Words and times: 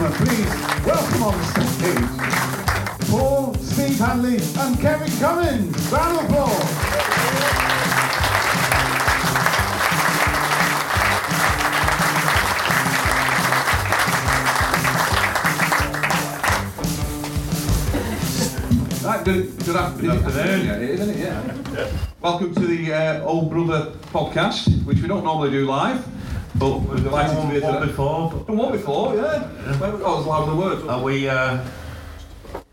Ladies 0.00 0.18
and 0.18 0.28
please 0.28 0.86
welcome 0.86 1.22
on 1.24 1.38
the 1.38 1.44
stage 1.76 3.10
Paul, 3.10 3.54
Steve 3.56 3.98
Hanley, 3.98 4.38
and 4.58 4.80
Kevin 4.80 5.12
Cummins. 5.18 5.92
Round 5.92 6.18
of 6.18 6.24
applause. 6.24 7.00
Right, 19.04 19.24
good, 19.24 19.58
good 19.66 19.76
afternoon. 19.76 20.16
Good 20.16 20.26
afternoon. 20.26 20.66
Yeah, 20.66 20.76
it 20.76 20.82
is, 20.82 21.00
isn't 21.00 21.14
it? 21.14 21.18
Yeah. 21.18 21.90
Welcome 22.22 22.54
to 22.54 22.66
the 22.66 22.94
uh, 22.94 23.24
Old 23.24 23.50
Brother 23.50 23.92
podcast, 24.12 24.82
which 24.86 25.02
we 25.02 25.08
don't 25.08 25.24
normally 25.24 25.50
do 25.50 25.66
live, 25.66 26.06
but 26.56 26.78
we're 26.80 26.96
delighted 26.96 27.36
to 27.40 27.46
be 27.48 27.60
here 27.60 27.72
today. 27.72 27.86
before. 27.86 28.32
Done 28.46 28.56
one 28.56 28.72
before, 28.72 29.14
yeah. 29.14 29.46
Well, 29.78 30.00
Oh, 30.04 30.18
it's 30.18 30.26
loud 30.26 30.42
as 30.42 30.48
the 30.48 30.56
words. 30.56 30.82
Are 30.88 31.00
we 31.02 31.28
uh, 31.28 31.58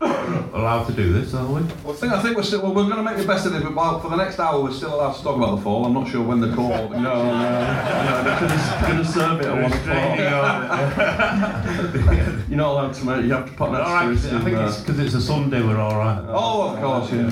allowed 0.00 0.86
to 0.86 0.92
do 0.92 1.12
this, 1.12 1.34
are 1.34 1.46
we? 1.46 1.60
Well, 1.84 1.90
I 1.90 1.92
think, 1.96 2.12
I 2.12 2.20
think 2.22 2.36
we're 2.36 2.42
still, 2.42 2.62
well, 2.62 2.74
we're 2.74 2.84
going 2.84 2.96
to 2.96 3.02
make 3.02 3.16
the 3.16 3.24
best 3.26 3.46
of 3.46 3.54
it, 3.54 3.62
but 3.62 3.74
while, 3.74 4.00
for 4.00 4.08
the 4.10 4.16
next 4.16 4.38
hour, 4.40 4.60
we're 4.62 4.72
still 4.72 4.94
allowed 4.94 5.12
to 5.14 5.22
talk 5.22 5.36
about 5.36 5.56
the 5.56 5.62
fall. 5.62 5.84
I'm 5.86 5.94
not 5.94 6.08
sure 6.08 6.22
when 6.24 6.40
the 6.40 6.52
call. 6.54 6.68
no, 6.68 6.88
no, 6.98 7.00
no. 7.32 8.80
Going 8.82 8.98
to 8.98 9.04
serve 9.04 9.40
it 9.40 9.46
at 9.46 9.62
one 9.62 9.72
o'clock. 9.72 10.18
You're 12.48 12.58
not 12.58 12.70
allowed 12.72 12.94
to 12.94 13.04
make. 13.04 13.24
You 13.26 13.32
have 13.32 13.46
to 13.46 13.52
put 13.56 13.68
an 13.70 13.76
All 13.76 13.82
right, 13.82 14.08
I 14.08 14.12
asterisk 14.12 14.32
in 14.32 14.40
think 14.42 14.56
there. 14.56 14.66
it's 14.66 14.80
because 14.80 14.98
it's 15.00 15.14
a 15.14 15.20
Sunday. 15.20 15.60
We're 15.62 15.78
all 15.78 15.96
right. 15.96 16.24
Oh, 16.28 16.70
of 16.74 16.80
course, 16.80 17.10
yeah. 17.12 17.30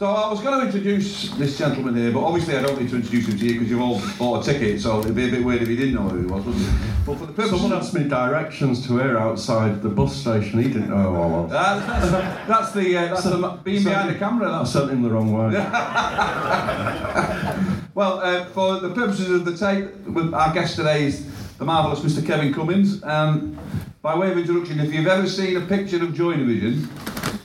So 0.00 0.06
I 0.06 0.30
was 0.30 0.40
going 0.40 0.58
to 0.58 0.64
introduce 0.64 1.28
this 1.32 1.58
gentleman 1.58 1.94
here, 1.94 2.10
but 2.10 2.24
obviously 2.24 2.56
I 2.56 2.62
don't 2.62 2.80
need 2.80 2.88
to 2.88 2.96
introduce 2.96 3.28
him 3.28 3.38
to 3.38 3.44
you 3.44 3.52
because 3.52 3.68
you've 3.68 3.82
all 3.82 4.00
bought 4.18 4.48
a 4.48 4.50
ticket, 4.50 4.80
so 4.80 5.00
it'd 5.00 5.14
be 5.14 5.28
a 5.28 5.30
bit 5.30 5.44
weird 5.44 5.60
if 5.60 5.68
you 5.68 5.76
didn't 5.76 5.92
know 5.92 6.08
who 6.08 6.22
he 6.22 6.26
was, 6.26 6.42
wouldn't 6.42 6.64
it? 6.64 6.72
But 7.04 7.18
for 7.18 7.26
the 7.26 7.34
purpose 7.34 7.50
Someone 7.50 7.74
asked 7.74 7.92
me 7.92 8.08
directions 8.08 8.86
to 8.86 8.96
here 8.96 9.18
outside 9.18 9.82
the 9.82 9.90
bus 9.90 10.16
station. 10.16 10.62
He 10.62 10.68
didn't 10.68 10.88
know 10.88 11.02
who 11.02 11.16
I 11.16 11.26
was. 11.26 11.52
Uh, 11.52 11.84
that's, 11.86 12.10
that's 12.48 12.72
the 12.72 12.96
uh, 12.96 13.08
that's 13.08 13.24
the 13.24 13.60
being 13.62 13.84
behind 13.84 14.08
the 14.08 14.14
camera. 14.18 14.50
I 14.50 14.60
That's 14.60 14.72
sent 14.72 14.90
him 14.90 15.02
the 15.02 15.10
wrong 15.10 15.34
way. 15.34 15.52
well 17.94 18.20
uh, 18.20 18.46
for 18.46 18.80
the 18.80 18.94
purposes 18.94 19.28
of 19.28 19.44
the 19.44 19.54
tape. 19.54 19.94
with 20.06 20.32
Our 20.32 20.54
guest 20.54 20.76
today 20.76 21.08
is 21.08 21.26
the 21.58 21.66
marvelous 21.66 22.00
Mr. 22.00 22.26
Kevin 22.26 22.54
Cummins. 22.54 23.04
Um, 23.04 23.54
by 24.00 24.16
way 24.16 24.32
of 24.32 24.38
introduction, 24.38 24.80
if 24.80 24.94
you've 24.94 25.08
ever 25.08 25.28
seen 25.28 25.58
a 25.58 25.66
picture 25.66 26.02
of 26.02 26.14
Joy 26.14 26.38
Division, 26.38 26.88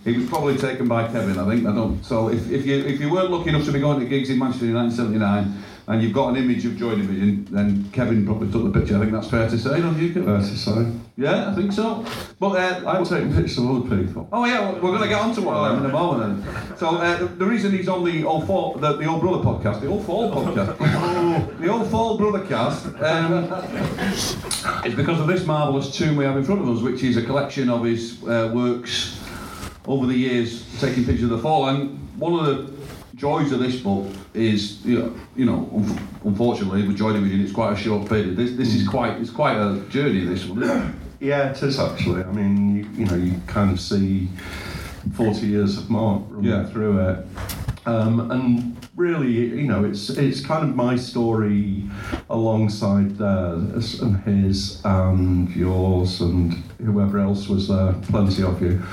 it 0.06 0.16
was 0.16 0.30
probably 0.30 0.58
taken 0.58 0.88
by 0.88 1.08
Kevin. 1.08 1.38
I 1.38 1.48
think. 1.50 1.68
I 1.68 1.74
don't. 1.74 2.04
So 2.04 2.30
if, 2.30 2.50
if 2.52 2.66
you 2.66 2.86
if 2.86 3.00
you 3.00 3.12
weren't 3.12 3.32
lucky 3.32 3.50
enough 3.50 3.66
to 3.66 3.72
be 3.72 3.80
going 3.80 4.00
to 4.00 4.06
gigs 4.06 4.30
in 4.30 4.40
Manchester 4.40 4.66
in 4.66 4.76
1979. 4.76 5.64
And 5.88 6.02
you've 6.02 6.14
got 6.14 6.30
an 6.30 6.38
image 6.38 6.66
of 6.66 6.78
Joy 6.78 6.96
Division, 6.96 7.46
then 7.52 7.88
Kevin 7.92 8.26
probably 8.26 8.52
took 8.52 8.64
the 8.64 8.80
picture. 8.80 8.98
I 8.98 9.02
think 9.02 9.12
that's 9.12 9.30
fair 9.30 9.48
to 9.48 9.56
say, 9.56 9.82
don't 9.82 9.96
you? 10.00 10.08
Kevin? 10.08 10.26
Fair 10.26 10.40
to 10.40 10.58
say. 10.58 10.92
Yeah, 11.16 11.52
I 11.52 11.54
think 11.54 11.72
so. 11.72 12.04
But 12.40 12.84
uh, 12.84 12.90
I'm 12.90 13.06
taking 13.06 13.32
pictures 13.32 13.60
of 13.60 13.70
other 13.70 14.04
people. 14.04 14.28
Oh 14.34 14.46
yeah, 14.46 14.72
we're 14.72 14.80
going 14.82 15.04
to 15.04 15.08
get 15.08 15.22
onto 15.22 15.44
one 15.44 15.56
of 15.56 15.76
them 15.76 15.86
in 15.86 15.92
a 15.92 15.94
moment. 15.94 16.44
Then. 16.44 16.78
So 16.78 16.96
uh, 16.96 17.18
the, 17.20 17.26
the 17.28 17.46
reason 17.46 17.72
he's 17.72 17.88
on 17.88 18.04
the 18.04 18.24
Old 18.24 18.48
Fall, 18.48 18.74
the, 18.74 18.94
the 18.94 19.06
Old 19.06 19.22
Brother 19.22 19.44
podcast, 19.44 19.82
the 19.82 19.88
Old 19.88 20.04
Fall 20.08 20.32
podcast, 20.32 21.60
the 21.60 21.68
Old 21.70 21.88
Fall 21.92 22.18
Brother 22.18 22.44
cast, 22.48 22.88
um, 22.96 23.54
is 24.84 24.96
because 24.96 25.20
of 25.20 25.28
this 25.28 25.46
marvellous 25.46 25.96
tomb 25.96 26.16
we 26.16 26.26
have 26.26 26.36
in 26.36 26.44
front 26.44 26.62
of 26.62 26.70
us, 26.70 26.82
which 26.82 27.04
is 27.04 27.16
a 27.16 27.22
collection 27.24 27.70
of 27.70 27.84
his 27.84 28.24
uh, 28.24 28.52
works 28.56 29.22
over 29.88 30.06
the 30.06 30.16
years, 30.16 30.66
taking 30.80 31.06
pictures 31.06 31.26
of 31.26 31.30
the 31.30 31.38
fall. 31.40 31.68
And 31.70 31.98
one 32.18 32.34
of 32.34 32.46
the 32.46 32.74
joys 33.16 33.52
of 33.52 33.60
this 33.60 33.78
book 33.80 34.08
is, 34.34 34.84
you 34.86 35.00
know, 35.00 35.16
you 35.36 35.46
know 35.46 35.86
unfortunately 36.24 36.86
with 36.88 36.98
Joy 36.98 37.14
Division, 37.14 37.42
it's 37.42 37.52
quite 37.52 37.74
a 37.74 37.76
short 37.78 38.08
period. 38.10 38.36
This, 38.36 38.54
this 38.56 38.74
is 38.74 38.88
quite, 38.88 39.20
it's 39.20 39.30
quite 39.30 39.58
a 39.58 39.80
journey. 39.90 40.26
This 40.26 40.46
one? 40.46 41.00
Yeah, 41.22 41.52
it 41.52 41.64
is 41.64 41.80
actually. 41.80 42.24
I 42.24 42.32
mean, 42.32 42.76
you, 42.76 42.90
you 42.98 43.06
know, 43.06 43.16
you 43.16 43.42
kind 43.48 43.72
of 43.72 43.80
see 43.80 44.28
40 45.16 45.48
years 45.48 45.78
of 45.78 45.90
Mark 45.90 46.24
running 46.30 46.52
Yeah. 46.52 46.66
through 46.66 47.00
it. 47.00 47.26
Um, 47.86 48.30
and 48.32 48.88
really, 48.96 49.32
you 49.32 49.64
know, 49.68 49.86
it's 49.86 50.10
it's 50.10 50.42
kind 50.46 50.68
of 50.68 50.76
my 50.76 50.96
story 50.98 51.84
alongside 52.30 53.18
theirs 53.18 54.02
and 54.02 54.18
his 54.24 54.82
and 54.84 55.50
yours 55.56 56.20
and 56.22 56.54
whoever 56.84 57.18
else 57.20 57.48
was 57.48 57.70
there, 57.70 57.94
plenty 58.10 58.44
of 58.44 58.62
you. 58.62 58.84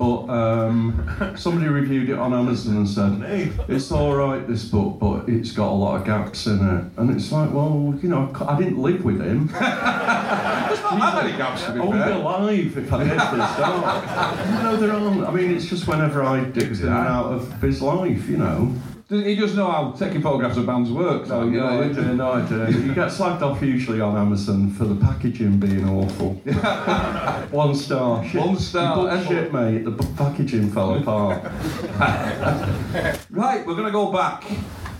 But 0.00 0.30
um, 0.30 1.34
somebody 1.36 1.68
reviewed 1.68 2.08
it 2.08 2.18
on 2.18 2.32
Amazon 2.32 2.78
and 2.78 2.88
said, 2.88 3.18
hey, 3.18 3.52
it's 3.68 3.92
all 3.92 4.16
right, 4.16 4.48
this 4.48 4.64
book, 4.64 4.98
but 4.98 5.28
it's 5.28 5.52
got 5.52 5.68
a 5.68 5.76
lot 5.76 6.00
of 6.00 6.06
gaps 6.06 6.46
in 6.46 6.54
it. 6.54 6.84
And 6.96 7.10
it's 7.10 7.30
like, 7.30 7.52
well, 7.52 7.94
you 8.00 8.08
know, 8.08 8.32
I 8.48 8.58
didn't 8.58 8.78
live 8.78 9.04
with 9.04 9.20
him. 9.20 9.48
There's 9.48 9.60
not 9.60 10.98
that 10.98 11.24
many 11.24 11.36
gaps 11.36 11.64
to 11.66 11.72
be 11.72 11.80
I 11.80 11.84
would 11.84 12.02
be 12.02 12.12
alive 12.12 12.78
if 12.78 12.90
I 12.90 13.04
did 13.04 13.10
for 13.10 13.40
a 13.40 13.48
start. 13.52 14.62
no, 14.64 14.76
there 14.78 14.90
aren't. 14.90 15.22
I 15.26 15.32
mean, 15.32 15.50
it's 15.50 15.66
just 15.66 15.86
whenever 15.86 16.22
I 16.22 16.44
dipped 16.44 16.80
in 16.80 16.86
and 16.86 16.94
out 16.94 17.26
of 17.26 17.60
his 17.60 17.82
life, 17.82 18.26
you 18.26 18.38
know. 18.38 18.74
He 19.10 19.34
does 19.34 19.56
know 19.56 19.68
how 19.68 19.90
taking 19.90 20.22
photographs 20.22 20.56
of 20.56 20.66
bands 20.66 20.88
work. 20.88 21.26
So, 21.26 21.40
oh, 21.40 21.44
you 21.44 21.58
no, 21.58 21.82
I 21.82 21.88
do, 21.88 22.14
no, 22.14 22.30
I 22.30 22.48
do. 22.48 22.58
You 22.80 22.94
get 22.94 23.08
slagged 23.08 23.42
off 23.42 23.60
usually 23.60 24.00
on 24.00 24.16
Amazon 24.16 24.70
for 24.70 24.84
the 24.84 24.94
packaging 24.94 25.58
being 25.58 25.84
awful. 25.88 26.34
One 27.50 27.74
star. 27.74 28.24
Shit, 28.24 28.40
One 28.40 28.56
star. 28.56 28.94
Booked 28.94 29.26
shit, 29.26 29.52
mate. 29.52 29.84
The 29.84 29.90
packaging 30.16 30.70
fell 30.70 30.94
apart. 30.94 31.42
Right, 33.30 33.66
we're 33.66 33.74
going 33.74 33.86
to 33.86 33.92
go 33.92 34.12
back. 34.12 34.44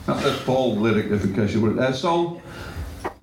That's 0.06 0.24
a 0.24 0.32
Paul 0.44 0.76
lyric, 0.76 1.06
if 1.12 1.24
in 1.24 1.34
case 1.34 1.52
you 1.54 1.60
were 1.60 1.72
there. 1.72 1.92
So, 1.92 2.42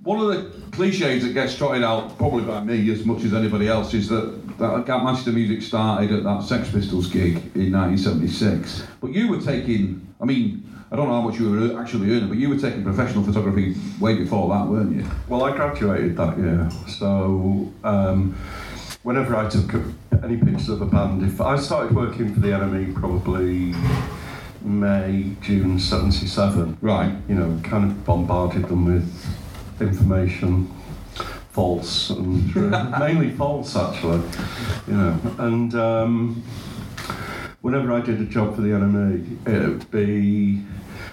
one 0.03 0.21
of 0.21 0.27
the 0.27 0.71
cliches 0.71 1.23
that 1.23 1.33
gets 1.33 1.55
trotted 1.57 1.83
out, 1.83 2.17
probably 2.17 2.43
by 2.43 2.63
me 2.63 2.89
as 2.91 3.03
much 3.03 3.23
as 3.23 3.33
anybody 3.33 3.67
else, 3.67 3.93
is 3.93 4.07
that, 4.07 4.57
that 4.57 4.87
Manchester 4.87 5.31
Music 5.31 5.61
started 5.61 6.13
at 6.13 6.23
that 6.23 6.43
Sex 6.43 6.71
Pistols 6.71 7.07
gig 7.07 7.35
in 7.55 7.73
1976. 7.73 8.83
But 9.01 9.11
you 9.11 9.27
were 9.27 9.41
taking, 9.41 10.13
I 10.21 10.25
mean, 10.25 10.76
I 10.89 10.95
don't 10.95 11.07
know 11.09 11.15
how 11.15 11.21
much 11.21 11.37
you 11.37 11.51
were 11.51 11.79
actually 11.81 12.11
earning, 12.15 12.29
but 12.29 12.37
you 12.37 12.47
were 12.49 12.57
taking 12.57 12.81
professional 12.83 13.21
photography 13.23 13.75
way 13.99 14.15
before 14.15 14.47
that, 14.55 14.67
weren't 14.67 14.95
you? 14.95 15.05
Well, 15.27 15.43
I 15.43 15.51
graduated 15.53 16.15
that 16.15 16.37
year, 16.37 16.69
so 16.87 17.71
um, 17.83 18.33
whenever 19.03 19.35
I 19.35 19.49
took 19.49 19.69
any 20.23 20.37
pictures 20.37 20.69
of 20.69 20.81
a 20.81 20.85
band, 20.85 21.23
if 21.23 21.41
I 21.41 21.57
started 21.57 21.93
working 21.93 22.33
for 22.33 22.39
the 22.39 22.47
NME 22.49 22.95
probably 22.95 23.75
May, 24.61 25.31
June 25.41 25.77
'77, 25.77 26.77
Right. 26.81 27.13
you 27.27 27.35
know, 27.35 27.59
kind 27.63 27.83
of 27.91 28.05
bombarded 28.05 28.69
them 28.69 28.85
with 28.85 29.35
information, 29.81 30.73
false 31.51 32.11
and 32.11 32.49
true, 32.49 32.69
mainly 32.99 33.31
false 33.31 33.75
actually, 33.75 34.21
you 34.87 34.93
know, 34.93 35.19
and. 35.39 35.75
Um, 35.75 36.43
whenever 37.61 37.91
I 37.91 38.01
did 38.01 38.21
a 38.21 38.25
job 38.25 38.55
for 38.55 38.61
the 38.61 38.69
NME, 38.69 39.47
it 39.47 39.67
would 39.67 39.91
be 39.91 40.63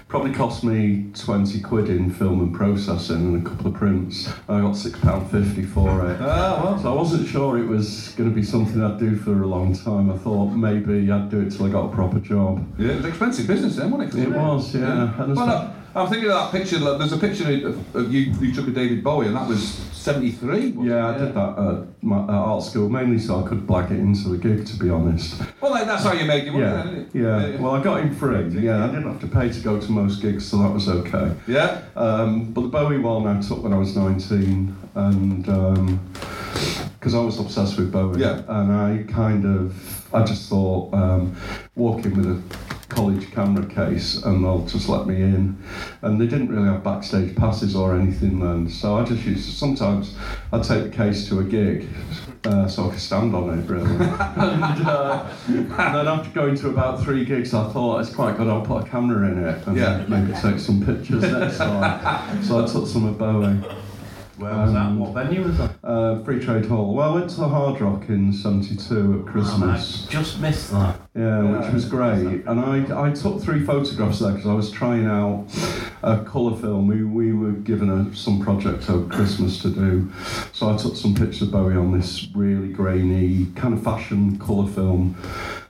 probably 0.09 0.33
cost 0.33 0.63
me 0.63 1.11
20 1.15 1.61
quid 1.61 1.89
in 1.89 2.11
film 2.13 2.41
and 2.41 2.55
processing 2.55 3.35
and 3.35 3.47
a 3.47 3.49
couple 3.51 3.67
of 3.67 3.75
prints. 3.75 4.29
I 4.49 4.61
got 4.61 4.75
£6.50 4.75 5.69
for 5.71 6.09
it. 6.11 6.19
Ah, 6.21 6.61
well. 6.63 6.79
So 6.79 6.93
I 6.93 6.95
wasn't 6.95 7.27
sure 7.27 7.59
it 7.59 7.67
was 7.67 8.11
going 8.17 8.29
to 8.31 8.35
be 8.35 8.43
something 8.45 8.83
I'd 8.83 8.99
do 9.01 9.17
for 9.17 9.43
a 9.43 9.47
long 9.47 9.75
time. 9.75 10.11
I 10.13 10.17
thought 10.17 10.51
maybe 10.51 11.11
I'd 11.11 11.31
do 11.31 11.41
it 11.41 11.51
till 11.51 11.67
I 11.67 11.71
got 11.71 11.91
a 11.91 11.95
proper 11.95 12.21
job. 12.21 12.65
Yeah, 12.79 12.91
it 12.93 12.97
was 12.97 13.07
expensive 13.07 13.47
business 13.47 13.77
then, 13.77 13.91
wasn't 13.91 14.15
it? 14.15 14.23
It 14.29 14.31
was, 14.31 14.75
yeah. 14.75 15.17
Well, 15.19 15.31
it's- 15.33 15.71
I, 15.95 16.01
I'm 16.01 16.09
thinking 16.09 16.31
of 16.31 16.35
that 16.35 16.53
picture. 16.53 16.79
like, 16.79 16.99
There's 16.99 17.13
a 17.13 17.19
picture 17.19 17.67
of, 17.69 17.97
of 17.97 18.13
you. 18.13 18.21
You 18.41 18.53
took 18.55 18.69
a 18.69 18.71
David 18.71 19.03
Bowie, 19.05 19.27
and 19.27 19.37
that 19.37 19.49
was 19.49 19.63
'73. 19.93 20.75
yeah, 20.83 21.09
I 21.09 21.17
did 21.19 21.35
that 21.35 21.59
at, 21.59 22.03
my, 22.03 22.25
at 22.25 22.29
art 22.31 22.63
school 22.63 22.91
mainly 22.91 23.19
so 23.19 23.43
I 23.43 23.49
could 23.49 23.67
blag 23.67 23.91
it 23.91 23.99
into 23.99 24.29
the 24.29 24.37
gig, 24.37 24.67
to 24.67 24.77
be 24.77 24.91
honest. 24.91 25.41
Well, 25.63 25.71
like, 25.71 25.87
that's 25.87 26.03
how 26.05 26.13
you 26.13 26.27
make 26.27 26.45
your 26.45 26.53
money, 26.53 26.65
Yeah, 26.65 26.83
then, 26.85 26.95
it? 26.97 27.09
yeah. 27.57 27.61
Well, 27.61 27.75
I 27.75 27.83
got 27.83 28.01
in 28.01 28.15
free. 28.15 28.49
Yeah, 28.61 28.85
I 28.85 28.89
didn't 28.89 29.05
have 29.11 29.21
to 29.23 29.27
pay 29.27 29.49
to 29.51 29.61
go 29.61 29.81
to 29.81 29.91
most 29.91 30.21
gigs, 30.21 30.45
so 30.47 30.59
that 30.59 30.71
was 30.71 30.89
okay. 30.89 31.33
yeah. 31.47 31.83
Um, 31.97 32.53
but 32.53 32.61
the 32.63 32.69
Bowie 32.69 32.99
one 32.99 33.27
I 33.27 33.41
took 33.41 33.63
when 33.63 33.73
I 33.73 33.79
was 33.79 33.97
19, 33.97 34.77
and 34.95 35.49
because 36.99 37.15
I 37.15 37.21
was 37.21 37.39
obsessed 37.39 37.77
with 37.79 37.93
Bowie, 37.93 38.21
Yeah. 38.21 38.43
and 38.49 38.73
I 38.73 39.05
kind 39.13 39.45
of, 39.45 40.09
I 40.15 40.23
just 40.23 40.49
thought, 40.49 40.93
um, 40.95 41.37
walking 41.77 42.17
with 42.17 42.27
a 42.27 42.41
college 42.89 43.31
camera 43.33 43.67
case, 43.67 44.23
and 44.25 44.45
they'll 44.45 44.65
just 44.67 44.89
let 44.89 45.07
me 45.07 45.17
in, 45.21 45.57
and 46.03 46.21
they 46.21 46.27
didn't 46.27 46.49
really 46.49 46.67
have 46.69 46.83
backstage 46.85 47.35
passes 47.37 47.75
or 47.75 47.95
anything 47.97 48.39
then, 48.41 48.69
so 48.69 48.97
I 48.97 49.05
just 49.05 49.25
used. 49.25 49.49
to, 49.51 49.55
Sometimes 49.57 50.15
I'd 50.53 50.63
take 50.65 50.85
the 50.85 50.91
case 50.91 51.29
to 51.29 51.41
a 51.41 51.45
gig. 51.45 51.89
Uh, 52.47 52.69
so 52.69 52.87
I 52.87 52.91
could 52.91 53.01
stand 53.01 53.35
on 53.35 53.59
it, 53.59 53.71
really. 53.71 53.91
and, 53.91 54.87
uh, 54.87 55.25
and 55.49 55.71
then 55.95 56.07
after 56.07 56.29
going 56.35 56.55
to 56.57 56.69
about 56.69 57.03
three 57.03 57.25
gigs, 57.25 57.55
I 57.55 57.73
thought 57.73 58.01
it's 58.01 58.15
quite 58.15 58.37
good. 58.37 58.49
I'll 58.49 58.61
put 58.61 58.83
a 58.87 58.87
camera 58.87 59.31
in 59.33 59.43
it 59.43 59.67
and 59.67 59.75
Yeah. 59.79 60.05
maybe 60.09 60.31
take 60.43 60.59
some 60.59 60.85
pictures 60.85 61.23
next 61.23 61.57
time. 61.57 62.45
So 62.45 62.63
I 62.63 62.67
took 62.69 62.87
some 62.87 63.07
of 63.07 63.17
Bowie. 63.17 63.57
Where 64.37 64.53
was 64.55 64.73
that? 64.73 64.87
Um, 64.87 64.99
What 64.99 65.15
venue 65.15 65.45
was 65.45 65.59
that? 65.59 65.71
Uh, 65.85 66.23
Free 66.25 66.41
Trade 66.45 66.67
Hall. 66.67 66.93
Well, 66.95 67.13
I 67.13 67.15
went 67.15 67.31
to 67.31 67.37
the 67.37 67.49
Hard 67.49 67.81
Rock 67.81 68.09
in 68.09 68.33
'72 68.33 68.95
at 68.95 69.01
Man, 69.01 69.19
I 69.29 69.31
Christmas. 69.31 70.07
just 70.09 70.41
missed 70.41 70.71
that. 70.73 70.97
Yeah, 71.15 71.43
which 71.61 71.73
was 71.73 71.85
great. 71.85 72.45
And 72.47 72.59
I, 72.61 73.07
I 73.09 73.13
took 73.13 73.41
three 73.41 73.65
photographs 73.65 74.19
there 74.19 74.33
because 74.33 74.47
I 74.49 74.55
was 74.55 74.71
trying 74.73 75.07
out 75.07 75.47
a 76.03 76.19
colour 76.25 76.57
film. 76.57 76.89
We, 76.89 77.05
we 77.05 77.33
were 77.33 77.53
given 77.53 77.89
a, 77.89 78.13
some 78.15 78.41
project 78.41 78.91
over 78.91 79.09
Christmas 79.15 79.61
to 79.63 79.71
do. 79.71 80.11
So 80.53 80.69
I 80.69 80.77
took 80.77 80.97
some 80.97 81.15
pictures 81.15 81.43
of 81.43 81.53
Bowie 81.53 81.77
on 81.77 81.93
this 81.97 82.27
really 82.35 82.73
grainy, 82.73 83.47
kind 83.55 83.75
of 83.75 83.85
fashion 83.85 84.39
colour 84.41 84.69
film. 84.69 85.17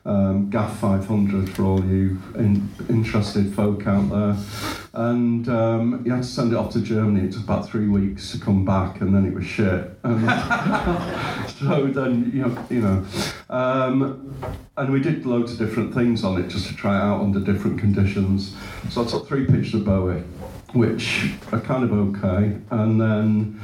Um, 0.07 0.51
GAF 0.51 0.75
500 0.77 1.49
for 1.49 1.65
all 1.65 1.85
you 1.85 2.21
in, 2.35 2.69
interested 2.91 3.55
folk 3.55 3.87
out 3.87 4.11
there. 4.11 4.37
And 4.93 5.49
um, 5.49 6.03
you 6.05 6.13
had 6.13 6.23
to 6.23 6.29
send 6.29 6.53
it 6.53 6.57
off 6.57 6.73
to 6.75 6.81
Germany. 6.81 7.27
It 7.27 7.33
took 7.33 7.45
about 7.45 7.69
three 7.69 7.89
weeks 7.89 8.31
to 8.33 8.39
come 8.39 8.67
back, 8.67 9.01
and 9.01 9.15
then 9.15 9.25
it 9.25 9.33
was 9.33 9.47
shit. 9.47 9.99
So 11.59 11.87
then, 11.87 12.31
you 12.35 12.43
know, 12.43 12.67
you 12.69 12.81
know 12.81 13.07
um, 13.49 14.35
and 14.77 14.93
we 14.93 15.01
did 15.01 15.25
loads 15.25 15.53
of 15.53 15.59
different 15.59 15.95
things 15.95 16.25
on 16.25 16.41
it 16.41 16.49
just 16.49 16.67
to 16.67 16.75
try 16.75 16.97
it 16.97 17.01
out 17.01 17.21
under 17.21 17.39
different 17.39 17.79
conditions. 17.79 18.57
So 18.91 19.05
I 19.05 19.07
took 19.07 19.29
three 19.29 19.47
pictures 19.47 19.75
of 19.75 19.85
Bowie, 19.85 20.23
which 20.73 21.31
are 21.53 21.61
kind 21.61 21.85
of 21.85 21.93
okay. 21.93 22.59
And 22.71 23.01
then 23.01 23.61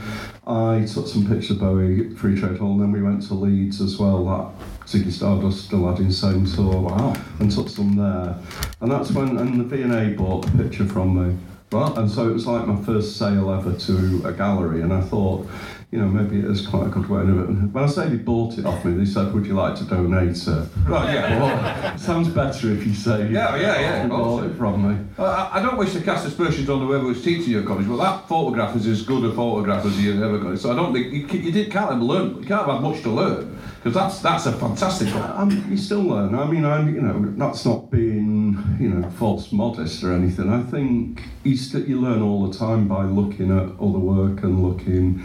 I 0.47 0.87
took 0.87 1.09
some 1.09 1.27
pictures 1.27 1.51
of 1.51 1.61
Bowie 1.61 2.15
Free 2.15 2.39
Trade 2.39 2.59
Hall, 2.59 2.73
and 2.73 2.81
then 2.81 2.93
we 2.93 3.03
went 3.03 3.27
to 3.29 3.35
Leeds 3.35 3.81
as 3.81 3.99
well. 3.99 4.25
That 4.25 4.80
Ziggy 4.91 5.13
Stardust 5.13 5.67
still 5.67 5.85
Aladdin 5.85 6.11
Sane 6.11 6.45
Tour. 6.45 6.81
Wow. 6.81 7.15
And 7.39 7.49
took 7.49 7.69
some 7.69 7.95
there. 7.95 8.37
And 8.81 8.91
that's 8.91 9.13
when, 9.13 9.39
and 9.39 9.61
the 9.61 9.65
V&A 9.65 10.17
bought 10.17 10.47
the 10.47 10.65
picture 10.65 10.85
from 10.85 11.15
me. 11.15 11.39
Right. 11.71 11.97
And 11.97 12.11
so 12.11 12.29
it 12.29 12.33
was 12.33 12.49
like 12.49 12.67
my 12.67 12.75
first 12.83 13.17
sale 13.17 13.53
ever 13.53 13.73
to 13.73 14.23
a 14.25 14.33
gallery, 14.33 14.81
and 14.81 14.93
I 14.93 15.01
thought, 15.01 15.49
you 15.93 16.01
know, 16.01 16.07
maybe 16.07 16.41
it 16.41 16.45
is 16.45 16.67
quite 16.67 16.89
a 16.89 16.91
good 16.91 17.09
way 17.09 17.21
of 17.21 17.29
it. 17.29 17.47
When 17.71 17.85
I 17.85 17.87
say 17.87 18.09
they 18.09 18.17
bought 18.17 18.59
it 18.59 18.67
off 18.67 18.85
me, 18.85 18.95
they 18.95 19.05
said, 19.05 19.33
"Would 19.33 19.47
you 19.47 19.55
like 19.55 19.77
to 19.77 19.85
donate 19.85 20.37
it?" 20.37 20.69
Right. 20.85 21.15
Yeah. 21.15 21.39
Well, 21.39 21.99
sounds 21.99 22.29
better 22.29 22.73
if 22.73 22.85
you 22.85 22.93
say, 22.93 23.31
Yeah, 23.31 23.55
yeah, 23.55 23.81
yeah, 23.81 24.07
bought 24.09 24.43
it 24.43 24.57
from 24.57 24.89
me." 24.89 25.05
I 25.17 25.51
I 25.59 25.63
don't 25.63 25.77
wish 25.77 25.93
to 25.93 26.01
cast 26.01 26.27
aspersions 26.27 26.69
on 26.69 26.81
whoever 26.81 27.05
was 27.05 27.23
teaching 27.23 27.53
you 27.53 27.61
at 27.61 27.67
college, 27.67 27.87
but 27.87 27.99
that 27.99 28.27
photograph 28.29 28.75
is 28.75 28.89
as 28.89 29.03
good 29.03 29.23
a 29.25 29.33
photograph 29.33 29.87
as 29.87 29.97
you've 30.01 30.21
ever 30.21 30.39
got. 30.39 30.59
So 30.59 30.73
I 30.73 30.75
don't 30.75 30.93
think 30.93 31.13
you, 31.13 31.41
you 31.41 31.53
did, 31.53 31.71
can't 31.71 31.93
have 31.93 32.03
learned. 32.03 32.39
You 32.43 32.47
can't 32.47 32.67
have 32.67 32.75
had 32.75 32.83
much 32.83 33.03
to 33.03 33.11
learn 33.11 33.60
because 33.77 33.95
that's 33.95 34.21
that's 34.21 34.47
a 34.47 34.53
fantastic. 34.53 35.15
Um, 35.15 35.67
you 35.71 35.77
still 35.77 36.03
learn. 36.03 36.35
I 36.35 36.45
mean, 36.45 36.65
I'm, 36.65 36.95
you 36.95 37.01
know, 37.01 37.33
that's 37.37 37.65
not 37.65 37.91
being, 37.91 38.77
you 38.79 38.89
know, 38.89 39.09
false 39.11 39.53
modest 39.53 40.03
or 40.05 40.13
anything. 40.13 40.51
I 40.51 40.63
think 40.63 41.23
you, 41.45 41.57
st- 41.57 41.89
you 41.89 42.01
learn 42.01 42.23
all 42.23 42.47
the 42.47 42.57
time 42.57 42.89
by 42.89 43.05
looking 43.05 43.51
at 43.51 43.65
other 43.81 43.99
work 43.99 44.43
and 44.43 44.63
looking 44.63 45.19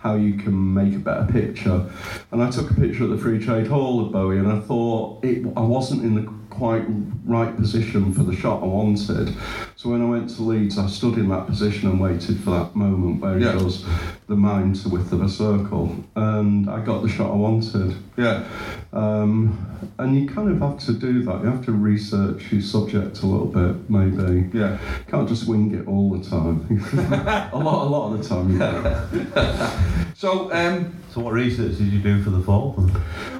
how 0.00 0.14
you 0.14 0.34
can 0.34 0.74
make 0.74 0.94
a 0.94 0.98
better 0.98 1.30
picture. 1.32 1.90
And 2.30 2.42
I 2.42 2.50
took 2.50 2.70
a 2.70 2.74
picture 2.74 3.04
at 3.04 3.10
the 3.10 3.18
Free 3.18 3.44
Trade 3.44 3.66
Hall 3.66 4.04
of 4.04 4.12
Bowie, 4.12 4.38
and 4.38 4.50
I 4.50 4.60
thought 4.60 5.24
it, 5.24 5.44
I 5.56 5.62
wasn't 5.62 6.04
in 6.04 6.14
the 6.14 6.30
quite 6.56 6.84
right 7.26 7.54
position 7.56 8.12
for 8.12 8.22
the 8.22 8.34
shot 8.34 8.62
I 8.62 8.66
wanted. 8.66 9.34
So 9.76 9.90
when 9.90 10.00
I 10.02 10.06
went 10.08 10.30
to 10.36 10.42
Leeds, 10.42 10.78
I 10.78 10.86
stood 10.86 11.18
in 11.18 11.28
that 11.28 11.46
position 11.46 11.88
and 11.90 12.00
waited 12.00 12.40
for 12.40 12.50
that 12.50 12.74
moment 12.74 13.20
where 13.20 13.38
Yeah. 13.38 13.50
it 13.50 13.58
does 13.58 13.84
the 14.26 14.36
mind 14.36 14.76
to 14.76 14.88
width 14.88 15.12
of 15.12 15.20
a 15.22 15.28
circle, 15.28 15.94
and 16.14 16.68
I 16.70 16.80
got 16.84 17.02
the 17.02 17.08
shot 17.08 17.30
I 17.30 17.36
wanted. 17.36 17.94
Yeah. 18.16 18.44
Um, 18.92 19.62
and 19.98 20.18
you 20.18 20.26
kind 20.28 20.50
of 20.50 20.58
have 20.60 20.78
to 20.86 20.92
do 20.92 21.22
that. 21.24 21.42
You 21.42 21.46
have 21.50 21.64
to 21.66 21.72
research 21.72 22.50
your 22.50 22.62
subject 22.62 23.22
a 23.22 23.26
little 23.26 23.46
bit, 23.46 23.90
maybe. 23.90 24.48
Yeah. 24.56 24.72
You 24.98 25.04
can't 25.08 25.28
just 25.28 25.46
wing 25.46 25.74
it 25.74 25.86
all 25.86 26.10
the 26.16 26.28
time. 26.28 26.66
a 27.52 27.58
lot, 27.58 27.86
a 27.86 27.88
lot 27.88 28.12
of 28.12 28.18
the 28.22 28.28
time. 28.28 28.52
You 28.52 28.58
can't. 28.58 29.92
So 30.16 30.50
um, 30.50 30.96
So 31.10 31.20
what 31.20 31.34
research 31.34 31.76
did 31.76 31.92
you 31.92 31.98
do 32.00 32.22
for 32.22 32.30
the 32.30 32.40
fall? 32.40 32.74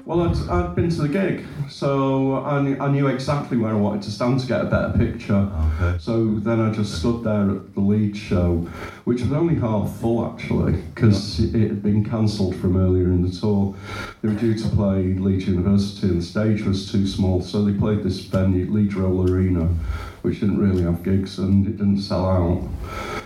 Well, 0.04 0.20
I'd, 0.28 0.36
I'd 0.50 0.74
been 0.76 0.90
to 0.90 1.02
the 1.02 1.08
gig, 1.08 1.42
so 1.70 2.44
I, 2.44 2.60
knew- 2.60 2.78
I 2.78 2.88
knew 2.88 3.06
exactly 3.06 3.56
where 3.56 3.70
I 3.70 3.74
wanted 3.74 4.02
to 4.02 4.10
stand 4.10 4.40
to 4.40 4.46
get 4.46 4.60
a 4.60 4.64
better 4.66 4.92
picture. 4.96 5.50
Okay. 5.80 5.96
So 5.98 6.34
then 6.38 6.60
I 6.60 6.70
just 6.70 6.98
stood 6.98 7.24
there 7.24 7.50
at 7.50 7.74
the 7.74 7.80
lead 7.80 8.14
show, 8.14 8.68
which 9.04 9.22
was 9.22 9.32
only 9.32 9.54
half 9.54 9.90
full 9.96 10.26
actually, 10.26 10.72
because 10.94 11.40
it 11.40 11.68
had 11.68 11.82
been 11.82 12.04
cancelled 12.04 12.56
from 12.56 12.76
earlier 12.76 13.04
in 13.06 13.22
the 13.22 13.30
tour. 13.34 13.74
They 14.20 14.28
were 14.28 14.34
due 14.34 14.54
to 14.54 14.65
play 14.68 15.14
Leeds 15.14 15.46
University 15.46 16.08
and 16.08 16.20
the 16.20 16.24
stage 16.24 16.62
was 16.62 16.90
too 16.90 17.06
small, 17.06 17.42
so 17.42 17.64
they 17.64 17.76
played 17.76 18.02
this 18.02 18.20
venue, 18.20 18.70
Leeds 18.70 18.94
Rolarena, 18.94 19.74
which 20.22 20.40
didn't 20.40 20.58
really 20.58 20.82
have 20.82 21.02
gigs 21.02 21.38
and 21.38 21.66
it 21.66 21.76
didn't 21.76 22.00
sell 22.00 22.26
out. 22.26 22.68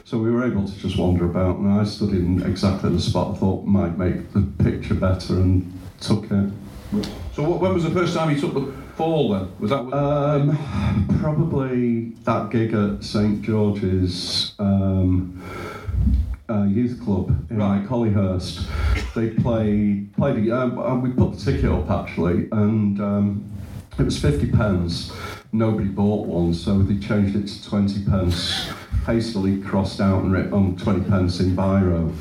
So 0.04 0.18
we 0.18 0.30
were 0.30 0.44
able 0.44 0.66
to 0.66 0.74
just 0.78 0.98
wander 0.98 1.24
about, 1.24 1.58
and 1.58 1.70
I 1.70 1.84
stood 1.84 2.10
in 2.10 2.42
exactly 2.42 2.90
the 2.90 3.00
spot 3.00 3.36
I 3.36 3.38
thought 3.38 3.64
might 3.64 3.96
make 3.96 4.32
the 4.32 4.42
picture 4.62 4.94
better 4.94 5.34
and 5.34 5.72
took 6.00 6.24
it. 6.24 6.50
so 7.34 7.42
what, 7.42 7.60
when 7.60 7.74
was 7.74 7.84
the 7.84 7.90
first 7.90 8.14
time 8.14 8.34
you 8.34 8.40
took 8.40 8.54
the 8.54 8.72
fall? 8.96 9.30
Then 9.30 9.50
was 9.58 9.70
that? 9.70 9.80
Um, 9.92 11.18
probably 11.20 12.10
that 12.24 12.50
gig 12.50 12.74
at 12.74 13.04
St 13.04 13.42
George's 13.42 14.54
um, 14.58 15.42
uh, 16.50 16.64
youth 16.64 17.02
club 17.04 17.28
in 17.50 17.58
Right. 17.58 17.86
Collyhurst. 17.86 18.66
They 19.14 19.30
play 19.30 20.06
played. 20.16 20.50
Um, 20.50 20.78
uh, 20.78 20.96
we 20.96 21.10
put 21.10 21.36
the 21.36 21.52
ticket 21.52 21.70
up 21.70 21.90
actually, 21.90 22.48
and 22.52 23.00
um, 23.00 23.52
it 23.98 24.02
was 24.02 24.18
fifty 24.18 24.50
pence. 24.50 25.12
Nobody 25.52 25.88
bought 25.88 26.26
one, 26.26 26.54
so 26.54 26.78
they 26.80 26.98
changed 26.98 27.36
it 27.36 27.46
to 27.48 27.68
twenty 27.68 28.04
pence. 28.04 28.70
Hastily 29.10 29.60
crossed 29.60 30.00
out 30.00 30.22
and 30.22 30.32
written 30.32 30.52
on 30.52 30.76
twenty 30.76 31.08
pence 31.10 31.40
in 31.40 31.56
biro. 31.56 32.12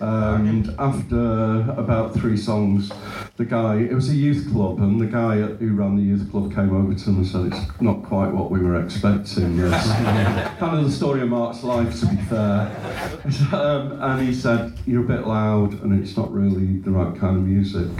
And 0.00 0.74
after 0.76 1.70
about 1.70 2.14
three 2.14 2.36
songs, 2.36 2.90
the 3.36 3.44
guy, 3.44 3.76
it 3.76 3.92
was 3.92 4.08
a 4.08 4.14
youth 4.14 4.50
club, 4.52 4.80
and 4.80 5.00
the 5.00 5.06
guy 5.06 5.36
who 5.36 5.76
ran 5.76 5.94
the 5.94 6.02
youth 6.02 6.28
club 6.32 6.52
came 6.52 6.74
over 6.74 6.94
to 6.94 7.10
him 7.10 7.18
and 7.18 7.26
said, 7.28 7.46
It's 7.46 7.80
not 7.80 8.02
quite 8.02 8.32
what 8.32 8.50
we 8.50 8.58
were 8.58 8.82
expecting. 8.84 9.56
It's 9.60 9.86
kind 10.58 10.76
of 10.76 10.84
the 10.84 10.90
story 10.90 11.20
of 11.20 11.28
Mark's 11.28 11.62
life, 11.62 12.00
to 12.00 12.06
be 12.06 12.16
fair. 12.22 13.22
Um, 13.52 14.02
and 14.02 14.26
he 14.26 14.34
said, 14.34 14.76
You're 14.84 15.04
a 15.04 15.06
bit 15.06 15.28
loud, 15.28 15.80
and 15.82 16.02
it's 16.02 16.16
not 16.16 16.32
really 16.32 16.78
the 16.78 16.90
right 16.90 17.16
kind 17.20 17.36
of 17.36 17.44
music. 17.44 17.92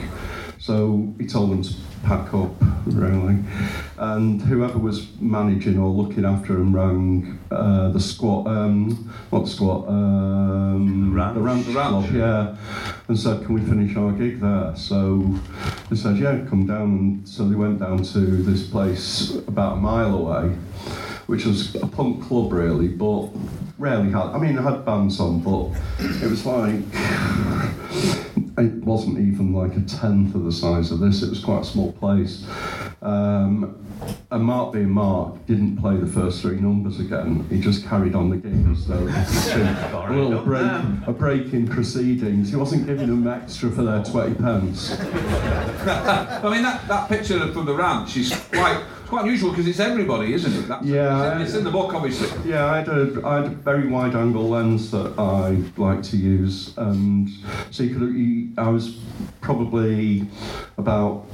So 0.58 1.14
he 1.16 1.28
told 1.28 1.52
them 1.52 1.62
to 1.62 1.72
pack 2.06 2.32
up, 2.34 2.50
really. 2.86 3.36
And 3.98 4.40
whoever 4.42 4.78
was 4.78 5.08
managing 5.20 5.78
or 5.78 5.88
looking 5.88 6.24
after 6.24 6.54
him 6.54 6.74
rang 6.74 7.38
uh, 7.50 7.88
the 7.90 8.00
squat, 8.00 8.46
um, 8.46 9.12
not 9.32 9.44
the 9.44 9.50
squat, 9.50 9.88
um, 9.88 11.10
The 11.10 11.16
ranch. 11.16 11.34
the 11.34 11.40
ranch 11.40 11.66
The 11.66 11.72
ranch. 11.72 12.10
yeah, 12.12 12.56
and 13.08 13.18
said, 13.18 13.44
"Can 13.44 13.54
we 13.54 13.60
finish 13.62 13.96
our 13.96 14.12
gig 14.12 14.40
there?" 14.40 14.72
So 14.76 15.34
they 15.90 15.96
said, 15.96 16.16
"Yeah, 16.18 16.44
come 16.48 16.66
down." 16.66 16.82
And 16.98 17.28
so 17.28 17.48
they 17.48 17.56
went 17.56 17.80
down 17.80 18.02
to 18.02 18.20
this 18.20 18.66
place 18.68 19.34
about 19.48 19.72
a 19.78 19.80
mile 19.80 20.14
away, 20.14 20.54
which 21.26 21.44
was 21.46 21.74
a 21.76 21.86
punk 21.86 22.22
club, 22.22 22.52
really, 22.52 22.88
but 22.88 23.28
rarely 23.78 24.10
had. 24.12 24.26
I 24.36 24.38
mean, 24.38 24.56
it 24.58 24.62
had 24.62 24.84
bands 24.84 25.18
on, 25.20 25.40
but 25.40 25.70
it 26.22 26.30
was 26.30 26.46
like 26.46 26.80
it 28.58 28.72
wasn't 28.84 29.18
even 29.18 29.52
like 29.52 29.76
a 29.76 29.80
tenth 29.80 30.34
of 30.34 30.44
the 30.44 30.52
size 30.52 30.90
of 30.90 30.98
this. 31.00 31.22
It 31.22 31.30
was 31.30 31.44
quite 31.44 31.62
a 31.62 31.64
small 31.64 31.92
place. 31.92 32.46
Um, 33.02 33.84
and 34.30 34.44
Mark 34.44 34.72
being 34.72 34.90
Mark 34.90 35.44
didn't 35.46 35.76
play 35.76 35.96
the 35.96 36.06
first 36.06 36.40
three 36.40 36.56
numbers 36.56 36.98
again. 36.98 37.46
He 37.50 37.60
just 37.60 37.86
carried 37.86 38.14
on 38.14 38.30
the 38.30 38.36
game 38.36 38.72
as 38.72 38.86
though 38.86 39.06
it 39.06 39.12
was 39.12 39.48
a 39.48 40.08
little 40.10 40.42
break, 40.42 41.06
a 41.06 41.12
break 41.12 41.52
in 41.52 41.68
proceedings. 41.68 42.50
He 42.50 42.56
wasn't 42.56 42.86
giving 42.86 43.08
them 43.08 43.26
extra 43.28 43.70
for 43.70 43.82
their 43.82 44.02
20 44.02 44.34
pence. 44.36 44.98
I 45.00 46.50
mean, 46.50 46.62
that, 46.62 46.86
that 46.88 47.08
picture 47.08 47.38
from 47.52 47.66
the 47.66 47.74
ranch 47.74 48.16
is 48.16 48.32
quite 48.52 48.82
it's 49.06 49.10
quite 49.10 49.22
unusual 49.22 49.50
because 49.50 49.68
it's 49.68 49.78
everybody, 49.78 50.32
isn't 50.34 50.52
it? 50.52 50.66
That's, 50.66 50.84
Yeah. 50.84 51.28
It's 51.28 51.36
in, 51.36 51.42
it's 51.42 51.54
in 51.54 51.62
the 51.64 51.70
book, 51.70 51.94
obviously. 51.94 52.50
Yeah, 52.50 52.66
I 52.66 52.78
had 52.78 52.88
a, 52.88 53.22
I 53.24 53.36
had 53.36 53.44
a 53.44 53.50
very 53.50 53.86
wide 53.86 54.16
angle 54.16 54.48
lens 54.48 54.90
that 54.90 55.16
I 55.16 55.62
like 55.80 56.02
to 56.10 56.16
use, 56.16 56.76
and 56.76 57.28
so 57.70 57.84
you 57.84 57.96
could. 57.96 58.58
I 58.58 58.68
was 58.68 58.98
probably 59.40 60.26
about 60.76 61.24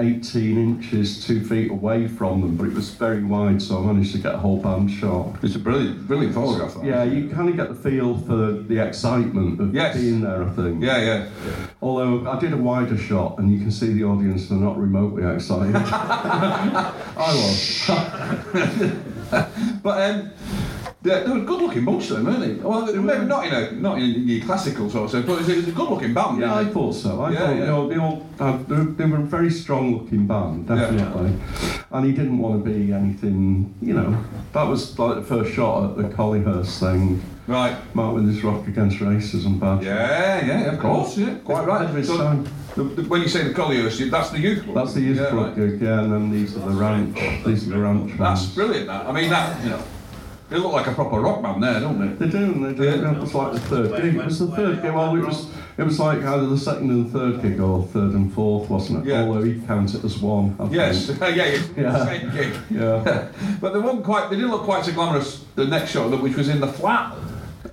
18 0.00 0.56
inches, 0.58 1.24
two 1.26 1.44
feet 1.44 1.70
away 1.70 2.08
from 2.08 2.40
them, 2.40 2.56
but 2.56 2.64
it 2.66 2.72
was 2.74 2.90
very 2.90 3.22
wide, 3.22 3.60
so 3.60 3.78
I 3.78 3.82
managed 3.92 4.12
to 4.12 4.18
get 4.18 4.34
a 4.34 4.38
whole 4.38 4.56
band 4.58 4.90
shot. 4.90 5.36
It's 5.42 5.54
a 5.56 5.58
brilliant, 5.58 6.06
brilliant 6.06 6.34
photograph. 6.34 6.74
that. 6.74 6.84
Yeah, 6.84 7.04
you 7.04 7.28
kind 7.28 7.48
of 7.48 7.56
get 7.56 7.68
the 7.68 7.74
feel 7.74 8.16
for 8.18 8.36
the 8.52 8.78
excitement 8.86 9.60
of 9.60 9.74
Yes. 9.74 9.96
being 9.96 10.20
there, 10.22 10.42
I 10.42 10.50
think. 10.50 10.82
Yeah, 10.82 10.98
yeah. 11.02 11.28
Although 11.82 12.30
I 12.30 12.38
did 12.38 12.52
a 12.52 12.56
wider 12.56 12.96
shot, 12.96 13.38
and 13.38 13.52
you 13.52 13.58
can 13.60 13.70
see 13.70 13.92
the 13.92 14.04
audience, 14.04 14.48
they're 14.48 14.58
not 14.58 14.78
remotely 14.78 15.22
excited. 15.24 15.74
I 15.76 16.92
was. 17.16 17.90
But 19.82 20.10
um, 20.10 20.30
they, 21.02 21.22
they 21.22 21.30
were 21.30 21.38
a 21.38 21.40
good-looking 21.40 21.84
bunch, 21.84 22.08
though, 22.08 22.22
weren't 22.22 22.40
they? 22.40 22.52
Well, 22.62 22.84
maybe 22.94 23.24
not 23.24 23.46
in 23.46 23.54
a 23.54 23.70
not 23.72 23.98
in 23.98 24.26
the 24.26 24.40
classical 24.42 24.90
sort 24.90 25.04
of 25.06 25.10
sense, 25.10 25.26
but 25.26 25.32
it 25.34 25.38
was 25.38 25.48
a, 25.48 25.70
a 25.70 25.72
good-looking 25.72 26.12
band. 26.12 26.40
Yeah, 26.40 26.54
I 26.56 26.64
thought 26.66 26.94
so. 26.94 27.22
I 27.22 27.30
Yeah, 27.32 27.38
thought 27.38 27.56
yeah. 27.56 27.60
They, 27.64 27.68
all, 27.70 27.88
they 27.88 27.96
all 27.96 28.26
had, 28.38 28.68
they, 28.68 28.84
they 29.04 29.10
were 29.10 29.18
a 29.18 29.22
very 29.22 29.50
strong 29.50 29.96
looking 29.96 30.26
band, 30.26 30.68
definitely. 30.68 31.32
And 31.90 32.04
he 32.06 32.12
didn't 32.12 32.38
want 32.38 32.64
to 32.64 32.70
be 32.70 32.92
anything, 32.92 33.74
you 33.80 33.94
know. 33.94 34.22
That 34.52 34.64
was 34.64 34.98
like 34.98 35.16
the 35.16 35.22
first 35.22 35.52
shot 35.54 35.90
at 35.90 35.96
the 35.96 36.02
Collyhurst 36.14 36.78
thing. 36.80 37.22
Right. 37.46 37.76
Mark 37.96 38.14
with 38.14 38.28
his 38.28 38.44
rock 38.44 38.68
against 38.68 38.98
racism 38.98 39.58
badge. 39.58 39.82
Yeah, 39.84 40.46
yeah, 40.46 40.72
of 40.72 40.78
course, 40.78 41.16
yeah, 41.16 41.34
quite 41.44 41.66
right. 41.66 41.88
Every 41.88 42.04
So, 42.04 42.16
time. 42.18 42.46
the, 42.76 42.84
the, 42.84 43.02
when 43.08 43.22
you 43.22 43.28
say 43.28 43.42
the 43.42 43.54
Collyhurst, 43.54 44.08
that's 44.08 44.30
the 44.30 44.38
youth 44.38 44.62
club. 44.62 44.76
That's 44.76 44.92
the 44.94 45.00
youth 45.00 45.16
yeah, 45.18 45.30
club 45.30 45.46
right. 45.46 45.70
gig, 45.70 45.80
yeah, 45.80 46.00
and 46.02 46.12
then 46.12 46.30
these 46.30 46.56
are 46.56 46.60
the 46.60 46.74
ranch. 46.76 47.18
These 47.44 47.66
are 47.66 47.70
the 47.70 47.78
ranch 47.80 48.12
That's 48.18 48.42
ones. 48.42 48.54
brilliant. 48.54 48.86
That 48.86 49.06
I 49.06 49.12
mean, 49.12 49.30
that 49.30 49.64
you 49.64 49.70
know, 49.70 49.82
they 50.50 50.58
look 50.58 50.72
like 50.72 50.86
a 50.88 50.92
proper 50.92 51.20
rock 51.20 51.42
band 51.42 51.62
there, 51.62 51.80
don't 51.80 52.18
they? 52.18 52.26
They 52.26 52.30
do, 52.30 52.38
and 52.52 52.64
they 52.64 52.74
do. 52.74 52.82
Yeah. 52.82 53.12
It 53.12 53.18
was 53.18 53.34
like 53.34 53.52
the 53.52 53.60
third 53.60 54.02
gig. 54.02 54.16
It 54.16 54.24
was 54.24 54.38
the 54.40 54.48
third 54.48 54.82
gig. 54.82 54.92
Well, 54.92 55.16
it 55.16 55.24
was 55.24 55.48
it 55.78 55.84
was 55.84 55.98
like 56.00 56.18
either 56.18 56.46
the 56.46 56.58
second 56.58 56.90
and 56.90 57.10
third 57.10 57.40
gig 57.40 57.60
or 57.60 57.84
third 57.84 58.12
and 58.12 58.32
fourth, 58.32 58.68
wasn't 58.68 59.06
it? 59.06 59.10
Yeah. 59.10 59.22
Although 59.22 59.42
he 59.42 59.60
counts 59.60 59.94
it 59.94 60.04
as 60.04 60.18
one. 60.18 60.56
I 60.58 60.64
Yes, 60.70 61.08
yeah, 61.20 61.28
yeah, 61.28 61.62
Yeah. 61.76 62.04
same 62.04 62.30
gig. 62.32 62.52
Yeah. 62.70 63.28
but 63.60 63.72
they 63.72 63.78
weren't 63.78 64.04
quite. 64.04 64.28
They 64.28 64.36
didn't 64.36 64.50
look 64.50 64.64
quite 64.64 64.84
so 64.84 64.92
glamorous. 64.92 65.44
The 65.54 65.66
next 65.66 65.92
show, 65.92 66.08
which 66.16 66.36
was 66.36 66.48
in 66.48 66.60
the 66.60 66.68
flat. 66.68 67.14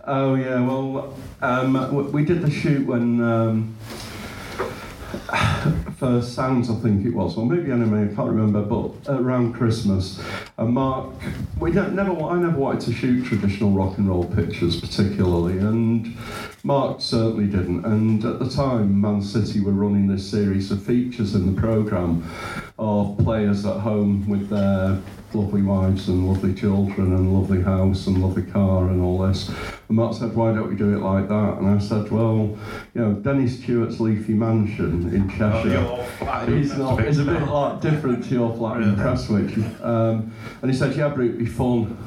Oh 0.06 0.36
yeah, 0.36 0.62
well, 0.66 1.14
um, 1.42 2.12
we 2.14 2.24
did 2.24 2.42
the 2.42 2.50
shoot 2.52 2.86
when 2.88 3.22
um, 3.22 3.76
for 5.98 6.22
Sounds, 6.22 6.70
I 6.70 6.76
think 6.76 7.06
it 7.06 7.14
was, 7.14 7.38
or 7.38 7.46
maybe 7.46 7.70
NME, 7.70 8.12
I 8.12 8.16
can't 8.16 8.30
remember, 8.30 8.62
but 8.62 8.92
around 9.12 9.54
Christmas, 9.54 10.24
and 10.58 10.74
Mark, 10.74 11.10
we 11.60 11.72
never, 11.72 12.12
I 12.24 12.38
never 12.40 12.58
wanted 12.58 12.82
to 12.82 12.94
shoot 12.94 13.26
traditional 13.26 13.72
rock 13.72 13.98
and 13.98 14.08
roll 14.08 14.24
pictures 14.24 14.80
particularly, 14.80 15.58
and 15.58 16.16
Mark 16.68 17.00
certainly 17.00 17.46
didn't. 17.46 17.86
And 17.86 18.26
at 18.26 18.40
the 18.40 18.50
time, 18.50 19.00
Man 19.00 19.22
City 19.22 19.62
were 19.62 19.72
running 19.72 20.06
this 20.06 20.30
series 20.30 20.70
of 20.70 20.84
features 20.84 21.34
in 21.34 21.56
the 21.56 21.62
program 21.62 22.30
of 22.78 23.18
players 23.20 23.66
at 23.66 23.78
home 23.78 24.28
with 24.28 24.50
their 24.50 25.00
lovely 25.34 25.62
wives 25.62 26.10
and 26.10 26.28
lovely 26.28 26.54
children 26.54 27.14
and 27.14 27.34
lovely 27.34 27.62
house 27.62 28.08
and 28.08 28.22
lovely 28.22 28.44
car 28.44 28.90
and 28.90 29.02
all 29.02 29.18
this. 29.18 29.48
And 29.48 29.96
Mark 29.96 30.14
said, 30.18 30.36
why 30.36 30.54
don't 30.54 30.68
we 30.68 30.76
do 30.76 30.94
it 30.94 31.00
like 31.00 31.30
that? 31.30 31.58
And 31.58 31.70
I 31.70 31.78
said, 31.78 32.12
well, 32.12 32.58
you 32.94 33.02
know, 33.02 33.14
Dennis 33.14 33.62
Tueart's 33.62 34.02
Leafy 34.02 34.34
Mansion 34.34 35.16
in 35.16 35.30
Cheshire 35.30 36.06
is 36.50 36.78
not 36.78 37.02
is 37.02 37.20
a 37.20 37.24
bit 37.24 37.44
like 37.44 37.80
different 37.80 38.26
to 38.26 38.30
your 38.32 38.54
flat 38.58 38.82
in 38.82 38.94
Prestwich. 38.98 39.56
Um, 39.82 40.34
and 40.62 40.70
he 40.70 40.76
said, 40.76 40.98
yeah, 40.98 41.08
but 41.08 41.22
it'd 41.22 41.38
be 41.38 41.46
fun. 41.46 41.98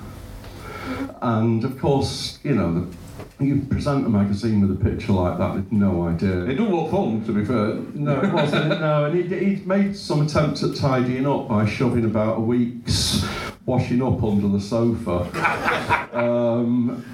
And 1.22 1.64
of 1.64 1.78
course, 1.78 2.38
you 2.42 2.54
know, 2.54 2.74
the, 2.74 2.99
you 3.40 3.62
present 3.70 4.06
a 4.06 4.08
magazine 4.08 4.60
with 4.60 4.70
a 4.70 4.84
picture 4.84 5.12
like 5.12 5.38
that 5.38 5.54
with 5.54 5.72
no 5.72 6.06
idea. 6.06 6.40
They 6.40 6.54
do 6.54 6.68
look 6.68 6.90
fun, 6.90 7.24
to 7.24 7.32
be 7.32 7.44
fair. 7.44 7.74
No, 7.94 8.20
it 8.22 8.32
wasn't. 8.32 8.68
no, 8.80 9.06
and 9.06 9.14
he 9.16 9.44
he'd 9.44 9.66
made 9.66 9.96
some 9.96 10.22
attempts 10.22 10.62
at 10.62 10.76
tidying 10.76 11.26
up 11.26 11.48
by 11.48 11.64
shoving 11.66 12.04
about 12.04 12.38
a 12.38 12.40
week's 12.40 13.26
washing 13.64 14.02
up 14.02 14.22
under 14.22 14.48
the 14.48 14.60
sofa. 14.60 15.96
Um, 16.12 17.04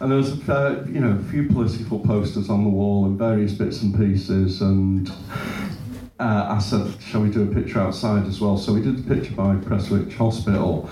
and 0.00 0.10
there 0.10 0.18
was 0.18 0.32
a 0.32 0.36
fair, 0.36 0.86
you 0.88 1.00
know, 1.00 1.18
a 1.18 1.30
few 1.30 1.48
political 1.48 1.98
posters 1.98 2.50
on 2.50 2.62
the 2.62 2.70
wall 2.70 3.06
and 3.06 3.18
various 3.18 3.52
bits 3.52 3.80
and 3.80 3.96
pieces. 3.96 4.60
And 4.60 5.10
uh, 6.20 6.46
I 6.50 6.58
said, 6.58 6.94
shall 7.00 7.22
we 7.22 7.30
do 7.30 7.50
a 7.50 7.54
picture 7.54 7.80
outside 7.80 8.26
as 8.26 8.40
well? 8.40 8.58
So 8.58 8.74
we 8.74 8.82
did 8.82 8.98
the 8.98 9.14
picture 9.14 9.32
by 9.32 9.56
Prestwich 9.56 10.14
Hospital. 10.16 10.90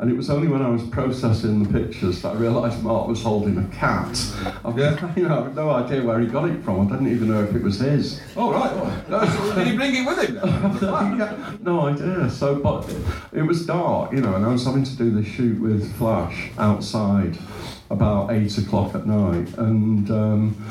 And 0.00 0.10
it 0.10 0.16
was 0.16 0.30
only 0.30 0.48
when 0.48 0.62
I 0.62 0.70
was 0.70 0.82
processing 0.84 1.62
the 1.62 1.78
pictures 1.78 2.22
that 2.22 2.34
I 2.34 2.38
realised 2.38 2.82
Mark 2.82 3.06
was 3.06 3.22
holding 3.22 3.58
a 3.58 3.68
cat. 3.68 4.18
I've, 4.64 4.78
you 5.16 5.28
know, 5.28 5.44
I've 5.44 5.54
no 5.54 5.68
idea 5.68 6.02
where 6.02 6.18
he 6.18 6.26
got 6.26 6.48
it 6.48 6.64
from. 6.64 6.86
I 6.86 6.92
didn't 6.92 7.12
even 7.12 7.28
know 7.28 7.44
if 7.44 7.54
it 7.54 7.62
was 7.62 7.80
his. 7.80 8.18
Oh 8.34 8.50
right. 8.50 9.54
Did 9.56 9.66
he 9.66 9.76
bring 9.76 9.94
it 9.94 10.06
with 10.06 10.26
him? 10.26 10.40
Yeah, 11.20 11.56
no 11.60 11.88
idea. 11.88 12.30
So, 12.30 12.56
but 12.56 12.88
it 13.34 13.42
was 13.42 13.66
dark, 13.66 14.12
you 14.12 14.22
know, 14.22 14.34
and 14.36 14.44
I 14.46 14.48
was 14.48 14.64
having 14.64 14.84
to 14.84 14.96
do 14.96 15.10
this 15.10 15.26
shoot 15.26 15.60
with 15.60 15.94
flash 15.98 16.50
outside 16.56 17.36
about 17.90 18.32
eight 18.32 18.56
o'clock 18.56 18.94
at 18.94 19.06
night, 19.06 19.52
and 19.58 20.10
um, 20.10 20.66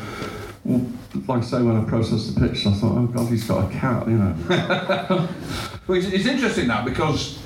well, 0.63 0.85
like 1.27 1.43
I 1.43 1.45
say, 1.45 1.61
when 1.61 1.77
I 1.77 1.83
processed 1.83 2.33
the 2.33 2.41
pictures, 2.41 2.67
I 2.67 2.73
thought, 2.73 2.97
oh 2.97 3.07
god, 3.07 3.29
he's 3.29 3.43
got 3.43 3.69
a 3.69 3.73
cat, 3.73 4.07
you 4.07 4.17
know. 4.17 5.29
Well, 5.87 5.97
it's, 5.97 6.05
it's 6.05 6.27
interesting 6.27 6.67
that 6.67 6.85
because 6.85 7.38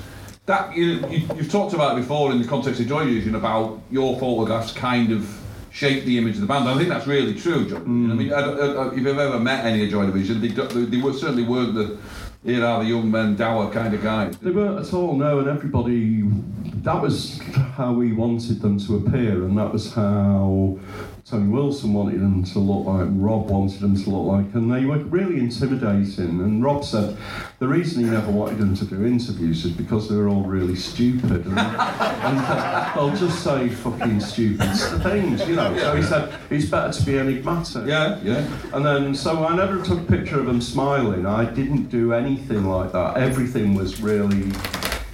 that 0.46 0.76
you, 0.76 1.06
you, 1.08 1.28
you've 1.36 1.50
talked 1.50 1.74
about 1.74 1.96
it 1.96 2.00
before 2.00 2.32
in 2.32 2.40
the 2.40 2.46
context 2.46 2.80
of 2.80 2.86
Joy 2.86 3.04
Division 3.04 3.34
about 3.34 3.80
your 3.90 4.18
photographs 4.18 4.72
kind 4.72 5.10
of 5.10 5.40
shape 5.70 6.04
the 6.04 6.18
image 6.18 6.36
of 6.36 6.42
the 6.42 6.46
band. 6.46 6.68
I 6.68 6.76
think 6.76 6.88
that's 6.88 7.06
really 7.06 7.34
true, 7.34 7.68
John. 7.68 8.08
Division. 8.08 8.10
I 8.10 8.14
mean, 8.14 8.32
I, 8.32 8.40
I, 8.40 8.88
if 8.88 8.98
you've 8.98 9.06
ever 9.06 9.40
met 9.40 9.64
any 9.64 9.84
of 9.84 9.90
Joy 9.90 10.06
Division, 10.06 10.40
they, 10.40 10.48
they, 10.48 10.84
they 10.84 11.00
were, 11.00 11.12
certainly 11.12 11.44
weren't 11.44 11.74
the 11.74 11.98
here 12.44 12.62
are 12.62 12.82
the 12.82 12.90
young 12.90 13.10
men 13.10 13.36
dour 13.36 13.72
kind 13.72 13.94
of 13.94 14.02
guys. 14.02 14.36
They 14.36 14.50
weren't 14.50 14.86
at 14.86 14.92
all, 14.92 15.16
no, 15.16 15.38
and 15.38 15.48
everybody, 15.48 16.22
that 16.82 17.00
was 17.00 17.40
how 17.76 17.94
we 17.94 18.12
wanted 18.12 18.60
them 18.60 18.78
to 18.80 18.96
appear, 18.96 19.44
and 19.44 19.56
that 19.56 19.72
was 19.72 19.94
how 19.94 20.78
Tony 21.26 21.48
Wilson 21.50 21.94
wanted 21.94 22.20
them 22.20 22.44
to 22.44 22.58
look 22.58 22.84
like, 22.86 23.08
Rob 23.12 23.48
wanted 23.48 23.80
them 23.80 23.96
to 23.96 24.10
look 24.10 24.26
like, 24.26 24.54
and 24.54 24.70
they 24.70 24.84
were 24.84 24.98
really 24.98 25.38
intimidating. 25.40 26.38
And 26.42 26.62
Rob 26.62 26.84
said 26.84 27.16
the 27.60 27.66
reason 27.66 28.04
he 28.04 28.10
never 28.10 28.30
wanted 28.30 28.58
them 28.58 28.76
to 28.76 28.84
do 28.84 29.06
interviews 29.06 29.64
is 29.64 29.72
because 29.72 30.10
they 30.10 30.16
were 30.16 30.28
all 30.28 30.42
really 30.42 30.76
stupid, 30.76 31.46
and, 31.46 31.58
and 31.58 32.38
they'll 32.94 33.16
just 33.16 33.42
say 33.42 33.70
fucking 33.70 34.20
stupid 34.20 34.70
things, 35.02 35.48
you 35.48 35.56
know. 35.56 35.74
So 35.78 35.96
he 35.96 36.02
said 36.02 36.38
it's 36.50 36.66
better 36.66 36.92
to 36.92 37.06
be 37.06 37.18
enigmatic. 37.18 37.86
Yeah, 37.86 38.20
yeah. 38.22 38.46
And 38.74 38.84
then, 38.84 39.14
so 39.14 39.46
I 39.46 39.56
never 39.56 39.82
took 39.82 40.00
a 40.00 40.04
picture 40.04 40.38
of 40.40 40.44
them 40.44 40.60
smiling. 40.60 41.24
I 41.24 41.46
didn't 41.46 41.84
do 41.88 42.12
anything 42.12 42.66
like 42.66 42.92
that. 42.92 43.16
Everything 43.16 43.74
was 43.74 43.98
really 43.98 44.52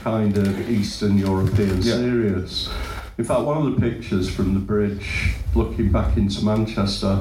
kind 0.02 0.36
of 0.36 0.68
Eastern 0.68 1.18
European 1.18 1.82
Yeah. 1.82 1.92
serious. 1.94 2.68
In 3.20 3.26
fact, 3.26 3.42
one 3.42 3.58
of 3.58 3.74
the 3.74 3.78
pictures 3.78 4.34
from 4.34 4.54
the 4.54 4.60
bridge 4.60 5.34
looking 5.54 5.92
back 5.92 6.16
into 6.16 6.42
Manchester, 6.42 7.16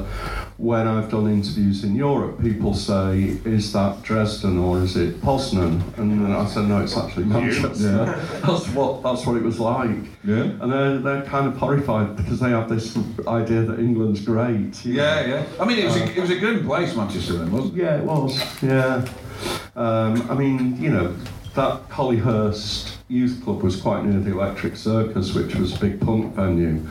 when 0.56 0.88
I've 0.88 1.10
done 1.10 1.30
interviews 1.30 1.84
in 1.84 1.94
Europe, 1.94 2.40
people 2.40 2.72
say, 2.72 3.36
is 3.44 3.70
that 3.74 4.00
Dresden 4.02 4.56
or 4.56 4.78
is 4.80 4.96
it 4.96 5.20
Poznan? 5.20 5.82
And 5.98 6.10
then 6.24 6.32
I 6.32 6.46
said, 6.46 6.68
no, 6.68 6.80
it's 6.80 6.96
actually 6.96 7.24
Manchester. 7.26 8.06
that's, 8.46 8.66
what, 8.68 9.02
that's 9.02 9.26
what 9.26 9.36
it 9.36 9.42
was 9.42 9.60
like. 9.60 9.90
Yeah. 10.24 10.44
And 10.44 10.72
they're, 10.72 10.98
they're 11.00 11.22
kind 11.24 11.46
of 11.46 11.58
horrified 11.58 12.16
because 12.16 12.40
they 12.40 12.48
have 12.48 12.70
this 12.70 12.96
idea 13.28 13.60
that 13.64 13.78
England's 13.78 14.24
great. 14.24 14.82
you 14.86 14.94
know. 14.94 15.02
Yeah, 15.02 15.26
yeah. 15.26 15.46
I 15.60 15.66
mean, 15.66 15.80
it 15.80 15.84
was, 15.84 15.96
a, 15.96 16.16
it 16.16 16.18
was 16.18 16.30
a 16.30 16.38
grim 16.38 16.64
place, 16.64 16.96
Manchester, 16.96 17.34
then, 17.34 17.52
wasn't 17.52 17.74
it? 17.74 17.82
Yeah, 17.82 17.98
it 17.98 18.04
was. 18.04 18.62
Yeah. 18.62 19.06
Um, 19.76 20.30
I 20.30 20.34
mean, 20.34 20.80
you 20.80 20.88
know, 20.88 21.14
that 21.54 21.90
Collyhurst 21.90 22.99
Youth 23.10 23.42
Club 23.42 23.62
was 23.62 23.80
quite 23.80 24.04
near 24.04 24.20
the 24.20 24.30
Electric 24.30 24.76
Circus, 24.76 25.34
which 25.34 25.56
was 25.56 25.74
a 25.74 25.80
big 25.80 26.00
punk 26.00 26.32
venue. 26.36 26.86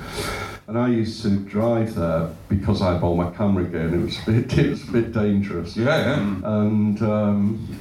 And 0.67 0.77
I 0.77 0.89
used 0.89 1.21
to 1.21 1.29
drive 1.29 1.95
there 1.95 2.29
because 2.49 2.81
I 2.81 2.93
had 2.93 3.03
all 3.03 3.15
my 3.15 3.31
camera 3.31 3.63
gear 3.63 3.87
and 3.87 3.95
it 3.95 4.05
was 4.05 4.19
a 4.19 4.31
bit, 4.31 4.57
it 4.57 4.69
was 4.69 4.87
a 4.87 4.91
bit 4.91 5.13
dangerous. 5.13 5.77
Yeah, 5.77 5.85
yeah. 5.85 6.19
And 6.43 7.01
um, 7.01 7.79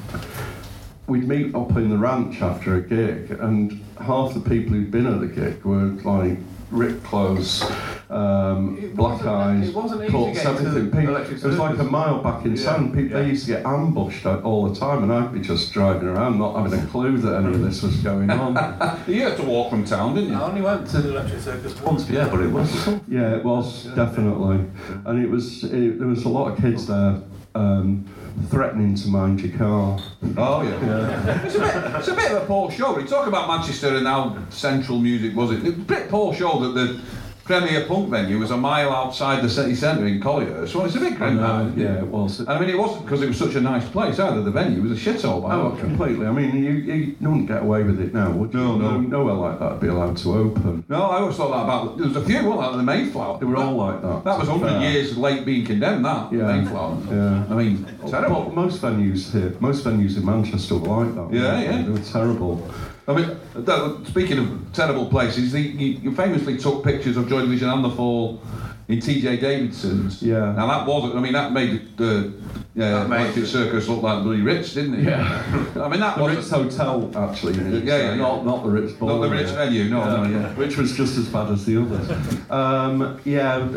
we'd 1.08 1.26
meet 1.26 1.52
up 1.52 1.70
in 1.72 1.90
the 1.90 1.98
ranch 1.98 2.40
after 2.40 2.76
a 2.76 2.80
gig, 2.80 3.32
and 3.40 3.84
half 4.00 4.34
the 4.34 4.40
people 4.40 4.74
who'd 4.74 4.92
been 4.92 5.06
at 5.06 5.20
the 5.20 5.26
gig 5.26 5.64
were 5.64 5.86
like 6.04 6.38
ripped 6.70 7.02
clothes, 7.02 7.64
um, 8.10 8.92
black 8.94 9.24
eyes, 9.24 9.68
it 9.68 9.74
wasn't 9.74 10.10
cuts, 10.10 10.44
everything. 10.44 10.90
People- 10.90 11.16
it 11.16 11.42
was 11.42 11.58
like 11.58 11.78
a 11.78 11.84
mile 11.84 12.22
back 12.22 12.44
in 12.44 12.56
Yeah, 12.56 12.62
sand. 12.62 12.94
People 12.94 13.16
yeah. 13.18 13.22
they 13.22 13.28
used 13.30 13.46
to 13.46 13.52
get 13.52 13.66
ambushed 13.66 14.24
all 14.26 14.68
the 14.68 14.78
time, 14.78 15.02
and 15.02 15.12
I'd 15.12 15.32
be 15.32 15.40
just 15.40 15.72
driving 15.72 16.08
around, 16.08 16.38
not 16.38 16.56
having 16.56 16.78
a 16.78 16.86
clue 16.86 17.18
that 17.18 17.36
any 17.36 17.54
of 17.54 17.62
this 17.62 17.82
was 17.82 17.96
going 17.98 18.30
on. 18.30 18.56
You 19.08 19.22
had 19.22 19.36
to 19.38 19.42
walk 19.42 19.70
from 19.70 19.84
town, 19.84 20.14
didn't 20.14 20.30
you? 20.30 20.36
I 20.36 20.42
only 20.42 20.60
went 20.60 20.86
to 20.88 21.00
the 21.00 21.10
electric 21.10 21.40
circus 21.40 21.80
once, 21.80 22.08
yeah, 22.08 22.28
but 22.28 22.40
it 22.40 22.50
was. 22.50 22.88
Yeah, 23.08 23.36
it 23.36 23.44
was 23.44 23.84
definitely, 23.94 24.64
and 25.06 25.22
it 25.22 25.28
was. 25.30 25.64
It, 25.64 25.98
there 25.98 26.08
was 26.08 26.24
a 26.24 26.28
lot 26.28 26.52
of 26.52 26.58
kids 26.58 26.86
there 26.86 27.20
um, 27.54 28.06
threatening 28.50 28.94
to 28.94 29.08
mind 29.08 29.40
your 29.40 29.56
car. 29.56 29.98
Oh, 30.36 30.62
yeah. 30.62 31.44
It's, 31.44 31.54
a 31.56 31.58
bit, 31.60 31.74
it's 31.96 32.08
a 32.08 32.14
bit 32.14 32.30
of 32.32 32.42
a 32.42 32.46
poor 32.46 32.70
show. 32.70 32.94
We 32.94 33.04
talk 33.04 33.26
about 33.26 33.48
Manchester 33.48 33.96
and 33.96 34.06
how 34.06 34.38
central 34.50 34.98
music 34.98 35.34
was 35.34 35.50
it. 35.52 35.64
It's 35.64 35.76
a 35.76 35.80
bit 35.80 36.08
poor 36.08 36.34
show 36.34 36.58
that 36.60 36.68
the 36.74 37.00
premier 37.48 37.86
punk 37.86 38.10
venue 38.10 38.38
was 38.38 38.50
a 38.50 38.56
mile 38.58 38.90
outside 38.92 39.42
the 39.42 39.48
city 39.48 39.74
centre 39.74 40.06
in 40.06 40.20
Collyhurst. 40.20 40.74
Well, 40.74 40.84
it's 40.84 40.96
a 40.96 41.00
bit 41.00 41.16
grim, 41.16 41.38
Uh, 41.42 41.70
yeah, 41.74 41.98
it 42.00 42.06
was. 42.06 42.40
And 42.40 42.50
I 42.50 42.60
mean, 42.60 42.68
it 42.68 42.76
wasn't 42.78 43.06
because 43.06 43.22
it 43.22 43.28
was 43.28 43.38
such 43.38 43.54
a 43.54 43.60
nice 43.62 43.88
place 43.88 44.18
either. 44.18 44.42
The 44.42 44.50
venue 44.50 44.82
was 44.82 44.92
a 44.92 45.00
shithole 45.02 45.42
by 45.42 45.54
Oh, 45.54 45.70
completely. 45.70 46.26
I 46.26 46.30
mean, 46.30 46.62
you, 46.62 46.72
you 46.72 47.16
wouldn't 47.22 47.48
get 47.48 47.62
away 47.62 47.84
with 47.84 48.00
it 48.00 48.12
now, 48.12 48.30
would 48.32 48.52
you? 48.52 48.60
No, 48.60 48.76
no. 48.76 49.00
Nowhere 49.00 49.32
like 49.34 49.58
that 49.60 49.70
would 49.72 49.80
be 49.80 49.88
allowed 49.88 50.18
to 50.18 50.34
open. 50.34 50.84
No, 50.90 51.00
I 51.04 51.20
always 51.20 51.36
thought 51.36 51.52
that 51.56 51.64
about. 51.64 51.96
There 51.96 52.06
was 52.08 52.16
a 52.16 52.24
few, 52.26 52.44
wasn't 52.44 52.68
there, 52.68 52.76
the 52.76 52.82
Mayflower. 52.82 53.38
They 53.38 53.46
were 53.46 53.56
all 53.56 53.74
like 53.76 54.02
that. 54.02 54.24
That 54.24 54.38
was 54.38 54.48
100 54.48 54.68
fair. 54.68 54.90
years 54.90 55.16
late 55.16 55.46
being 55.46 55.64
condemned, 55.64 56.04
that, 56.04 56.30
Yeah. 56.30 56.52
Mayflower. 56.54 56.98
Yeah. 57.10 57.44
I 57.48 57.54
mean, 57.54 57.86
terrible. 58.06 58.42
Well, 58.42 58.50
most 58.50 58.82
venues 58.82 59.32
here, 59.32 59.54
most 59.60 59.84
venues 59.86 60.18
in 60.18 60.26
Manchester 60.26 60.76
were 60.76 61.04
like 61.06 61.14
that. 61.14 61.28
Yeah, 61.32 61.60
yeah. 61.62 61.82
They 61.82 61.90
were 61.90 61.98
terrible. 61.98 62.70
I 63.08 63.14
mean, 63.14 63.40
that, 63.54 64.04
speaking 64.06 64.38
of 64.38 64.72
terrible 64.74 65.06
places, 65.06 65.52
the, 65.52 65.60
you, 65.60 65.98
you 66.02 66.14
famously 66.14 66.58
took 66.58 66.84
pictures 66.84 67.16
of 67.16 67.26
Joy 67.26 67.40
Division 67.40 67.70
and 67.70 67.82
the 67.82 67.90
Fall 67.90 68.42
in 68.86 68.98
TJ 68.98 69.40
Davidson's. 69.40 70.22
Yeah. 70.22 70.52
Now 70.52 70.66
that 70.66 70.86
wasn't. 70.86 71.16
I 71.16 71.20
mean, 71.20 71.32
that 71.32 71.52
made 71.52 71.96
the 71.96 72.34
uh, 72.78 73.04
That 73.04 73.08
made 73.08 73.36
it- 73.36 73.46
Circus 73.46 73.88
look 73.88 74.02
like 74.02 74.22
bloody 74.22 74.42
rich, 74.42 74.74
didn't 74.74 74.94
it? 75.00 75.04
Yeah. 75.04 75.42
I 75.82 75.88
mean, 75.88 76.00
that 76.00 76.16
The 76.16 76.22
was 76.24 76.36
Ritz 76.36 76.50
Hotel, 76.50 77.10
actually. 77.16 77.54
Yeah, 77.54 77.62
yeah, 77.62 77.94
uh, 77.94 77.98
yeah. 77.98 78.14
Not, 78.16 78.44
not 78.44 78.62
the 78.64 78.70
Ritz 78.70 78.92
Ball. 78.92 79.08
not 79.08 79.20
the 79.28 79.30
rich 79.34 79.48
venue. 79.48 79.84
No, 79.84 80.22
no, 80.24 80.28
yeah. 80.30 80.54
Which 80.54 80.76
was 80.76 80.96
just 80.96 81.16
as 81.16 81.28
bad 81.28 81.50
as 81.50 81.64
the 81.64 81.80
others. 81.80 82.50
Um, 82.50 83.20
yeah, 83.24 83.68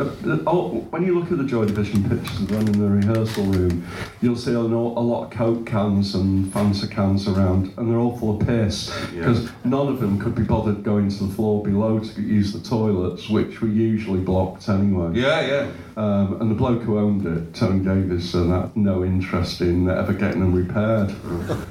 oh, 0.48 0.86
when 0.90 1.06
you 1.06 1.18
look 1.20 1.32
at 1.32 1.38
the 1.38 1.44
Joy 1.46 1.66
Division 1.66 2.08
pictures 2.10 2.42
of 2.42 2.48
them 2.50 2.68
in 2.68 2.80
the 2.80 2.90
rehearsal 2.90 3.46
room, 3.46 3.86
you'll 4.22 4.36
see 4.36 4.54
a, 4.54 4.60
lo- 4.60 4.94
a 4.98 5.02
lot 5.02 5.26
of 5.26 5.32
Coke 5.32 5.66
cans 5.66 6.16
and 6.16 6.46
Fanta 6.54 6.90
cans 6.90 7.28
around, 7.28 7.74
and 7.78 7.90
they're 7.90 8.00
all 8.00 8.18
full 8.18 8.40
of 8.40 8.48
piss 8.48 8.94
because 9.14 9.50
none 9.64 9.88
of 9.88 10.00
them 10.00 10.20
could 10.20 10.36
be 10.36 10.44
bothered 10.44 10.84
going 10.84 11.10
to 11.10 11.24
the 11.26 11.34
floor 11.34 11.64
below 11.64 12.00
to 12.00 12.22
use 12.22 12.52
the 12.54 12.60
toilets, 12.60 13.30
which 13.30 13.62
were 13.62 13.68
usually 13.68 14.20
blocked 14.20 14.68
anyway. 14.70 15.12
Yeah, 15.20 15.42
yeah. 15.42 15.72
Um, 15.98 16.40
and 16.42 16.50
the 16.50 16.56
bloke 16.56 16.82
who 16.84 16.98
owned 16.98 17.26
it, 17.26 17.54
Tony 17.54 17.84
Davidson, 17.84 18.50
had 18.52 18.76
no 18.92 19.04
interest 19.04 19.62
in 19.62 19.90
ever 19.90 20.14
getting 20.14 20.42
them 20.42 20.54
repaired. 20.54 21.14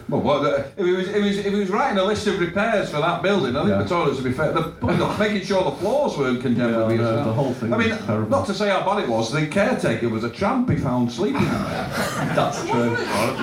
Well, 0.09 0.21
what, 0.21 0.73
if, 0.77 0.85
he 0.87 0.93
was, 0.93 1.09
if, 1.09 1.15
he 1.15 1.21
was, 1.21 1.39
if 1.39 1.45
he 1.53 1.61
was 1.61 1.71
writing 1.71 1.99
a 1.99 2.05
list 2.05 2.27
of 2.27 2.41
repairs 2.41 2.91
for 2.91 2.99
that 3.01 3.23
building, 3.23 3.57
I 3.57 3.61
think 3.61 3.71
Yeah. 3.71 3.83
the 3.83 3.89
toilets 3.89 4.17
would 4.17 4.25
be 4.25 4.33
fair. 4.33 4.53
The, 4.53 4.63
the, 4.81 5.17
making 5.19 5.43
sure 5.43 5.63
the 5.65 5.73
floors 5.73 6.17
weren't 6.17 6.41
condemned 6.41 6.73
Yeah, 6.75 6.87
would 6.87 6.97
be 6.99 7.03
I 7.03 7.13
well. 7.13 7.25
the 7.25 7.33
whole 7.33 7.53
thing 7.55 7.73
I 7.75 7.77
mean, 7.77 7.97
terrible. 8.07 8.31
not 8.31 8.47
to 8.47 8.55
say 8.55 8.69
how 8.71 8.85
bad 8.85 9.03
it 9.05 9.09
was, 9.09 9.33
the 9.33 9.47
caretaker 9.47 10.09
was 10.09 10.25
a 10.25 10.31
tramp 10.31 10.71
he 10.71 10.77
found 10.77 11.13
sleeping. 11.13 11.43
That's 11.45 12.67
true. 12.69 12.93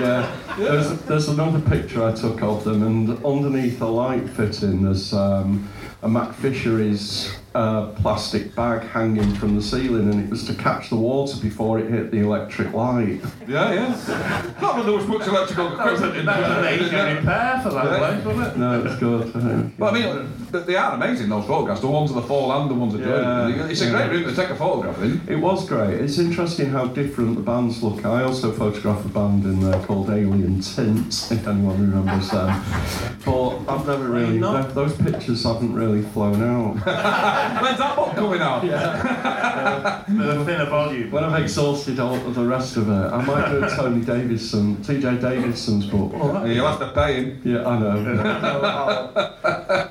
Yeah. 0.02 0.36
There's, 0.58 1.00
there's 1.02 1.28
another 1.30 1.60
picture 1.70 2.04
I 2.04 2.14
took 2.14 2.42
of 2.42 2.64
them, 2.64 2.82
and 2.84 3.24
underneath 3.24 3.80
the 3.80 3.88
light 3.90 4.28
fitting, 4.30 4.84
there's 4.84 5.14
um, 5.14 5.70
a 6.02 6.10
Mac 6.10 6.34
Fisheries 6.34 7.32
uh, 7.56 7.88
plastic 8.02 8.54
bag 8.56 8.82
hanging 8.90 9.34
from 9.36 9.56
the 9.56 9.62
ceiling, 9.62 10.12
and 10.12 10.24
it 10.24 10.30
was 10.30 10.46
to 10.46 10.54
catch 10.54 10.90
the 10.90 10.96
water 10.96 11.36
before 11.42 11.80
it 11.80 11.90
hit 11.90 12.12
the 12.12 12.20
electric 12.20 12.72
light. 12.74 13.20
yeah, 13.48 13.74
yeah. 13.74 14.52
Not 14.62 14.76
that 14.78 14.84
there 14.86 14.94
was 14.94 15.08
much 15.08 15.26
electrical 15.28 15.76
That 15.76 15.92
was, 15.92 16.00
equipment 16.02 16.18
in 16.20 16.26
that 16.28 16.40
was 16.40 16.50
an 16.58 16.62
there. 16.64 16.74
Asian 16.74 17.16
repair 17.18 17.60
for 17.64 17.70
that 17.72 17.86
Yeah. 17.86 17.98
place, 17.98 18.26
wasn't 18.26 18.48
it? 18.48 18.58
No, 18.58 18.82
it's 18.86 18.96
good. 19.00 19.78
But 19.80 19.94
I 19.94 20.00
mean, 20.00 20.30
they- 20.52 20.60
they 20.60 20.76
are 20.76 20.94
amazing, 20.94 21.30
those 21.30 21.46
photographs. 21.46 21.82
The 21.82 21.88
ones 21.88 22.10
of 22.12 22.16
the 22.18 22.22
fall 22.24 22.52
and 22.52 22.70
the 22.70 22.74
ones 22.76 22.94
of 22.94 23.00
Yeah. 23.02 23.08
Jordan. 23.08 23.70
It's 23.72 23.82
a 23.82 23.86
Yeah. 23.86 23.92
great 23.92 24.12
room 24.12 24.24
to 24.26 24.36
take 24.36 24.50
a 24.52 24.56
photograph 24.56 25.02
in. 25.02 25.22
It 25.28 25.40
was 25.40 25.68
great. 25.68 25.96
It's 26.00 26.20
interesting 26.20 26.70
how 26.70 26.86
different 26.88 27.36
the 27.36 27.42
bands 27.42 27.82
look. 27.82 28.06
I 28.06 28.24
also 28.24 28.52
photographed 28.52 29.06
a 29.06 29.10
band 29.10 29.46
in 29.46 29.62
there 29.62 29.80
called 29.82 30.10
Alien 30.10 30.60
Tints, 30.62 31.32
if 31.32 31.48
anyone 31.48 31.80
remembers 31.92 32.30
them. 32.30 32.62
But 33.26 33.60
I've 33.68 33.86
never 33.88 34.06
really, 34.06 34.38
not? 34.40 34.74
those 34.76 34.94
pictures 34.94 35.44
haven't 35.44 35.74
really 35.74 36.02
flown 36.02 36.42
out. 36.44 36.78
When's 37.62 37.78
that 37.80 37.96
book 37.96 38.16
coming 38.16 38.42
out? 38.42 38.64
With 38.64 38.72
a 38.74 40.44
thinner 40.46 40.66
volume. 40.66 41.12
When 41.12 41.24
I've 41.24 41.42
exhausted 41.44 42.00
all 42.00 42.16
of 42.16 42.34
the 42.36 42.46
rest 42.46 42.76
of 42.78 42.90
it, 42.90 42.92
I 42.92 43.22
might 43.24 43.50
do 43.50 43.64
a 43.64 43.70
Tony 43.70 44.04
Davidson, 44.04 44.78
TJ 44.78 45.22
Davidson's 45.22 45.86
book. 45.88 46.12
You'll 46.48 46.68
have 46.68 46.80
to 46.80 46.92
pay 46.94 47.14
him. 47.16 47.42
Yeah, 47.44 47.68
I 47.68 47.80
know. 47.80 47.98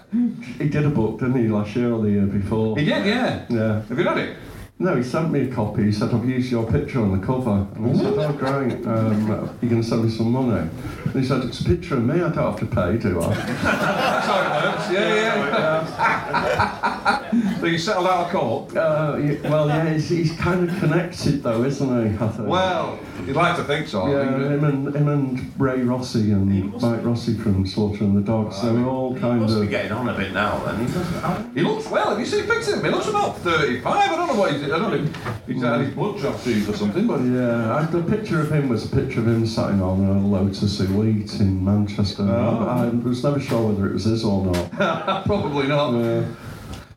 he 0.59 0.69
did 0.69 0.85
a 0.85 0.91
book, 0.91 1.21
didn't 1.21 1.37
he, 1.43 1.49
last 1.49 1.75
year 1.77 1.93
or 1.93 2.03
the 2.03 2.11
year 2.11 2.27
before? 2.27 2.77
He 2.79 2.85
did, 2.85 3.07
yeah. 3.07 3.45
Yeah. 3.49 3.83
Have 3.83 3.99
you 3.99 4.05
read 4.05 4.19
it? 4.19 4.37
No, 4.79 4.95
he 4.95 5.03
sent 5.03 5.31
me 5.31 5.41
a 5.41 5.49
copy. 5.55 5.85
He 5.85 5.93
said, 5.93 6.13
I've 6.13 6.29
used 6.29 6.51
your 6.51 6.71
picture 6.71 7.01
on 7.01 7.19
the 7.19 7.27
cover. 7.27 7.67
And 7.77 7.91
I 7.91 7.95
said, 7.97 8.13
oh, 8.19 8.33
great. 8.35 8.87
Um, 8.87 9.27
you're 9.63 9.71
going 9.71 9.81
to 9.81 9.83
send 9.83 10.05
me 10.05 10.11
some 10.11 10.33
money? 10.33 10.69
And 11.05 11.15
he 11.15 11.25
said, 11.25 11.45
it's 11.45 11.61
a 11.61 11.65
picture 11.65 11.97
of 11.97 12.05
me. 12.05 12.17
I 12.17 12.29
don't 12.29 12.35
have 12.35 12.59
to 12.61 12.67
pay, 12.67 12.99
do 12.99 13.23
I? 13.23 13.29
That's 13.35 14.27
how 14.27 14.43
it 14.43 14.51
works. 14.75 14.91
Yeah, 14.93 15.15
yeah. 15.15 15.33
so 17.61 17.67
you 17.67 17.79
settled 17.79 18.07
out 18.07 18.27
of 18.27 18.31
court? 18.33 18.77
Uh, 18.77 19.17
y- 19.19 19.39
well, 19.45 19.69
yeah, 19.69 19.93
he's, 19.93 20.09
he's 20.09 20.33
kind 20.37 20.69
of 20.69 20.79
connected, 20.79 21.43
though, 21.43 21.65
isn't 21.65 21.89
he? 22.19 22.25
I 22.25 22.29
think. 22.29 22.49
Well, 22.49 22.99
you'd 23.27 23.37
like 23.37 23.57
to 23.57 23.65
think 23.65 23.89
so. 23.89 24.03
I 24.03 24.11
Yeah, 24.13 24.25
think. 24.31 24.43
him 24.53 24.65
and, 24.65 24.95
him 24.97 25.09
and 25.09 25.53
Ray 25.61 25.83
Rossi 25.83 26.33
and 26.33 26.73
Mick 26.81 27.05
Rossi 27.05 27.35
from 27.35 27.67
Slaughter 27.67 28.05
and 28.05 28.17
the 28.17 28.21
Dogs, 28.21 28.61
they 28.63 28.71
were 28.71 28.85
all 28.87 29.15
He 29.15 29.21
kind 29.21 29.41
must 29.41 29.55
be 29.57 29.63
of. 29.63 29.71
getting 29.71 29.93
on 29.93 30.09
a 30.09 30.15
bit 30.17 30.33
now 30.33 30.59
then. 30.65 30.87
He 30.87 30.93
doesn't, 30.93 31.55
He 31.57 31.63
looks 31.63 31.89
well. 31.89 32.11
Have 32.11 32.19
you 32.21 32.27
seen 32.27 32.45
pictures 32.47 32.69
of 32.69 32.79
him? 32.79 32.85
He 32.87 32.91
looks 32.91 33.07
about 33.09 33.39
35. 33.39 33.87
I 34.11 34.17
don't 34.17 34.27
know 34.29 34.35
what 34.41 34.53
he's. 34.53 34.63
I 34.65 34.69
don't 34.79 34.81
know 34.91 34.95
if 34.95 35.47
he's 35.47 35.63
had 35.63 35.81
his 35.81 35.95
blood 35.95 36.21
shot 36.21 36.39
seized 36.41 36.69
or 36.69 36.75
something, 36.75 37.07
but. 37.07 37.21
Yeah, 37.23 37.75
I, 37.77 37.85
the 37.87 38.03
picture 38.03 38.41
of 38.41 38.51
him 38.53 38.69
was 38.69 38.85
a 38.91 38.95
picture 38.95 39.21
of 39.21 39.27
him 39.29 39.47
sitting 39.47 39.81
on 39.83 40.05
a 40.05 40.27
Lotus 40.27 40.79
Elite 40.81 41.35
in 41.41 41.65
Manchester. 41.65 42.23
Oh. 42.23 42.67
I, 42.69 42.87
I 42.87 42.89
was 42.91 43.25
never 43.25 43.41
sure 43.41 43.69
whether 43.69 43.89
it 43.89 43.93
was 43.95 44.05
his 44.05 44.25
or 44.25 44.45
not. 44.47 45.25
Probably 45.27 45.67
not. 45.67 45.93
Yeah. 45.93 46.25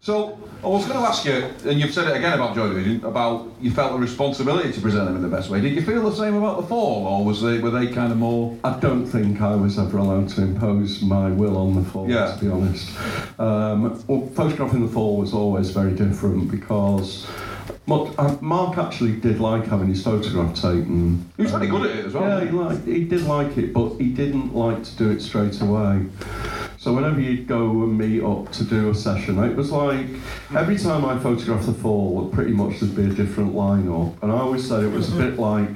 So, 0.02 0.38
I 0.62 0.68
was 0.68 0.86
going 0.86 1.00
to 1.00 1.06
ask 1.08 1.24
you, 1.24 1.32
and 1.70 1.80
you've 1.80 1.94
said 1.94 2.10
it 2.10 2.18
again 2.18 2.34
about 2.34 2.54
Joy 2.54 2.68
Division, 2.68 3.06
about 3.06 3.50
you 3.62 3.72
felt 3.72 3.94
the 3.94 3.98
responsibility 3.98 4.74
to 4.74 4.82
present 4.82 5.06
them 5.06 5.16
in 5.16 5.22
the 5.22 5.30
best 5.30 5.50
way. 5.50 5.62
Did 5.62 5.74
you 5.74 5.82
feel 5.82 6.04
the 6.10 6.14
same 6.14 6.36
about 6.36 6.60
the 6.60 6.68
fall, 6.68 7.08
or 7.08 7.24
was 7.24 7.42
they 7.42 7.60
were 7.60 7.70
they 7.70 7.88
kind 7.88 8.12
of 8.12 8.18
more? 8.18 8.58
I 8.66 8.78
don't 8.80 9.06
think 9.06 9.40
I 9.42 9.56
was 9.56 9.80
ever 9.80 9.98
allowed 9.98 10.28
to 10.30 10.42
impose 10.42 11.02
my 11.02 11.30
will 11.30 11.56
on 11.58 11.76
the 11.76 11.90
fall, 11.90 12.10
Yeah. 12.10 12.36
to 12.36 12.40
be 12.44 12.52
honest. 12.52 12.90
Um, 13.40 14.04
well, 14.08 14.28
photographing 14.36 14.86
the 14.86 14.92
fall 14.92 15.16
was 15.16 15.34
always 15.34 15.70
very 15.70 15.94
different 15.94 16.52
because 16.52 17.26
Mark, 17.90 18.14
uh, 18.20 18.38
Mark 18.40 18.78
actually 18.78 19.14
did 19.14 19.40
like 19.40 19.66
having 19.66 19.88
his 19.88 20.04
photograph 20.04 20.54
taken. 20.56 21.30
He 21.38 21.44
was 21.44 21.52
very 21.52 21.68
good 21.68 21.90
at 21.90 21.98
it 21.98 22.06
as 22.06 22.14
well. 22.14 22.40
Yeah, 22.40 22.46
he, 22.46 22.52
liked, 22.52 22.86
he 22.86 23.04
did 23.06 23.24
like 23.24 23.58
it, 23.58 23.74
but 23.74 23.96
he 23.98 24.10
didn't 24.10 24.54
like 24.56 24.84
to 24.84 24.96
do 24.96 25.10
it 25.10 25.22
straight 25.22 25.60
away. 25.60 26.06
So 26.78 26.94
whenever 26.94 27.20
you'd 27.20 27.46
go 27.46 27.72
and 27.84 27.98
meet 27.98 28.24
up 28.24 28.54
to 28.54 28.64
do 28.64 28.90
a 28.90 28.96
session, 28.96 29.38
it 29.44 29.54
was 29.56 29.70
like 29.70 30.06
every 30.56 30.78
time 30.78 31.04
I 31.04 31.20
photographed 31.20 31.66
the 31.66 31.74
fall, 31.74 32.30
pretty 32.30 32.54
much 32.54 32.80
there'd 32.80 32.96
be 32.96 33.04
a 33.04 33.10
different 33.10 33.54
lineup. 33.54 34.16
And 34.24 34.32
I 34.32 34.36
always 34.38 34.66
said 34.66 34.84
it 34.84 34.92
was 34.94 35.12
a 35.14 35.18
bit 35.18 35.38
like 35.38 35.68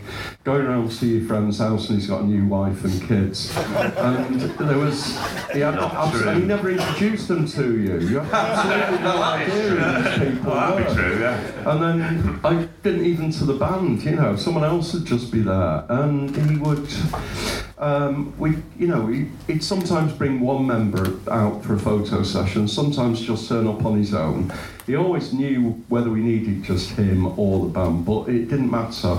going 0.45 0.65
around 0.65 0.91
to 0.91 1.05
your 1.05 1.27
friend's 1.27 1.57
house 1.59 1.89
and 1.89 1.99
he's 1.99 2.07
got 2.07 2.21
a 2.21 2.25
new 2.25 2.47
wife 2.47 2.85
and 2.85 3.01
kids. 3.05 3.53
And 3.57 4.39
there 4.51 4.77
was, 4.77 5.07
he 5.51 5.59
had, 5.59 5.75
abs- 5.77 6.21
and 6.21 6.39
he 6.41 6.45
never 6.47 6.69
introduced 6.71 7.27
them 7.27 7.47
to 7.47 7.77
you. 7.77 7.99
You 7.99 8.19
have 8.19 8.33
absolutely 8.33 9.03
no 9.03 9.21
idea 9.21 9.55
who 9.55 10.03
these 10.03 10.31
people 10.37 10.51
Well, 10.53 10.77
that'd 10.77 10.87
be 10.87 11.01
were. 11.01 11.09
true, 11.09 11.19
yeah. 11.19 11.69
And 11.71 11.83
then 11.83 11.99
I 12.43 12.67
didn't 12.83 13.05
even 13.05 13.31
to 13.31 13.45
the 13.45 13.53
band, 13.53 14.03
you 14.03 14.15
know, 14.15 14.35
someone 14.35 14.63
else 14.63 14.93
would 14.93 15.05
just 15.05 15.31
be 15.31 15.39
there, 15.39 15.85
and 15.87 16.35
he 16.49 16.57
would. 16.57 16.87
Um, 17.77 18.37
we, 18.37 18.57
you 18.77 18.87
know, 18.87 19.07
he, 19.07 19.27
he'd 19.47 19.63
sometimes 19.63 20.13
bring 20.13 20.39
one 20.41 20.67
member 20.67 21.17
out 21.29 21.63
for 21.63 21.75
a 21.75 21.79
photo 21.79 22.23
session, 22.23 22.67
sometimes 22.67 23.21
just 23.21 23.47
turn 23.47 23.67
up 23.67 23.85
on 23.85 23.97
his 23.97 24.13
own. 24.13 24.51
He 24.85 24.95
always 24.95 25.33
knew 25.33 25.83
whether 25.87 26.09
we 26.09 26.19
needed 26.19 26.63
just 26.63 26.91
him 26.91 27.37
or 27.39 27.65
the 27.65 27.71
band, 27.71 28.05
but 28.05 28.27
it 28.27 28.49
didn't 28.49 28.69
matter. 28.69 29.17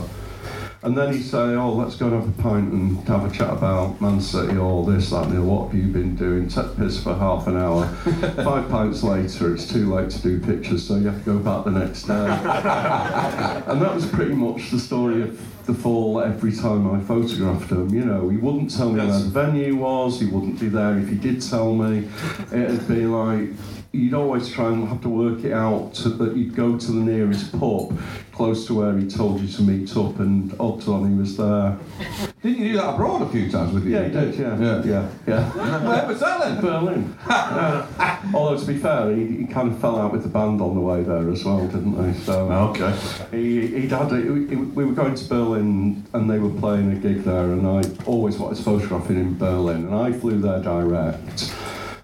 And 0.84 0.94
then 0.94 1.14
he'd 1.14 1.22
say, 1.22 1.38
Oh, 1.38 1.72
let's 1.72 1.96
go 1.96 2.08
and 2.08 2.14
have 2.14 2.38
a 2.38 2.42
pint 2.42 2.70
and 2.70 3.08
have 3.08 3.24
a 3.24 3.34
chat 3.34 3.50
about 3.50 3.98
Man 4.02 4.20
City 4.20 4.58
or 4.58 4.84
this, 4.84 5.10
that, 5.10 5.28
and. 5.28 5.44
What 5.44 5.66
have 5.66 5.74
you 5.74 5.90
been 5.90 6.14
doing? 6.14 6.48
Take 6.48 6.76
piss 6.76 7.02
for 7.02 7.14
half 7.14 7.46
an 7.46 7.56
hour. 7.56 7.86
Five 8.44 8.68
pints 8.68 9.02
later, 9.02 9.54
it's 9.54 9.66
too 9.66 9.92
late 9.92 10.10
to 10.10 10.22
do 10.22 10.40
pictures, 10.40 10.86
so 10.86 10.96
you 10.96 11.06
have 11.06 11.24
to 11.24 11.24
go 11.24 11.38
back 11.38 11.64
the 11.64 11.70
next 11.70 12.04
day. 12.04 12.12
and 13.66 13.82
that 13.82 13.94
was 13.94 14.06
pretty 14.06 14.34
much 14.34 14.70
the 14.70 14.78
story 14.78 15.22
of 15.22 15.66
the 15.66 15.74
fall 15.74 16.20
every 16.20 16.52
time 16.52 16.94
I 16.94 17.00
photographed 17.00 17.70
him. 17.70 17.94
You 17.94 18.04
know, 18.04 18.28
he 18.28 18.36
wouldn't 18.36 18.74
tell 18.74 18.90
me 18.90 18.98
where 18.98 19.18
the 19.18 19.28
venue 19.28 19.76
was, 19.76 20.20
he 20.20 20.26
wouldn't 20.26 20.60
be 20.60 20.68
there 20.68 20.98
if 20.98 21.08
he 21.08 21.16
did 21.16 21.40
tell 21.40 21.74
me. 21.74 22.08
It'd 22.52 22.86
be 22.86 23.06
like, 23.06 23.48
you'd 23.94 24.14
always 24.14 24.48
try 24.50 24.68
and 24.72 24.88
have 24.88 25.00
to 25.02 25.08
work 25.08 25.44
it 25.44 25.52
out 25.52 25.94
to, 25.94 26.08
that 26.10 26.36
you'd 26.36 26.54
go 26.54 26.76
to 26.76 26.86
the 26.86 27.00
nearest 27.00 27.52
pub 27.58 27.98
close 28.32 28.66
to 28.66 28.74
where 28.74 28.98
he 28.98 29.08
told 29.08 29.40
you 29.40 29.46
to 29.46 29.62
meet 29.62 29.96
up, 29.96 30.18
and 30.18 30.54
odds 30.58 30.88
on 30.88 31.08
he 31.08 31.16
was 31.16 31.36
there. 31.36 31.78
Didn't 32.42 32.58
you 32.58 32.72
do 32.72 32.76
that 32.78 32.94
abroad 32.94 33.22
a 33.22 33.28
few 33.28 33.48
times 33.50 33.72
with 33.72 33.84
you? 33.86 33.92
Yeah, 33.92 34.04
he 34.04 34.10
did, 34.10 34.34
yeah. 34.34 34.58
Yeah. 34.58 34.84
Yeah, 34.84 35.10
yeah. 35.26 35.84
Where 35.88 36.06
was 36.08 36.20
that 36.20 36.40
then? 36.40 36.60
Berlin. 36.60 37.16
Yeah. 37.28 38.20
Although, 38.34 38.58
to 38.58 38.66
be 38.66 38.76
fair, 38.76 39.14
he, 39.14 39.26
he 39.36 39.46
kind 39.46 39.72
of 39.72 39.78
fell 39.80 39.98
out 39.98 40.12
with 40.12 40.24
the 40.24 40.28
band 40.28 40.60
on 40.60 40.74
the 40.74 40.80
way 40.80 41.02
there 41.04 41.30
as 41.30 41.44
well, 41.44 41.64
didn't 41.66 42.12
he? 42.12 42.20
So, 42.22 42.50
Okay. 42.50 42.92
he, 43.30 43.66
he'd 43.80 43.92
had 43.92 44.12
a, 44.12 44.16
he, 44.20 44.56
we 44.56 44.84
were 44.84 44.92
going 44.92 45.14
to 45.14 45.24
Berlin 45.28 46.04
and 46.12 46.28
they 46.28 46.38
were 46.40 46.50
playing 46.60 46.90
a 46.92 46.96
gig 46.96 47.22
there, 47.22 47.52
and 47.52 47.66
I 47.66 47.82
always 48.04 48.36
wanted 48.38 48.56
to 48.56 48.62
photograph 48.64 49.10
it 49.10 49.16
in 49.16 49.38
Berlin, 49.38 49.86
and 49.86 49.94
I 49.94 50.12
flew 50.12 50.40
there 50.40 50.60
direct, 50.60 51.54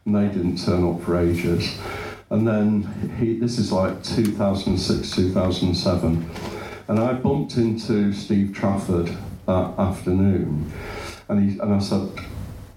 and 0.04 0.14
they 0.14 0.26
didn't 0.28 0.56
turn 0.64 0.88
up 0.88 1.02
for 1.02 1.18
ages. 1.18 1.78
And 2.30 2.46
then 2.46 3.16
he, 3.18 3.38
this 3.38 3.58
is 3.58 3.72
like 3.72 4.02
2006, 4.04 5.10
2007, 5.10 6.30
and 6.88 6.98
I 6.98 7.12
bumped 7.14 7.56
into 7.56 8.12
Steve 8.12 8.54
Trafford 8.54 9.16
that 9.46 9.74
afternoon, 9.78 10.72
and 11.28 11.50
he 11.50 11.58
and 11.58 11.74
I 11.74 11.78
said, 11.78 12.08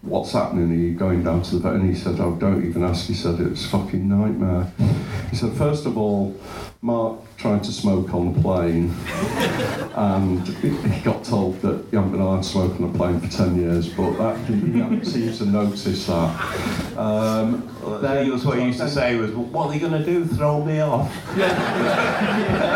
what's 0.03 0.31
happening? 0.33 0.71
Are 0.71 0.75
you 0.75 0.91
going 0.93 1.23
down 1.23 1.41
to 1.43 1.55
the 1.55 1.61
vet? 1.61 1.75
And 1.75 1.89
he 1.89 1.95
said, 1.99 2.19
oh, 2.19 2.35
don't 2.35 2.65
even 2.65 2.83
ask. 2.83 3.07
He 3.07 3.13
said, 3.13 3.39
it's 3.39 3.63
a 3.65 3.69
fucking 3.69 4.05
nightmare. 4.07 4.69
He 5.29 5.35
said, 5.37 5.53
first 5.53 5.85
of 5.85 5.97
all, 5.97 6.35
Mark 6.81 7.19
tried 7.37 7.63
to 7.63 7.71
smoke 7.71 8.13
on 8.13 8.33
the 8.33 8.41
plane 8.41 8.93
and 9.95 10.45
he 10.47 10.99
got 11.01 11.23
told 11.23 11.61
that 11.61 11.85
you 11.91 11.97
haven't 11.97 12.11
been 12.11 12.19
allowed 12.19 12.43
to 12.43 12.49
smoke 12.49 12.77
on 12.79 12.89
a 12.93 12.97
plane 12.97 13.19
for 13.21 13.29
10 13.29 13.55
years, 13.55 13.87
but 13.93 14.17
that, 14.17 14.37
he 14.45 14.55
didn't 14.55 15.05
seem 15.05 15.31
to 15.33 15.45
notice 15.45 16.05
that. 16.07 16.97
Um, 16.97 17.69
Then 18.01 18.29
that's 18.29 18.43
what 18.43 18.57
he 18.59 18.65
used 18.65 18.79
to 18.79 18.89
say 18.89 19.15
was, 19.15 19.31
what 19.31 19.67
are 19.67 19.71
they 19.71 19.79
going 19.79 19.93
to 19.93 20.03
do? 20.03 20.25
Throw 20.25 20.63
me 20.65 20.81
off? 20.81 21.09
yeah, 21.37 22.67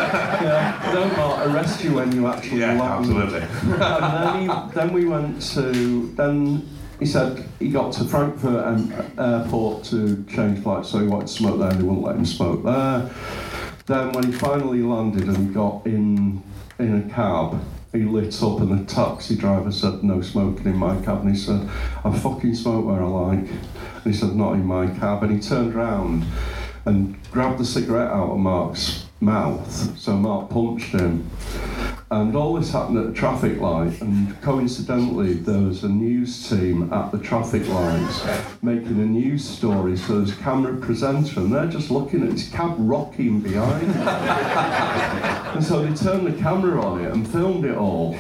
no, 0.93 1.05
Mark, 1.17 1.47
arrest 1.47 1.83
you 1.83 1.93
when 1.95 2.11
you 2.13 2.27
actually 2.27 2.61
Yeah, 2.61 2.79
land. 2.79 3.05
absolutely. 3.05 3.41
and 3.41 4.13
then, 4.23 4.41
he, 4.41 4.47
then 4.73 4.93
we 4.93 5.03
went 5.05 5.41
to 5.53 6.07
then 6.15 6.61
he 6.99 7.05
said 7.05 7.45
he 7.60 7.69
got 7.69 7.93
to 7.93 8.05
Frankfurt 8.05 8.65
um, 8.65 8.93
airport 9.17 9.83
to 9.86 10.23
change 10.25 10.63
flights, 10.63 10.89
so 10.89 10.99
he 10.99 11.07
wanted 11.07 11.27
to 11.27 11.33
smoke 11.33 11.60
there, 11.60 11.69
and 11.69 11.79
they 11.79 11.83
wouldn't 11.83 12.05
let 12.05 12.15
him 12.15 12.25
smoke 12.25 12.63
there. 12.63 13.10
Then 13.86 14.12
when 14.12 14.25
he 14.25 14.31
finally 14.31 14.81
landed 14.81 15.27
and 15.27 15.53
got 15.53 15.86
in 15.86 16.43
in 16.79 17.01
a 17.01 17.13
cab, 17.13 17.60
he 17.93 18.03
lit 18.03 18.43
up, 18.43 18.60
and 18.60 18.79
the 18.79 18.86
taxi 18.86 19.36
driver 19.36 19.71
said, 19.71 20.03
"No 20.03 20.21
smoking 20.21 20.65
in 20.65 20.77
my 20.77 20.95
cab." 21.01 21.21
And 21.21 21.29
he 21.29 21.38
said, 21.38 21.69
"I 22.03 22.12
fucking 22.12 22.55
smoke 22.55 22.86
where 22.86 23.01
I 23.01 23.07
like." 23.07 23.49
And 23.49 24.03
he 24.03 24.13
said, 24.13 24.36
"Not 24.36 24.53
in 24.53 24.65
my 24.65 24.88
cab." 24.88 25.23
And 25.23 25.31
he 25.31 25.39
turned 25.39 25.73
round 25.73 26.25
and 26.86 27.17
grabbed 27.31 27.60
the 27.60 27.65
cigarette 27.65 28.12
out 28.12 28.31
of 28.31 28.38
Mark's 28.39 29.05
mouth. 29.19 29.97
So 29.97 30.13
Mark 30.15 30.49
punched 30.49 30.93
him. 30.93 31.29
And 32.10 32.38
all 32.38 32.54
this 32.54 32.72
happened 32.72 33.00
at 33.00 33.08
a 33.08 33.12
traffic 33.12 33.60
light, 33.60 34.00
and 34.00 34.41
coincidentally, 34.41 35.34
there 35.34 35.60
was 35.60 35.84
a 35.84 35.89
news 35.89 36.48
team 36.48 36.91
at 36.93 37.12
the 37.12 37.20
traffic 37.20 37.67
lights 37.67 38.26
making 38.62 39.02
a 39.02 39.06
news 39.06 39.43
story. 39.43 39.98
So 39.98 40.20
there's 40.20 40.32
a 40.32 40.41
camera 40.41 40.78
presenter, 40.78 41.41
and 41.41 41.52
they're 41.52 41.67
just 41.67 41.91
looking 41.91 42.24
at 42.24 42.32
his 42.32 42.48
cab 42.48 42.76
rocking 42.78 43.41
behind. 43.41 43.91
and 45.56 45.62
so 45.62 45.86
they 45.86 45.93
turned 45.96 46.28
the 46.28 46.41
camera 46.41 46.82
on 46.82 47.04
it 47.04 47.12
and 47.12 47.28
filmed 47.28 47.65
it 47.65 47.76
all, 47.76 48.15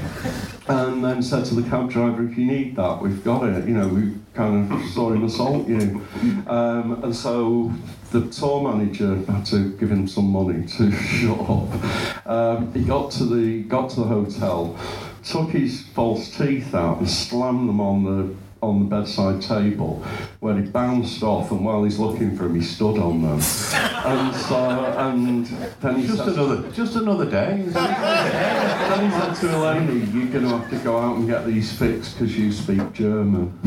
and 0.67 1.03
then 1.03 1.21
said 1.21 1.45
to 1.45 1.55
the 1.55 1.67
cab 1.69 1.89
driver, 1.89 2.23
"If 2.23 2.37
you 2.37 2.45
need 2.45 2.75
that, 2.75 3.01
we've 3.01 3.23
got 3.23 3.43
it. 3.43 3.67
You 3.67 3.73
know, 3.73 3.87
we 3.87 4.13
kind 4.33 4.71
of 4.71 4.83
saw 4.89 5.11
him 5.11 5.23
assault 5.23 5.67
you." 5.67 6.01
Um, 6.47 7.03
and 7.03 7.15
so 7.15 7.71
the 8.11 8.21
tour 8.27 8.71
manager 8.71 9.15
had 9.31 9.45
to 9.47 9.71
give 9.77 9.91
him 9.91 10.07
some 10.07 10.31
money 10.31 10.67
to 10.77 10.91
shut 10.91 11.39
up. 11.39 12.27
Um, 12.27 12.73
he 12.73 12.83
got 12.83 13.11
to 13.11 13.25
the 13.25 13.63
got 13.63 13.89
to 13.91 14.01
the 14.01 14.07
hotel, 14.07 14.77
took 15.23 15.51
his 15.51 15.81
false 15.93 16.35
teeth 16.37 16.73
out 16.73 16.99
and 16.99 17.09
slammed 17.09 17.69
them 17.69 17.81
on 17.81 18.03
the 18.03 18.35
on 18.67 18.79
the 18.79 18.85
bedside 18.85 19.41
table, 19.41 20.03
where 20.39 20.55
he 20.57 20.63
bounced 20.63 21.23
off, 21.23 21.51
and 21.51 21.63
while 21.63 21.83
he's 21.83 21.97
looking 21.97 22.35
for 22.35 22.45
him, 22.45 22.55
he 22.55 22.61
stood 22.61 22.97
on 22.99 23.21
them. 23.21 23.39
and 23.39 24.35
so, 24.35 24.93
and 24.97 25.45
then 25.81 25.95
he 25.95 26.07
Just 26.07 26.19
said, 26.19 26.33
another, 26.33 26.71
just 26.71 26.95
another 26.95 27.25
day. 27.25 27.63
then 27.67 29.11
he 29.11 29.19
said 29.19 29.33
to 29.35 29.47
Eleni, 29.55 30.13
you're 30.13 30.27
going 30.27 30.43
to 30.43 30.57
have 30.57 30.69
to 30.69 30.77
go 30.79 30.97
out 30.97 31.17
and 31.17 31.27
get 31.27 31.45
these 31.45 31.71
fixed 31.71 32.17
because 32.17 32.37
you 32.37 32.51
speak 32.51 32.93
German. 32.93 33.57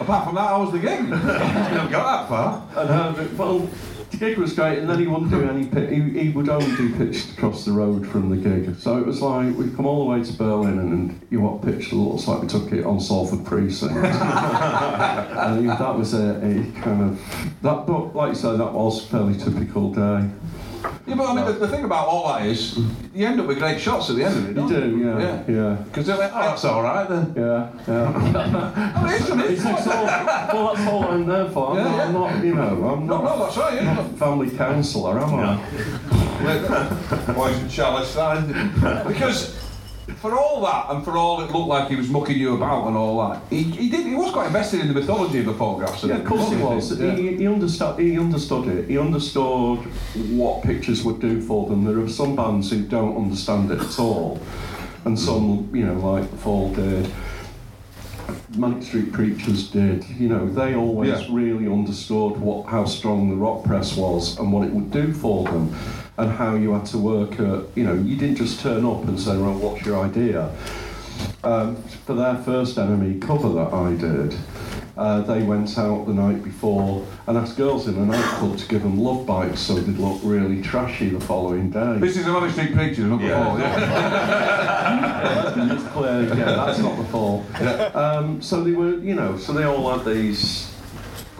Apart 0.00 0.24
from 0.26 0.34
that, 0.36 0.50
I 0.50 0.56
was 0.56 0.72
the 0.72 0.78
gig? 0.78 1.00
you 1.08 1.14
haven't 1.16 1.90
got 1.90 2.04
that 2.06 2.28
far. 2.28 2.66
And 2.76 2.90
uh, 2.90 3.28
well, 3.36 3.68
gig 4.18 4.38
was 4.38 4.54
great, 4.54 4.78
and 4.78 4.88
then 4.88 4.98
he 4.98 5.06
wouldn't 5.06 5.30
do 5.30 5.48
any. 5.48 5.66
Pi- 5.66 5.86
he, 5.86 6.00
he 6.18 6.28
would 6.30 6.48
only 6.48 6.74
do 6.76 6.94
pitched 6.96 7.32
across 7.32 7.64
the 7.64 7.72
road 7.72 8.06
from 8.06 8.30
the 8.30 8.36
gig. 8.36 8.76
So 8.76 8.98
it 8.98 9.06
was 9.06 9.20
like 9.22 9.56
we'd 9.56 9.74
come 9.76 9.86
all 9.86 10.04
the 10.04 10.10
way 10.10 10.24
to 10.24 10.32
Berlin, 10.32 10.78
and, 10.78 10.92
and 10.92 11.26
you 11.30 11.40
want 11.40 11.62
pitched 11.62 11.92
looks 11.92 12.26
like 12.26 12.42
we 12.42 12.48
took 12.48 12.72
it 12.72 12.84
on 12.84 13.00
Salford 13.00 13.44
Precinct. 13.44 13.94
and 13.94 15.68
that 15.68 15.94
was 15.96 16.14
a, 16.14 16.36
a 16.36 16.80
kind 16.82 17.02
of 17.02 17.20
that. 17.62 17.86
But 17.86 18.14
like 18.14 18.30
you 18.30 18.34
say, 18.34 18.56
that 18.56 18.72
was 18.72 19.04
fairly 19.06 19.36
typical 19.38 19.92
day. 19.92 20.28
Yeah, 21.06 21.14
but 21.16 21.26
I 21.28 21.34
mean, 21.34 21.44
the, 21.44 21.52
the 21.52 21.68
thing 21.68 21.84
about 21.84 22.06
all 22.06 22.28
that 22.32 22.46
is, 22.46 22.78
you 23.14 23.26
end 23.26 23.40
up 23.40 23.46
with 23.46 23.58
great 23.58 23.80
shots 23.80 24.08
at 24.10 24.16
the 24.16 24.24
end 24.24 24.36
of 24.36 24.44
it, 24.44 24.48
You 24.48 24.54
don't 24.54 24.68
do, 24.68 24.98
yeah, 24.98 25.42
yeah, 25.48 25.76
Because 25.84 26.06
they're 26.06 26.16
like, 26.16 26.30
Oh, 26.34 26.40
that's 26.40 26.64
all 26.64 26.82
right 26.82 27.08
then. 27.08 27.32
yeah, 27.36 27.70
yeah. 27.88 29.06
it 29.06 29.14
is, 29.16 29.22
isn't 29.22 29.40
it? 29.40 29.50
It's, 29.50 29.64
it's 29.64 29.86
all, 29.86 30.04
well, 30.04 30.74
that's 30.74 30.86
all 30.88 31.04
I'm 31.04 31.26
there 31.26 31.48
for. 31.50 31.70
I'm, 31.72 31.76
Yeah, 31.78 31.84
not, 31.84 31.96
yeah. 31.96 32.04
I'm 32.04 32.12
not, 32.12 32.44
you 32.44 32.54
know, 32.54 32.88
I'm 32.88 33.06
No, 33.06 33.22
not 33.22 33.24
no, 33.24 33.44
that's 33.44 33.56
right, 33.56 33.74
yeah. 33.74 33.94
not 33.94 34.04
a 34.04 34.08
family 34.10 34.50
counsellor, 34.50 35.20
am 35.20 35.34
I? 35.34 35.56
Why 37.34 37.50
isn't 37.50 37.68
Charles 37.68 38.14
that? 38.14 39.04
Because 39.06 39.59
for 40.20 40.38
all 40.38 40.60
that, 40.62 40.90
and 40.90 41.02
for 41.04 41.16
all 41.16 41.40
it 41.40 41.50
looked 41.50 41.68
like 41.68 41.88
he 41.88 41.96
was 41.96 42.10
mucking 42.10 42.36
you 42.36 42.54
about 42.54 42.86
and 42.88 42.96
all 42.96 43.28
that, 43.30 43.40
he, 43.48 43.62
he 43.62 43.88
did. 43.88 44.06
He 44.06 44.14
was 44.14 44.30
quite 44.32 44.48
invested 44.48 44.80
in 44.80 44.88
the 44.88 44.94
mythology 44.94 45.38
of 45.40 45.46
the 45.46 45.54
photographs. 45.54 46.04
Yeah, 46.04 46.16
of 46.16 46.26
course 46.26 46.50
he 46.50 46.56
was. 46.56 46.98
Yeah. 47.00 47.14
He, 47.16 47.36
he 47.36 47.46
understood. 47.46 47.98
He 47.98 48.18
understood 48.18 48.68
it. 48.68 48.88
He 48.88 48.98
understood 48.98 49.78
what 50.36 50.62
pictures 50.62 51.02
would 51.04 51.20
do 51.20 51.40
for 51.40 51.68
them. 51.68 51.84
There 51.84 51.98
are 52.00 52.08
some 52.08 52.36
bands 52.36 52.70
who 52.70 52.82
don't 52.82 53.16
understand 53.16 53.70
it 53.70 53.80
at 53.80 53.98
all, 53.98 54.38
and 55.06 55.18
some, 55.18 55.70
you 55.74 55.86
know, 55.86 55.94
like 55.94 56.28
Fall 56.38 56.72
did. 56.74 57.10
Manic 58.56 58.82
Street 58.82 59.12
Preachers 59.12 59.70
did. 59.70 60.04
You 60.10 60.28
know, 60.28 60.46
they 60.48 60.74
always 60.74 61.20
Yeah. 61.20 61.26
really 61.30 61.66
understood 61.66 62.36
what 62.36 62.66
how 62.66 62.84
strong 62.84 63.30
the 63.30 63.36
rock 63.36 63.64
press 63.64 63.96
was 63.96 64.38
and 64.38 64.52
what 64.52 64.66
it 64.66 64.72
would 64.72 64.90
do 64.90 65.12
for 65.12 65.44
them, 65.44 65.72
and 66.20 66.30
how 66.32 66.54
you 66.54 66.72
had 66.74 66.84
to 66.86 66.98
work. 66.98 67.32
At, 67.40 67.64
you 67.74 67.84
know, 67.84 67.94
you 67.94 68.16
didn't 68.16 68.36
just 68.36 68.60
turn 68.60 68.84
up 68.84 69.04
and 69.04 69.18
say, 69.18 69.36
"Well, 69.36 69.54
what's 69.54 69.84
your 69.86 69.98
idea?" 70.04 70.50
Um, 71.42 71.76
for 72.06 72.14
their 72.14 72.36
first 72.36 72.76
NME 72.76 73.20
cover 73.20 73.48
that 73.50 73.72
I 73.72 73.94
did, 73.94 74.34
uh, 74.96 75.22
they 75.22 75.42
went 75.42 75.78
out 75.78 76.06
the 76.06 76.12
night 76.12 76.44
before 76.44 77.06
and 77.26 77.38
asked 77.38 77.56
girls 77.56 77.88
in 77.88 77.96
a 77.96 78.04
nightclub 78.04 78.58
to 78.58 78.68
give 78.68 78.82
them 78.82 78.98
love 78.98 79.24
bites 79.26 79.60
so 79.60 79.74
they'd 79.74 79.96
look 79.98 80.20
really 80.22 80.60
trashy 80.60 81.08
the 81.08 81.20
following 81.20 81.70
day. 81.70 81.96
This 81.98 82.16
is 82.18 82.26
a 82.26 82.32
Manic 82.32 82.52
Street 82.52 82.74
Preachers, 82.74 82.98
not 83.06 83.20
Yeah. 83.22 83.44
before. 83.44 83.58
Yeah. 83.60 84.66
Yeah, 86.00 86.44
that's 86.64 86.78
not 86.78 86.96
the 86.96 87.04
fall. 87.04 87.44
Um, 87.94 88.40
so 88.40 88.64
they 88.64 88.72
were, 88.72 88.94
you 88.98 89.14
know, 89.14 89.36
so 89.36 89.52
they 89.52 89.64
all 89.64 89.96
had 89.96 90.06
these 90.06 90.69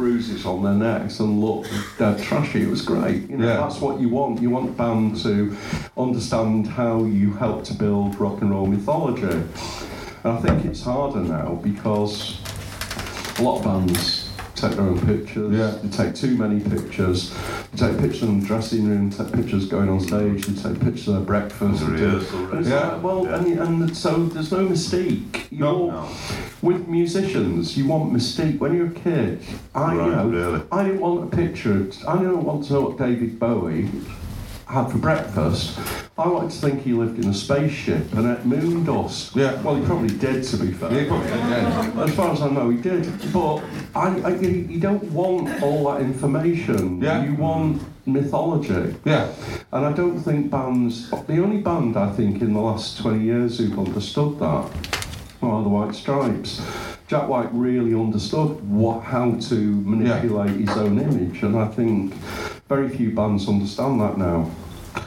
bruises 0.05 0.47
on 0.47 0.63
their 0.63 0.73
necks 0.73 1.21
and 1.21 1.43
look 1.43 1.67
dead 1.99 2.19
trashy. 2.23 2.63
It 2.63 2.71
was 2.71 2.81
great. 2.81 3.29
You 3.29 3.37
know, 3.37 3.47
Yeah. 3.47 3.57
that's 3.59 3.83
what 3.83 4.01
you 4.01 4.09
want. 4.09 4.41
You 4.41 4.49
want 4.49 4.71
a 4.71 4.73
band 4.73 5.17
to 5.25 5.55
understand 5.99 6.67
how 6.69 7.05
you 7.05 7.35
help 7.35 7.65
to 7.65 7.75
build 7.75 8.19
rock 8.19 8.41
and 8.41 8.51
roll 8.51 8.65
mythology. 8.67 9.43
And 10.25 10.33
I 10.33 10.37
think 10.39 10.65
it's 10.65 10.83
harder 10.83 11.21
now 11.21 11.59
because 11.63 12.39
a 13.39 13.43
lot 13.43 13.59
of 13.59 13.65
bands 13.65 14.19
take 14.61 14.73
their 14.73 14.83
own 14.87 15.01
pictures. 15.07 15.53
Yeah. 15.57 15.79
They 15.83 15.88
take 16.05 16.14
too 16.14 16.37
many 16.37 16.61
pictures. 16.61 17.35
They 17.73 17.88
take 17.88 17.99
pictures 17.99 18.23
in 18.23 18.40
the 18.40 18.46
dressing 18.46 18.88
room, 18.88 19.11
take 19.11 19.33
pictures 19.33 19.66
going 19.66 19.88
on 19.88 20.01
stage, 20.01 20.46
they 20.46 20.62
take 20.70 20.81
pictures 20.81 21.09
of 21.09 21.14
their 21.14 21.25
breakfast. 21.25 21.81
The 21.81 21.90
they 21.90 21.96
do- 21.99 22.05
rehearsal, 22.07 22.64
Yeah. 22.68 22.88
like, 22.88 23.03
well, 23.03 23.27
and, 23.27 23.59
and 23.59 23.96
so 23.96 24.27
there's 24.27 24.53
no 24.53 24.62
mistake. 24.68 25.49
No. 25.51 25.87
You're- 25.87 26.09
With 26.62 26.88
musicians, 26.88 27.77
you 27.79 27.87
want 27.88 28.12
mistake. 28.12 28.61
When 28.61 28.75
you're 28.77 28.88
a 28.88 28.90
kid, 28.90 29.40
I, 29.75 29.94
you 29.94 29.99
know, 30.11 30.29
really. 30.29 30.62
I 30.70 30.83
didn't 30.85 31.01
want 31.01 31.33
a 31.33 31.37
picture. 31.37 31.88
I 32.07 32.18
didn't 32.18 32.44
want 32.44 32.64
to 32.66 32.73
know 32.75 32.81
what 32.83 32.99
David 32.99 33.38
Bowie 33.38 33.88
had 34.66 34.88
for 34.90 34.99
breakfast. 34.99 35.79
I 36.20 36.28
like 36.28 36.50
to 36.50 36.56
think 36.56 36.83
he 36.83 36.92
lived 36.92 37.18
in 37.18 37.30
a 37.30 37.35
spaceship 37.35 38.12
and 38.12 38.28
at 38.28 38.44
moon 38.44 38.85
dust. 38.85 39.35
Yeah. 39.35 39.59
Well, 39.62 39.76
he 39.76 39.87
probably 39.87 40.14
did, 40.18 40.44
to 40.44 40.56
be 40.59 40.70
fair. 40.70 40.92
Yeah, 40.92 41.09
probably, 41.09 41.28
yeah. 41.30 42.04
As 42.04 42.14
far 42.14 42.33
as 42.33 42.42
I 42.42 42.50
know, 42.50 42.68
he 42.68 42.76
did. 42.76 43.09
But 43.33 43.64
I, 43.94 44.20
I, 44.20 44.37
you 44.37 44.78
don't 44.78 45.02
want 45.12 45.62
all 45.62 45.90
that 45.90 46.02
information. 46.02 47.00
Yeah. 47.00 47.24
You 47.24 47.37
want 47.37 47.83
mythology. 48.06 48.96
Yeah. 49.06 49.33
And 49.72 49.87
I 49.87 49.92
don't 49.94 50.20
think 50.20 50.50
bands, 50.50 51.11
the 51.11 51.42
only 51.42 51.62
band 51.62 51.96
I 51.96 52.12
think 52.12 52.42
in 52.42 52.52
the 52.52 52.61
last 52.61 52.98
20 52.98 53.24
years 53.24 53.56
who've 53.56 53.78
understood 53.78 54.38
that 54.40 54.70
are 55.40 55.62
the 55.62 55.70
White 55.70 55.94
Stripes. 55.94 56.61
Jack 57.06 57.28
White 57.28 57.48
really 57.52 57.94
understood 57.94 58.61
what, 58.68 59.04
how 59.04 59.37
to 59.37 59.54
manipulate 59.54 60.50
his 60.50 60.76
own 60.76 61.00
image, 61.00 61.42
and 61.42 61.56
I 61.59 61.66
think 61.66 62.12
very 62.68 62.90
few 62.90 63.11
bands 63.12 63.48
understand 63.48 64.00
that 64.02 64.18
now. 64.18 64.50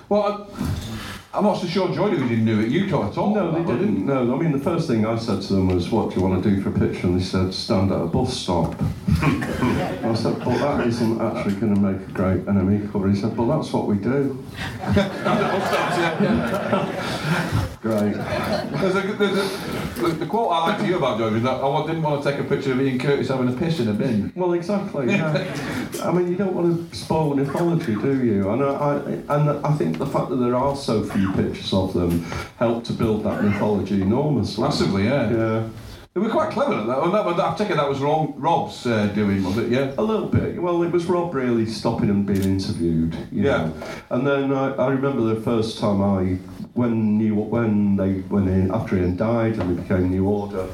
Well, 0.10 0.50
I, 0.52 1.00
I'm 1.36 1.46
not 1.46 1.58
so 1.58 1.66
sure 1.66 1.92
Joy 1.92 2.12
Division 2.12 2.46
knew 2.46 2.60
it. 2.60 2.70
You 2.70 2.88
talked 2.88 3.14
at 3.14 3.18
all. 3.18 3.34
No, 3.34 3.52
they 3.52 3.62
about 3.62 3.74
it. 3.74 3.80
didn't. 3.80 4.06
No, 4.06 4.36
I 4.36 4.40
mean, 4.40 4.52
the 4.52 4.60
first 4.60 4.88
thing 4.88 5.04
I 5.04 5.18
said 5.18 5.42
to 5.42 5.54
them 5.54 5.70
was, 5.70 5.90
What 5.90 6.12
do 6.12 6.18
you 6.18 6.22
want 6.22 6.44
to 6.44 6.48
do 6.50 6.62
for 6.62 6.70
a 6.70 6.72
picture? 6.72 7.08
And 7.08 7.20
they 7.20 7.24
said, 7.24 7.52
Stand 7.56 7.92
at 7.92 8.02
a 8.02 8.06
bus 8.06 8.38
stop. 8.38 8.76
I 9.10 10.14
said, 10.16 10.38
But 10.38 10.60
that 10.60 10.86
isn't 10.86 11.20
actually 11.20 11.56
going 11.56 11.74
to 11.74 11.82
make 11.82 12.08
a 12.08 12.12
great 12.12 12.46
NME 12.46 12.92
cover. 12.92 13.10
He 13.10 13.16
said, 13.20 13.36
Well, 13.36 13.48
that's 13.48 13.74
what 13.74 13.88
we 13.88 13.98
do. 13.98 14.38
Great. 17.84 18.14
There's 18.14 18.96
a, 18.96 19.02
there's 19.20 19.38
a, 19.38 20.02
the, 20.02 20.08
the 20.20 20.26
quote 20.26 20.54
I 20.54 20.70
like 20.70 20.78
to 20.78 20.86
hear 20.86 20.96
about 20.96 21.18
George 21.18 21.34
is 21.34 21.44
that 21.44 21.62
I 21.62 21.86
didn't 21.86 22.02
want 22.02 22.24
to 22.24 22.32
take 22.32 22.40
a 22.40 22.46
picture 22.46 22.72
of 22.72 22.80
Ian 22.82 22.98
Curtis 22.98 23.28
having 23.28 23.50
a 23.54 23.58
piss 23.58 23.82
in 23.82 23.90
a 23.90 23.94
bin. 23.94 24.32
Well, 24.38 24.54
exactly. 24.54 25.08
Yeah. 25.08 25.90
I 26.02 26.14
mean, 26.14 26.30
you 26.30 26.38
don't 26.38 26.54
want 26.56 26.92
to 26.92 26.96
spoil 26.96 27.36
mythology, 27.36 27.96
do 27.96 28.24
you? 28.24 28.50
And 28.52 28.64
I, 28.64 28.68
I, 28.68 28.98
and 29.36 29.66
I 29.66 29.74
think 29.74 29.98
the 29.98 30.06
fact 30.06 30.30
that 30.30 30.38
there 30.38 30.56
are 30.56 30.78
so 30.78 31.04
few 31.04 31.34
pictures 31.34 31.74
of 31.74 31.94
them 31.94 32.22
helped 32.58 32.86
to 32.86 32.94
build 32.94 33.26
that 33.26 33.44
mythology 33.44 34.02
enormously. 34.02 34.64
Massively, 34.64 35.04
yeah. 35.04 35.30
Yeah. 35.30 35.70
They 36.14 36.22
were 36.22 36.30
quite 36.30 36.52
clever 36.52 36.76
at 36.76 36.88
that. 36.88 37.02
Well, 37.02 37.12
that, 37.12 37.40
I 37.40 37.54
take 37.56 37.72
it 37.72 37.76
that 37.76 37.90
was 37.90 38.00
Rob, 38.00 38.36
Rob's 38.38 38.86
uh, 38.86 39.08
doing, 39.08 39.44
was 39.44 39.58
it? 39.58 39.70
Yeah. 39.70 39.92
A 39.98 40.04
little 40.04 40.30
bit. 40.30 40.62
Well, 40.62 40.84
it 40.84 40.92
was 40.92 41.06
Rob 41.08 41.34
really 41.36 41.66
stopping 41.66 42.10
and 42.10 42.26
being 42.26 42.44
interviewed. 42.44 43.14
You 43.30 43.44
Yeah. 43.44 43.58
Know? 43.66 43.74
And 44.12 44.26
then 44.26 44.54
I, 44.54 44.74
I 44.76 44.88
remember 44.92 45.22
the 45.34 45.42
first 45.42 45.80
time 45.80 46.02
I, 46.02 46.38
when 46.74 47.18
New, 47.18 47.36
when 47.36 47.96
they, 47.96 48.14
when 48.30 48.48
Ian, 48.48 48.72
after 48.74 48.98
Ian 48.98 49.16
died 49.16 49.58
and 49.58 49.78
they 49.78 49.82
became 49.82 50.10
New 50.10 50.28
Order, 50.28 50.68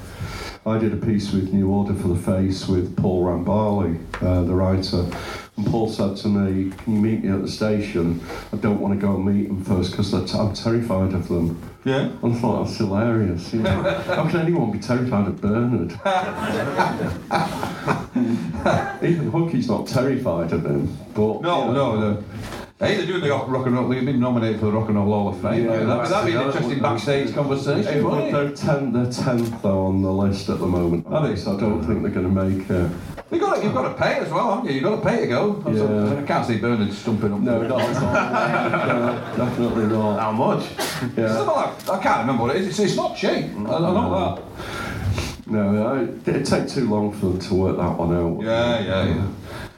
I 0.66 0.78
did 0.78 0.94
a 0.94 0.98
piece 0.98 1.32
with 1.32 1.52
New 1.54 1.70
Order 1.70 1.94
for 1.94 2.10
the 2.10 2.16
Face 2.16 2.68
with 2.68 2.96
Paul 2.96 3.26
Rambali, 3.26 4.00
uh, 4.22 4.44
the 4.44 4.54
writer. 4.54 5.06
And 5.58 5.68
Paul 5.68 5.90
said 5.90 6.16
to 6.18 6.28
me, 6.30 6.72
"Can 6.72 6.96
you 6.96 7.02
meet 7.02 7.24
me 7.24 7.30
at 7.32 7.42
the 7.42 7.48
station? 7.50 8.22
I 8.54 8.58
don't 8.58 8.80
want 8.80 8.94
to 9.00 9.06
go 9.06 9.16
and 9.16 9.26
meet 9.26 9.48
them 9.50 9.62
first 9.64 9.92
because 9.92 10.12
t- 10.12 10.38
I'm 10.38 10.54
terrified 10.54 11.14
of 11.14 11.28
them." 11.28 11.60
Yeah. 11.84 12.10
And 12.24 12.34
I 12.34 12.38
thought 12.38 12.66
that's 12.66 12.78
hilarious. 12.78 13.54
You 13.54 13.64
know? 13.64 13.82
How 13.82 14.28
can 14.30 14.40
anyone 14.42 14.72
be 14.72 14.80
terrified 14.80 15.28
of 15.28 15.42
Bernard? 15.42 15.92
Even 19.02 19.32
Hookie's 19.32 19.68
not 19.70 19.88
terrified 19.88 20.52
of 20.54 20.66
him, 20.66 20.98
but 21.14 21.42
No, 21.42 21.68
you 21.68 21.74
know, 21.74 22.00
no, 22.00 22.12
no. 22.12 22.24
Hey, 22.80 22.96
they're 22.96 23.06
doing 23.08 23.20
the 23.20 23.30
rock 23.30 23.66
and 23.66 23.76
roll. 23.76 23.90
They've 23.90 24.06
been 24.06 24.22
nominated 24.22 24.62
for 24.62 24.68
the 24.68 24.72
Rock 24.72 24.88
and 24.88 24.96
Roll 24.98 25.08
Hall 25.10 25.28
of 25.30 25.42
Fame. 25.42 25.66
Yeah, 25.66 25.84
that'd, 25.84 26.10
that'd 26.10 26.26
be 26.28 26.32
an 26.32 26.38
that's- 26.38 26.56
interesting 26.56 26.80
backstage 26.82 27.34
conversation, 27.36 27.84
Hey, 27.94 28.02
wouldn't 28.02 28.32
but 28.32 28.42
it? 28.46 28.56
they're, 28.56 28.56
ten, 28.56 28.94
they're 28.94 29.12
tenth 29.12 29.62
though 29.62 29.88
on 29.88 30.02
the 30.02 30.10
list 30.14 30.48
at 30.48 30.60
the 30.60 30.66
moment. 30.66 31.06
Are 31.08 31.28
they? 31.28 31.36
So 31.36 31.58
I 31.58 31.60
don't 31.60 31.84
think 31.86 32.04
they're 32.04 32.12
going 32.12 32.34
to 32.34 32.44
make 32.44 32.70
it. 32.70 32.92
You've 33.32 33.42
got, 33.42 33.56
to, 33.58 33.64
you've 33.66 33.74
got 33.74 33.90
to 33.90 34.02
pay 34.02 34.20
as 34.20 34.32
well, 34.32 34.52
haven't 34.56 34.68
you? 34.70 34.76
You've 34.76 34.84
got 34.86 34.96
to 34.96 35.02
pay 35.02 35.20
to 35.20 35.28
go. 35.28 35.62
Yeah. 35.68 36.20
I 36.22 36.24
can't 36.26 36.46
see 36.48 36.58
Bernard 36.58 36.94
stumping 36.94 37.34
up. 37.34 37.40
No, 37.42 37.62
not 37.64 37.82
at 37.82 37.96
all. 37.98 38.88
no, 39.38 39.46
definitely 39.46 39.86
not. 39.88 40.20
How 40.22 40.32
much? 40.32 40.66
Yeah. 41.18 41.38
like- 41.42 41.90
I 41.90 42.02
can't 42.02 42.20
remember 42.22 42.44
what 42.44 42.56
it 42.56 42.62
is. 42.62 42.70
It's, 42.70 42.80
it's 42.80 42.96
not 42.96 43.18
cheap. 43.18 43.28
I, 43.30 43.74
I 43.76 43.80
know 43.80 44.38
that. 44.38 45.48
No, 45.48 45.86
I, 45.86 46.04
it'd 46.30 46.46
take 46.46 46.70
too 46.70 46.90
long 46.90 47.12
for 47.12 47.26
them 47.26 47.40
to 47.40 47.54
work 47.56 47.76
that 47.76 47.98
one 47.98 48.16
out. 48.16 48.42
Yeah, 48.42 48.80
yeah, 48.80 49.16
yeah. 49.16 49.28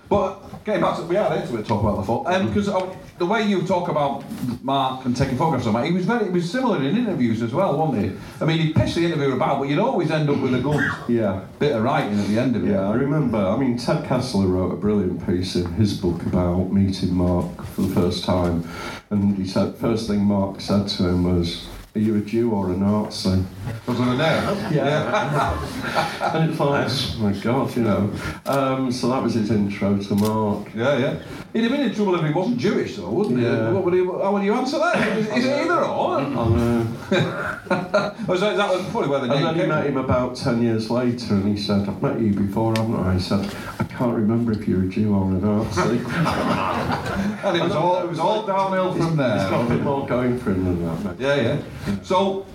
But 0.07 0.39
getting 0.65 0.81
back 0.81 0.97
to 0.97 1.03
we 1.03 1.17
are 1.17 1.35
into 1.35 1.57
it, 1.57 1.65
talk 1.65 1.81
about 1.81 1.97
the 1.97 2.03
foot, 2.03 2.23
because 2.47 2.69
uh, 2.69 2.95
the 3.17 3.25
way 3.25 3.43
you 3.47 3.61
talk 3.63 3.89
about 3.89 4.23
Mark 4.63 5.05
and 5.05 5.15
taking 5.15 5.37
photographs 5.37 5.65
of 5.65 5.73
Mark, 5.73 5.85
he 5.85 5.91
was 5.91 6.05
very, 6.05 6.25
he 6.25 6.29
was 6.31 6.49
similar 6.51 6.77
in 6.81 6.95
interviews 6.97 7.41
as 7.41 7.53
well, 7.53 7.77
wasn't 7.77 8.11
he? 8.11 8.17
I 8.39 8.45
mean, 8.45 8.59
he 8.59 8.73
pissed 8.73 8.95
the 8.95 9.05
interviewer 9.05 9.33
about, 9.33 9.59
but 9.59 9.69
you'd 9.69 9.79
always 9.79 10.11
end 10.11 10.29
up 10.29 10.39
with 10.39 10.53
a 10.53 10.59
good 10.59 10.83
Yeah. 11.07 11.41
bit 11.59 11.75
of 11.75 11.83
writing 11.83 12.19
at 12.19 12.27
the 12.27 12.37
end 12.39 12.55
of 12.55 12.63
it. 12.67 12.71
Yeah, 12.71 12.89
I 12.89 12.93
remember. 12.95 13.37
I 13.37 13.57
mean, 13.57 13.77
Ted 13.77 14.05
Kessler 14.05 14.47
wrote 14.47 14.71
a 14.73 14.77
brilliant 14.77 15.25
piece 15.25 15.55
in 15.55 15.71
his 15.73 15.97
book 15.97 16.23
about 16.25 16.71
meeting 16.71 17.13
Mark 17.13 17.63
for 17.65 17.81
the 17.81 17.93
first 17.93 18.23
time, 18.23 18.67
and 19.09 19.35
he 19.37 19.45
said 19.47 19.75
first 19.75 20.07
thing 20.07 20.21
Mark 20.21 20.61
said 20.61 20.87
to 20.89 21.07
him 21.07 21.23
was, 21.23 21.67
"Are 21.93 21.99
you 21.99 22.15
a 22.15 22.21
Jew 22.21 22.51
or 22.51 22.71
a 22.71 22.77
Nazi?" 22.77 23.43
Was 23.85 23.99
it 23.99 24.07
a 24.07 24.17
name? 24.17 24.73
Yeah. 24.73 26.33
and 26.35 26.49
it's 26.49 26.59
like, 26.59 26.87
oh 26.89 27.17
my 27.19 27.33
God, 27.33 27.75
you 27.75 27.83
know. 27.83 28.13
Um, 28.45 28.91
so 28.91 29.09
that 29.09 29.21
was 29.21 29.33
his 29.33 29.51
intro 29.51 29.97
to 29.97 30.15
Mark. 30.15 30.73
Yeah, 30.73 30.97
yeah. 30.97 31.19
He'd 31.53 31.63
have 31.63 31.71
been 31.71 31.81
in 31.81 31.93
trouble 31.93 32.15
if 32.15 32.25
he 32.25 32.31
wasn't 32.31 32.57
Jewish, 32.57 32.95
though, 32.95 33.09
wouldn't 33.09 33.39
he? 33.39 33.45
Yeah. 33.45 33.71
What 33.71 33.83
would 33.83 33.93
he? 33.93 34.05
How 34.05 34.31
would 34.33 34.43
you 34.43 34.53
answer 34.53 34.77
that? 34.79 35.17
Is, 35.17 35.27
is 35.37 35.45
it 35.45 35.65
either 35.65 35.83
or? 35.83 36.19
And, 36.19 36.37
uh, 36.37 38.15
Or 38.27 38.35
is 38.35 38.41
that 38.41 38.57
was 38.57 38.85
probably 38.89 39.09
where 39.09 39.19
the 39.19 39.27
name 39.27 39.45
and 39.45 39.45
then 39.47 39.55
he 39.55 39.65
met 39.67 39.83
from? 39.85 39.91
him 39.93 39.97
about 39.97 40.35
10 40.35 40.61
years 40.61 40.89
later 40.89 41.33
and 41.35 41.57
he 41.57 41.61
said, 41.61 41.87
I've 41.87 42.01
met 42.01 42.19
you 42.19 42.33
before, 42.33 42.73
haven't 42.75 42.95
I? 42.95 43.13
He 43.15 43.19
said, 43.19 43.45
I 43.79 43.83
can't 43.83 44.15
remember 44.15 44.51
if 44.51 44.67
you're 44.67 44.83
a 44.83 44.87
Jew 44.87 45.13
or 45.15 45.23
a 45.23 45.33
Nazi. 45.33 46.01
And 47.43 47.57
it 47.57 47.63
was 47.63 47.71
all 47.71 47.97
it 48.03 48.07
was 48.07 48.19
all 48.19 48.45
downhill 48.45 48.93
from 48.93 49.17
there. 49.17 49.39
He's 49.39 49.49
got 49.49 49.65
a 49.65 49.69
bit 49.69 49.81
more 49.81 50.05
going 50.07 50.37
for 50.37 50.51
him 50.51 50.63
than 50.63 50.85
that, 50.85 51.03
mate. 51.03 51.19
Yeah, 51.19 51.35
yeah. 51.41 51.61
So 52.03 52.45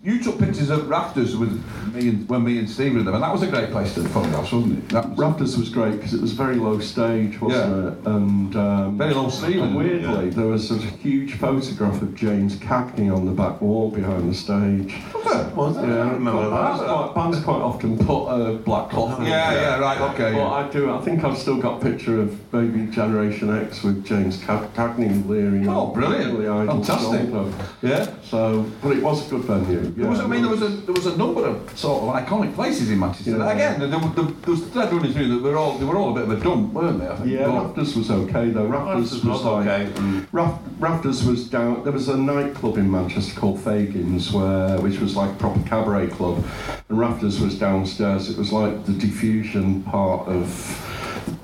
you 0.00 0.22
took 0.22 0.38
pictures 0.38 0.70
of 0.70 0.88
rafters 0.88 1.36
with 1.36 1.50
me 1.92 2.08
and 2.08 2.28
when 2.28 2.44
me 2.44 2.58
and 2.58 2.70
Steve 2.70 2.94
were 2.94 3.02
there, 3.02 3.14
and 3.14 3.22
that 3.22 3.32
was 3.32 3.42
a 3.42 3.48
great 3.48 3.70
place 3.72 3.94
to 3.94 4.04
photograph, 4.08 4.52
wasn't 4.52 4.78
it? 4.78 4.88
That 4.90 5.10
was 5.10 5.18
Rafters 5.18 5.58
was 5.58 5.68
great 5.70 5.92
because 5.96 6.14
it 6.14 6.20
was 6.20 6.32
very 6.32 6.54
low 6.54 6.78
stage, 6.78 7.40
wasn't 7.40 7.84
Yeah. 7.84 7.90
it? 7.90 8.06
And 8.06 8.56
um, 8.56 8.96
Very 8.98 9.12
low 9.12 9.28
ceiling, 9.28 9.60
And 9.60 9.74
weirdly, 9.76 10.30
there 10.30 10.46
was 10.46 10.70
a 10.70 10.76
huge 10.76 11.34
photograph 11.34 12.00
of 12.00 12.14
James 12.14 12.54
Cagney 12.56 13.14
on 13.14 13.26
the 13.26 13.32
back 13.32 13.60
wall 13.60 13.90
behind 13.90 14.30
the 14.30 14.34
stage. 14.34 14.94
Was 15.56 15.76
it? 15.76 15.80
Yeah, 15.88 15.94
I 16.04 16.10
remember 16.12 16.48
bands, 16.48 16.80
that. 16.80 16.86
quite, 16.88 17.14
bands 17.16 17.40
quite 17.40 17.60
often 17.60 17.98
put 17.98 18.26
a 18.28 18.54
black 18.54 18.90
cloth. 18.90 19.18
on 19.18 19.26
Yeah, 19.26 19.52
yeah, 19.52 19.78
right, 19.80 20.00
okay. 20.14 20.32
But 20.32 20.48
I 20.48 20.68
do. 20.68 20.92
I 20.92 21.00
think 21.00 21.24
I've 21.24 21.36
still 21.36 21.60
got 21.60 21.82
a 21.82 21.84
picture 21.84 22.20
of 22.20 22.40
maybe 22.52 22.86
Generation 22.92 23.50
X 23.54 23.82
with 23.82 24.04
James 24.06 24.38
Cagney 24.38 25.26
leering. 25.28 25.68
Oh, 25.68 25.88
brilliant. 25.88 26.38
Fantastic. 26.68 27.28
Yeah. 27.82 28.06
So, 28.22 28.64
but 28.80 28.96
it 28.96 29.02
was 29.02 29.26
a 29.26 29.30
good 29.30 29.42
venue. 29.42 29.87
There 29.96 30.08
was, 30.08 30.20
I 30.20 30.26
mean, 30.26 30.42
there 30.42 30.50
was 30.50 30.62
a 30.62 30.68
there 30.68 30.94
was 30.94 31.06
a 31.06 31.16
number 31.16 31.46
of 31.46 31.78
sort 31.78 32.02
of 32.02 32.22
iconic 32.22 32.54
places 32.54 32.90
in 32.90 32.98
Manchester. 32.98 33.34
Again, 33.34 33.80
there, 33.80 33.88
there, 33.88 34.00
there, 34.00 34.24
was 34.46 34.64
thread 34.68 34.92
running 34.92 35.12
through 35.12 35.28
that 35.28 35.42
they 35.42 35.50
were 35.50 35.56
all 35.56 35.78
they 35.78 35.84
were 35.84 35.96
all 35.96 36.10
a 36.10 36.14
bit 36.14 36.24
of 36.24 36.30
a 36.30 36.44
dump, 36.44 36.72
weren't 36.72 37.00
they? 37.00 37.08
I 37.08 37.16
think. 37.16 37.30
Yeah, 37.30 37.46
Rafters 37.46 37.96
was 37.96 38.10
okay 38.10 38.50
though. 38.50 38.66
Rafters, 38.66 39.12
Rafters 39.12 39.24
was 39.24 39.44
like 39.44 39.66
okay, 39.66 39.92
mm. 39.92 40.26
Raf- 40.32 40.60
Rafters 40.78 41.24
was 41.24 41.48
down. 41.48 41.84
There 41.84 41.92
was 41.92 42.08
a 42.08 42.16
nightclub 42.16 42.76
in 42.78 42.90
Manchester 42.90 43.38
called 43.38 43.58
Fagins, 43.58 44.32
where 44.32 44.80
which 44.80 44.98
was 44.98 45.16
like 45.16 45.30
a 45.30 45.36
proper 45.36 45.60
cabaret 45.68 46.08
club, 46.08 46.44
and 46.88 46.98
Rafters 46.98 47.40
was 47.40 47.58
downstairs. 47.58 48.30
It 48.30 48.38
was 48.38 48.52
like 48.52 48.86
the 48.86 48.92
diffusion 48.92 49.82
part 49.82 50.28
of 50.28 50.84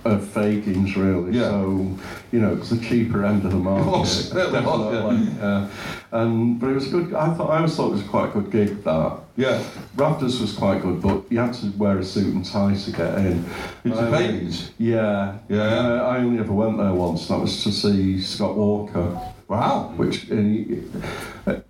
of 0.04 0.22
Fagins, 0.22 0.96
really. 0.96 1.36
Yeah. 1.38 1.50
So 1.50 1.96
you 2.32 2.40
know, 2.40 2.54
it's 2.54 2.70
the 2.70 2.78
cheaper 2.78 3.24
end 3.24 3.44
of 3.44 3.52
the 3.52 3.56
market. 3.58 3.86
was, 3.86 4.30
it 4.30 4.34
was, 4.34 4.52
definitely. 4.52 5.16
Yeah. 5.38 5.68
And 6.12 6.60
but 6.60 6.70
it 6.70 6.74
was 6.74 6.86
a 6.88 6.90
good. 6.90 7.14
I 7.14 7.34
thought 7.34 7.50
I 7.50 7.56
always 7.56 7.74
thought 7.76 7.88
it 7.88 7.92
was 7.96 8.02
quite 8.04 8.30
a 8.30 8.32
good 8.40 8.50
gig. 8.50 8.84
That. 8.84 9.18
Yeah. 9.36 9.62
Rafters 9.96 10.40
was 10.40 10.52
quite 10.52 10.80
good, 10.82 11.02
but 11.02 11.24
you 11.30 11.38
had 11.40 11.54
to 11.54 11.72
wear 11.76 11.98
a 11.98 12.04
suit 12.04 12.32
and 12.34 12.44
tie 12.44 12.74
to 12.76 12.90
get 12.92 13.18
in. 13.18 13.44
Into 13.84 13.98
Um, 13.98 14.12
Fagins? 14.12 14.70
Yeah. 14.78 15.38
Yeah. 15.48 15.62
Uh, 15.62 16.02
I 16.04 16.18
only 16.18 16.38
ever 16.38 16.52
went 16.52 16.78
there 16.78 16.92
once. 16.92 17.26
That 17.28 17.40
was 17.40 17.64
to 17.64 17.72
see 17.72 18.20
Scott 18.20 18.56
Walker. 18.56 19.20
Wow. 19.48 19.92
Which 19.96 20.30
uh, 20.30 20.36
he 20.36 20.82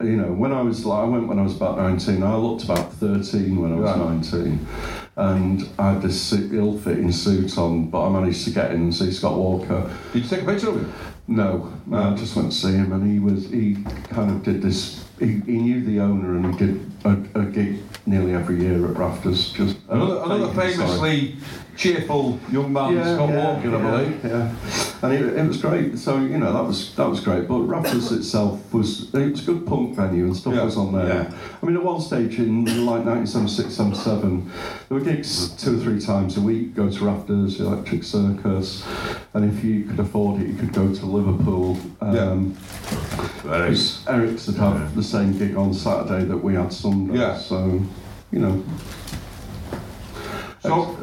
You 0.02 0.16
know, 0.16 0.32
when 0.32 0.52
I 0.52 0.60
was 0.62 0.84
like, 0.84 1.00
I 1.00 1.04
went 1.04 1.26
when 1.26 1.38
I 1.38 1.42
was 1.42 1.56
about 1.56 1.78
19. 1.78 2.22
I 2.22 2.36
looked 2.36 2.64
about 2.64 2.92
13 2.94 3.60
when 3.60 3.72
I 3.72 3.76
was 3.76 3.96
Right. 3.96 4.10
19, 4.10 4.66
and 5.16 5.68
I 5.78 5.92
had 5.92 6.02
this 6.02 6.32
ill-fitting 6.32 7.12
suit 7.12 7.56
on, 7.56 7.88
but 7.88 8.06
I 8.06 8.08
managed 8.10 8.44
to 8.44 8.50
get 8.50 8.72
in 8.72 8.82
and 8.82 8.94
see 8.94 9.12
Scott 9.12 9.36
Walker. 9.36 9.90
Did 10.12 10.24
you 10.24 10.28
take 10.28 10.42
a 10.42 10.44
picture 10.44 10.70
of 10.70 10.76
him? 10.76 10.92
No, 11.26 11.72
no, 11.86 12.12
I 12.12 12.14
just 12.14 12.36
went 12.36 12.52
to 12.52 12.56
see 12.56 12.72
him, 12.72 12.92
and 12.92 13.10
he 13.10 13.18
was 13.18 13.48
he 13.48 13.76
kind 14.10 14.30
of 14.30 14.42
did 14.42 14.60
this. 14.60 15.04
He, 15.18 15.40
he 15.40 15.58
knew 15.58 15.84
the 15.84 16.00
owner, 16.00 16.36
and 16.36 16.54
he 16.54 16.66
did 16.66 16.93
a, 17.04 17.16
a 17.34 17.44
gig 17.44 17.80
nearly 18.06 18.32
every 18.34 18.60
year 18.60 18.86
at 18.90 18.96
Rafters. 18.96 19.52
Just 19.52 19.76
Another, 19.88 20.22
another 20.24 20.48
fake 20.54 20.74
inside. 20.74 20.86
famously 20.86 21.36
cheerful 21.76 22.38
young 22.52 22.72
man, 22.72 23.02
Scott 23.02 23.30
Walker, 23.30 23.74
I 23.76 23.80
believe. 23.80 24.24
Yeah, 24.24 24.54
and 25.02 25.12
it, 25.12 25.36
it 25.38 25.46
was 25.48 25.56
great. 25.60 25.98
So 25.98 26.18
you 26.18 26.38
know 26.38 26.52
that 26.52 26.62
was 26.64 26.94
that 26.94 27.08
was 27.08 27.20
great. 27.20 27.48
But 27.48 27.60
Rafters 27.62 28.12
itself 28.12 28.72
was 28.72 29.12
it 29.14 29.30
was 29.32 29.42
a 29.48 29.52
good 29.52 29.66
punk 29.66 29.94
venue 29.96 30.24
and 30.24 30.36
stuff 30.36 30.54
Yeah, 30.54 30.64
was 30.64 30.76
on 30.76 30.92
there. 30.92 31.06
yeah. 31.06 31.34
I 31.62 31.66
mean, 31.66 31.76
at 31.76 31.82
one 31.82 32.00
stage 32.00 32.38
in 32.38 32.64
like 32.86 33.04
1976, 33.04 33.74
77, 33.74 34.50
there 34.88 34.98
were 34.98 35.04
gigs 35.04 35.50
two 35.56 35.78
or 35.78 35.82
three 35.82 36.00
times 36.00 36.36
a 36.36 36.40
week. 36.40 36.74
Go 36.74 36.88
to 36.90 37.04
Rafters, 37.04 37.58
the 37.58 37.66
Electric 37.66 38.04
Circus, 38.04 38.84
and 39.34 39.44
if 39.44 39.64
you 39.64 39.84
could 39.84 39.98
afford 40.00 40.40
it, 40.42 40.48
you 40.48 40.54
could 40.54 40.72
go 40.72 40.94
to 40.94 41.06
Liverpool. 41.06 41.76
Um, 42.00 42.56
Eric's. 43.46 44.06
Eric's 44.06 44.46
would 44.46 44.56
have 44.56 44.94
the 44.94 45.02
same 45.02 45.36
gig 45.36 45.56
on 45.56 45.74
Saturday 45.74 46.24
that 46.24 46.38
we 46.38 46.54
had 46.54 46.72
Sunday. 46.72 46.93
Yeah. 47.12 47.36
So, 47.38 47.80
you 48.32 48.38
know, 48.40 48.62
So, 50.60 50.96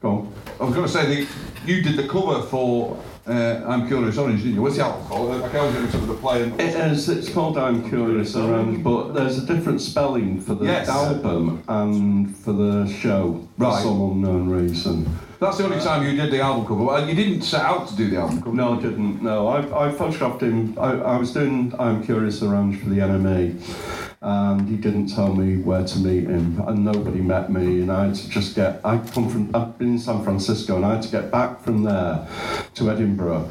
go 0.00 0.08
on. 0.10 0.32
I 0.60 0.64
was 0.64 0.74
going 0.74 0.86
to 0.86 0.92
say, 0.92 1.06
the, 1.24 1.28
you 1.66 1.82
did 1.82 1.96
the 1.96 2.06
cover 2.08 2.42
for 2.42 2.96
uh, 3.26 3.62
I'm 3.66 3.86
Curious 3.86 4.16
Orange, 4.18 4.40
didn't 4.42 4.54
you? 4.54 4.62
What's 4.62 4.76
the 4.76 4.84
album 4.84 5.06
called? 5.06 5.30
I 5.42 5.48
can't 5.48 5.74
remember 5.74 6.06
the 6.14 6.20
playing. 6.20 6.58
It 6.58 6.74
is, 6.74 7.08
it's 7.08 7.28
called 7.28 7.58
I'm 7.58 7.88
Curious 7.88 8.34
Around, 8.34 8.82
but 8.82 9.12
there's 9.12 9.38
a 9.38 9.46
different 9.46 9.80
spelling 9.80 10.40
for 10.40 10.54
the 10.54 10.64
Yes. 10.66 10.88
album 10.88 11.62
and 11.68 12.36
for 12.36 12.52
the 12.52 12.86
show 12.88 13.46
for 13.58 13.72
some 13.80 14.00
unknown 14.12 14.48
reason. 14.48 15.08
That's 15.40 15.56
the 15.56 15.64
only 15.64 15.80
time 15.80 16.06
you 16.06 16.14
did 16.14 16.30
the 16.30 16.40
album 16.40 16.66
cover. 16.66 16.84
Well, 16.84 17.08
you 17.08 17.14
didn't 17.14 17.40
set 17.40 17.62
out 17.62 17.88
to 17.88 17.96
do 17.96 18.10
the 18.10 18.18
album 18.18 18.42
cover. 18.42 18.54
No, 18.54 18.78
I 18.78 18.82
didn't. 18.82 19.22
No, 19.22 19.48
I, 19.48 19.86
I 19.86 19.90
photographed 19.90 20.42
him. 20.42 20.78
I, 20.78 20.90
I 20.92 21.16
was 21.16 21.32
doing 21.32 21.74
I'm 21.78 22.04
Kurious 22.04 22.42
Oranj 22.42 22.78
for 22.78 22.90
the 22.90 22.98
NME, 22.98 24.16
and 24.20 24.68
he 24.68 24.76
didn't 24.76 25.06
tell 25.06 25.34
me 25.34 25.56
where 25.56 25.82
to 25.82 25.98
meet 25.98 26.24
him, 26.24 26.60
and 26.68 26.84
nobody 26.84 27.22
met 27.22 27.50
me, 27.50 27.80
and 27.80 27.90
I 27.90 28.08
had 28.08 28.16
to 28.16 28.28
just 28.28 28.54
get. 28.54 28.82
I 28.84 28.98
come 28.98 29.30
from. 29.30 29.56
I've 29.56 29.78
been 29.78 29.92
in 29.92 29.98
San 29.98 30.22
Francisco, 30.22 30.76
and 30.76 30.84
I 30.84 30.96
had 30.96 31.02
to 31.04 31.10
get 31.10 31.30
back 31.30 31.62
from 31.62 31.84
there 31.84 32.28
to 32.74 32.90
Edinburgh, 32.90 33.50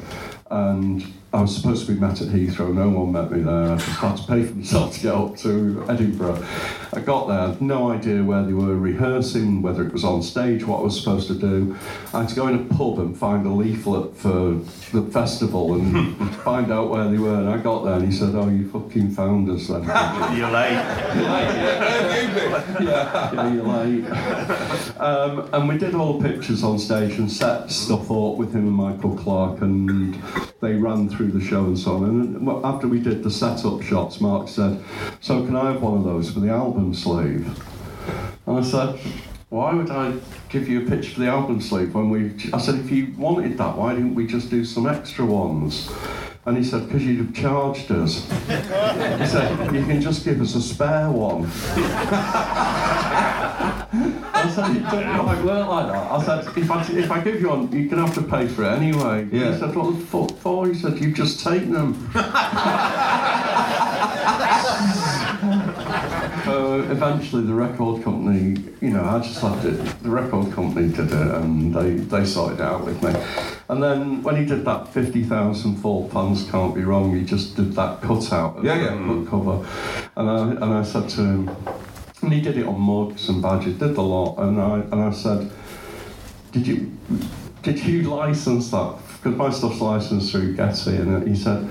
and. 0.51 1.03
I 1.31 1.41
was 1.41 1.55
supposed 1.55 1.85
to 1.85 1.93
be 1.93 1.99
met 1.99 2.21
at 2.21 2.29
Heathrow, 2.29 2.73
no 2.73 2.89
one 2.89 3.11
met 3.11 3.31
me 3.31 3.43
there. 3.43 3.73
I 3.73 3.75
just 3.75 3.99
had 3.99 4.17
to 4.17 4.23
pay 4.23 4.41
for 4.41 4.55
myself 4.55 4.95
to 4.95 4.99
get 4.99 5.13
up 5.13 5.37
to 5.37 5.85
Edinburgh. 5.87 6.43
I 6.91 7.01
got 7.01 7.27
there, 7.27 7.49
had 7.49 7.61
no 7.61 7.91
idea 7.91 8.23
where 8.23 8.43
they 8.43 8.53
were 8.53 8.75
rehearsing, 8.75 9.61
whether 9.61 9.85
it 9.85 9.93
was 9.93 10.03
on 10.03 10.23
stage, 10.23 10.65
what 10.65 10.79
I 10.79 10.83
was 10.83 10.97
supposed 10.97 11.27
to 11.27 11.35
do. 11.35 11.77
I 12.13 12.21
had 12.21 12.29
to 12.29 12.35
go 12.35 12.47
in 12.47 12.55
a 12.55 12.63
pub 12.73 12.97
and 12.97 13.15
find 13.15 13.45
a 13.45 13.49
leaflet 13.49 14.15
for 14.15 14.55
the 14.91 15.03
festival 15.11 15.75
and 15.75 16.35
find 16.37 16.71
out 16.71 16.89
where 16.89 17.07
they 17.07 17.19
were. 17.19 17.35
And 17.35 17.49
I 17.49 17.57
got 17.57 17.83
there 17.83 17.93
and 17.93 18.05
he 18.05 18.11
said, 18.11 18.33
Oh, 18.33 18.49
you 18.49 18.67
fucking 18.71 19.11
found 19.11 19.51
us 19.51 19.67
then. 19.67 19.83
You're 20.35 20.49
late. 20.49 20.71
yeah, 22.79 23.53
you're 23.53 23.63
late. 23.63 24.05
Um, 24.99 25.49
and 25.53 25.67
we 25.67 25.77
did 25.77 25.93
all 25.93 26.19
the 26.19 26.27
pictures 26.27 26.63
on 26.63 26.79
stage 26.79 27.17
and 27.17 27.31
set 27.31 27.69
stuff 27.69 28.09
up 28.09 28.35
with 28.35 28.53
him 28.53 28.67
and 28.67 28.71
Michael 28.71 29.15
Clark, 29.15 29.61
and 29.61 30.15
they 30.59 30.73
ran 30.73 31.09
through 31.09 31.31
the 31.31 31.41
show 31.41 31.65
and 31.65 31.77
so 31.77 31.97
on. 31.97 32.03
And 32.03 32.65
after 32.65 32.87
we 32.87 32.99
did 32.99 33.23
the 33.23 33.31
setup 33.31 33.81
shots, 33.81 34.21
Mark 34.21 34.47
said, 34.47 34.83
"So 35.19 35.45
can 35.45 35.55
I 35.55 35.71
have 35.71 35.81
one 35.81 35.97
of 35.97 36.03
those 36.03 36.31
for 36.31 36.39
the 36.39 36.49
album 36.49 36.78
sleeve?" 36.93 37.47
And 38.45 38.59
I 38.59 38.61
said. 38.63 38.99
Why 39.49 39.73
would 39.73 39.89
I 39.89 40.13
give 40.49 40.69
you 40.69 40.85
a 40.85 40.87
pitch 40.87 41.13
for 41.15 41.21
the 41.21 41.27
album 41.27 41.59
sleeve 41.59 41.95
when 41.95 42.11
we? 42.11 42.33
I 42.53 42.59
said, 42.59 42.75
if 42.75 42.91
you 42.91 43.15
wanted 43.17 43.57
that, 43.57 43.75
why 43.75 43.95
didn't 43.95 44.13
we 44.13 44.27
just 44.27 44.51
do 44.51 44.63
some 44.63 44.85
extra 44.85 45.25
ones? 45.25 45.89
And 46.45 46.55
he 46.55 46.63
said, 46.63 46.85
because 46.85 47.03
you'd 47.03 47.25
have 47.25 47.33
charged 47.33 47.91
us. 47.91 48.23
he 48.47 49.25
said, 49.25 49.73
you 49.73 49.83
can 49.85 50.01
just 50.01 50.23
give 50.23 50.39
us 50.39 50.53
a 50.55 50.61
spare 50.61 51.11
one. 51.11 51.49
I 54.31 54.51
said, 54.55 54.75
it 54.77 54.83
don't 54.83 55.45
work 55.45 55.67
like 55.67 55.87
that. 55.87 56.11
I 56.11 56.23
said, 56.23 56.57
if 56.57 56.71
I, 56.71 56.81
if 56.87 57.11
I 57.11 57.19
give 57.21 57.41
you 57.41 57.49
one, 57.49 57.71
you're 57.71 57.89
going 57.89 58.03
to 58.03 58.05
have 58.05 58.15
to 58.15 58.21
pay 58.21 58.47
for 58.47 58.63
it 58.63 58.71
anyway. 58.71 59.27
Yeah. 59.31 59.51
He 59.53 59.59
said, 59.59 59.75
what 59.75 59.95
the 59.95 60.05
fuck 60.05 60.31
for? 60.37 60.67
He 60.67 60.73
said, 60.75 60.99
you've 60.99 61.15
just 61.15 61.43
taken 61.43 61.73
them. 61.73 62.09
So 66.79 66.89
eventually 66.91 67.43
the 67.43 67.53
record 67.53 68.05
company, 68.05 68.63
you 68.79 68.91
know, 68.91 69.03
I 69.03 69.19
just 69.19 69.43
left 69.43 69.65
it, 69.65 69.73
the 70.01 70.09
record 70.09 70.53
company 70.53 70.87
did 70.87 71.07
it 71.11 71.11
and 71.11 71.75
they, 71.75 71.95
they 71.95 72.23
sorted 72.23 72.61
it 72.61 72.63
out 72.63 72.85
with 72.85 73.03
me. 73.03 73.13
And 73.67 73.83
then 73.83 74.23
when 74.23 74.37
he 74.37 74.45
did 74.45 74.63
that 74.63 74.87
50,000 74.87 75.75
Fall 75.75 76.07
Fans 76.07 76.49
can't 76.49 76.73
be 76.73 76.85
wrong, 76.85 77.13
he 77.13 77.25
just 77.25 77.57
did 77.57 77.73
that 77.73 77.99
cutout 78.01 78.59
of 78.59 78.63
Yeah, 78.63 78.77
the 78.77 78.83
yeah. 78.85 78.95
book 78.95 79.27
hmm. 79.27 79.29
cover. 79.29 79.67
And 80.15 80.29
I, 80.29 80.51
and 80.51 80.73
I 80.73 80.83
said 80.83 81.09
to 81.09 81.21
him, 81.21 81.49
and 82.21 82.31
he 82.31 82.39
did 82.39 82.57
it 82.57 82.65
on 82.65 82.79
mugs 82.79 83.27
and 83.27 83.41
badges, 83.41 83.77
did 83.77 83.95
the 83.95 84.01
lot, 84.01 84.37
and 84.37 84.61
I, 84.61 84.75
and 84.79 85.01
I 85.01 85.11
said, 85.11 85.51
did 86.53 86.65
you, 86.65 86.97
did 87.61 87.83
you 87.83 88.03
license 88.03 88.71
that? 88.71 88.99
Because 89.21 89.37
my 89.37 89.49
stuff's 89.49 89.81
licensed 89.81 90.31
through 90.31 90.55
Getty, 90.55 90.95
and 90.95 91.27
he 91.27 91.35
said, 91.35 91.69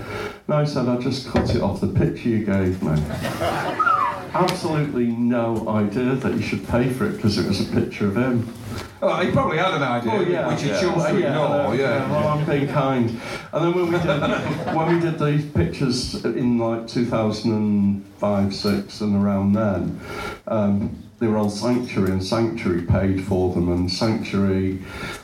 no, 0.49 0.61
he 0.61 0.67
said, 0.67 0.87
I 0.87 0.99
just 0.99 1.29
cut 1.29 1.55
it 1.55 1.63
off 1.63 1.81
the 1.81 1.87
picture 1.87 2.29
you 2.29 2.45
gave 2.45 2.83
me. 2.83 3.95
Absolutely 4.35 5.07
no 5.07 5.69
idea 5.69 6.15
that 6.15 6.35
you 6.35 6.43
should 6.43 6.67
pay 6.69 6.89
for 6.91 7.07
it 7.07 7.17
because 7.17 7.39
it 7.39 7.47
was 7.47 7.61
a 7.61 7.73
picture 7.73 8.07
of 8.07 8.17
him. 8.17 8.53
Oh, 9.01 9.17
he 9.25 9.31
probably 9.31 9.59
had 9.59 9.75
an 9.75 9.83
idea, 9.83 10.49
which 10.49 10.63
he 10.63 10.69
chose 10.71 10.81
to 10.81 11.11
Oh, 11.11 11.17
yeah, 11.17 11.29
ignore. 11.29 11.75
Yeah. 11.77 12.11
Well, 12.11 12.29
I'm 12.29 12.45
being 12.45 12.67
kind. 12.67 13.11
And 13.53 13.65
then 13.65 13.75
when 13.75 13.93
we 13.93 13.99
did 13.99 14.75
when 14.75 14.95
we 14.95 15.01
did 15.01 15.19
these 15.19 15.51
pictures 15.53 16.25
in 16.25 16.59
like 16.59 16.89
2005, 16.89 18.55
six, 18.55 19.01
and 19.01 19.17
around 19.25 19.53
then, 19.53 20.01
um, 20.49 21.03
they 21.21 21.27
were 21.29 21.39
on 21.39 21.51
Sanctuary, 21.51 22.11
and 22.13 22.25
Sanctuary 22.25 22.83
paid 22.83 23.25
for 23.25 23.55
them, 23.55 23.71
and 23.71 23.91
Sanctuary 23.91 24.81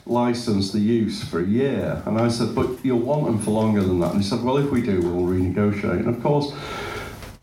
licensed 0.07 0.73
the 0.73 0.81
use 0.81 1.23
for 1.25 1.41
a 1.41 1.47
year. 1.47 2.03
And 2.07 2.19
I 2.19 2.29
said, 2.29 2.55
but 2.55 2.85
you'll 2.85 3.01
want 3.01 3.27
them 3.27 3.39
for 3.41 3.51
longer 3.51 3.83
than 3.83 4.01
that. 4.01 4.13
And 4.13 4.23
he 4.23 4.29
said, 4.29 4.43
well, 4.43 4.57
if 4.57 4.71
we 4.71 4.83
do, 4.83 5.01
we'll 5.01 5.27
renegotiate. 5.27 6.01
And 6.01 6.09
of 6.09 6.23
course. 6.23 6.53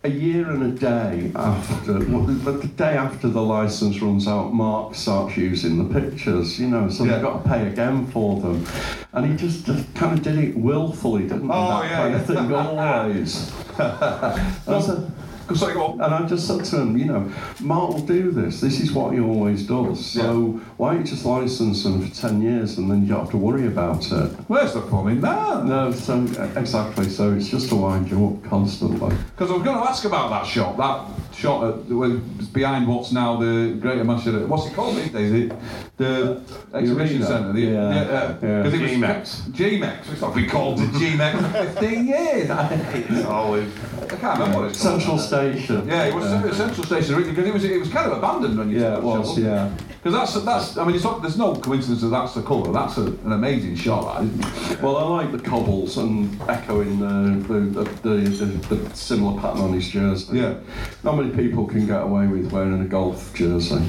A 0.03 0.09
year 0.09 0.49
and 0.49 0.63
a 0.63 0.71
day 0.79 1.31
after, 1.35 1.93
well, 1.93 2.23
the, 2.23 2.67
day 2.69 2.97
after 2.97 3.27
the 3.29 3.41
license 3.41 4.01
runs 4.01 4.27
out, 4.27 4.51
Mark 4.51 4.95
starts 4.95 5.37
using 5.37 5.77
the 5.87 5.99
pictures, 5.99 6.59
you 6.59 6.69
know, 6.69 6.89
so 6.89 7.03
Yeah. 7.03 7.11
they've 7.13 7.21
got 7.21 7.43
to 7.43 7.49
pay 7.49 7.67
again 7.67 8.07
for 8.07 8.41
them. 8.41 8.65
And 9.13 9.29
he 9.29 9.37
just, 9.37 9.63
just 9.67 9.93
kind 9.93 10.17
of 10.17 10.23
did 10.23 10.39
it 10.39 10.57
willfully, 10.57 11.23
didn't 11.27 11.43
he? 11.43 11.49
Oh, 11.51 11.67
that 11.81 11.83
yeah, 11.85 11.97
kind 11.97 12.15
of 12.15 12.25
thing, 12.25 12.51
always. 12.51 13.51
and, 15.51 15.63
I 15.63 15.73
go 15.73 15.91
and 15.93 16.01
I 16.03 16.27
just 16.27 16.47
said 16.47 16.63
to 16.65 16.79
him, 16.81 16.97
you 16.97 17.05
know, 17.05 17.31
Mark 17.59 17.89
will 17.93 17.99
do 18.05 18.31
this. 18.31 18.61
This 18.61 18.79
is 18.79 18.91
what 18.91 19.13
he 19.13 19.19
always 19.19 19.65
does. 19.67 20.05
So 20.05 20.59
why 20.77 20.93
don't 20.93 21.05
you 21.05 21.11
just 21.11 21.25
license 21.25 21.83
them 21.83 22.07
for 22.07 22.13
10 22.15 22.41
years 22.41 22.77
and 22.77 22.89
then 22.89 23.01
you 23.03 23.07
don't 23.09 23.21
have 23.21 23.31
to 23.31 23.37
worry 23.37 23.67
about 23.67 24.05
it? 24.11 24.31
Where's 24.47 24.73
the 24.73 24.81
fun 24.83 25.09
in 25.09 25.21
that? 25.21 25.65
No, 25.65 25.91
so 25.91 26.23
exactly. 26.55 27.09
So 27.09 27.33
it's 27.33 27.49
just 27.49 27.69
to 27.69 27.75
wind 27.75 28.09
you 28.09 28.27
up 28.27 28.49
constantly. 28.49 29.15
Because 29.31 29.49
I 29.51 29.53
was 29.55 29.63
going 29.63 29.77
to 29.77 29.83
ask 29.89 30.05
about 30.05 30.29
that 30.29 30.45
shop, 30.45 30.77
that 30.77 31.35
shop 31.35 31.63
at, 31.63 31.85
was 31.89 32.19
behind 32.53 32.87
what's 32.87 33.11
now 33.11 33.37
the 33.37 33.77
Greater 33.79 34.03
Manchester. 34.03 34.45
What's 34.47 34.67
it 34.67 34.73
called 34.73 34.95
these 34.97 35.11
days? 35.11 35.31
It, 35.51 35.53
the 35.97 36.41
exhibition 36.73 37.23
centre. 37.23 37.53
The, 37.53 37.61
Yeah, 37.61 37.79
uh, 37.79 38.37
yeah. 38.41 38.63
'cause 38.63 38.73
it 38.73 38.81
was- 38.81 38.91
G-Mex. 38.91 39.41
G-Mex. 39.51 40.11
It's 40.11 40.21
not 40.21 40.33
been 40.35 40.49
called 40.49 40.79
the 40.79 40.99
G-Mex 40.99 41.39
for 41.39 41.47
15 41.79 42.07
years. 42.07 42.49
It's 43.11 43.25
always. 43.25 43.69
I 44.11 44.15
can't 44.17 44.39
remember 44.39 44.59
what 44.61 44.69
it's 44.69 44.81
called. 44.81 45.01
Central 45.01 45.17
Station. 45.17 45.87
Yeah, 45.87 46.05
it 46.05 46.13
was 46.13 46.25
Yeah. 46.25 46.51
central 46.53 46.85
station 46.85 47.15
originally 47.15 47.31
because 47.35 47.47
it 47.49 47.53
was 47.53 47.63
it 47.63 47.79
was 47.79 47.89
kind 47.89 48.11
of 48.11 48.17
abandoned 48.17 48.57
when 48.57 48.69
you 48.69 48.79
Yeah, 48.79 48.95
took 48.95 48.99
it 48.99 49.03
was, 49.05 49.27
shop. 49.29 49.37
yeah. 49.37 49.69
Because 50.03 50.13
that's 50.33 50.45
that's 50.45 50.77
I 50.77 50.83
mean 50.85 50.95
it's 50.95 51.03
not, 51.03 51.21
there's 51.21 51.37
no 51.37 51.55
coincidence 51.55 52.01
that 52.01 52.09
that's 52.09 52.33
the 52.33 52.41
colour. 52.41 52.71
That's 52.73 52.97
a, 52.97 53.03
an 53.05 53.31
amazing 53.31 53.75
shot, 53.75 54.15
that 54.19 54.23
isn't 54.25 54.71
it? 54.71 54.81
Well, 54.81 54.97
I 54.97 55.03
like 55.03 55.31
the 55.31 55.39
cobbles 55.39 55.97
and 55.97 56.41
echoing 56.49 56.99
the 56.99 57.13
the, 57.47 57.59
the, 58.03 58.13
the, 58.15 58.75
the, 58.75 58.95
similar 58.95 59.39
pattern 59.39 59.61
on 59.61 59.73
his 59.73 59.87
jersey. 59.87 60.39
Yeah. 60.39 60.55
Not 61.03 61.17
many 61.17 61.29
people 61.35 61.65
can 61.65 61.85
get 61.85 62.01
away 62.01 62.27
with 62.27 62.51
wearing 62.51 62.81
a 62.81 62.85
golf 62.85 63.33
jersey. 63.33 63.81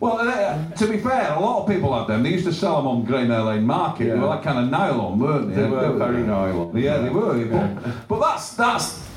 Well, 0.00 0.18
uh, 0.20 0.68
to 0.76 0.86
be 0.86 0.98
fair, 0.98 1.32
a 1.32 1.40
lot 1.40 1.62
of 1.62 1.68
people 1.68 1.98
had 1.98 2.06
them. 2.08 2.22
They 2.22 2.30
used 2.30 2.44
to 2.46 2.52
sell 2.52 2.76
them 2.76 2.86
on 2.86 3.04
Grey 3.04 3.26
Mare 3.26 3.42
Lane 3.42 3.64
Market. 3.64 4.04
They 4.04 4.10
Yeah. 4.10 4.20
were 4.20 4.26
like 4.26 4.42
kind 4.44 4.58
of 4.58 4.70
nylon, 4.70 5.18
weren't 5.18 5.48
they? 5.48 5.62
They 5.62 5.68
were 5.68 5.92
very 5.94 6.22
nylon. 6.22 6.76
Yeah, 6.76 6.98
they 6.98 7.08
were. 7.10 7.44
But, 7.46 8.08
but 8.08 8.20
that's 8.20 8.50
that's 8.54 9.07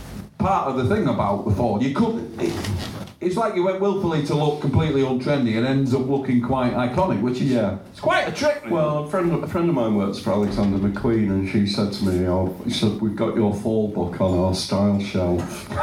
part 0.42 0.68
of 0.68 0.78
the 0.78 0.96
thing 0.96 1.08
about 1.08 1.46
the 1.46 1.52
Fall. 1.52 1.82
You 1.82 1.94
could. 1.94 3.01
It, 3.22 3.28
it's 3.28 3.38
like 3.38 3.56
you 3.56 3.64
went 3.64 3.80
willfully 3.80 4.26
to 4.26 4.36
look 4.36 4.62
completely 4.62 5.02
untrendy 5.04 5.58
and 5.58 5.66
ends 5.66 5.94
up 5.94 6.08
looking 6.08 6.42
quite 6.42 6.74
iconic, 6.74 7.22
which 7.22 7.36
is 7.42 7.52
Yeah. 7.52 7.78
it's 7.92 8.00
quite 8.00 8.28
a 8.28 8.32
trick. 8.32 8.62
really. 8.64 8.74
Well, 8.76 9.06
a 9.06 9.08
friend, 9.10 9.44
a 9.44 9.48
friend 9.48 9.70
of 9.70 9.76
mine 9.76 9.96
works 9.96 10.20
for 10.20 10.32
Alexander 10.32 10.78
McQueen, 10.78 11.30
and 11.30 11.50
she 11.50 11.66
said 11.68 11.94
to 11.94 12.06
me, 12.06 12.28
oh, 12.28 12.56
she 12.66 12.72
said, 12.72 13.00
we've 13.02 13.16
got 13.16 13.36
your 13.36 13.54
fall 13.54 13.88
book 13.90 14.20
on 14.22 14.38
our 14.38 14.54
style 14.56 15.00
shelf. 15.00 15.68
so, 15.70 15.76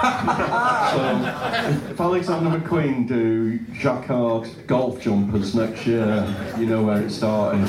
if 1.91 2.01
Alexander 2.01 2.59
McQueen 2.59 3.07
do 3.09 3.59
jacquard 3.73 4.49
golf 4.67 5.01
jumpers 5.01 5.55
next 5.55 5.87
year, 5.87 6.27
you 6.59 6.67
know 6.67 6.83
where 6.83 7.01
it 7.03 7.11
started. 7.11 7.65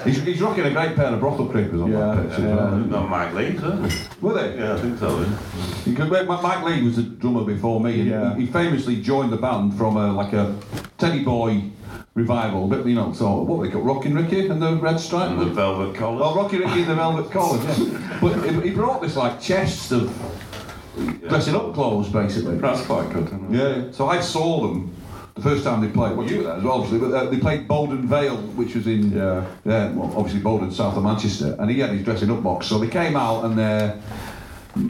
he's, 0.04 0.22
he's 0.22 0.40
rocking 0.40 0.64
a 0.64 0.70
great 0.70 0.96
pair 0.96 1.06
of 1.06 1.20
brothel 1.20 1.46
creepers 1.48 1.80
on 1.80 1.92
Yeah, 1.92 1.98
that 2.14 2.28
picture. 2.28 2.46
as 2.48 2.56
well. 2.56 2.78
yeah. 2.80 2.86
Not 2.86 3.08
Mike 3.08 3.32
Leigh, 3.34 3.56
sir. 3.58 3.88
Were 4.20 4.34
they? 4.34 4.58
Yeah, 4.58 4.74
I 4.74 4.78
think 4.78 4.98
so. 4.98 5.20
yeah. 5.20 5.38
Because 5.84 6.10
Mike 6.10 6.42
Mike 6.42 6.64
Leigh 6.64 6.82
was 6.82 6.98
a 6.98 7.02
drummer 7.02 7.44
before 7.44 7.80
me, 7.80 8.00
and 8.00 8.10
Yeah. 8.10 8.34
he, 8.36 8.46
he 8.46 8.52
famously 8.56 8.96
joined 8.96 9.30
the 9.30 9.36
band 9.36 9.76
from 9.76 9.98
a, 9.98 10.10
like 10.12 10.32
a 10.32 10.58
Teddy 10.96 11.22
Boy 11.22 11.62
revival, 12.14 12.64
a 12.64 12.68
bit 12.74 12.86
you 12.86 12.94
know, 12.94 13.12
so 13.12 13.42
what 13.42 13.62
they 13.62 13.70
call 13.70 13.82
Rockin' 13.82 14.14
Ricky 14.14 14.46
and 14.46 14.62
the 14.62 14.76
Red 14.76 14.98
Stripe. 14.98 15.32
And 15.32 15.40
the 15.40 15.44
velvet 15.44 15.94
collar. 15.94 16.20
Well, 16.20 16.34
Rocky 16.34 16.56
Ricky 16.56 16.80
and 16.80 16.90
the 16.90 16.94
Velvet 16.94 17.30
Collars, 17.30 17.78
yeah. 17.78 18.18
But 18.18 18.64
he, 18.64 18.70
brought 18.70 19.02
this 19.02 19.14
like 19.14 19.42
chest 19.42 19.92
of 19.92 20.10
dressing 21.28 21.54
up 21.54 21.74
clothes, 21.74 22.08
basically. 22.08 22.56
That's 22.56 22.86
quite 22.86 23.12
good. 23.12 23.28
Yeah. 23.50 23.90
So 23.90 24.08
I 24.08 24.20
saw 24.20 24.66
them 24.66 24.96
the 25.34 25.42
first 25.42 25.62
time 25.62 25.82
they 25.82 25.88
played. 25.88 26.16
Well, 26.16 26.26
you 26.26 26.38
were 26.38 26.44
there 26.44 26.56
as 26.56 26.62
well, 26.62 26.80
obviously. 26.80 26.98
But 26.98 27.14
uh, 27.14 27.28
they 27.28 27.38
played 27.38 27.68
Bowdon 27.68 28.08
Vale, 28.08 28.38
which 28.56 28.74
was 28.74 28.86
in 28.86 29.12
Yeah. 29.12 29.46
yeah, 29.66 29.92
well, 29.92 30.10
obviously 30.16 30.40
Bowdon, 30.40 30.72
south 30.72 30.96
of 30.96 31.02
Manchester, 31.02 31.54
and 31.58 31.70
he 31.70 31.80
had 31.80 31.90
his 31.90 32.02
dressing 32.02 32.30
up 32.30 32.42
box. 32.42 32.66
So 32.68 32.78
they 32.78 32.88
came 32.88 33.16
out 33.16 33.44
and 33.44 33.60
uh, 33.60 33.96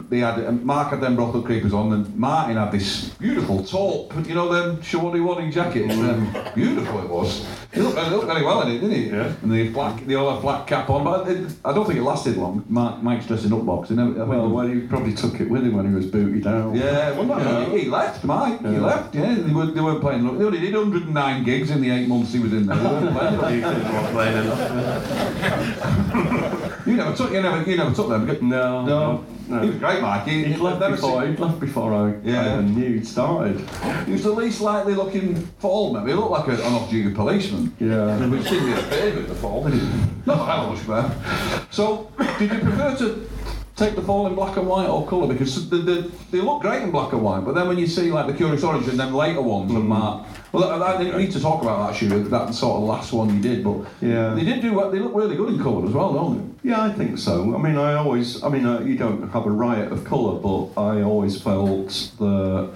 they 0.09 0.19
had 0.19 0.39
and 0.39 0.63
Mark 0.65 0.89
had 0.89 1.01
them 1.01 1.15
brothel 1.15 1.41
creepers 1.41 1.73
on, 1.73 1.93
and 1.93 2.15
Martin 2.15 2.57
had 2.57 2.71
this 2.71 3.09
beautiful 3.09 3.63
taupe, 3.63 4.13
you 4.27 4.35
know, 4.35 4.51
them 4.51 4.77
shawty 4.77 5.23
wadding 5.23 5.51
jacket. 5.51 5.89
Um, 5.91 6.35
beautiful 6.53 6.99
it 7.01 7.09
was. 7.09 7.45
He 7.73 7.81
looked, 7.81 7.97
he 7.99 8.09
looked 8.09 8.27
very 8.27 8.43
well 8.43 8.61
in 8.61 8.69
it, 8.69 8.79
didn't 8.79 8.91
he? 8.95 9.09
Yeah. 9.09 9.33
And 9.41 9.51
the 9.51 9.69
black, 9.69 10.05
the 10.05 10.15
old 10.15 10.41
black 10.41 10.67
cap 10.67 10.89
on, 10.89 11.03
but 11.03 11.27
it, 11.29 11.53
I 11.63 11.73
don't 11.73 11.85
think 11.85 11.99
it 11.99 12.03
lasted 12.03 12.37
long. 12.37 12.63
Mark, 12.67 13.01
Mike's 13.03 13.27
dressing 13.27 13.53
up 13.53 13.65
box. 13.65 13.89
Never, 13.89 14.21
I 14.21 14.25
Well, 14.25 14.49
well, 14.49 14.67
he 14.67 14.81
probably 14.81 15.13
took 15.13 15.39
it 15.39 15.49
with 15.49 15.63
him 15.63 15.75
when 15.75 15.87
he 15.87 15.93
was 15.93 16.05
booted 16.05 16.47
out. 16.47 16.75
yeah, 16.75 17.11
well, 17.11 17.25
no, 17.25 17.65
He, 17.71 17.81
he 17.83 17.89
left, 17.89 18.23
Mike. 18.23 18.59
He 18.61 18.67
left. 18.67 19.13
Yeah, 19.15 19.35
they, 19.35 19.53
were, 19.53 19.67
they 19.67 19.81
weren't 19.81 20.01
playing. 20.01 20.23
They 20.37 20.45
only 20.45 20.59
did 20.59 20.73
109 20.73 21.43
gigs 21.43 21.69
in 21.71 21.81
the 21.81 21.89
eight 21.91 22.07
months 22.07 22.33
he 22.33 22.39
was 22.39 22.53
in 22.53 22.65
there. 22.67 22.77
They 22.77 22.83
weren't 22.83 23.39
playing. 23.39 23.57
He 23.57 23.63
wasn't 23.63 24.11
playing 24.13 24.37
enough. 24.37 26.63
you 26.87 26.95
never 26.95 27.15
took. 27.15 27.31
You 27.31 27.41
never. 27.41 27.69
You 27.69 27.77
never 27.77 27.93
took 27.93 28.09
them. 28.09 28.25
No, 28.49 28.85
No. 28.85 29.25
no. 29.47 29.59
He 29.61 29.69
was 29.69 29.77
great, 29.77 30.01
Mike. 30.01 30.25
He, 30.27 30.43
He'd 30.45 30.57
left 30.59 30.79
never 30.79 30.95
before. 30.95 31.21
seen- 31.21 31.31
He'd 31.31 31.39
left 31.39 31.59
before 31.59 31.93
I, 31.93 32.13
Yeah. 32.23 32.41
I 32.41 32.53
even 32.53 32.75
knew 32.75 32.93
he'd 32.95 33.07
started. 33.07 33.59
He 34.05 34.11
was 34.13 34.23
the 34.23 34.31
least 34.31 34.61
likely 34.61 34.93
looking 34.95 35.35
fall 35.59 35.93
member. 35.93 36.09
He 36.09 36.15
looked 36.15 36.31
like 36.31 36.47
a, 36.47 36.51
an 36.65 36.73
off-duty 36.73 37.13
policeman. 37.15 37.75
Yeah. 37.79 38.17
Which 38.27 38.43
didn't 38.49 38.65
be 38.65 38.71
a 38.73 38.77
favourite, 38.83 39.27
the 39.27 39.35
fall, 39.35 39.63
did 39.65 39.75
it? 39.75 39.83
Not 40.25 40.45
that 40.47 40.69
much 40.69 40.87
better. 40.87 41.65
So, 41.71 42.11
did 42.39 42.51
you 42.51 42.59
prefer 42.59 42.95
to 42.97 43.29
take 43.77 43.95
the 43.95 44.01
fall 44.01 44.25
in 44.27 44.33
black 44.35 44.57
and 44.57 44.67
white 44.67 44.87
or 44.89 45.07
colour? 45.07 45.27
Because 45.27 45.69
the, 45.69 45.77
the, 45.77 46.11
they 46.31 46.39
look 46.41 46.61
great 46.61 46.81
in 46.81 46.91
black 46.91 47.13
and 47.13 47.21
white, 47.21 47.45
but 47.45 47.53
then 47.53 47.67
when 47.67 47.77
you 47.77 47.87
see 47.87 48.11
like 48.11 48.27
the 48.27 48.33
Kurious 48.33 48.61
Oranj 48.61 48.89
and 48.89 48.99
then 48.99 49.13
later 49.13 49.41
ones 49.41 49.71
Mm. 49.71 49.77
and 49.77 49.87
Mark, 49.87 50.25
well, 50.51 50.83
I, 50.83 50.95
I 50.95 51.03
didn't 51.03 51.19
need 51.19 51.31
to 51.33 51.39
talk 51.39 51.61
about 51.61 51.87
that 51.87 51.95
shoe, 51.95 52.23
that 52.23 52.53
sort 52.53 52.77
of 52.77 52.83
last 52.83 53.13
one 53.13 53.33
you 53.35 53.41
did, 53.41 53.63
but 53.63 53.77
Yeah. 54.01 54.33
they 54.33 54.43
did 54.43 54.61
do 54.61 54.69
they 54.91 54.99
look 54.99 55.13
really 55.15 55.35
good 55.35 55.53
in 55.53 55.61
colour 55.61 55.85
as 55.87 55.93
well, 55.93 56.13
don't 56.13 56.37
they? 56.63 56.69
Yeah, 56.69 56.83
I 56.83 56.91
think 56.91 57.17
so. 57.19 57.55
I 57.55 57.59
mean, 57.61 57.77
I 57.77 57.93
always, 57.93 58.43
I 58.43 58.49
mean, 58.49 58.65
uh, 58.65 58.79
you 58.81 58.97
don't 58.97 59.29
have 59.29 59.45
a 59.45 59.51
riot 59.51 59.91
of 59.91 60.03
colour, 60.03 60.39
but 60.39 60.81
I 60.81 61.03
always 61.03 61.39
felt 61.41 61.89
the 62.19 62.69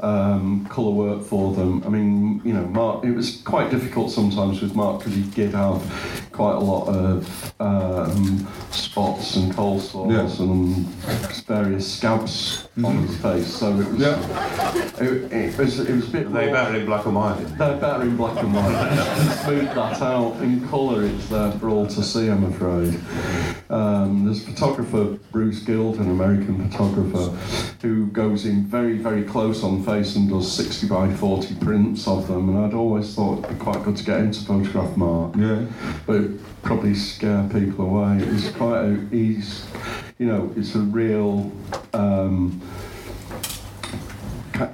um, 0.00 0.66
colour 0.66 0.90
work 0.92 1.22
for 1.24 1.52
them. 1.54 1.82
I 1.84 1.88
mean, 1.88 2.40
you 2.44 2.52
know, 2.52 2.66
Mark, 2.66 3.04
it 3.04 3.12
was 3.12 3.40
quite 3.42 3.70
difficult 3.70 4.10
sometimes 4.10 4.60
with 4.62 4.74
Mark 4.74 4.98
because 5.00 5.14
he 5.14 5.22
did 5.22 5.52
have 5.54 5.82
quite 6.32 6.54
a 6.54 6.60
lot 6.60 6.86
of 6.88 7.54
um, 7.60 8.46
spots 8.70 9.34
and 9.36 9.52
cold 9.54 9.82
sores 9.82 10.38
Yeah. 10.38 10.44
and 10.46 10.86
various 11.46 11.90
scabs 11.96 12.68
on 12.84 12.98
his 13.06 13.16
face. 13.16 13.46
So 13.52 13.72
it 13.80 13.88
was, 13.88 14.02
it, 15.00 15.32
it 15.32 15.58
was, 15.58 15.80
it 15.80 15.94
was 15.94 16.08
a 16.08 16.12
bit. 16.12 16.26
Are 16.26 16.30
they 16.30 16.46
raw. 16.46 16.52
better 16.52 16.76
in 16.76 16.86
black 16.86 17.06
and 17.06 17.14
white? 17.16 17.58
They're 17.58 17.76
better 17.76 18.02
in 18.02 18.16
black 18.16 18.40
and 18.42 18.54
white. 18.54 19.38
Smooth 19.44 19.74
that 19.74 20.00
out. 20.00 20.36
In 20.42 20.68
colour, 20.68 21.04
it's 21.04 21.28
there 21.28 21.50
for 21.52 21.70
all 21.70 21.86
to 21.88 22.02
see, 22.04 22.28
I'm 22.28 22.44
afraid. 22.44 23.00
Um, 23.70 24.24
there's 24.24 24.44
photographer, 24.44 25.18
Bruce 25.32 25.64
Gilden, 25.64 26.00
an 26.00 26.10
American 26.10 26.70
photographer, 26.70 27.30
who 27.82 28.06
goes 28.08 28.46
in 28.46 28.64
very, 28.64 28.96
very 28.96 29.24
close 29.24 29.62
on 29.64 29.82
and 29.88 30.28
does 30.28 30.52
60 30.52 30.86
by 30.86 31.10
40 31.14 31.54
prints 31.56 32.06
of 32.06 32.28
them. 32.28 32.50
And 32.50 32.58
I'd 32.58 32.74
always 32.74 33.14
thought 33.14 33.38
it'd 33.38 33.58
be 33.58 33.64
quite 33.64 33.82
good 33.84 33.96
to 33.96 34.04
get 34.04 34.20
into 34.20 34.44
photograph 34.44 34.94
Mark. 34.98 35.34
Yeah. 35.34 35.64
But 36.06 36.24
probably 36.62 36.94
scare 36.94 37.48
people 37.50 37.86
away. 37.86 38.18
It's 38.20 38.50
quite 38.50 38.82
a, 38.82 39.06
he's, 39.10 39.66
you 40.18 40.26
know, 40.26 40.52
it's 40.56 40.74
a 40.74 40.80
real. 40.80 41.50
Um, 41.94 42.60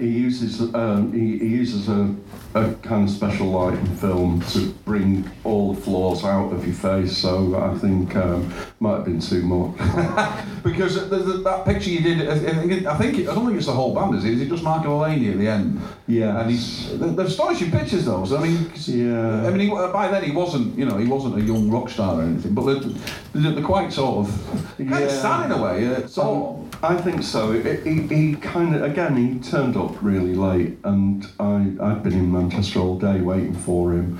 he 0.00 0.08
uses 0.08 0.74
um, 0.74 1.12
he, 1.12 1.38
he 1.38 1.46
uses 1.46 1.88
a, 1.88 2.12
a 2.54 2.72
kind 2.82 3.08
of 3.08 3.10
special 3.14 3.48
light 3.48 3.76
in 3.78 3.96
film 3.96 4.40
to 4.52 4.70
bring 4.84 5.28
all 5.42 5.74
the 5.74 5.80
flaws 5.80 6.24
out 6.24 6.52
of 6.52 6.64
your 6.64 6.74
face. 6.74 7.16
So 7.16 7.56
I 7.56 7.76
think 7.78 8.14
um, 8.14 8.52
might 8.80 8.96
have 8.96 9.04
been 9.04 9.20
too 9.20 9.42
much. 9.42 10.40
Because 10.64 11.10
the, 11.10 11.16
the, 11.18 11.32
that 11.42 11.66
picture 11.66 11.90
you 11.90 12.00
did, 12.00 12.26
I 12.26 12.38
think, 12.38 12.72
it- 12.72 12.86
I 12.86 12.96
think 12.96 13.18
it, 13.18 13.28
I 13.28 13.34
don't 13.34 13.44
think 13.44 13.58
it's 13.58 13.66
the 13.66 13.72
whole 13.72 13.94
band, 13.94 14.14
is 14.14 14.24
it? 14.24 14.32
Is 14.32 14.40
it 14.40 14.48
just 14.48 14.64
Mark 14.64 14.82
Delaney 14.82 15.28
at 15.28 15.36
the 15.36 15.46
end? 15.46 15.78
Yeah. 16.06 16.40
And 16.40 16.50
he's 16.50 16.98
they're, 16.98 17.10
they're 17.10 17.26
astonishing 17.26 17.70
pictures, 17.70 18.06
though. 18.06 18.24
So, 18.24 18.38
I 18.38 18.44
mean, 18.48 18.70
Yeah. 18.86 19.46
I 19.46 19.50
mean, 19.50 19.60
he, 19.60 19.68
by 19.68 20.08
then 20.08 20.24
he 20.24 20.30
wasn't, 20.30 20.78
you 20.78 20.86
know, 20.86 20.96
he 20.96 21.06
wasn't 21.06 21.36
a 21.36 21.42
young 21.42 21.70
rock 21.70 21.90
star 21.90 22.18
or 22.18 22.22
anything, 22.22 22.54
but 22.54 22.64
they're, 22.64 23.50
they're, 23.52 23.62
quite 23.62 23.92
sort 23.92 24.26
of 24.26 24.76
kind 24.78 25.04
of 25.04 25.10
sad 25.10 25.46
in 25.46 25.52
a 25.52 25.62
way. 25.62 25.86
Uh, 25.86 26.06
so, 26.06 26.66
I 26.82 26.96
think 26.96 27.22
so. 27.22 27.52
It, 27.52 27.86
he, 27.86 28.02
he 28.02 28.34
kind 28.36 28.74
of 28.74 28.82
again 28.82 29.16
he 29.16 29.38
turned 29.38 29.76
up 29.76 30.02
really 30.02 30.34
late, 30.34 30.76
and 30.84 31.26
I 31.40 31.74
I'd 31.80 32.02
been 32.02 32.12
in 32.12 32.30
Manchester 32.48 32.78
all 32.80 32.98
day 32.98 33.20
waiting 33.22 33.54
for 33.54 33.92
him, 33.94 34.18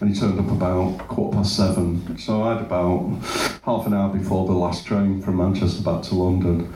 and 0.00 0.14
he 0.14 0.18
turned 0.20 0.38
up 0.38 0.50
about 0.50 0.98
quarter 1.08 1.38
past 1.38 1.56
seven. 1.56 2.18
So 2.18 2.42
I 2.42 2.54
had 2.54 2.62
about 2.62 3.18
half 3.64 3.86
an 3.86 3.94
hour 3.94 4.12
before 4.12 4.46
the 4.46 4.52
last 4.52 4.84
train 4.86 5.22
from 5.22 5.38
Manchester 5.38 5.82
back 5.82 6.02
to 6.04 6.14
London. 6.14 6.70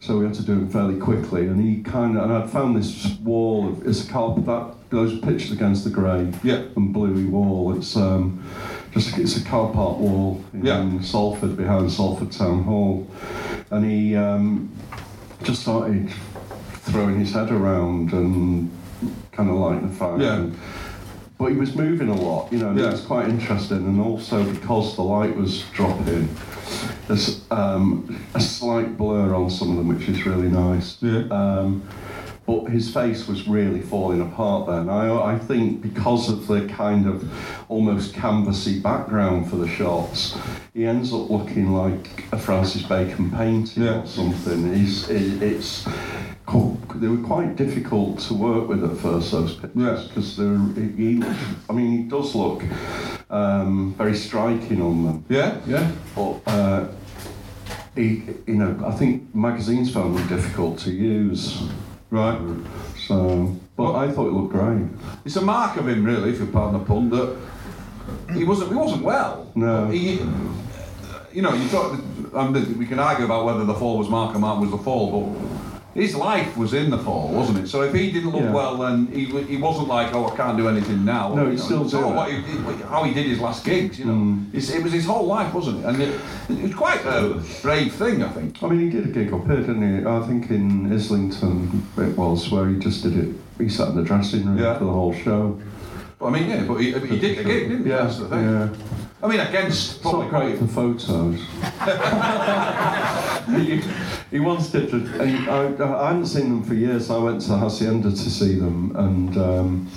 So 0.00 0.16
we 0.18 0.24
had 0.24 0.32
to 0.34 0.42
do 0.42 0.62
it 0.64 0.72
fairly 0.72 0.98
quickly, 0.98 1.46
and 1.46 1.60
he 1.60 1.82
kind 1.82 2.16
of 2.16 2.24
and 2.24 2.32
I'd 2.32 2.48
found 2.48 2.74
this 2.74 3.06
wall. 3.18 3.68
Of, 3.68 3.86
it's 3.86 4.08
a 4.08 4.10
carpet 4.10 4.46
that 4.46 4.74
those 4.88 5.20
pictures 5.20 5.52
against 5.52 5.84
the 5.84 5.90
grey 5.90 6.32
Yeah. 6.42 6.62
and 6.74 6.90
bluey 6.92 7.26
wall. 7.26 7.76
It's 7.76 7.94
um, 7.96 8.42
just 8.92 9.18
it's 9.18 9.36
a 9.36 9.44
car 9.44 9.70
park 9.70 9.98
wall 9.98 10.42
in 10.54 10.64
Yeah. 10.64 11.00
Salford 11.02 11.54
behind 11.54 11.92
Salford 11.92 12.32
Town 12.32 12.62
Hall, 12.64 13.06
and 13.70 13.84
he 13.84 14.16
um, 14.16 14.72
just 15.42 15.60
started 15.60 16.10
throwing 16.90 17.20
his 17.20 17.32
head 17.34 17.50
around 17.50 18.14
and 18.14 18.70
kind 19.32 19.48
of 19.50 19.56
lighting 19.56 19.88
the 19.88 19.94
fire. 19.94 20.20
Yeah. 20.20 20.34
And- 20.36 20.56
but 21.38 21.46
he 21.52 21.56
was 21.56 21.74
moving 21.74 22.10
a 22.10 22.14
lot, 22.14 22.52
you 22.52 22.58
know, 22.58 22.68
and 22.68 22.78
Yeah. 22.78 22.88
it 22.88 22.92
was 22.92 23.00
quite 23.00 23.26
interesting. 23.26 23.78
And 23.78 23.98
also 23.98 24.44
because 24.44 24.94
the 24.96 25.02
light 25.02 25.34
was 25.34 25.62
dropping, 25.72 26.28
there's 27.08 27.40
um, 27.50 28.20
a 28.34 28.40
slight 28.40 28.98
blur 28.98 29.34
on 29.34 29.48
some 29.48 29.70
of 29.70 29.76
them, 29.78 29.88
which 29.88 30.06
is 30.06 30.26
really 30.26 30.48
nice. 30.50 30.98
Yeah. 31.00 31.22
Um, 31.30 31.82
but 32.46 32.64
his 32.70 32.92
face 32.92 33.26
was 33.26 33.48
really 33.48 33.80
falling 33.80 34.20
apart 34.20 34.66
then. 34.66 34.90
I, 34.90 35.34
I 35.34 35.38
think 35.38 35.80
because 35.82 36.28
of 36.28 36.46
the 36.46 36.66
kind 36.66 37.06
of 37.06 37.24
almost 37.70 38.12
canvassy 38.12 38.78
background 38.78 39.48
for 39.48 39.56
the 39.56 39.68
shots, 39.68 40.36
he 40.74 40.84
ends 40.84 41.10
up 41.10 41.30
looking 41.30 41.72
like 41.72 42.24
a 42.32 42.38
Francis 42.38 42.82
Bacon 42.82 43.30
painting 43.30 43.84
Yeah. 43.84 44.02
or 44.02 44.06
something. 44.06 44.74
He's, 44.74 45.08
it, 45.08 45.42
it's 45.42 45.86
they 46.94 47.08
were 47.08 47.26
quite 47.26 47.56
difficult 47.56 48.18
to 48.20 48.34
work 48.34 48.68
with 48.68 48.84
at 48.84 48.96
first 48.98 49.30
those 49.30 49.54
pictures 49.54 50.08
because 50.08 50.36
they're 50.36 50.58
he, 50.96 51.22
I 51.68 51.72
mean 51.72 51.90
he 51.90 52.02
does 52.04 52.34
look 52.34 52.62
um, 53.30 53.94
very 53.94 54.16
striking 54.16 54.82
on 54.82 55.04
them. 55.04 55.24
yeah, 55.28 55.60
yeah. 55.66 55.90
But 56.14 56.40
uh, 56.46 56.88
he, 57.94 58.22
you 58.46 58.54
know, 58.54 58.76
I 58.84 58.92
think 58.92 59.34
magazines 59.34 59.92
found 59.92 60.16
them 60.16 60.26
difficult 60.26 60.78
to 60.80 60.90
use. 60.90 61.62
Right. 62.10 62.40
So, 63.06 63.56
but 63.76 63.94
I 63.94 64.10
thought 64.10 64.28
it 64.28 64.32
looked 64.32 64.52
great. 64.52 64.88
It's 65.24 65.36
a 65.36 65.40
mark 65.42 65.76
of 65.76 65.88
him, 65.88 66.04
really, 66.04 66.30
if 66.30 66.40
you 66.40 66.46
pardon 66.46 66.80
the 66.80 66.84
pun, 66.84 67.10
that 67.10 67.36
he 68.34 68.44
wasn't 68.44 68.70
he 68.70 68.76
wasn't 68.76 69.02
well. 69.02 69.50
No. 69.54 69.86
He, 69.88 70.20
you 71.32 71.42
know, 71.42 71.54
you 71.54 71.68
talk. 71.68 71.98
I 72.34 72.48
mean, 72.48 72.78
we 72.78 72.86
can 72.86 72.98
argue 72.98 73.24
about 73.24 73.44
whether 73.44 73.64
the 73.64 73.74
fall 73.74 73.98
was 73.98 74.08
Mark 74.08 74.34
or 74.34 74.38
Mark 74.38 74.60
was 74.60 74.70
the 74.70 74.78
fall, 74.78 75.10
but 75.10 75.59
his 75.94 76.14
life 76.14 76.56
was 76.56 76.72
in 76.72 76.90
the 76.90 76.98
fall, 76.98 77.28
wasn't 77.32 77.58
it? 77.58 77.66
So 77.68 77.82
if 77.82 77.92
he 77.92 78.12
didn't 78.12 78.30
look 78.30 78.42
Yeah. 78.42 78.52
well, 78.52 78.76
then 78.76 79.08
he, 79.08 79.24
he 79.42 79.56
wasn't 79.56 79.88
like, 79.88 80.14
oh, 80.14 80.28
I 80.28 80.36
can't 80.36 80.56
do 80.56 80.68
anything 80.68 81.04
now. 81.04 81.34
No, 81.34 81.50
he'd 81.50 81.58
still 81.58 81.82
it's 81.82 81.90
do 81.90 82.04
all 82.04 82.12
it. 82.12 82.16
what 82.16 82.30
he, 82.30 82.36
he- 82.42 82.82
how 82.84 83.02
he 83.02 83.12
did 83.12 83.26
his 83.26 83.40
last 83.40 83.64
gigs, 83.64 83.98
you 83.98 84.04
know. 84.04 84.12
Mm. 84.12 84.54
It's, 84.54 84.70
it 84.70 84.82
was 84.82 84.92
his 84.92 85.04
whole 85.04 85.26
life, 85.26 85.52
wasn't 85.52 85.80
it? 85.80 85.86
And 85.86 86.00
it, 86.00 86.20
it 86.48 86.62
was 86.62 86.74
quite 86.74 87.04
a 87.04 87.42
brave 87.62 87.92
thing, 87.94 88.22
I 88.22 88.28
think. 88.28 88.62
I 88.62 88.68
mean, 88.68 88.80
he 88.80 88.88
did 88.90 89.06
a 89.06 89.10
gig 89.10 89.32
up 89.32 89.44
here, 89.46 89.56
didn't 89.56 90.00
he? 90.00 90.06
I 90.06 90.20
think 90.26 90.50
in 90.50 90.92
Islington 90.92 91.84
it 91.98 92.16
was, 92.16 92.48
where 92.50 92.68
he 92.68 92.78
just 92.78 93.02
did 93.02 93.16
it. 93.16 93.34
He 93.58 93.68
sat 93.68 93.88
in 93.88 93.96
the 93.96 94.04
dressing 94.04 94.46
room 94.46 94.58
Yeah. 94.58 94.78
for 94.78 94.84
the 94.84 94.92
whole 94.92 95.12
show. 95.12 95.60
But, 96.20 96.26
I 96.26 96.30
mean, 96.30 96.48
yeah, 96.50 96.64
but 96.64 96.76
he, 96.76 96.92
he 96.92 97.18
did 97.18 97.38
the 97.38 97.44
gig, 97.44 97.68
didn't 97.68 97.84
he? 97.84 97.90
Yeah, 97.90 98.02
That's 98.04 98.18
the 98.18 98.28
thing. 98.28 98.44
yeah. 98.44 98.68
I 99.22 99.26
mean, 99.26 99.40
against 99.40 99.96
It's 99.96 100.04
not 100.04 100.28
great 100.30 100.58
for 100.58 100.66
photos. 100.66 101.40
he, 104.30 104.36
he 104.36 104.40
once 104.40 104.70
did. 104.70 104.92
A, 104.94 105.26
he, 105.26 105.48
I, 105.48 105.66
I 106.02 106.08
hadn't 106.08 106.26
seen 106.26 106.48
them 106.50 106.62
for 106.62 106.74
years. 106.74 107.06
So 107.08 107.20
I 107.20 107.24
went 107.24 107.40
to 107.42 107.48
the 107.48 107.58
Hacienda 107.58 108.10
to 108.10 108.16
see 108.16 108.54
them, 108.58 108.94
and 108.96 109.36
um, 109.36 109.90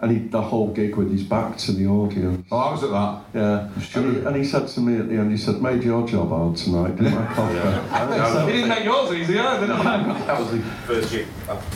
and 0.00 0.12
he 0.12 0.18
the 0.28 0.42
whole 0.42 0.68
gig 0.72 0.96
with 0.96 1.10
his 1.10 1.22
back 1.22 1.56
to 1.58 1.72
the 1.72 1.86
audience. 1.86 2.46
Oh, 2.52 2.56
I 2.58 2.72
was 2.72 2.82
at 2.84 2.90
that. 2.90 3.24
Yeah, 3.34 3.80
Sure. 3.80 4.02
and, 4.02 4.16
he, 4.16 4.22
and 4.26 4.36
he 4.36 4.44
said 4.44 4.68
to 4.68 4.80
me 4.80 4.98
at 4.98 5.08
the 5.08 5.14
end, 5.16 5.30
he 5.30 5.36
said, 5.38 5.62
"Made 5.62 5.82
your 5.82 6.06
job 6.06 6.28
hard 6.28 6.56
tonight, 6.56 6.96
didn't 6.96 7.14
I, 7.16 7.34
Costa?" 7.34 8.46
He 8.46 8.52
didn't 8.52 8.68
make 8.68 8.84
yours 8.84 9.12
easy 9.14 9.38
either, 9.38 9.66
did 9.66 9.76
he? 9.76 9.82
That 9.82 10.40
was 10.40 10.50
the 10.50 10.58
first 10.86 11.10
gig 11.12 11.26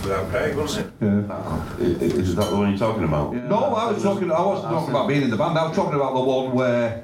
without 0.03 0.29
Craig, 0.31 0.57
wasn't 0.57 0.87
it? 0.87 0.93
Yeah. 1.01 1.79
Is 1.81 2.35
that 2.37 2.51
the 2.51 2.57
one 2.57 2.71
you're 2.71 2.79
talking 2.79 3.05
about? 3.05 3.33
Yeah. 3.35 3.47
No, 3.49 3.57
I 3.75 3.93
was 3.93 4.03
talking. 4.03 4.31
I 4.31 4.45
wasn't 4.45 4.73
talking 4.73 4.91
about 4.91 5.09
being 5.09 5.23
in 5.23 5.31
the 5.31 5.37
band. 5.37 5.57
I 5.57 5.67
was 5.69 5.77
talking 5.77 5.95
about 5.95 6.15
the 6.15 6.21
one 6.21 6.53
where 6.55 7.03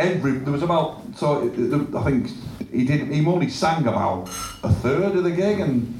every 0.00 0.32
there 0.44 0.52
was 0.52 0.62
about. 0.62 1.02
So 1.16 1.42
it- 1.46 1.58
it- 1.58 1.94
I 1.94 2.02
think 2.04 2.30
he 2.72 2.84
did. 2.84 3.00
He 3.08 3.24
only 3.26 3.48
sang 3.48 3.86
about 3.86 4.28
a 4.62 4.68
third 4.82 5.14
of 5.16 5.24
the 5.24 5.30
gig 5.30 5.60
and 5.60 5.98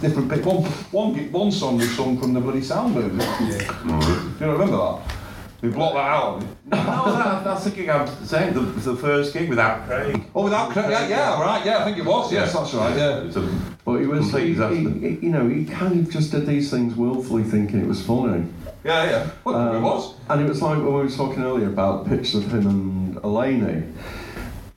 different 0.00 0.28
bit. 0.28 0.44
One 0.44 0.62
one 0.92 1.14
gi- 1.14 1.28
one 1.30 1.50
song 1.52 1.76
was 1.78 1.90
sung 1.96 2.18
from 2.18 2.32
the 2.34 2.40
bloody 2.40 2.62
sound 2.62 2.94
booth. 2.94 3.12
Do 4.38 4.44
you 4.44 4.52
remember 4.52 4.76
that? 4.76 4.98
We 5.62 5.68
blocked 5.68 5.94
that 5.94 6.10
out. 6.10 6.40
No, 6.72 7.12
that, 7.18 7.44
that's 7.44 7.64
the 7.64 7.70
gig 7.70 7.88
I'm 7.88 8.08
saying. 8.24 8.52
The, 8.54 8.60
the 8.60 8.96
first 8.96 9.32
gig 9.32 9.48
without 9.48 9.86
Craig. 9.86 10.20
Oh, 10.34 10.42
without 10.44 10.70
cra- 10.70 10.90
yeah, 10.90 11.06
yeah, 11.08 11.40
right, 11.40 11.64
yeah, 11.64 11.78
I 11.78 11.84
think 11.84 11.98
it 11.98 12.04
was. 12.04 12.32
Yes, 12.32 12.52
that's 12.52 12.74
right. 12.74 12.96
Yeah. 12.96 13.18
It's 13.26 13.36
a 13.36 13.48
But 13.84 14.00
he 14.00 14.06
was, 14.08 14.20
complete 14.22 14.56
he, 14.56 14.76
he, 14.76 15.08
he- 15.08 15.18
you 15.26 15.30
know, 15.30 15.48
he 15.48 15.64
kind 15.64 16.00
of 16.00 16.10
just 16.10 16.32
did 16.32 16.46
these 16.46 16.68
things 16.68 16.96
willfully, 16.96 17.44
thinking 17.44 17.78
it 17.80 17.86
was 17.86 18.02
funny. 18.04 18.44
Yeah, 18.84 19.04
yeah. 19.04 19.30
Well, 19.44 19.72
it 19.72 19.76
Um, 19.76 19.82
was. 19.82 20.14
And 20.28 20.40
it 20.42 20.48
was 20.48 20.60
like 20.60 20.76
when 20.78 20.86
we 20.86 20.92
were 20.92 21.08
talking 21.08 21.44
earlier 21.44 21.68
about 21.68 22.06
pictures 22.06 22.34
of 22.34 22.52
him 22.52 22.66
and 22.66 23.16
Elaney. 23.16 23.92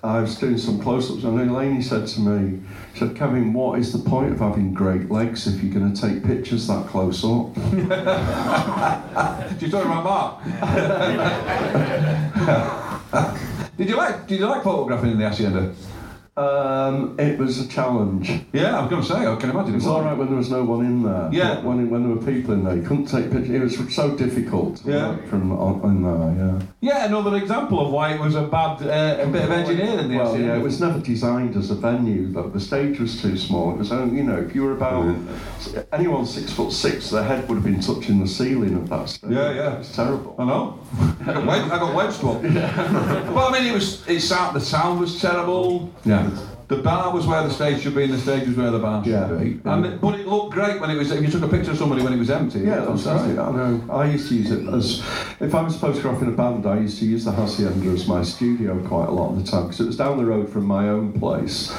I 0.03 0.22
was 0.22 0.38
doing 0.38 0.60
some 0.60 0.80
close-ups, 0.80 1.24
and 1.24 1.39
Elaney 1.39 1.84
said 1.84 2.06
to 2.06 2.20
me, 2.22 2.60
she 2.93 2.99
said, 2.99 3.16
Kevin, 3.16 3.53
what 3.53 3.80
is 3.80 3.91
the 3.91 3.97
point 4.08 4.32
of 4.34 4.39
having 4.39 4.72
great 4.72 5.10
legs 5.10 5.47
if 5.47 5.64
you're 5.64 5.74
going 5.74 5.91
to 5.91 5.99
take 5.99 6.24
pictures 6.24 6.68
that 6.68 6.86
close 6.86 7.24
up? 7.26 7.56
Did 9.49 9.62
you 9.64 9.70
talk 9.72 9.86
about 9.86 10.03
Mark? 10.03 10.43
did 13.78 13.89
you 13.89 13.95
like 13.97 14.28
Did 14.28 14.39
you 14.39 14.45
like 14.45 14.62
photographing 14.64 15.12
in 15.12 15.18
the 15.18 15.28
hacienda? 15.28 15.74
Um, 16.38 17.17
it 17.17 17.39
was 17.39 17.59
a 17.61 17.67
challenge. 17.69 18.29
Yeah, 18.51 18.77
I 18.77 18.81
was 18.81 18.89
going 18.89 19.01
to 19.01 19.07
say. 19.07 19.25
I 19.25 19.36
can 19.38 19.51
imagine 19.51 19.71
It 19.71 19.75
was 19.75 19.88
all 19.88 20.01
right 20.01 20.17
when 20.17 20.27
there 20.27 20.36
was 20.36 20.51
no 20.51 20.65
one 20.65 20.86
in 20.86 21.01
there. 21.01 21.29
Yeah. 21.31 21.61
When, 21.61 21.89
when 21.89 22.03
there 22.03 22.13
were 22.13 22.21
people 22.21 22.53
in 22.53 22.65
there, 22.65 22.75
you 22.75 22.81
couldn't 22.81 23.05
take 23.05 23.31
pictures. 23.31 23.79
It 23.79 23.86
was 23.86 23.95
so 23.95 24.17
difficult 24.17 24.81
Yeah. 24.86 25.11
work 25.11 25.27
from 25.29 25.53
on, 25.53 25.81
in 25.89 26.03
there, 26.03 26.45
yeah. 26.45 26.61
Yeah, 26.81 27.05
another 27.05 27.38
example 27.38 27.79
of 27.86 27.89
why 27.93 28.15
it 28.15 28.19
was 28.19 28.36
a 28.36 28.41
bad 28.43 28.81
uh, 28.83 29.23
a 29.23 29.27
bit 29.27 29.43
of 29.45 29.51
engineering 29.51 29.99
in 29.99 30.09
the 30.09 30.17
Well, 30.17 30.38
yeah, 30.38 30.57
it 30.57 30.61
was 30.61 30.81
never 30.81 30.99
designed 30.99 31.55
as 31.55 31.71
a 31.71 31.75
venue. 31.75 32.27
Though 32.33 32.49
the 32.49 32.59
stage 32.59 32.99
was 32.99 33.21
too 33.21 33.38
small. 33.38 33.71
It 33.71 33.77
was 33.77 33.93
only, 33.93 34.17
you 34.17 34.23
know, 34.23 34.38
if 34.38 34.53
you 34.53 34.63
were 34.63 34.73
about 34.73 35.15
anyone 35.93 36.25
six 36.25 36.51
foot 36.51 36.73
six, 36.73 37.11
their 37.11 37.23
head 37.23 37.47
would 37.47 37.55
have 37.55 37.63
been 37.63 37.79
touching 37.79 38.19
the 38.19 38.27
ceiling 38.27 38.75
of 38.75 38.89
that 38.89 39.07
stage. 39.07 39.31
Yeah, 39.31 39.53
yeah. 39.53 39.79
it's 39.79 39.95
terrible. 39.95 40.36
I 40.38 40.43
know. 40.43 40.79
I 41.21 41.33
got 41.33 41.45
wedged, 41.45 41.71
I 41.71 41.79
got 41.79 41.95
wedged 41.95 42.23
one. 42.23 42.41
But 43.36 43.49
I 43.49 43.51
mean, 43.53 43.69
it 43.71 43.73
was. 43.73 44.05
It 44.07 44.19
sound. 44.19 44.55
The 44.55 44.61
sound 44.61 44.99
was 44.99 45.21
terrible. 45.21 45.91
Yeah. 46.03 46.24
The 46.67 46.78
bar 46.78 47.13
was 47.13 47.28
where 47.28 47.43
the 47.43 47.51
stage 47.51 47.82
should 47.84 47.93
be, 47.93 48.05
and 48.05 48.13
the 48.13 48.17
stage 48.17 48.47
was 48.47 48.57
where 48.57 48.71
the 48.71 48.80
bar 48.80 49.03
should 49.03 49.13
Yeah. 49.13 49.28
be. 49.28 49.59
And 49.65 49.86
it, 49.86 50.01
but 50.01 50.19
it 50.19 50.28
looked 50.28 50.53
great 50.53 50.82
when 50.82 50.89
it 50.89 50.97
was. 50.97 51.11
If 51.11 51.21
you 51.21 51.28
took 51.30 51.43
a 51.43 51.47
picture 51.47 51.71
of 51.71 51.78
somebody 51.78 52.01
when 52.01 52.11
it 52.13 52.17
was 52.17 52.32
empty. 52.32 52.61
Yeah, 52.61 52.80
that's 52.88 53.05
right. 53.05 53.38
I 53.38 53.51
know. 53.51 53.82
I 53.91 54.05
used 54.05 54.30
to 54.30 54.36
use 54.36 54.49
it 54.49 54.67
as, 54.73 55.03
if 55.39 55.53
I 55.53 55.61
was 55.61 55.78
photographing 55.78 56.28
a 56.30 56.32
band, 56.32 56.65
I 56.65 56.80
used 56.80 56.97
to 56.99 57.05
use 57.05 57.23
the 57.23 57.32
Hacienda 57.32 57.88
as 57.89 58.07
my 58.07 58.23
studio 58.23 58.80
quite 58.88 59.09
a 59.09 59.11
lot 59.11 59.30
of 59.32 59.45
the 59.45 59.49
time 59.51 59.63
because 59.63 59.80
it 59.80 59.86
was 59.86 59.97
down 59.97 60.17
the 60.17 60.26
road 60.26 60.49
from 60.49 60.65
my 60.65 60.89
own 60.89 61.13
place. 61.13 61.71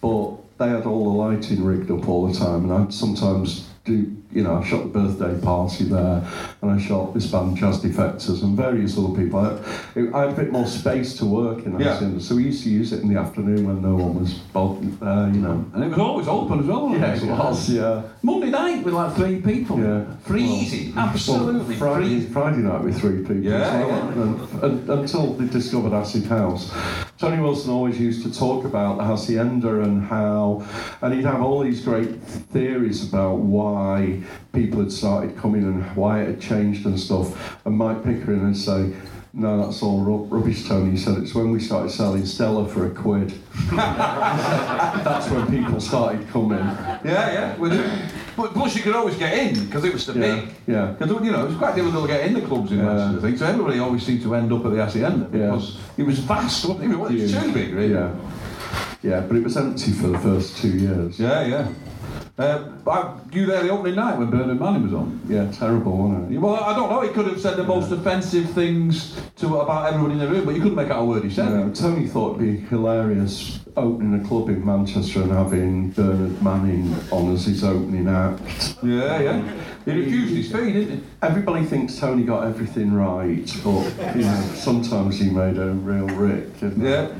But 0.00 0.30
they 0.58 0.68
had 0.68 0.86
all 0.86 1.04
the 1.12 1.18
lighting 1.18 1.62
rigged 1.62 1.90
up 1.90 2.08
all 2.08 2.26
the 2.26 2.34
time, 2.38 2.64
and 2.64 2.72
I'd 2.72 2.94
sometimes 2.94 3.68
do, 3.84 4.16
you 4.32 4.42
know, 4.42 4.56
I 4.56 4.64
shot 4.64 4.82
the 4.84 4.88
birthday 4.88 5.40
party 5.44 5.84
there, 5.84 6.26
and 6.62 6.70
I 6.70 6.78
shot 6.78 7.12
this 7.14 7.26
band, 7.30 7.56
Jazz 7.56 7.80
Defectors, 7.80 8.42
and 8.42 8.56
various 8.56 8.96
other 8.98 9.14
people. 9.14 9.40
I, 9.40 10.18
I 10.18 10.20
had 10.22 10.30
a 10.30 10.34
bit 10.36 10.50
more 10.52 10.66
space 10.66 11.16
to 11.18 11.26
work 11.26 11.64
in 11.66 11.78
Yeah. 11.78 11.94
Hacienda, 11.94 12.20
so 12.20 12.36
we 12.36 12.44
used 12.44 12.62
to 12.64 12.70
use 12.70 12.92
it 12.92 13.02
in 13.02 13.12
the 13.12 13.20
afternoon 13.20 13.66
when 13.66 13.82
no 13.82 13.94
one 13.94 14.18
was 14.20 14.34
bothered 14.34 15.02
uh, 15.02 15.04
there, 15.26 15.34
you 15.34 15.40
know. 15.40 15.64
And 15.74 15.84
it 15.84 15.88
was 15.88 15.98
always 15.98 16.28
open 16.28 16.60
as 16.60 16.66
well. 16.66 16.90
Yeah, 16.90 17.14
it 17.14 17.22
was, 17.24 17.68
yeah. 17.70 18.02
Monday 18.22 18.50
night 18.50 18.84
with 18.84 18.94
like 18.94 19.14
three 19.14 19.40
people. 19.42 19.78
Yeah. 19.80 20.04
Freezing. 20.24 20.94
Well, 20.94 21.06
Absolutely. 21.08 21.76
well, 21.76 21.78
Friday, 21.78 22.06
freezing. 22.08 22.32
Friday 22.32 22.58
night 22.58 22.82
with 22.84 22.98
three 23.00 23.18
people. 23.18 23.36
Yeah, 23.36 23.60
as 23.60 23.86
well, 23.86 23.88
yeah. 23.88 24.22
and- 24.22 24.62
and- 24.62 24.90
until 24.90 25.34
they 25.34 25.46
discovered 25.46 25.92
Acid 25.92 26.24
House. 26.26 26.72
Tony 27.18 27.40
Wilson 27.40 27.70
always 27.70 28.00
used 28.00 28.22
to 28.24 28.36
talk 28.36 28.64
about 28.64 28.96
the 28.98 29.04
Hacienda 29.04 29.80
and 29.82 30.02
how, 30.02 30.64
and 31.02 31.14
he'd 31.14 31.24
have 31.24 31.40
all 31.40 31.60
these 31.60 31.80
great 31.84 32.20
theories 32.22 33.08
about 33.08 33.36
why 33.38 34.20
people 34.52 34.80
had 34.80 34.92
started 34.92 35.36
coming 35.36 35.62
and 35.64 35.84
why 35.96 36.20
it 36.22 36.26
had 36.28 36.40
changed 36.40 36.86
and 36.86 36.98
stuff. 36.98 37.58
And 37.64 37.76
Mike 37.76 38.02
Pickering 38.04 38.44
would 38.44 38.56
say, 38.56 38.92
no, 39.34 39.64
that's 39.64 39.82
all 39.82 40.00
ru- 40.00 40.24
rubbish, 40.24 40.68
Tony. 40.68 40.90
He 40.90 40.96
said 40.98 41.16
it's 41.18 41.34
when 41.34 41.50
we 41.50 41.58
started 41.60 41.90
selling 41.90 42.26
Stella 42.26 42.68
for 42.68 42.86
a 42.86 42.90
quid. 42.90 43.32
that's 43.70 45.30
when 45.30 45.46
people 45.50 45.80
started 45.80 46.28
coming. 46.28 46.58
Yeah, 46.58 47.32
yeah. 47.32 47.56
With 47.56 47.72
but 48.36 48.52
plus, 48.54 48.74
you 48.76 48.82
could 48.82 48.94
always 48.94 49.16
get 49.16 49.32
in 49.34 49.64
because 49.66 49.84
it 49.84 49.92
was 49.92 50.04
so 50.04 50.12
Yeah, 50.14 50.20
big. 50.40 50.54
yeah. 50.66 50.86
Because 50.98 51.22
you 51.24 51.30
know 51.32 51.44
it 51.44 51.48
was 51.48 51.56
quite 51.56 51.74
difficult 51.76 52.02
to 52.06 52.12
get 52.14 52.26
in 52.26 52.34
the 52.34 52.40
clubs 52.42 52.72
in 52.72 52.78
Yeah. 52.78 52.84
Manchester. 52.84 53.18
I 53.18 53.20
think 53.22 53.38
so. 53.38 53.46
Everybody 53.46 53.78
always 53.78 54.02
seemed 54.04 54.22
to 54.22 54.34
end 54.34 54.52
up 54.52 54.64
at 54.64 54.70
the 54.72 54.84
hacienda 54.84 55.28
Yeah. 55.32 55.46
because 55.50 55.78
it 55.96 56.02
was 56.04 56.18
vast. 56.20 56.64
Wasn't 56.66 56.84
it? 56.84 56.90
It 56.94 56.98
was 56.98 57.32
too 57.32 57.52
big, 57.52 57.72
really. 57.74 57.92
Yeah. 57.94 58.10
Yeah, 59.02 59.20
but 59.20 59.36
it 59.36 59.42
was 59.44 59.56
empty 59.56 59.92
for 59.92 60.08
the 60.08 60.18
first 60.18 60.56
two 60.58 60.68
years. 60.78 61.18
Yeah, 61.18 61.44
yeah. 61.46 61.68
Uh, 62.42 62.72
I, 62.90 63.18
you 63.32 63.46
there 63.46 63.62
the 63.62 63.70
opening 63.70 63.94
night 63.94 64.18
when 64.18 64.28
Bernard 64.28 64.58
Manning 64.58 64.82
was 64.82 64.94
on? 64.94 65.20
Yeah, 65.28 65.50
terrible, 65.52 65.96
wasn't 65.96 66.32
it? 66.32 66.38
Well, 66.38 66.56
I 66.56 66.74
don't 66.74 66.90
know. 66.90 67.00
He 67.02 67.10
could 67.10 67.26
have 67.26 67.40
said 67.40 67.56
the 67.56 67.62
most 67.62 67.92
offensive 67.92 68.50
things 68.50 69.20
to 69.36 69.58
about 69.58 69.92
everyone 69.92 70.10
in 70.10 70.18
the 70.18 70.26
room, 70.28 70.44
but 70.44 70.54
you 70.56 70.60
couldn't 70.60 70.76
make 70.76 70.90
out 70.90 71.02
a 71.02 71.04
word 71.04 71.22
he 71.22 71.30
said. 71.30 71.50
Yeah, 71.50 71.72
Tony 71.72 72.08
thought 72.08 72.40
it'd 72.40 72.60
be 72.60 72.66
hilarious 72.66 73.60
opening 73.76 74.20
a 74.20 74.28
club 74.28 74.48
in 74.48 74.64
Manchester 74.64 75.22
and 75.22 75.30
having 75.30 75.90
Bernard 75.92 76.42
Manning 76.42 76.94
on 77.10 77.32
as 77.32 77.46
his 77.46 77.62
opening 77.62 78.08
act. 78.08 78.76
Yeah, 78.82 79.20
yeah. 79.20 79.62
He 79.84 79.92
refused 79.92 80.34
his 80.34 80.52
fee, 80.52 80.72
didn't 80.72 80.98
he? 80.98 81.04
Everybody 81.22 81.64
thinks 81.64 81.98
Tony 81.98 82.24
got 82.24 82.46
everything 82.46 82.92
right, 82.92 83.46
but 83.64 84.16
you 84.16 84.22
know, 84.22 84.52
sometimes 84.54 85.18
he 85.18 85.30
made 85.30 85.58
a 85.58 85.70
real 85.70 86.06
rick. 86.08 86.58
didn't 86.60 86.80
he? 86.80 86.88
Yeah. 86.90 87.12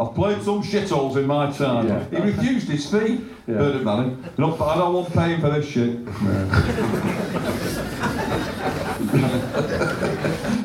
I've 0.00 0.14
played 0.14 0.42
some 0.42 0.62
shitholes 0.62 1.16
in 1.16 1.26
my 1.26 1.52
time. 1.52 1.86
Yeah. 1.86 2.04
He 2.08 2.16
refused 2.16 2.68
his 2.68 2.90
fee, 2.90 3.20
Yeah. 3.46 3.58
Bernard 3.58 3.84
Manning. 3.84 4.24
No, 4.38 4.54
I 4.58 4.78
don't 4.78 4.94
want 4.94 5.12
paying 5.12 5.40
for 5.40 5.50
this 5.50 5.68
shit. 5.68 5.98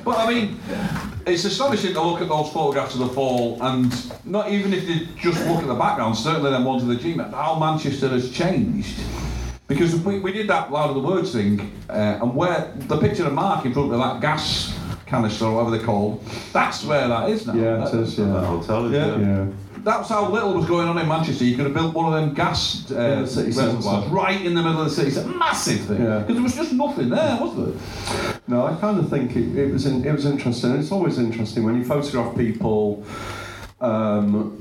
But 0.06 0.20
I 0.20 0.30
mean, 0.32 0.60
it's 1.26 1.46
astonishing 1.46 1.94
to 1.94 2.02
look 2.02 2.22
at 2.22 2.30
those 2.30 2.52
photographs 2.52 2.94
of 2.94 3.00
the 3.00 3.08
fall, 3.08 3.58
and 3.62 3.92
not 4.26 4.52
even 4.52 4.72
if 4.72 4.88
you 4.88 5.08
just 5.18 5.44
look 5.48 5.62
at 5.62 5.68
the 5.68 5.74
background, 5.74 6.16
certainly 6.16 6.52
them 6.52 6.64
ones 6.64 6.84
of 6.84 6.90
the 6.90 6.96
G 6.96 7.14
how 7.14 7.58
Manchester 7.60 8.10
has 8.10 8.30
changed. 8.32 9.00
Because 9.68 9.96
we, 9.96 10.20
we 10.20 10.32
did 10.32 10.48
that 10.50 10.72
loud 10.72 10.90
of 10.90 10.96
the 10.96 11.02
words 11.02 11.34
thing, 11.34 11.72
uh, 11.90 12.20
and 12.22 12.36
where 12.36 12.72
the 12.76 12.98
picture 12.98 13.26
of 13.26 13.34
Mark 13.34 13.66
in 13.66 13.74
front 13.74 13.92
of 13.92 13.98
that 14.00 14.22
gas 14.22 14.78
canister 15.16 15.46
or 15.46 15.56
whatever 15.56 15.78
they're 15.78 15.86
called, 15.86 16.24
that's 16.54 16.84
where 16.84 17.08
that 17.08 17.30
is 17.30 17.48
now. 17.48 17.54
Yeah, 17.54 17.86
it 17.88 17.92
That- 17.92 18.00
is, 18.02 18.16
That 18.18 18.46
hotel 18.46 18.86
is 18.88 18.92
Yeah. 18.94 19.18
Yeah. 19.18 19.46
That's 19.84 20.10
how 20.10 20.28
little 20.32 20.56
was 20.56 20.66
going 20.66 20.88
on 20.88 20.98
in 20.98 21.08
Manchester. 21.08 21.44
You 21.46 21.56
could 21.56 21.66
have 21.66 21.74
built 21.76 21.94
one 21.94 22.12
of 22.12 22.20
them 22.20 22.34
gas 22.34 22.90
uh, 22.90 23.22
the 23.22 23.28
city 23.28 23.50
reservoirs 23.50 24.08
right 24.08 24.44
in 24.44 24.56
the 24.56 24.64
middle 24.64 24.82
of 24.82 24.90
the 24.90 24.96
city. 24.96 25.10
It's 25.10 25.18
a 25.18 25.28
massive 25.28 25.82
thing. 25.82 26.02
Yeah. 26.02 26.20
Because 26.20 26.36
there 26.36 26.44
was 26.44 26.56
just 26.56 26.74
nothing 26.74 27.10
there, 27.10 27.38
was 27.40 27.56
there? 27.56 28.40
No, 28.48 28.66
I 28.66 28.74
kind 28.78 28.98
of 28.98 29.08
think 29.12 29.36
it, 29.36 29.56
it 29.56 29.72
was 29.72 29.86
in, 29.86 30.04
it 30.04 30.12
was 30.12 30.26
interesting. 30.26 30.72
It's 30.72 30.92
always 30.92 31.20
interesting 31.20 31.64
when 31.66 31.76
you 31.78 31.86
photograph 31.86 32.36
people 32.36 33.04
um, 33.80 34.60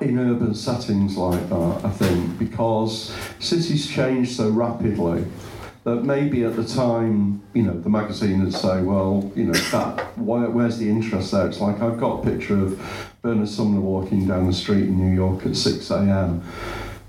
in 0.00 0.18
urban 0.20 0.54
settings 0.54 1.16
like 1.16 1.48
that. 1.48 1.80
I 1.84 1.90
think 1.90 2.38
because 2.38 3.12
cities 3.40 3.88
change 3.88 4.36
so 4.36 4.50
rapidly 4.50 5.24
that 5.84 6.04
maybe 6.04 6.44
at 6.44 6.56
the 6.56 6.64
time, 6.64 7.42
you 7.54 7.62
know, 7.62 7.78
the 7.78 7.88
magazine 7.88 8.44
would 8.44 8.52
say, 8.54 8.82
well, 8.82 9.30
you 9.34 9.44
know, 9.44 9.52
that 9.52 10.18
where, 10.18 10.50
where's 10.50 10.78
the 10.78 10.88
interest 10.88 11.32
there? 11.32 11.46
It's 11.46 11.60
like 11.60 11.80
I've 11.80 11.98
got 11.98 12.20
a 12.20 12.30
picture 12.30 12.60
of 12.60 12.80
Bernard 13.22 13.48
Sumner 13.48 13.80
walking 13.80 14.26
down 14.26 14.46
the 14.46 14.52
street 14.52 14.84
in 14.84 14.98
New 14.98 15.14
York 15.14 15.46
at 15.46 15.56
six 15.56 15.90
a.m. 15.90 16.42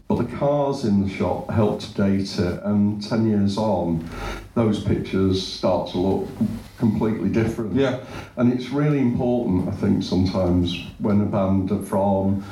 but 0.07 0.15
the 0.15 0.37
cars 0.37 0.83
in 0.85 1.03
the 1.03 1.09
shot 1.09 1.49
helped 1.49 1.95
date 1.95 2.37
it, 2.39 2.63
and 2.63 3.01
10 3.01 3.29
years 3.29 3.57
on, 3.57 4.09
those 4.55 4.83
pictures 4.83 5.45
start 5.45 5.89
to 5.91 5.97
look 5.97 6.29
completely 6.77 7.29
different. 7.29 7.75
Yeah. 7.75 7.99
And 8.35 8.51
it's 8.51 8.69
really 8.69 8.99
important, 8.99 9.69
I 9.69 9.71
think, 9.71 10.03
sometimes 10.03 10.87
when 10.99 11.21
a 11.21 11.25
band 11.25 11.71
are 11.71 11.81
from 11.81 12.43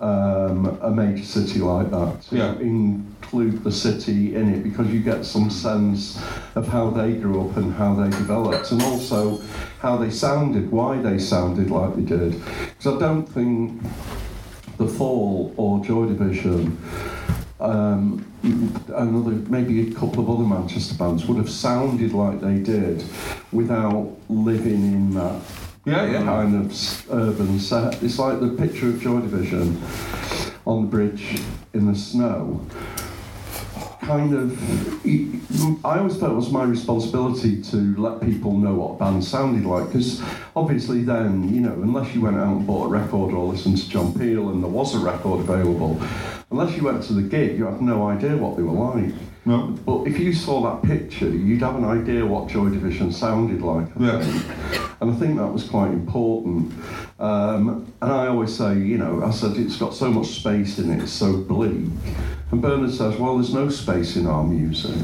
um, 0.00 0.78
a 0.80 0.90
major 0.90 1.24
city 1.24 1.60
like 1.60 1.90
that 1.90 2.22
to 2.22 2.36
Yeah. 2.36 2.54
include 2.58 3.62
the 3.62 3.70
city 3.72 4.34
in 4.34 4.48
it 4.54 4.62
because 4.62 4.88
you 4.88 5.00
get 5.00 5.24
some 5.26 5.50
sense 5.50 6.18
of 6.54 6.66
how 6.68 6.90
they 6.90 7.12
grew 7.12 7.42
up 7.48 7.56
and 7.58 7.74
how 7.74 7.94
they 7.94 8.08
developed 8.10 8.72
and 8.72 8.82
also 8.82 9.40
how 9.80 9.96
they 9.98 10.10
sounded, 10.10 10.70
why 10.70 10.96
they 10.98 11.18
sounded 11.18 11.70
like 11.70 11.94
they 11.96 12.02
did. 12.02 12.32
Because 12.78 12.96
I 12.96 12.98
don't 12.98 13.26
think 13.26 13.82
the 14.78 14.86
Fall 14.88 15.52
or 15.58 15.84
Joy 15.84 16.06
Division, 16.06 16.78
um, 17.60 18.24
another 18.96 19.32
maybe 19.50 19.90
a 19.90 19.94
couple 19.94 20.22
of 20.24 20.30
other 20.30 20.44
Manchester 20.48 20.94
bands 20.94 21.26
would 21.26 21.36
have 21.36 21.50
sounded 21.50 22.14
like 22.14 22.40
they 22.40 22.58
did 22.58 23.04
without 23.52 24.16
living 24.30 24.82
in 24.94 25.10
that 25.14 25.42
Yeah, 25.90 26.04
yeah. 26.04 26.22
kind 26.22 26.54
of 26.54 27.10
urban 27.10 27.58
set. 27.58 28.00
It's 28.00 28.16
like 28.16 28.38
the 28.38 28.50
picture 28.50 28.90
of 28.90 29.00
Joy 29.00 29.22
Division 29.22 29.82
on 30.64 30.82
the 30.82 30.88
bridge 30.88 31.40
in 31.74 31.86
the 31.86 31.96
snow. 31.96 32.64
Kind 34.00 34.32
of, 34.32 35.04
I 35.84 35.98
always 35.98 36.16
felt 36.16 36.32
it 36.32 36.36
was 36.36 36.52
my 36.52 36.62
responsibility 36.62 37.60
to 37.62 37.96
let 37.96 38.20
people 38.20 38.56
know 38.56 38.74
what 38.74 38.90
a 38.92 38.98
band 38.98 39.24
sounded 39.24 39.64
like 39.64 39.86
because 39.86 40.22
obviously 40.54 41.02
then, 41.02 41.52
you 41.52 41.60
know, 41.60 41.72
unless 41.72 42.14
you 42.14 42.20
went 42.20 42.36
out 42.36 42.56
and 42.56 42.66
bought 42.66 42.86
a 42.86 42.88
record 42.88 43.34
or 43.34 43.46
listened 43.46 43.78
to 43.78 43.90
John 43.90 44.16
Peel 44.16 44.50
and 44.50 44.62
there 44.62 44.70
was 44.70 44.94
a 44.94 45.00
record 45.00 45.40
available, 45.40 46.00
unless 46.52 46.76
you 46.76 46.84
went 46.84 47.02
to 47.04 47.14
the 47.14 47.22
gig, 47.22 47.58
you 47.58 47.66
had 47.66 47.82
no 47.82 48.06
idea 48.06 48.36
what 48.36 48.56
they 48.56 48.62
were 48.62 48.94
like. 48.94 49.12
No. 49.46 49.68
But 49.86 50.06
if 50.06 50.18
you 50.18 50.32
saw 50.34 50.60
that 50.70 50.86
picture, 50.86 51.28
you'd 51.28 51.62
have 51.62 51.76
an 51.76 51.84
idea 51.84 52.26
what 52.26 52.48
Joy 52.48 52.68
Division 52.68 53.10
sounded 53.10 53.62
like. 53.62 53.86
I 53.98 54.04
Yeah. 54.04 54.20
think. 54.20 54.44
And 55.00 55.10
I 55.10 55.14
think 55.14 55.36
that 55.38 55.50
was 55.52 55.64
quite 55.64 55.90
important. 55.92 56.72
Um, 57.18 57.86
and 58.02 58.12
I 58.12 58.26
always 58.26 58.54
say, 58.54 58.78
you 58.78 58.98
know, 58.98 59.22
I 59.24 59.30
said 59.30 59.56
it's 59.56 59.76
got 59.76 59.94
so 59.94 60.10
much 60.10 60.26
space 60.40 60.78
in 60.78 60.90
it, 60.90 61.02
it's 61.02 61.12
so 61.12 61.38
bleak. 61.38 61.86
And 62.50 62.60
Bernard 62.60 62.92
says, 62.92 63.16
well, 63.18 63.36
there's 63.36 63.54
no 63.54 63.68
space 63.70 64.16
in 64.16 64.26
our 64.26 64.44
music. 64.44 64.94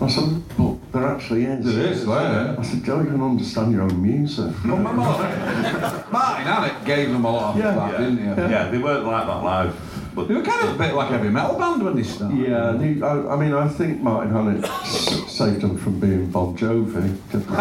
I 0.00 0.08
said, 0.08 0.40
but 0.56 0.76
there 0.92 1.08
actually 1.08 1.44
is. 1.44 1.64
There 1.64 1.84
is, 1.86 2.04
yeah. 2.06 2.54
I 2.56 2.62
said, 2.62 2.84
don't 2.84 3.06
even 3.08 3.20
understand 3.20 3.72
your 3.72 3.82
own 3.82 4.00
music. 4.00 4.52
Well, 4.64 4.76
my 4.76 4.92
Martin, 4.92 6.04
Martin 6.12 6.44
Hannett 6.46 6.84
gave 6.84 7.10
them 7.10 7.24
a 7.24 7.30
lot 7.32 7.54
of 7.56 7.60
Yeah. 7.60 7.74
that, 7.74 7.98
didn't 7.98 8.18
he? 8.18 8.24
Yeah, 8.24 8.70
they 8.70 8.78
weren't 8.78 9.04
like 9.04 9.26
that 9.26 9.42
live. 9.42 9.74
But 10.18 10.26
They 10.26 10.34
were 10.34 10.42
kind 10.42 10.68
of 10.68 10.74
a 10.74 10.78
bit 10.78 10.94
like 10.94 11.10
heavy 11.10 11.28
metal 11.28 11.56
band 11.56 11.84
when 11.84 11.94
they 11.94 12.02
started. 12.02 12.38
Yeah, 12.40 12.70
I, 13.06 13.34
I 13.34 13.36
mean, 13.36 13.54
I 13.54 13.68
think 13.68 14.00
Martin 14.02 14.32
Hannett 14.32 14.66
saved 14.84 15.60
them 15.60 15.78
from 15.78 16.00
being 16.00 16.28
Bon 16.28 16.56
Jovi. 16.56 17.16
Look 17.32 17.48
at 17.48 17.56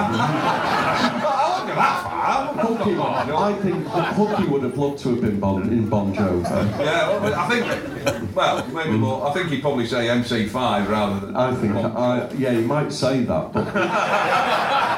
that 1.76 2.02
far. 2.04 2.54
Hooky, 2.56 2.98
I 2.98 3.54
think 3.62 3.86
Hooky 3.86 4.46
would 4.46 4.64
have 4.64 4.76
loved 4.76 4.98
to 5.04 5.10
have 5.10 5.22
been 5.22 5.40
bon, 5.40 5.70
in 5.70 5.88
Bon 5.88 6.12
Jovi. 6.12 6.50
Yeah, 6.80 7.20
well, 7.20 7.36
I 7.36 7.48
think, 7.48 8.36
well, 8.36 8.68
maybe 8.70 8.98
more. 8.98 9.28
I 9.30 9.34
think 9.34 9.50
he'd 9.50 9.62
probably 9.62 9.86
say 9.86 10.08
MC5 10.08 10.90
rather 10.90 11.28
than. 11.28 11.36
I 11.36 11.54
think, 11.54 11.76
I, 11.76 12.28
yeah, 12.40 12.54
you 12.54 12.66
might 12.66 12.92
say 12.92 13.20
that, 13.20 13.54
but 13.54 13.68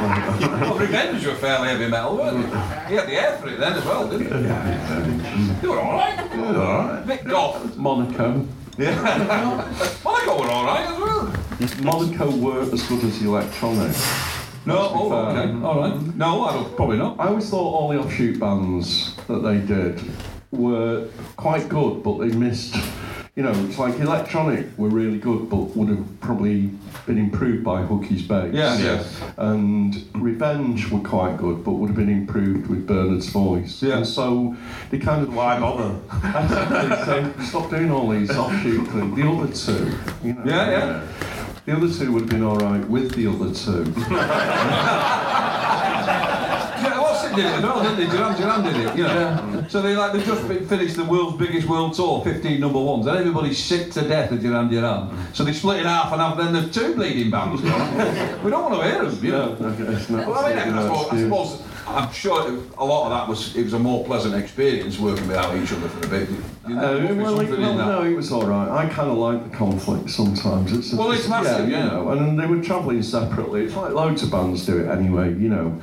Well, 0.00 0.69
Revenge 0.80 1.26
were 1.26 1.34
fairly 1.34 1.68
heavy 1.68 1.88
metal, 1.88 2.16
weren't 2.16 2.42
they? 2.42 2.88
He 2.88 2.94
had 2.94 3.06
the 3.06 3.14
air 3.14 3.36
for 3.36 3.48
it 3.48 3.60
then 3.60 3.74
as 3.74 3.84
well, 3.84 4.08
didn't 4.08 4.28
he? 4.28 5.60
They 5.60 5.68
were 5.68 5.78
alright. 5.78 6.30
They 6.30 6.38
were 6.38 6.56
alright. 6.56 7.06
Bit 7.06 7.24
goth. 7.24 7.76
Monaco. 7.76 8.46
Yeah. 8.78 8.94
Monaco 10.04 10.40
were 10.40 10.50
alright 10.50 10.88
as 10.88 10.98
well. 10.98 11.82
Monaco 11.82 12.34
weren't 12.34 12.72
as 12.72 12.82
good 12.88 13.04
as 13.04 13.22
electronic. 13.22 13.94
No, 14.64 14.90
oh, 14.94 15.10
fair. 15.10 15.42
okay, 15.42 15.64
alright. 15.64 16.16
No, 16.16 16.44
I 16.44 16.52
don't, 16.54 16.76
probably 16.76 16.96
not. 16.96 17.20
I 17.20 17.28
always 17.28 17.50
thought 17.50 17.74
all 17.74 17.88
the 17.88 17.98
offshoot 17.98 18.40
bands 18.40 19.14
that 19.26 19.42
they 19.42 19.58
did 19.58 20.00
were 20.50 21.08
quite 21.36 21.68
good, 21.68 22.02
but 22.02 22.18
they 22.18 22.28
missed. 22.28 22.74
You 23.36 23.44
know, 23.44 23.52
it's 23.66 23.78
like 23.78 23.98
electronic 24.00 24.66
were 24.76 24.88
really 24.88 25.18
good, 25.18 25.48
but 25.48 25.76
would 25.76 25.88
have 25.88 26.20
probably 26.20 26.70
been 27.06 27.16
improved 27.16 27.62
by 27.64 27.82
Hookie's 27.82 28.22
bass. 28.22 28.52
Yeah, 28.52 28.76
yeah. 28.78 29.04
And 29.36 30.04
Revenge 30.14 30.90
were 30.90 31.00
quite 31.00 31.36
good, 31.36 31.62
but 31.64 31.72
would 31.72 31.88
have 31.88 31.96
been 31.96 32.10
improved 32.10 32.66
with 32.66 32.86
Bernard's 32.86 33.28
voice. 33.28 33.82
Yeah. 33.82 33.98
And 33.98 34.06
so 34.06 34.56
they 34.90 34.98
kind 34.98 35.22
of 35.22 35.34
why 35.34 35.60
bother? 35.60 35.96
So 37.04 37.32
stop 37.44 37.70
doing 37.70 37.90
all 37.90 38.08
these 38.08 38.30
offshoot 38.30 38.88
things. 38.88 39.16
The 39.16 39.28
other 39.28 39.52
two, 39.52 39.98
you 40.26 40.34
know. 40.34 40.42
Yeah, 40.44 40.70
yeah. 40.70 41.06
The 41.66 41.76
other 41.76 41.92
two 41.92 42.12
would 42.12 42.22
have 42.22 42.30
been 42.30 42.42
all 42.42 42.56
right 42.56 42.86
with 42.88 43.14
the 43.14 43.28
other 43.28 43.54
two. 43.54 43.84
Yeah, 47.36 47.36
what's 47.36 47.38
it 47.38 47.42
did 47.42 47.44
it 47.44 47.54
as 47.56 47.62
well, 47.62 47.82
didn't 47.82 47.98
they? 47.98 48.16
Duran 48.16 48.40
Duran 48.40 48.64
did 48.64 48.76
it, 48.86 48.96
you 48.96 49.02
know. 49.04 49.66
So 49.68 49.82
they 49.82 49.96
like 49.96 50.12
they 50.12 50.22
just 50.24 50.42
finished 50.68 50.96
the 50.96 51.04
world's 51.04 51.36
biggest 51.38 51.68
world 51.68 51.94
tour, 51.94 52.22
15 52.24 52.60
number 52.60 52.78
ones, 52.78 53.06
and 53.06 53.16
everybody's 53.16 53.62
sick 53.62 53.90
to 53.92 54.02
death 54.02 54.32
of 54.32 54.40
Duran 54.40 54.68
Duran. 54.68 55.10
So 55.34 55.44
they 55.44 55.52
split 55.52 55.80
in 55.80 55.86
half 55.86 56.12
and 56.12 56.20
half, 56.20 56.36
then 56.36 56.52
there's 56.52 56.74
two 56.74 56.94
bleeding 56.94 57.30
bands. 57.30 57.62
we 58.42 58.50
don't 58.50 58.70
want 58.70 58.82
to 58.82 58.88
hear 58.90 59.04
them, 59.04 59.24
you 59.24 59.32
know. 59.32 59.56
Okay, 59.60 60.12
Well, 60.14 60.34
I 60.34 60.48
mean, 60.50 60.58
I, 60.58 60.82
suppose, 60.82 61.12
I 61.12 61.18
suppose, 61.22 61.62
I'm 61.86 62.12
sure 62.12 62.58
a 62.78 62.84
lot 62.84 63.04
of 63.06 63.10
that 63.10 63.28
was 63.28 63.56
it 63.56 63.64
was 63.64 63.72
a 63.72 63.78
more 63.78 64.04
pleasant 64.04 64.34
experience 64.34 64.98
working 64.98 65.26
without 65.26 65.56
each 65.56 65.72
other 65.72 65.88
for 65.88 66.06
a 66.06 66.08
bit. 66.08 66.28
You 66.68 66.74
know, 66.74 66.82
Uh, 66.82 66.92
there 66.94 67.14
must 67.14 67.16
be 67.16 67.22
well, 67.22 67.40
it, 67.40 67.58
well, 67.58 67.74
no, 67.74 68.02
it 68.02 68.14
was 68.14 68.30
all 68.30 68.46
right. 68.46 68.68
I 68.68 68.86
kind 68.86 69.10
of 69.10 69.16
like 69.16 69.50
the 69.50 69.56
conflict 69.56 70.10
sometimes. 70.10 70.72
It's 70.72 70.92
Well, 70.92 71.10
it's 71.12 71.26
massive, 71.28 71.68
yeah. 71.70 71.84
You 71.84 71.90
know, 71.90 72.10
and 72.10 72.38
they 72.38 72.46
were 72.46 72.60
travelling 72.60 73.02
separately. 73.02 73.64
It's 73.64 73.74
like 73.74 73.92
loads 73.94 74.22
of 74.22 74.30
bands 74.30 74.66
do 74.66 74.78
it 74.78 74.88
anyway. 74.88 75.30
You 75.34 75.48
know, 75.48 75.80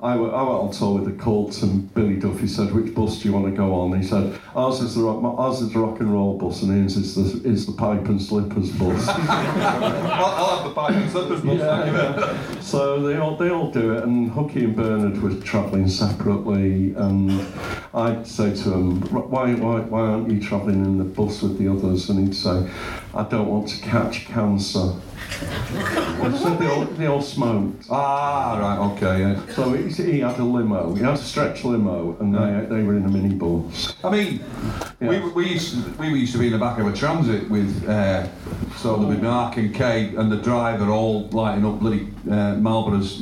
I, 0.00 0.12
I 0.12 0.16
went 0.16 0.32
on 0.32 0.70
tour 0.70 1.00
with 1.00 1.04
the 1.06 1.22
Cult, 1.22 1.60
and 1.62 1.92
Billy 1.94 2.14
Duffy 2.16 2.46
said, 2.46 2.72
"Which 2.72 2.94
bus 2.94 3.18
do 3.20 3.28
you 3.28 3.34
want 3.34 3.46
to 3.46 3.50
go 3.52 3.74
on?" 3.74 4.00
He 4.00 4.06
said, 4.06 4.38
"Ours 4.54 4.80
is 4.80 4.94
the 4.94 5.02
rock, 5.02 5.20
ours 5.38 5.60
is 5.62 5.72
the 5.72 5.80
rock 5.80 5.98
and 6.00 6.12
roll 6.12 6.38
bus, 6.38 6.62
and 6.62 6.70
his 6.84 6.96
is 6.96 7.14
the 7.16 7.48
is 7.48 7.66
the 7.66 7.72
pipe 7.72 8.06
and 8.08 8.22
slippers 8.22 8.70
bus." 8.70 9.08
I'll, 9.08 10.24
I'll 10.24 10.56
have 10.58 10.64
the 10.68 10.74
pipe 10.74 10.94
and 10.94 11.10
slippers, 11.10 11.40
bus, 11.40 11.58
thank. 11.60 11.96
Yeah. 11.96 12.60
So 12.60 13.02
they 13.02 13.16
all 13.16 13.36
they 13.36 13.50
all 13.50 13.70
do 13.72 13.94
it, 13.94 14.04
and 14.04 14.30
Hooky 14.30 14.64
and 14.64 14.76
Bernard 14.76 15.20
were 15.20 15.34
travelling 15.40 15.88
separately, 15.88 16.94
and 16.94 17.44
I'd 17.92 18.26
say 18.26 18.54
to 18.54 18.70
them, 18.70 19.00
"Why 19.10 19.54
why 19.54 19.80
why 19.80 20.19
aren't 20.20 20.32
you 20.32 20.40
travelling 20.40 20.84
in 20.84 20.98
the 20.98 21.04
bus 21.04 21.42
with 21.42 21.58
the 21.58 21.68
others?" 21.68 22.10
And 22.10 22.20
he'd 22.20 22.34
say, 22.34 22.68
"I 23.14 23.22
don't 23.24 23.48
want 23.48 23.68
to 23.68 23.80
catch 23.82 24.26
cancer." 24.26 24.92
so 25.40 26.56
they 26.58 26.66
all 26.66 26.84
they 26.84 27.06
all 27.06 27.22
smoked. 27.22 27.86
Ah, 27.90 28.58
right, 28.60 28.78
okay, 28.92 29.20
yeah. 29.20 29.46
So 29.54 29.72
he, 29.72 29.90
he 29.90 30.20
had 30.20 30.38
a 30.38 30.44
limo, 30.44 30.94
he 30.94 31.02
had 31.02 31.14
a 31.14 31.16
stretch 31.16 31.64
limo, 31.64 32.16
and 32.20 32.34
they, 32.34 32.66
they 32.74 32.82
were 32.82 32.96
in 32.96 33.04
a 33.04 33.08
minibus. 33.08 33.94
I 34.04 34.10
mean, 34.10 34.40
we, 35.00 35.18
we, 35.32 35.48
used, 35.50 35.98
we 35.98 36.08
used 36.08 36.32
to 36.32 36.38
be 36.38 36.46
in 36.46 36.52
the 36.52 36.58
back 36.58 36.78
of 36.78 36.86
a 36.86 36.92
transit 36.92 37.48
with 37.48 37.88
uh, 37.88 38.26
so 38.76 38.96
there 38.96 39.06
would 39.08 39.20
be 39.20 39.26
Mark 39.26 39.56
and 39.56 39.74
Kay 39.74 40.14
and 40.16 40.30
the 40.30 40.36
driver 40.36 40.90
all 40.90 41.28
lighting 41.28 41.64
up 41.64 41.80
bloody 41.80 42.08
uh, 42.28 42.54
Marlboros. 42.56 43.20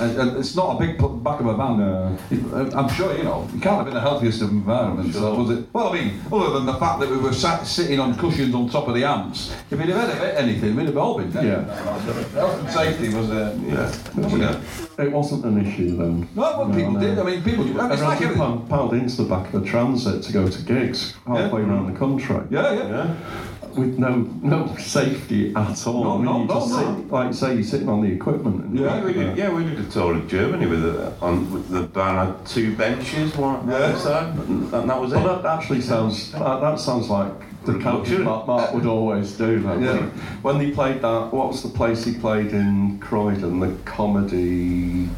And, 0.00 0.18
and 0.20 0.36
it's 0.38 0.54
not 0.56 0.76
a 0.76 0.78
big 0.78 0.98
back 1.24 1.40
of 1.40 1.46
a 1.46 1.54
van. 1.54 2.18
It- 2.30 2.74
I'm 2.74 2.88
sure 2.88 3.16
you 3.16 3.24
know 3.24 3.48
it 3.54 3.62
can't 3.62 3.76
have 3.76 3.84
been 3.86 3.94
the 3.94 4.00
healthiest 4.00 4.42
of 4.42 4.50
environments, 4.50 5.16
was 5.16 5.50
it? 5.50 5.66
Well, 5.72 5.88
I 5.88 5.92
mean, 6.00 6.20
other 6.32 6.50
than 6.50 6.66
the 6.66 6.74
fact 6.74 7.00
that 7.00 7.10
we 7.10 7.16
were 7.18 7.32
sat 7.32 7.66
sitting 7.66 8.00
on 8.00 8.16
cushions 8.16 8.54
on 8.54 8.68
top 8.68 8.88
of 8.88 8.94
the 8.94 9.04
amps, 9.28 9.54
if 9.70 9.78
we'd 9.78 9.88
have 9.88 10.08
had 10.08 10.34
anything, 10.36 10.76
we'd 10.76 10.86
have 10.86 10.96
all 10.96 11.18
been 11.18 11.30
dead. 11.30 11.44
Yeah. 11.44 12.24
Health 12.32 12.60
and 12.60 12.70
safety 12.70 13.14
was 13.14 13.30
uh, 13.30 13.56
yeah. 13.64 14.38
Know. 14.38 14.60
It 14.98 15.12
wasn't 15.12 15.44
an 15.44 15.64
issue 15.64 15.96
then. 15.96 16.28
No, 16.34 16.42
well, 16.42 16.66
people 16.66 16.92
no. 16.92 17.00
did. 17.00 17.18
I 17.18 17.22
mean, 17.22 17.42
people. 17.42 17.64
I 17.80 17.82
mean, 17.84 17.92
it's 17.92 18.02
like 18.02 18.20
Everyone 18.22 18.66
piled, 18.66 18.68
piled 18.68 18.94
into 18.94 19.22
the 19.22 19.28
back 19.28 19.52
of 19.52 19.62
the 19.62 19.68
transit 19.68 20.22
to 20.24 20.32
go 20.32 20.48
to 20.48 20.62
gigs 20.62 21.14
halfway 21.26 21.62
around 21.62 21.92
the 21.92 21.98
country. 21.98 22.40
Yeah, 22.50 22.72
yeah. 22.72 22.88
yeah 22.88 23.78
With 23.78 23.98
no 23.98 24.16
no 24.42 24.74
safety 24.76 25.54
at 25.54 25.86
all. 25.86 26.04
No, 26.04 26.12
I 26.12 26.16
mean, 26.16 26.24
no, 26.24 26.38
you 26.40 26.44
no, 26.46 26.54
just 26.54 26.70
no. 26.70 26.96
sit, 26.96 27.10
like 27.10 27.34
say, 27.34 27.54
you're 27.54 27.62
sitting 27.62 27.88
on 27.88 28.02
the 28.02 28.12
equipment. 28.12 28.64
And 28.64 28.78
Yeah, 28.78 29.04
we 29.04 29.12
did. 29.12 29.36
Yeah, 29.36 29.52
we 29.52 29.64
did 29.64 29.78
a 29.78 29.90
tour 29.90 30.14
of 30.14 30.28
Germany 30.28 30.66
with 30.66 30.84
it. 30.84 31.12
On 31.22 31.50
with 31.52 31.68
the 31.68 31.82
band 31.82 32.28
had 32.28 32.46
two 32.46 32.76
benches, 32.76 33.36
one 33.36 33.56
on 33.56 33.68
Yeah. 33.68 33.96
side, 33.98 34.34
and, 34.48 34.72
that 34.72 35.00
was 35.00 35.12
it. 35.12 35.16
Well, 35.16 35.42
that 35.42 35.58
actually 35.58 35.80
sounds 35.80 36.32
that, 36.32 36.60
that 36.60 36.78
sounds 36.80 37.08
like 37.08 37.47
the 37.72 37.78
kind 37.78 38.06
of 38.12 38.20
Mark, 38.20 38.46
Mark 38.46 38.74
would 38.74 38.86
always 38.86 39.32
do. 39.32 39.60
that. 39.60 39.80
Yeah. 39.80 40.06
When 40.42 40.60
he 40.60 40.72
played 40.72 41.02
that, 41.02 41.32
what 41.32 41.48
was 41.48 41.62
the 41.62 41.68
place 41.68 42.04
he 42.04 42.14
played 42.14 42.52
in 42.52 42.98
Croydon? 42.98 43.60
The 43.60 43.76
comedy. 43.84 45.08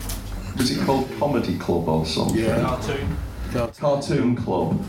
Was 0.56 0.70
it 0.70 0.84
called 0.84 1.08
Comedy 1.18 1.56
Club 1.58 1.88
or 1.88 2.04
something? 2.04 2.36
Yeah, 2.36 2.60
Cartoon. 2.60 3.16
Cartoon 3.78 4.36
Club. 4.36 4.84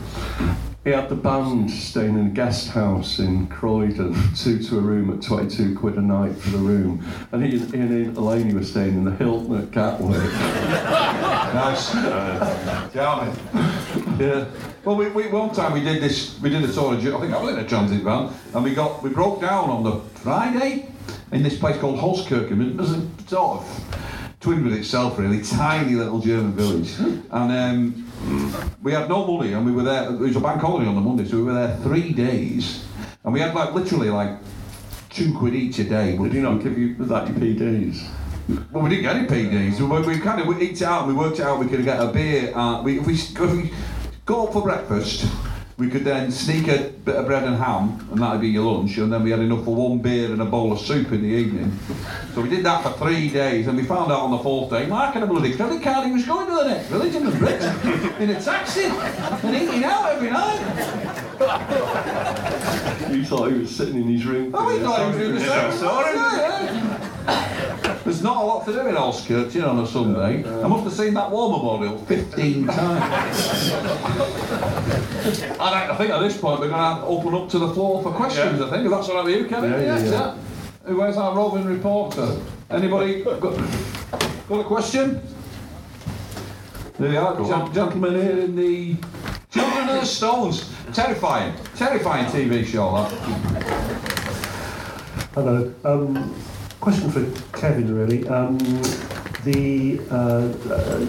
He 0.84 0.90
had 0.90 1.08
the 1.08 1.14
band 1.14 1.70
staying 1.70 2.18
in 2.18 2.26
a 2.26 2.30
guest 2.30 2.70
house 2.70 3.20
in 3.20 3.46
Croydon, 3.46 4.16
two 4.36 4.60
to 4.64 4.78
a 4.78 4.80
room 4.80 5.12
at 5.12 5.22
22 5.22 5.78
quid 5.78 5.94
a 5.94 6.02
night 6.02 6.34
for 6.34 6.50
the 6.50 6.58
room. 6.58 7.06
And 7.30 7.44
he, 7.44 7.56
he 7.56 7.78
and 7.78 8.16
Elaine 8.16 8.52
were 8.52 8.64
staying 8.64 8.94
in 8.94 9.04
the 9.04 9.12
Hilton 9.12 9.54
at 9.56 9.70
Gatwick. 9.70 10.30
Nice. 11.52 11.92
Charming. 12.94 13.36
Yeah. 14.22 14.44
Well, 14.84 14.94
we, 14.94 15.08
we, 15.08 15.26
one 15.26 15.52
time 15.52 15.72
we 15.72 15.82
did 15.82 16.00
this. 16.00 16.38
We 16.40 16.48
did 16.48 16.62
a 16.62 16.72
tour. 16.72 16.94
Of, 16.94 17.00
I 17.00 17.20
think 17.20 17.34
I 17.34 17.42
was 17.42 17.54
in 17.54 17.58
a 17.58 17.66
transit 17.66 18.02
van, 18.02 18.32
and 18.54 18.62
we 18.62 18.72
got 18.72 19.02
we 19.02 19.10
broke 19.10 19.40
down 19.40 19.68
on 19.68 19.82
the 19.82 19.96
Friday 20.20 20.88
in 21.32 21.42
this 21.42 21.58
place 21.58 21.76
called 21.78 21.98
Holzkirchen. 21.98 22.70
It 22.70 22.76
was 22.76 22.92
a 22.92 23.04
sort 23.26 23.62
of 23.62 24.36
twinned 24.38 24.64
with 24.64 24.74
itself, 24.74 25.18
really 25.18 25.42
tiny 25.42 25.94
little 25.94 26.20
German 26.20 26.52
village, 26.52 26.92
and. 26.98 27.24
Um, 27.30 28.08
we 28.84 28.92
had 28.92 29.08
no 29.08 29.26
money, 29.26 29.52
and 29.52 29.66
we 29.66 29.72
were 29.72 29.82
there. 29.82 30.04
It 30.04 30.18
was 30.18 30.36
a 30.36 30.40
bank 30.40 30.60
holiday 30.60 30.88
on 30.88 30.94
the 30.94 31.00
Monday, 31.00 31.24
so 31.24 31.38
we 31.38 31.42
were 31.42 31.54
there 31.54 31.76
three 31.78 32.12
days, 32.12 32.84
and 33.24 33.34
we 33.34 33.40
had 33.40 33.52
like 33.52 33.74
literally 33.74 34.10
like 34.10 34.38
two 35.10 35.36
quid 35.36 35.56
each 35.56 35.80
a 35.80 35.84
day. 35.84 36.16
Did 36.16 36.32
you 36.32 36.42
not 36.42 36.62
give 36.62 36.78
you 36.78 36.94
that 37.06 37.26
your 37.26 37.36
PDs? 37.36 38.08
Well, 38.70 38.84
we 38.84 38.90
didn't 38.90 39.02
get 39.02 39.16
any 39.16 39.26
PDs. 39.26 39.80
We, 39.80 40.14
we 40.14 40.20
kind 40.20 40.40
of 40.40 40.46
we 40.46 40.62
eat 40.62 40.80
it 40.80 40.82
out. 40.82 41.08
and 41.08 41.16
We 41.16 41.18
worked 41.18 41.40
it 41.40 41.46
out. 41.46 41.58
We 41.58 41.66
could 41.66 41.84
get 41.84 42.00
a 42.00 42.06
beer. 42.06 42.56
Uh, 42.56 42.82
we, 42.82 43.00
if 43.00 43.06
we 43.06 43.14
if 43.14 43.38
we 43.40 43.72
go 44.24 44.46
up 44.46 44.52
for 44.52 44.62
breakfast, 44.62 45.26
we 45.78 45.88
could 45.88 46.04
then 46.04 46.30
sneak 46.30 46.68
a 46.68 46.90
bit 47.04 47.16
of 47.16 47.26
bread 47.26 47.44
and 47.44 47.56
ham, 47.56 48.06
and 48.10 48.20
that'd 48.20 48.40
be 48.40 48.48
your 48.48 48.70
lunch. 48.70 48.96
And 48.98 49.12
then 49.12 49.24
we 49.24 49.30
had 49.30 49.40
enough 49.40 49.64
for 49.64 49.74
one 49.74 49.98
beer 49.98 50.30
and 50.30 50.40
a 50.40 50.44
bowl 50.44 50.72
of 50.72 50.78
soup 50.78 51.10
in 51.12 51.22
the 51.22 51.28
evening. 51.28 51.76
So 52.34 52.42
we 52.42 52.48
did 52.48 52.64
that 52.64 52.82
for 52.84 52.92
three 53.04 53.30
days, 53.30 53.66
and 53.66 53.76
we 53.76 53.82
found 53.84 54.12
out 54.12 54.20
on 54.20 54.30
the 54.30 54.38
fourth 54.38 54.70
day, 54.70 54.86
Mark 54.86 55.14
had 55.14 55.22
a 55.24 55.26
bloody 55.26 55.54
credit 55.56 55.82
card. 55.82 56.06
He 56.06 56.12
was 56.12 56.24
going 56.24 56.46
to 56.46 56.54
the 56.54 56.64
next 56.68 56.88
village 56.88 57.14
in 57.14 57.24
the 57.24 57.32
bricks 57.32 57.64
in 58.20 58.30
a 58.30 58.40
taxi 58.40 58.84
and 58.84 59.56
eating 59.56 59.84
out 59.84 60.06
every 60.12 60.30
night. 60.30 60.60
You 63.12 63.24
thought 63.26 63.50
he 63.52 63.58
was 63.58 63.74
sitting 63.74 63.96
in 63.96 64.08
his 64.08 64.24
room. 64.24 64.54
Oh, 64.54 64.66
we 64.72 64.78
thought 64.80 65.00
he 65.00 65.06
was 65.06 65.16
doing 65.16 65.34
the 65.34 65.72
same. 65.72 66.88
Yeah, 68.02 68.08
yeah. 68.08 68.12
There's 68.12 68.22
not 68.22 68.36
a 68.36 68.44
lot 68.44 68.64
to 68.66 68.72
do 68.72 68.80
in 68.86 68.94
Holzkirchen 68.94 69.68
on 69.68 69.78
a 69.78 69.86
Sunday. 69.86 70.44
I 70.62 70.66
must 70.68 70.84
have 70.84 70.92
seen 70.92 71.14
that 71.14 71.30
war 71.30 71.50
memorial 71.56 71.98
15 71.98 72.66
times. 72.68 73.72
and 75.42 75.60
I, 75.60 75.88
I 75.92 75.96
think 75.96 76.10
at 76.10 76.20
this 76.20 76.36
point 76.38 76.60
we're 76.60 76.68
going 76.68 76.96
to 77.00 77.02
open 77.06 77.34
up 77.34 77.48
to 77.50 77.58
the 77.58 77.72
floor 77.74 78.02
for 78.02 78.12
questions, 78.12 78.60
I 78.60 78.70
think. 78.70 78.84
If 78.84 78.90
that's 78.90 79.08
all 79.08 79.16
right 79.16 79.24
with 79.24 79.36
you, 79.36 79.46
Kevin? 79.46 79.70
Yeah, 79.70 79.80
yeah, 79.80 79.98
Yes, 79.98 80.10
yeah. 80.10 80.92
Where's 80.92 81.16
our 81.16 81.34
roving 81.36 81.64
reporter? 81.64 82.36
Anybody 82.70 83.22
got, 83.22 83.40
got 83.40 84.60
a 84.60 84.64
question? 84.64 85.20
There 86.98 87.08
we 87.10 87.16
are, 87.16 87.36
gen- 87.36 87.72
gentlemen 87.72 88.14
here 88.14 88.38
in 88.40 88.56
the 88.56 88.96
Children 89.50 89.88
of 89.88 90.00
the 90.00 90.04
Stones. 90.04 90.72
Terrifying, 90.92 91.54
terrifying 91.76 92.26
TV 92.26 92.64
show, 92.66 92.92
that. 92.96 93.12
Hello. 95.34 95.72
Um, 95.84 96.34
question 96.82 97.10
for 97.12 97.56
Kevin, 97.56 97.94
really. 97.94 98.26
Um, 98.26 98.58
the 99.44 100.00
uh, 100.10 100.48
uh, 100.68 101.06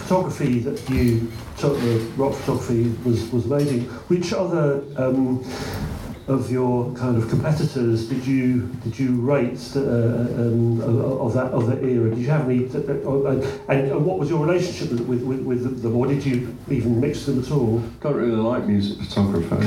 photography 0.00 0.58
that 0.58 0.90
you 0.90 1.30
took, 1.56 1.78
the 1.78 1.98
rock 2.16 2.34
photography, 2.34 2.92
was, 3.04 3.30
was 3.30 3.46
amazing. 3.46 3.82
Which 4.08 4.32
other 4.32 4.82
um, 4.96 5.44
of 6.28 6.50
your 6.50 6.92
kind 6.94 7.16
of 7.16 7.28
competitors 7.28 8.08
did 8.08 8.26
you 8.26 8.68
did 8.84 8.98
you 8.98 9.20
rate 9.20 9.60
uh, 9.74 9.80
um, 9.80 10.80
of 10.80 11.34
that 11.34 11.52
of 11.52 11.66
that 11.66 11.82
era? 11.82 12.08
Did 12.10 12.18
you 12.18 12.28
have 12.28 12.48
any? 12.48 12.66
Uh, 12.66 13.30
and, 13.68 13.90
and 13.90 14.04
what 14.04 14.18
was 14.18 14.30
your 14.30 14.44
relationship 14.44 14.90
with, 14.90 15.00
with, 15.00 15.22
with, 15.22 15.40
with 15.40 15.82
them, 15.82 15.96
or 15.96 16.06
did 16.06 16.24
you 16.24 16.56
even 16.68 17.00
mix 17.00 17.26
them 17.26 17.42
at 17.42 17.50
all? 17.50 17.78
Don't 18.00 18.14
really 18.14 18.32
like 18.32 18.64
music 18.66 18.98
photography. 18.98 19.56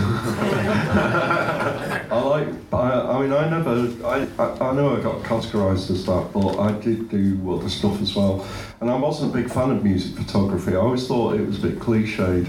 I 2.14 2.22
like, 2.22 2.47
I, 2.72 3.01
I 3.01 3.22
mean, 3.22 3.34
I 3.34 3.49
never, 3.49 4.06
I, 4.06 4.28
I, 4.38 4.70
I 4.70 4.74
know 4.74 4.95
I 4.95 5.01
got 5.01 5.24
categorised 5.24 5.89
as 5.89 6.06
that, 6.06 6.30
but 6.34 6.60
I 6.60 6.72
did 6.80 7.10
do 7.10 7.54
other 7.54 7.70
stuff 7.70 8.01
as 8.01 8.16
well. 8.16 8.45
And 8.82 8.89
I 8.91 8.95
wasn't 8.95 9.34
a 9.34 9.38
big 9.38 9.51
fan 9.51 9.72
of 9.72 9.84
music 9.84 10.16
photography. 10.16 10.74
I 10.74 10.80
always 10.80 11.08
thought 11.08 11.36
it 11.36 11.47
was 11.47 11.64
a 11.64 11.68
bit 11.68 11.80
cliched. 11.80 12.47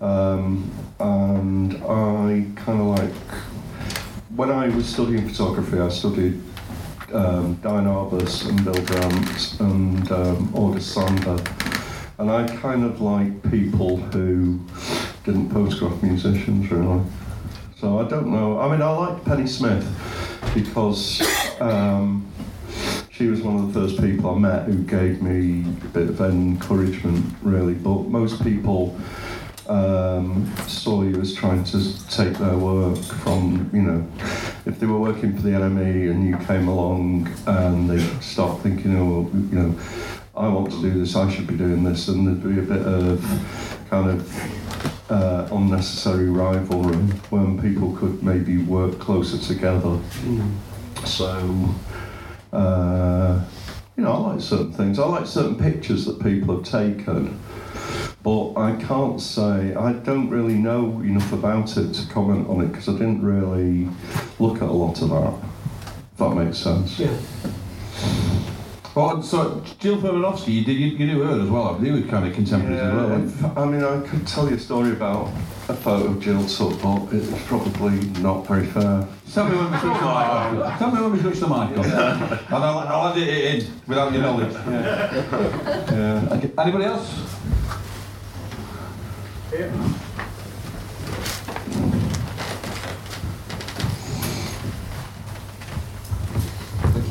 Um, 0.00 0.70
and 1.00 1.74
I 1.84 2.46
kind 2.56 2.80
of 2.80 2.86
like, 2.98 3.12
when 4.34 4.50
I 4.50 4.68
was 4.68 4.86
studying 4.86 5.28
photography, 5.28 5.78
I 5.78 5.88
studied 5.88 6.40
um, 7.12 7.54
Diane 7.62 7.86
Arbus 7.86 8.48
and 8.48 8.64
Bill 8.64 8.82
Brandt 8.84 9.60
and 9.60 10.12
um, 10.12 10.54
August 10.54 10.92
Sander. 10.92 11.42
And 12.18 12.30
I 12.30 12.46
kind 12.56 12.84
of 12.84 13.00
like 13.00 13.50
people 13.50 13.96
who 13.96 14.60
didn't 15.24 15.50
photograph 15.50 16.02
musicians, 16.02 16.70
really. 16.70 17.02
So 17.78 17.98
I 17.98 18.08
don't 18.08 18.28
know. 18.28 18.58
I 18.58 18.70
mean, 18.70 18.82
I 18.82 18.90
liked 18.90 19.24
Pennie 19.24 19.46
Smith 19.46 19.86
because 20.54 21.20
um, 21.60 22.26
she 23.10 23.26
was 23.26 23.42
one 23.42 23.56
of 23.56 23.72
the 23.72 23.80
first 23.80 24.00
people 24.00 24.30
I 24.30 24.38
met 24.38 24.64
who 24.64 24.82
gave 24.82 25.22
me 25.22 25.62
a 25.62 25.88
bit 25.88 26.08
of 26.08 26.20
encouragement, 26.20 27.34
really. 27.42 27.74
But 27.74 28.08
most 28.08 28.42
people 28.42 28.98
um, 29.68 30.52
saw 30.66 31.02
you 31.02 31.20
as 31.20 31.34
trying 31.34 31.64
to 31.64 32.08
take 32.08 32.34
their 32.34 32.56
work 32.56 32.98
from, 32.98 33.70
you 33.72 33.82
know, 33.82 34.06
if 34.66 34.78
they 34.78 34.86
were 34.86 34.98
working 34.98 35.34
for 35.36 35.42
the 35.42 35.50
NME 35.50 36.10
and 36.10 36.26
you 36.26 36.36
came 36.46 36.68
along 36.68 37.28
and 37.46 37.88
they 37.88 37.98
start 38.20 38.60
thinking, 38.62 38.96
oh, 38.98 39.22
well, 39.22 39.42
you 39.50 39.58
know, 39.58 39.80
I 40.36 40.48
want 40.48 40.70
to 40.70 40.80
do 40.82 40.90
this, 40.90 41.16
I 41.16 41.30
should 41.30 41.46
be 41.46 41.56
doing 41.56 41.82
this, 41.82 42.08
and 42.08 42.26
there'd 42.26 42.42
be 42.42 42.60
a 42.60 42.76
bit 42.76 42.86
of 42.86 43.86
kind 43.88 44.10
of 44.10 45.10
uh, 45.10 45.48
unnecessary 45.50 46.28
rivalry 46.28 46.96
when 47.30 47.60
people 47.60 47.96
could 47.96 48.22
maybe 48.22 48.58
work 48.58 48.98
closer 48.98 49.38
together. 49.38 49.98
So, 51.04 51.74
uh, 52.52 53.44
you 53.96 54.02
know, 54.02 54.12
I 54.12 54.18
like 54.32 54.40
certain 54.40 54.72
things. 54.72 54.98
I 54.98 55.06
like 55.06 55.26
certain 55.26 55.56
pictures 55.56 56.04
that 56.04 56.22
people 56.22 56.56
have 56.56 56.64
taken, 56.64 57.40
but 58.22 58.54
I 58.56 58.76
can't 58.76 59.20
say, 59.20 59.74
I 59.74 59.92
don't 59.92 60.28
really 60.30 60.54
know 60.54 61.00
enough 61.00 61.32
about 61.32 61.76
it 61.76 61.92
to 61.94 62.06
comment 62.12 62.48
on 62.48 62.60
it 62.62 62.68
because 62.68 62.88
I 62.88 62.92
didn't 62.92 63.22
really 63.22 63.88
look 64.38 64.56
at 64.56 64.62
a 64.68 64.72
lot 64.72 65.00
of 65.02 65.10
that, 65.10 65.34
if 66.12 66.18
that 66.18 66.34
makes 66.34 66.58
sense. 66.58 66.98
Yeah. 66.98 67.16
Well, 68.94 69.22
so 69.22 69.62
Jill 69.78 69.98
Furmanovsky, 69.98 70.54
you 70.54 70.64
did 70.64 70.72
you, 70.78 70.86
you 70.86 71.06
knew 71.06 71.22
her 71.22 71.42
as 71.42 71.50
well, 71.50 71.66
haven't 71.70 71.84
you? 71.84 71.92
With 71.92 72.08
kind 72.08 72.26
of 72.26 72.32
contemporaries 72.32 72.80
as 72.80 72.94
well. 72.94 73.08
haven't 73.10 73.28
if- 73.28 73.58
I 73.58 73.64
mean, 73.66 73.84
I 73.84 74.00
could 74.08 74.26
tell 74.26 74.48
you 74.48 74.56
a 74.56 74.58
story 74.58 74.92
about 74.92 75.28
a 75.68 75.74
photo 75.74 76.14
Jill 76.18 76.46
took, 76.46 76.80
but 76.80 77.12
it's 77.12 77.30
probably 77.46 78.00
not 78.22 78.46
very 78.46 78.64
fair. 78.66 79.06
Tell 79.30 79.48
me 79.50 79.56
when 79.58 79.70
we 79.70 79.78
switch 79.78 79.92
the 79.98 80.00
mic 80.00 80.08
off. 80.08 80.78
Tell 80.78 80.90
me 80.92 81.02
when 81.02 81.12
we 81.12 81.18
switch 81.20 81.40
the 81.40 81.46
mic 81.46 81.76
off. 81.78 81.84
and 81.84 82.54
I'll, 82.54 82.78
I'll 82.78 83.12
edit 83.12 83.28
it 83.28 83.64
in 83.64 83.72
without 83.86 84.12
your 84.14 84.22
knowledge. 84.22 84.52
Yeah. 84.54 86.28
Okay. 86.32 86.50
Anybody 86.56 86.84
else? 86.86 87.35
Thank 89.48 89.72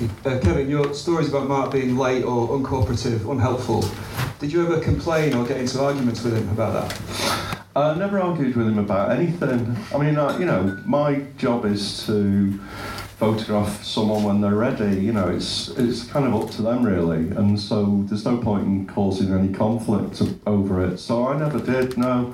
you. 0.02 0.10
Uh, 0.26 0.40
Kevin, 0.40 0.70
your 0.70 0.94
stories 0.94 1.30
about 1.30 1.48
Mark 1.48 1.72
being 1.72 1.98
late 1.98 2.26
or 2.26 2.50
uncooperative, 2.50 3.30
unhelpful, 3.32 3.86
did 4.40 4.52
you 4.52 4.66
ever 4.66 4.82
complain 4.82 5.34
or 5.34 5.46
get 5.46 5.58
into 5.58 5.82
arguments 5.82 6.24
with 6.24 6.36
him 6.36 6.50
about 6.50 6.90
that? 6.90 7.62
I 7.74 7.96
never 7.96 8.20
argued 8.20 8.56
with 8.56 8.68
him 8.68 8.80
about 8.80 9.12
anything. 9.12 9.78
I 9.94 9.98
mean, 9.98 10.18
I, 10.18 10.38
you 10.38 10.46
know, 10.46 10.78
my 10.86 11.22
job 11.38 11.64
is 11.64 12.06
to 12.06 12.60
photograph 13.18 13.84
someone 13.84 14.24
when 14.24 14.42
they're 14.42 14.56
ready. 14.56 15.02
You 15.02 15.14
know, 15.14 15.30
it's 15.30 15.70
it's 15.70 16.04
kind 16.06 16.26
of 16.26 16.36
up 16.36 16.52
to 16.52 16.62
them 16.62 16.86
really, 16.86 17.30
and 17.38 17.60
so 17.60 18.04
there's 18.08 18.26
no 18.26 18.38
point 18.38 18.66
in 18.66 18.86
causing 18.88 19.34
any 19.34 19.54
conflict 19.54 20.22
over 20.46 20.86
it. 20.86 20.98
So 20.98 21.28
I 21.28 21.38
never 21.38 21.60
did. 21.60 21.98
No, 21.98 22.34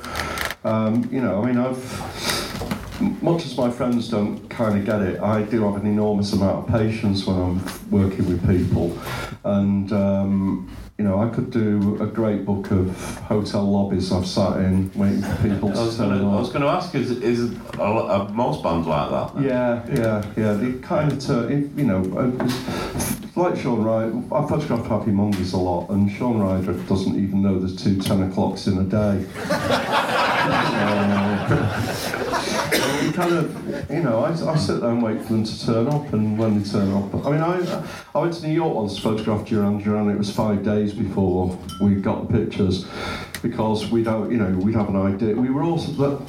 um, 0.63 1.07
you 1.11 1.21
know, 1.21 1.41
I 1.41 1.45
mean, 1.45 1.57
I've 1.57 3.21
much 3.21 3.45
as 3.45 3.57
my 3.57 3.71
friends 3.71 4.09
don't 4.09 4.47
kind 4.47 4.77
of 4.77 4.85
get 4.85 5.01
it, 5.01 5.19
I 5.21 5.41
do 5.41 5.63
have 5.63 5.81
an 5.81 5.87
enormous 5.87 6.33
amount 6.33 6.67
of 6.69 6.75
patience 6.75 7.25
when 7.25 7.37
I'm 7.37 7.91
working 7.91 8.27
with 8.27 8.45
people, 8.47 8.97
and. 9.43 9.91
Um, 9.91 10.77
you 11.01 11.07
know, 11.07 11.19
I 11.19 11.29
could 11.29 11.49
do 11.49 11.97
a 11.99 12.05
great 12.05 12.45
book 12.45 12.69
of 12.69 12.95
hotel 13.21 13.63
lobbies 13.63 14.11
I've 14.11 14.27
sat 14.27 14.57
in 14.57 14.91
waiting 14.93 15.23
for 15.23 15.35
people 15.41 15.69
to 15.73 15.97
turn 15.97 16.09
going 16.09 16.19
to, 16.19 16.27
I 16.27 16.35
was 16.39 16.49
going 16.49 16.61
to 16.61 16.67
ask, 16.67 16.93
is, 16.93 17.09
is 17.09 17.51
a 17.79 17.81
are 17.81 18.29
most 18.29 18.61
bands 18.61 18.85
like 18.85 19.09
that? 19.09 19.33
then? 19.33 19.43
Yeah, 19.43 19.83
yeah, 19.91 20.23
yeah. 20.37 20.53
They 20.53 20.73
kind 20.77 21.11
of 21.11 21.19
turn, 21.19 21.73
you 21.75 21.85
know, 21.85 22.01
like 23.35 23.57
Shaun 23.59 23.83
Ryder. 23.83 24.15
I 24.31 24.47
photograph 24.47 24.85
Happy 24.85 25.09
Mondays 25.09 25.53
a 25.53 25.57
lot, 25.57 25.89
and 25.89 26.11
Shaun 26.11 26.39
Ryder 26.39 26.73
doesn't 26.83 27.15
even 27.15 27.41
know 27.41 27.57
there's 27.57 27.75
two 27.83 27.99
10 27.99 28.29
o'clocks 28.29 28.67
in 28.67 28.77
a 28.77 28.83
day. 28.83 29.25
Uh, 29.49 30.97
you 33.11 33.17
kind 33.17 33.33
of, 33.33 33.91
you 33.91 34.03
know, 34.03 34.23
I, 34.23 34.31
I 34.31 34.55
sit 34.55 34.79
there 34.79 34.89
and 34.89 35.03
wait 35.03 35.21
for 35.21 35.33
them 35.33 35.43
to 35.43 35.65
turn 35.65 35.87
up, 35.87 36.13
and 36.13 36.37
when 36.37 36.61
they 36.61 36.69
turn 36.69 36.91
up, 36.93 37.13
I 37.25 37.31
mean, 37.31 37.41
I, 37.41 37.85
I 38.15 38.19
went 38.19 38.33
to 38.35 38.47
New 38.47 38.53
York 38.53 38.75
once 38.75 38.95
to 38.95 39.01
photograph 39.01 39.45
Duran 39.47 39.79
Duran. 39.79 40.09
It 40.09 40.17
was 40.17 40.33
five 40.33 40.63
days 40.63 40.93
before 40.93 41.57
we 41.81 41.95
got 41.95 42.27
the 42.27 42.39
pictures 42.39 42.85
because 43.41 43.91
we 43.91 44.03
don't, 44.03 44.31
you 44.31 44.37
know, 44.37 44.57
we'd 44.59 44.75
have 44.75 44.89
an 44.89 44.95
idea. 44.95 45.35
We 45.35 45.49
were 45.49 45.63
also, 45.63 46.25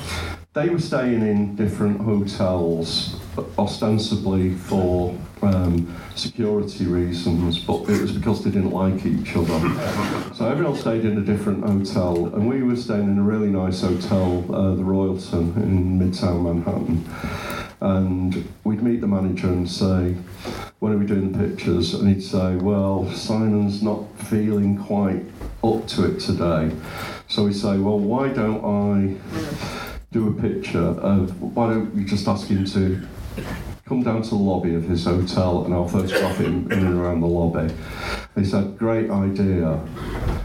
they 0.55 0.69
were 0.69 0.81
staying 0.81 1.23
in 1.23 1.55
different 1.55 2.01
hotels, 2.01 3.21
ostensibly 3.59 4.55
for 4.55 5.17
um, 5.43 5.95
security 6.15 6.87
reasons, 6.87 7.59
but 7.59 7.83
it 7.89 8.01
was 8.01 8.13
because 8.13 8.45
they 8.45 8.51
didn't 8.51 8.71
like 8.71 9.05
each 9.07 9.35
other. 9.37 9.59
so 10.35 10.49
everyone 10.49 10.77
stayed 10.77 11.05
in 11.05 11.19
a 11.19 11.23
different 11.23 11.65
hotel, 11.65 12.27
and 12.35 12.49
we 12.49 12.63
were 12.63 12.77
staying 12.77 13.05
in 13.05 13.19
a 13.19 13.23
really 13.23 13.49
nice 13.49 13.81
hotel, 13.81 14.45
uh, 14.55 14.75
the 14.75 14.83
Royalton 14.83 15.57
in 15.57 15.99
Midtown 15.99 16.43
Manhattan. 16.43 17.05
And 17.81 18.49
we'd 18.63 18.83
meet 18.83 19.01
the 19.01 19.09
manager 19.09 19.49
and 19.49 19.69
say, 19.69 20.15
when 20.79 20.93
are 20.93 20.99
we 20.99 21.07
doing 21.07 21.33
the 21.33 21.49
pictures? 21.49 21.95
And 21.95 22.09
he'd 22.09 22.23
say, 22.23 22.55
well, 22.57 23.11
Simon's 23.13 23.83
not 23.83 24.05
feeling 24.19 24.79
quite 24.79 25.25
up 25.65 25.89
to 25.89 26.05
it 26.05 26.21
today. 26.21 26.71
So 27.29 27.45
we 27.45 27.53
say, 27.53 27.79
well, 27.79 27.99
why 27.99 28.29
don't 28.29 28.65
I 28.65 29.17
do 30.13 30.29
a 30.29 30.41
picture 30.41 30.79
of, 30.79 31.41
why 31.57 31.71
don't 31.71 31.95
you 31.97 32.05
just 32.05 32.29
ask 32.29 32.47
him 32.47 32.65
to 32.67 33.09
come 33.87 34.03
down 34.03 34.23
to 34.23 34.31
the 34.31 34.37
lobby 34.37 34.75
of 34.75 34.85
his 34.85 35.05
hotel 35.05 35.65
and 35.65 35.75
I'll 35.75 35.89
photograph 35.89 36.39
him 36.39 36.71
in 36.73 36.87
and 36.87 36.99
around 36.99 37.21
the 37.21 37.27
lobby. 37.27 37.73
He 38.35 38.45
said, 38.45 38.79
great 38.79 39.11
idea, 39.11 39.81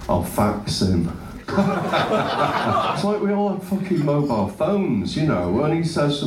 I'll 0.10 0.24
fax 0.24 0.82
him. 0.82 1.10
it's 1.50 3.04
like 3.06 3.22
we 3.22 3.32
all 3.32 3.50
have 3.50 3.64
fucking 3.64 4.04
mobile 4.04 4.50
phones, 4.50 5.16
you 5.16 5.26
know, 5.26 5.64
and 5.64 5.74
he 5.78 5.84
says, 5.84 6.24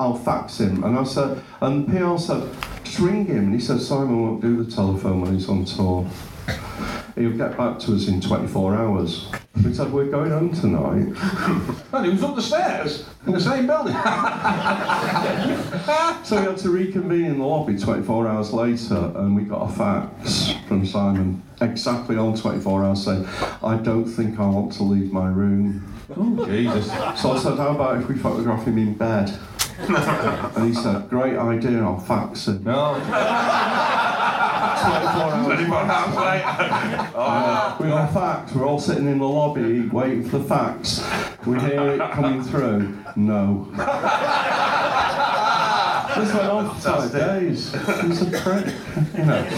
I'll 0.00 0.16
fax 0.16 0.58
him. 0.58 0.84
And 0.84 0.98
I 0.98 1.04
said, 1.04 1.42
and 1.60 1.86
PR 1.86 2.16
said, 2.16 2.48
just 2.82 2.98
ring 2.98 3.26
him. 3.26 3.44
And 3.44 3.54
he 3.54 3.60
said, 3.60 3.80
Simon 3.80 4.22
won't 4.22 4.40
do 4.40 4.62
the 4.62 4.70
telephone 4.70 5.20
when 5.20 5.34
he's 5.34 5.48
on 5.48 5.64
tour. 5.66 6.08
He'll 7.18 7.36
get 7.36 7.56
back 7.56 7.80
to 7.80 7.96
us 7.96 8.06
in 8.06 8.20
24 8.20 8.76
hours. 8.76 9.28
We 9.64 9.74
said, 9.74 9.92
we're 9.92 10.06
going 10.06 10.30
home 10.30 10.54
tonight. 10.54 11.12
and 11.92 12.04
he 12.04 12.12
was 12.12 12.22
up 12.22 12.36
the 12.36 12.42
stairs 12.42 13.04
in 13.26 13.32
the 13.32 13.40
same 13.40 13.66
building. 13.66 13.94
so 16.24 16.40
we 16.40 16.46
had 16.46 16.56
to 16.58 16.70
reconvene 16.70 17.24
in 17.24 17.38
the 17.38 17.44
lobby 17.44 17.76
24 17.76 18.28
hours 18.28 18.52
later, 18.52 19.12
and 19.16 19.34
we 19.34 19.42
got 19.42 19.68
a 19.68 19.72
fax 19.72 20.52
from 20.68 20.86
Simon 20.86 21.42
exactly 21.60 22.16
on 22.16 22.36
24 22.36 22.84
hours 22.84 23.04
saying, 23.04 23.26
I 23.64 23.74
don't 23.82 24.04
think 24.04 24.38
I 24.38 24.46
want 24.46 24.70
to 24.74 24.84
leave 24.84 25.12
my 25.12 25.28
room. 25.28 25.92
Oh, 26.16 26.46
Jesus. 26.46 26.86
So 27.20 27.32
I 27.32 27.38
said, 27.38 27.56
how 27.56 27.74
about 27.74 28.00
if 28.00 28.08
we 28.08 28.16
photograph 28.16 28.64
him 28.64 28.78
in 28.78 28.94
bed? 28.94 29.36
and 29.80 30.68
he 30.68 30.74
said, 30.80 31.10
great 31.10 31.36
idea, 31.36 31.82
I'll 31.82 31.98
fax 31.98 32.46
him. 32.46 32.62
No. 32.62 32.94
24 34.78 35.37
hours 35.86 36.16
later. 36.16 37.10
oh, 37.14 37.20
uh, 37.20 37.76
we 37.80 37.88
got 37.88 38.12
fax, 38.12 38.52
we're 38.54 38.66
all 38.66 38.80
sitting 38.80 39.06
in 39.06 39.18
the 39.18 39.28
lobby 39.28 39.88
waiting 39.88 40.28
for 40.28 40.38
the 40.38 40.44
fax. 40.44 41.04
We 41.46 41.58
hear 41.60 41.88
it 41.90 41.98
coming 42.12 42.42
through. 42.42 42.96
No. 43.16 43.68
This 46.20 46.34
went 46.34 46.48
on 46.48 46.74
for 46.74 46.80
five 46.80 47.12
days. 47.12 47.72
He's 48.02 48.22
a 48.22 48.40
prick, 48.40 48.74
you 49.16 49.24
know. 49.24 49.48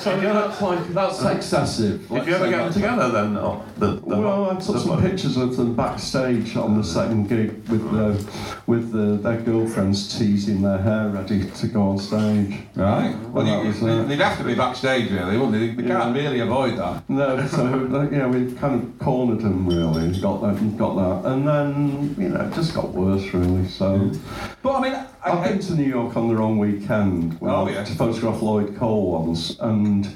So 0.00 0.20
yeah, 0.20 0.32
that's 0.32 0.60
like 0.60 0.88
that's 0.88 1.22
excessive. 1.24 2.08
Did 2.08 2.26
you 2.26 2.34
ever 2.34 2.48
get 2.48 2.64
them 2.64 2.72
together 2.72 3.08
then? 3.10 3.36
Or 3.36 3.64
the, 3.78 3.86
the 3.86 4.16
well, 4.16 4.50
I 4.50 4.60
took 4.60 4.78
some 4.78 5.00
pictures 5.00 5.36
of 5.36 5.56
them 5.56 5.74
backstage 5.74 6.56
on 6.56 6.76
the 6.76 6.84
second 6.84 7.28
gig 7.28 7.68
with 7.68 7.90
the, 7.92 8.32
with 8.66 8.92
the, 8.92 9.16
their 9.16 9.40
girlfriends 9.40 10.18
teasing 10.18 10.62
their 10.62 10.78
hair 10.78 11.08
ready 11.08 11.48
to 11.48 11.66
go 11.68 11.82
on 11.82 11.98
stage. 11.98 12.58
Right. 12.74 13.14
Well, 13.30 13.44
that 13.44 13.62
you, 13.62 13.68
was, 13.68 13.80
you, 13.80 13.88
uh, 13.88 14.04
they'd 14.04 14.18
have 14.18 14.38
to 14.38 14.44
be 14.44 14.54
backstage, 14.54 15.10
really, 15.10 15.38
wouldn't 15.38 15.76
they? 15.76 15.82
They 15.82 15.88
can't 15.88 16.14
really 16.14 16.40
avoid 16.40 16.78
that. 16.78 17.08
No, 17.08 17.46
so 17.46 17.64
like, 17.64 18.10
yeah, 18.10 18.26
we 18.26 18.52
kind 18.54 18.82
of 18.82 18.98
cornered 18.98 19.40
them 19.40 19.66
really, 19.66 20.18
got 20.20 20.40
that, 20.42 20.78
got 20.78 20.94
that, 20.96 21.30
and 21.30 21.46
then 21.46 22.14
you 22.18 22.28
know 22.28 22.40
it 22.40 22.54
just 22.54 22.74
got 22.74 22.88
worse 22.90 23.32
really. 23.32 23.68
So, 23.68 24.10
But 24.62 24.76
I 24.76 24.80
mean, 24.80 24.94
I, 24.94 25.06
I've 25.24 25.44
been 25.44 25.60
to 25.60 25.74
New 25.74 25.84
York 25.84 26.16
on 26.16 26.26
the 26.28 26.34
wrong 26.34 26.58
weekend 26.58 27.38
Oh, 27.40 27.66
I- 27.66 27.70
yeah. 27.70 27.84
to 27.84 27.94
photograph 27.94 28.42
Lloyd 28.42 28.76
Cole 28.76 29.24
once, 29.24 29.56
and 29.60 30.08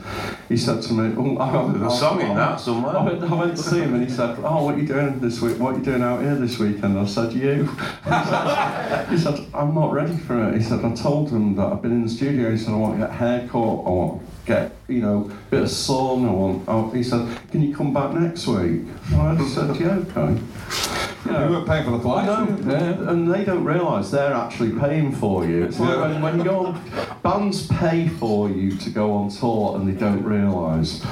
he 0.49 0.57
said 0.57 0.83
to 0.83 0.93
me, 0.93 1.15
oh, 1.17 1.39
I, 1.39 1.73
There's 1.79 1.93
a 1.93 1.97
song 1.97 2.21
in 2.21 2.35
that 2.35 2.59
somewhere. 2.59 2.97
I 2.97 3.05
went, 3.05 3.23
I 3.23 3.35
went 3.35 3.57
to 3.57 3.63
see 3.63 3.79
him 3.81 3.95
and 3.95 4.05
he 4.05 4.11
said, 4.11 4.37
"Oh, 4.43 4.65
what 4.65 4.75
are 4.75 4.79
you 4.79 4.87
doing 4.87 5.21
this 5.21 5.41
week? 5.41 5.59
What 5.61 5.75
are 5.75 5.79
you 5.79 5.85
doing 5.85 6.03
out 6.03 6.23
here 6.23 6.35
this 6.35 6.59
weekend?" 6.59 6.99
I 6.99 7.07
said, 7.07 7.33
"You." 7.33 7.65
he 9.11 9.19
said, 9.19 9.39
"I'm 9.55 9.75
not 9.75 9.93
ready 9.93 10.17
for 10.17 10.49
it." 10.49 10.57
He 10.57 10.63
said, 10.63 10.85
"I 10.85 10.93
told 10.95 11.31
him 11.31 11.55
that 11.57 11.67
I've 11.73 11.83
been 11.83 11.93
in 11.93 12.03
the 12.03 12.09
studio." 12.11 12.51
He 12.51 12.59
said, 12.59 12.75
"I 12.75 12.77
want 12.77 12.95
to 12.95 12.99
get 13.07 13.11
a 13.11 13.13
haircut. 13.13 13.53
I 13.55 13.91
want 13.91 14.21
to 14.23 14.27
get, 14.47 14.73
you 14.89 15.01
know, 15.03 15.31
a 15.31 15.51
bit 15.51 15.63
of 15.63 15.71
sun. 15.71 16.25
I 16.27 16.33
want." 16.33 16.65
Oh, 16.69 16.91
he 16.91 17.03
said, 17.05 17.27
"Can 17.53 17.63
you 17.63 17.75
come 17.77 17.93
back 17.95 18.13
next 18.13 18.47
week?" 18.49 18.83
And 19.13 19.21
I 19.41 19.47
said, 19.49 19.77
"Yeah, 19.77 20.03
okay." 20.17 20.41
You 21.27 21.51
weren't 21.51 21.67
paying 21.67 21.85
for 21.85 21.91
the 21.93 22.01
flight. 22.01 22.27
No, 22.27 22.71
yeah, 22.71 23.11
and 23.11 23.33
they 23.33 23.45
don't 23.45 23.65
realise 23.65 24.11
they're 24.11 24.35
actually 24.35 24.79
paying 24.79 25.13
for 25.13 25.45
you. 25.45 25.65
It's 25.65 25.79
like 25.79 25.99
when, 25.99 26.23
when 26.23 26.39
you 26.39 26.45
go 26.45 26.67
on, 26.67 27.19
bands 27.23 27.67
pay 27.67 28.09
for 28.09 28.49
you 28.49 28.77
to 28.77 28.91
go 28.91 29.13
on 29.13 29.31
tour 29.31 29.77
and 29.77 29.89
they 29.89 29.99
don't 29.99 30.23
realise. 30.23 31.03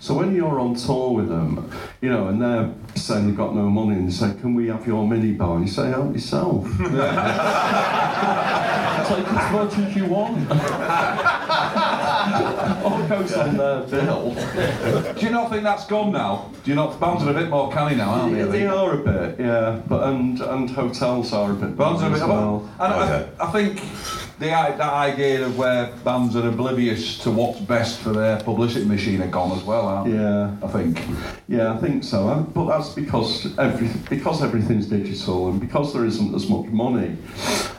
So 0.00 0.14
when 0.14 0.34
you're 0.34 0.60
on 0.60 0.74
tour 0.74 1.14
with 1.14 1.28
them, 1.28 1.70
you 2.00 2.10
know, 2.10 2.28
and 2.28 2.40
they're 2.40 2.72
saying 2.94 3.26
they've 3.26 3.36
got 3.36 3.54
no 3.54 3.68
money 3.68 3.96
and 3.96 4.08
they 4.08 4.12
say, 4.12 4.34
Can 4.40 4.54
we 4.54 4.68
have 4.68 4.86
your 4.86 5.04
minibar? 5.04 5.56
And 5.56 5.66
you 5.66 5.72
say, 5.72 5.88
Help 5.88 6.12
yourself. 6.12 6.66
Take 9.06 9.26
as 9.28 9.52
much 9.52 9.78
as 9.78 9.96
you 9.96 10.04
want. 10.06 10.50
All 12.84 13.06
goes 13.08 13.32
on 13.34 13.56
their 13.56 13.80
bill. 13.82 14.34
Do 15.14 15.26
you 15.26 15.30
not 15.30 15.50
think 15.50 15.62
that's 15.64 15.86
gone 15.86 16.12
now? 16.12 16.50
Do 16.64 16.70
you 16.70 16.76
not? 16.76 16.98
Bands 17.00 17.22
are 17.24 17.30
a 17.30 17.34
bit 17.34 17.48
more 17.50 17.70
canny 17.72 17.96
now, 17.96 18.10
aren't 18.10 18.34
they? 18.34 18.44
they 18.44 18.66
are 18.66 18.94
a 18.94 18.98
bit, 18.98 19.40
yeah, 19.40 19.80
but 19.88 20.04
and 20.08 20.40
and 20.40 20.70
hotels 20.70 21.32
are 21.32 21.50
a 21.50 21.54
bit. 21.54 21.76
Bands 21.76 22.02
are 22.02 22.08
a 22.08 22.12
bit. 22.12 22.20
well. 22.22 22.68
And 22.78 22.92
Okay. 22.92 23.28
I, 23.40 23.46
I 23.46 23.50
think 23.52 23.80
the 24.38 24.46
that 24.46 24.80
idea 24.80 25.44
of 25.46 25.58
where 25.58 25.92
bands 26.04 26.36
are 26.36 26.46
oblivious 26.48 27.18
to 27.18 27.30
what's 27.30 27.60
best 27.60 28.00
for 28.00 28.10
their 28.12 28.40
publicity 28.42 28.84
machine 28.86 29.22
are 29.22 29.28
gone 29.28 29.52
as 29.56 29.62
well, 29.64 29.86
aren't 29.86 30.10
they? 30.10 30.16
Yeah, 30.18 30.56
I 30.62 30.68
think. 30.68 31.00
yeah, 31.48 31.72
I 31.72 31.76
think 31.78 32.04
so. 32.04 32.46
But 32.54 32.66
that's 32.68 32.90
because 32.90 33.56
every 33.58 33.88
because 34.08 34.42
everything's 34.42 34.86
digital 34.86 35.48
and 35.48 35.60
because 35.60 35.92
there 35.92 36.04
isn't 36.04 36.34
as 36.34 36.48
much 36.48 36.66
money 36.66 37.16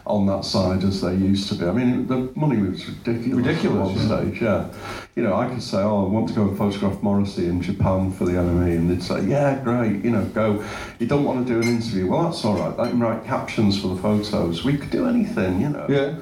on 0.05 0.25
that 0.27 0.43
side 0.43 0.83
as 0.83 1.01
they 1.01 1.15
used 1.15 1.47
to 1.49 1.55
be. 1.55 1.65
I 1.65 1.71
mean, 1.71 2.07
the 2.07 2.31
money 2.35 2.57
was 2.61 2.87
ridiculous. 2.87 3.45
Ridiculous, 3.45 3.89
at 3.89 3.95
one 3.95 4.25
stage. 4.25 4.41
Yeah, 4.41 4.67
you 5.15 5.23
know, 5.23 5.35
I 5.35 5.47
could 5.47 5.61
say, 5.61 5.77
"Oh, 5.77 6.05
I 6.05 6.09
want 6.09 6.27
to 6.29 6.33
go 6.33 6.43
and 6.43 6.57
photograph 6.57 7.01
Morrissey 7.01 7.47
in 7.47 7.61
Japan 7.61 8.11
for 8.11 8.25
the 8.25 8.33
NME," 8.33 8.75
and 8.75 8.89
they'd 8.89 9.03
say, 9.03 9.23
"Yeah, 9.25 9.61
great. 9.63 10.03
You 10.03 10.11
know, 10.11 10.25
go. 10.25 10.63
You 10.99 11.07
don't 11.07 11.23
want 11.23 11.45
to 11.47 11.53
do 11.53 11.59
an 11.59 11.67
interview? 11.67 12.07
Well, 12.07 12.23
that's 12.23 12.43
all 12.43 12.55
right. 12.55 12.75
They 12.75 12.89
can 12.89 12.99
write 12.99 13.23
captions 13.25 13.79
for 13.79 13.87
the 13.89 14.01
photos. 14.01 14.63
We 14.63 14.77
could 14.77 14.91
do 14.91 15.07
anything, 15.07 15.61
you 15.61 15.69
know." 15.69 15.85
Yeah. 15.87 16.15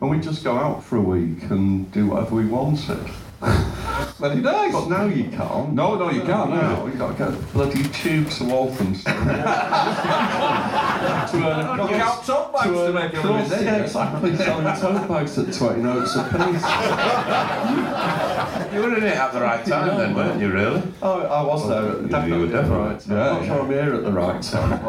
And 0.00 0.10
we'd 0.10 0.22
just 0.22 0.44
go 0.44 0.56
out 0.56 0.84
for 0.84 0.96
a 0.96 1.02
week 1.02 1.50
and 1.50 1.90
do 1.92 2.08
whatever 2.08 2.36
we 2.36 2.46
wanted. 2.46 2.98
Very 4.18 4.36
nice. 4.36 4.72
But 4.72 4.88
now 4.88 5.04
you 5.06 5.24
can't. 5.24 5.72
No, 5.72 5.96
no, 5.96 6.10
you 6.10 6.22
can't, 6.22 6.50
no. 6.50 6.60
No, 6.60 6.86
you've 6.86 6.98
got 6.98 7.16
to 7.16 7.30
get 7.32 7.52
bloody 7.52 7.82
tubes 7.88 8.38
to 8.38 8.44
Walthamstow. 8.44 9.10
to 9.12 9.18
a 11.36 11.76
You 11.82 11.88
can't 11.88 12.24
tote 12.24 12.52
bags 12.52 12.64
to 12.66 12.78
a 12.86 12.92
make 12.92 13.12
a 13.12 13.20
crust. 13.20 13.50
living, 13.50 13.66
Yeah, 13.66 13.72
do 13.74 13.78
you? 13.78 13.84
exactly. 13.84 14.36
Selling 14.36 14.80
tote 14.80 15.08
bags 15.08 15.38
at 15.38 15.52
20 15.52 15.82
notes 15.82 16.14
a 16.16 16.22
piece. 16.24 16.64
You 18.74 18.80
were 18.80 18.96
in 18.96 19.04
it 19.04 19.16
at 19.16 19.32
the 19.32 19.40
right 19.40 19.64
time 19.64 19.96
then, 19.96 20.14
weren't 20.14 20.40
you, 20.40 20.50
really? 20.50 20.82
Oh, 21.00 21.22
I 21.22 21.42
was 21.42 21.68
there. 21.68 22.00
you 22.02 22.08
Definitely 22.08 22.46
were 22.46 22.52
definitely- 22.52 22.86
right 22.86 23.00
time. 23.00 23.16
yeah, 23.16 23.28
I'm 23.30 23.36
not 23.36 23.46
sure 23.46 23.60
I'm 23.62 23.68
here 23.70 23.94
at 23.94 24.04
the 24.04 24.12
right 24.12 24.42
time. 24.42 24.80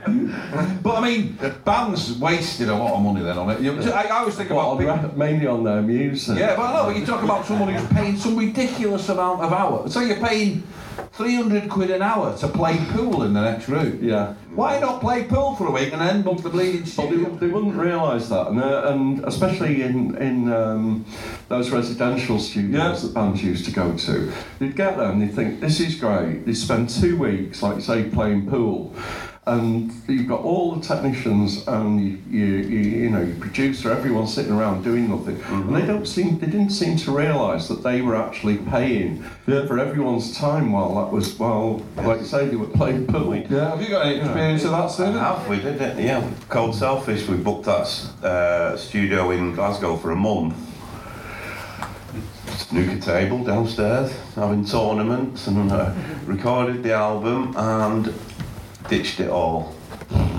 But 0.82 0.96
I 0.96 1.00
mean, 1.08 1.38
bands 1.64 2.18
wasted 2.18 2.68
a 2.68 2.74
lot 2.74 2.94
of 2.94 3.02
money 3.02 3.22
then 3.22 3.36
on 3.38 3.50
it. 3.50 3.60
You, 3.60 3.78
I, 3.92 4.02
I 4.04 4.18
always 4.20 4.34
think 4.34 4.50
Well, 4.50 4.72
about 4.72 4.90
on 4.90 5.00
people. 5.02 5.18
mainly 5.18 5.46
on 5.46 5.62
their 5.62 5.82
music. 5.82 6.38
Yeah, 6.38 6.56
but 6.56 6.62
I 6.62 6.72
know, 6.72 6.84
but 6.86 6.96
you 6.96 7.04
talk 7.06 7.22
about 7.22 7.44
someone 7.46 7.72
who's 7.72 7.86
paying 7.88 8.16
some 8.16 8.36
ridiculous 8.36 9.08
amount 9.08 9.42
of 9.42 9.52
hours. 9.52 9.92
So 9.92 10.00
you're 10.00 10.16
paying 10.16 10.62
300 11.12 11.68
quid 11.68 11.90
an 11.90 12.02
hour 12.02 12.36
to 12.38 12.48
play 12.48 12.76
pool 12.90 13.22
in 13.22 13.32
the 13.32 13.40
next 13.42 13.68
room. 13.68 13.98
Yeah. 14.02 14.34
Why 14.54 14.80
not 14.80 15.00
play 15.00 15.24
pool 15.24 15.54
for 15.56 15.66
a 15.66 15.70
week 15.70 15.92
and 15.92 16.00
then 16.00 16.22
book 16.22 16.42
the 16.42 16.48
bleeding 16.50 16.82
But 16.96 17.10
they, 17.10 17.46
they 17.46 17.52
wouldn't 17.52 17.76
realise 17.76 18.28
that, 18.28 18.48
and, 18.48 18.60
uh, 18.60 18.82
and 18.86 19.24
especially 19.24 19.82
in 19.82 20.16
in 20.16 20.52
um, 20.52 21.04
those 21.48 21.70
residential 21.70 22.38
studios 22.38 22.72
Yeah. 22.74 22.92
that 23.08 23.14
bands 23.14 23.42
used 23.42 23.64
to 23.66 23.70
go 23.72 23.96
to, 23.96 24.32
they'd 24.58 24.74
get 24.76 24.96
there 24.96 25.10
and 25.10 25.22
they'd 25.22 25.34
think 25.34 25.60
this 25.60 25.78
is 25.80 25.94
great. 25.94 26.44
They'd 26.46 26.54
spend 26.54 26.90
two 26.90 27.16
weeks, 27.16 27.62
like 27.62 27.80
say, 27.80 28.04
playing 28.10 28.48
pool, 28.50 28.94
and 29.50 29.92
you've 30.06 30.28
got 30.28 30.40
all 30.42 30.76
the 30.76 30.80
technicians 30.86 31.66
and 31.66 32.00
you 32.00 32.18
you, 32.30 32.46
you, 32.46 32.78
you 32.78 33.10
know 33.10 33.20
your 33.20 33.36
producer, 33.36 33.90
everyone 33.90 34.26
sitting 34.28 34.52
around 34.52 34.84
doing 34.84 35.08
nothing, 35.10 35.40
and 35.48 35.74
they 35.74 35.84
don't 35.84 36.06
seem 36.06 36.38
they 36.38 36.46
didn't 36.46 36.70
seem 36.70 36.96
to 36.98 37.10
realise 37.10 37.66
that 37.66 37.82
they 37.82 38.00
were 38.00 38.14
actually 38.14 38.58
paying 38.58 39.22
for 39.44 39.78
everyone's 39.78 40.36
time 40.36 40.70
while 40.70 40.94
that 40.94 41.12
was 41.12 41.36
while 41.38 41.82
like 41.96 42.20
you 42.20 42.26
say 42.26 42.46
they 42.46 42.56
were 42.56 42.66
playing 42.66 43.06
pool. 43.08 43.34
Yeah, 43.34 43.70
have 43.70 43.82
you 43.82 43.88
got 43.88 44.06
any 44.06 44.20
experience 44.20 44.64
of 44.64 44.70
that, 44.70 44.84
I 44.84 44.88
Stephen? 44.88 45.14
have, 45.14 45.48
we 45.48 45.56
did 45.56 45.80
it, 45.80 45.98
yeah. 45.98 46.30
Code: 46.48 46.74
Selfish, 46.74 47.26
we 47.26 47.36
booked 47.36 47.64
that 47.64 47.88
uh, 48.22 48.76
studio 48.76 49.30
in 49.30 49.54
Glasgow 49.54 49.96
for 49.96 50.12
a 50.12 50.16
month. 50.16 50.54
Snooker 52.56 53.00
table 53.00 53.42
downstairs, 53.42 54.12
having 54.36 54.64
tournaments, 54.64 55.48
and 55.48 55.72
uh, 55.72 55.92
recorded 56.24 56.82
the 56.82 56.92
album. 56.92 57.54
And 57.56 58.14
ditched 58.90 59.20
it 59.20 59.30
all, 59.30 59.72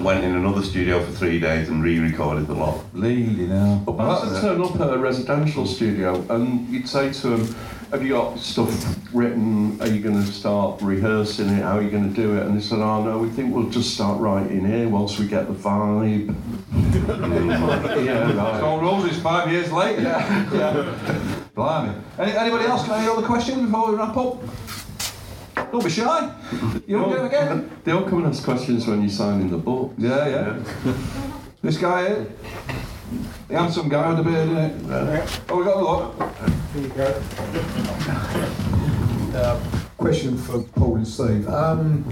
went 0.01 0.25
in 0.25 0.35
another 0.35 0.61
studio 0.61 1.01
for 1.03 1.11
three 1.13 1.39
days 1.39 1.69
and 1.69 1.81
re-recorded 1.81 2.47
the 2.47 2.53
lot. 2.53 2.83
Leading 2.93 3.47
now. 3.47 3.81
But 3.85 3.95
perhaps 3.95 4.23
to 4.23 4.41
turn 4.41 4.61
up 4.61 4.75
at 4.75 4.93
a 4.93 4.97
residential 4.97 5.65
studio 5.65 6.23
and 6.29 6.67
you'd 6.67 6.87
say 6.87 7.13
to 7.13 7.29
them, 7.29 7.55
have 7.91 8.03
you 8.03 8.09
got 8.09 8.37
stuff 8.39 8.97
written? 9.13 9.81
Are 9.81 9.87
you 9.87 10.01
going 10.01 10.15
to 10.15 10.31
start 10.31 10.81
rehearsing 10.81 11.47
it? 11.47 11.61
How 11.61 11.77
are 11.77 11.81
you 11.81 11.89
going 11.89 12.13
to 12.13 12.21
do 12.21 12.37
it? 12.37 12.45
And 12.45 12.57
they 12.57 12.61
said, 12.61 12.79
oh 12.79 13.03
no, 13.03 13.17
we 13.19 13.29
think 13.29 13.55
we'll 13.55 13.69
just 13.69 13.93
start 13.93 14.19
writing 14.19 14.65
here 14.65 14.89
whilst 14.89 15.17
we 15.17 15.27
get 15.27 15.47
the 15.47 15.53
vibe. 15.53 16.35
yeah, 18.05 18.33
right. 18.33 18.57
Stone 18.57 18.83
Roses 18.83 19.21
five 19.21 19.49
years 19.49 19.71
later. 19.71 20.01
Yeah, 20.01 20.53
yeah. 20.53 21.43
Blimey. 21.55 21.93
Any, 22.17 22.31
anybody 22.31 22.65
else 22.65 22.87
got 22.87 22.99
any 22.99 23.09
other 23.09 23.25
questions 23.25 23.61
before 23.61 23.91
we 23.91 23.97
wrap 23.97 24.15
up? 24.15 24.41
Don't 25.71 25.83
be 25.83 25.89
shy. 25.89 26.33
You 26.85 26.99
want 26.99 27.11
to 27.11 27.17
do 27.17 27.23
it 27.23 27.27
again? 27.27 27.71
They 27.85 27.91
all 27.93 28.03
come 28.03 28.19
and 28.19 28.27
ask 28.27 28.43
questions 28.43 28.87
when 28.87 29.01
you 29.01 29.09
sign 29.09 29.39
in 29.41 29.49
the 29.49 29.57
book. 29.57 29.93
Yeah, 29.97 30.27
yeah. 30.27 30.63
This 31.61 31.77
guy 31.77 32.07
here. 32.07 32.27
The 33.47 33.57
handsome 33.57 33.87
guy 33.87 34.09
with 34.09 34.17
the 34.17 34.23
beard 34.23 34.49
in 34.49 34.57
it. 34.57 35.41
Oh, 35.49 35.57
we 35.57 35.63
got 35.63 35.77
a 35.77 35.79
lot. 35.79 36.33
Here 36.73 36.83
you 36.83 36.89
go. 36.89 37.21
Uh, 39.33 39.59
question 39.97 40.37
for 40.37 40.61
Paul 40.61 40.97
and 40.97 41.07
Steve. 41.07 41.47
Um, 41.47 42.03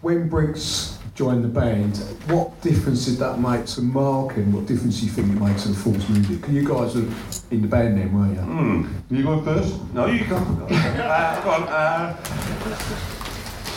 when 0.00 0.30
Brix 0.30 0.97
joined 1.18 1.42
the 1.42 1.48
band, 1.48 1.96
what 2.28 2.60
difference 2.60 3.06
did 3.06 3.16
that 3.16 3.40
make 3.40 3.66
to 3.66 3.82
Mark 3.82 4.36
and 4.36 4.54
what 4.54 4.66
difference 4.66 5.00
do 5.00 5.06
you 5.06 5.10
think 5.10 5.32
it 5.32 5.40
makes 5.40 5.64
to 5.64 5.70
the 5.70 5.74
Falls 5.74 6.08
music? 6.08 6.48
You 6.48 6.62
guys 6.62 6.94
were 6.94 7.08
in 7.50 7.60
the 7.60 7.66
band 7.66 7.98
then, 7.98 8.14
weren't 8.14 8.34
you? 8.34 8.40
Hmm. 8.40 8.86
You 9.10 9.24
going 9.24 9.44
first? 9.44 9.92
No, 9.92 10.06
you 10.06 10.24
go. 10.26 10.36
uh, 10.70 11.42
go 11.42 11.50
on. 11.50 11.62
Uh, 11.64 12.14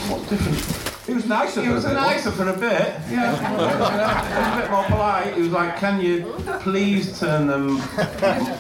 what 0.08 0.30
difference? 0.30 0.91
He 1.08 1.14
was 1.16 1.26
nicer 1.26 1.62
He 1.62 1.68
for 1.68 1.74
was 1.74 1.86
a 1.86 1.90
bit, 1.90 1.94
nicer 1.96 2.32
for 2.32 2.48
a 2.48 2.54
bit, 2.54 2.94
yeah. 3.10 3.36
he 3.50 3.56
was 3.58 4.58
a 4.58 4.62
bit 4.62 4.72
more 4.72 4.84
polite. 4.86 5.34
He 5.36 5.42
was 5.42 5.50
like, 5.52 5.78
"Can 5.78 6.00
you 6.00 6.32
please 6.60 7.20
turn 7.20 7.48
them 7.48 7.78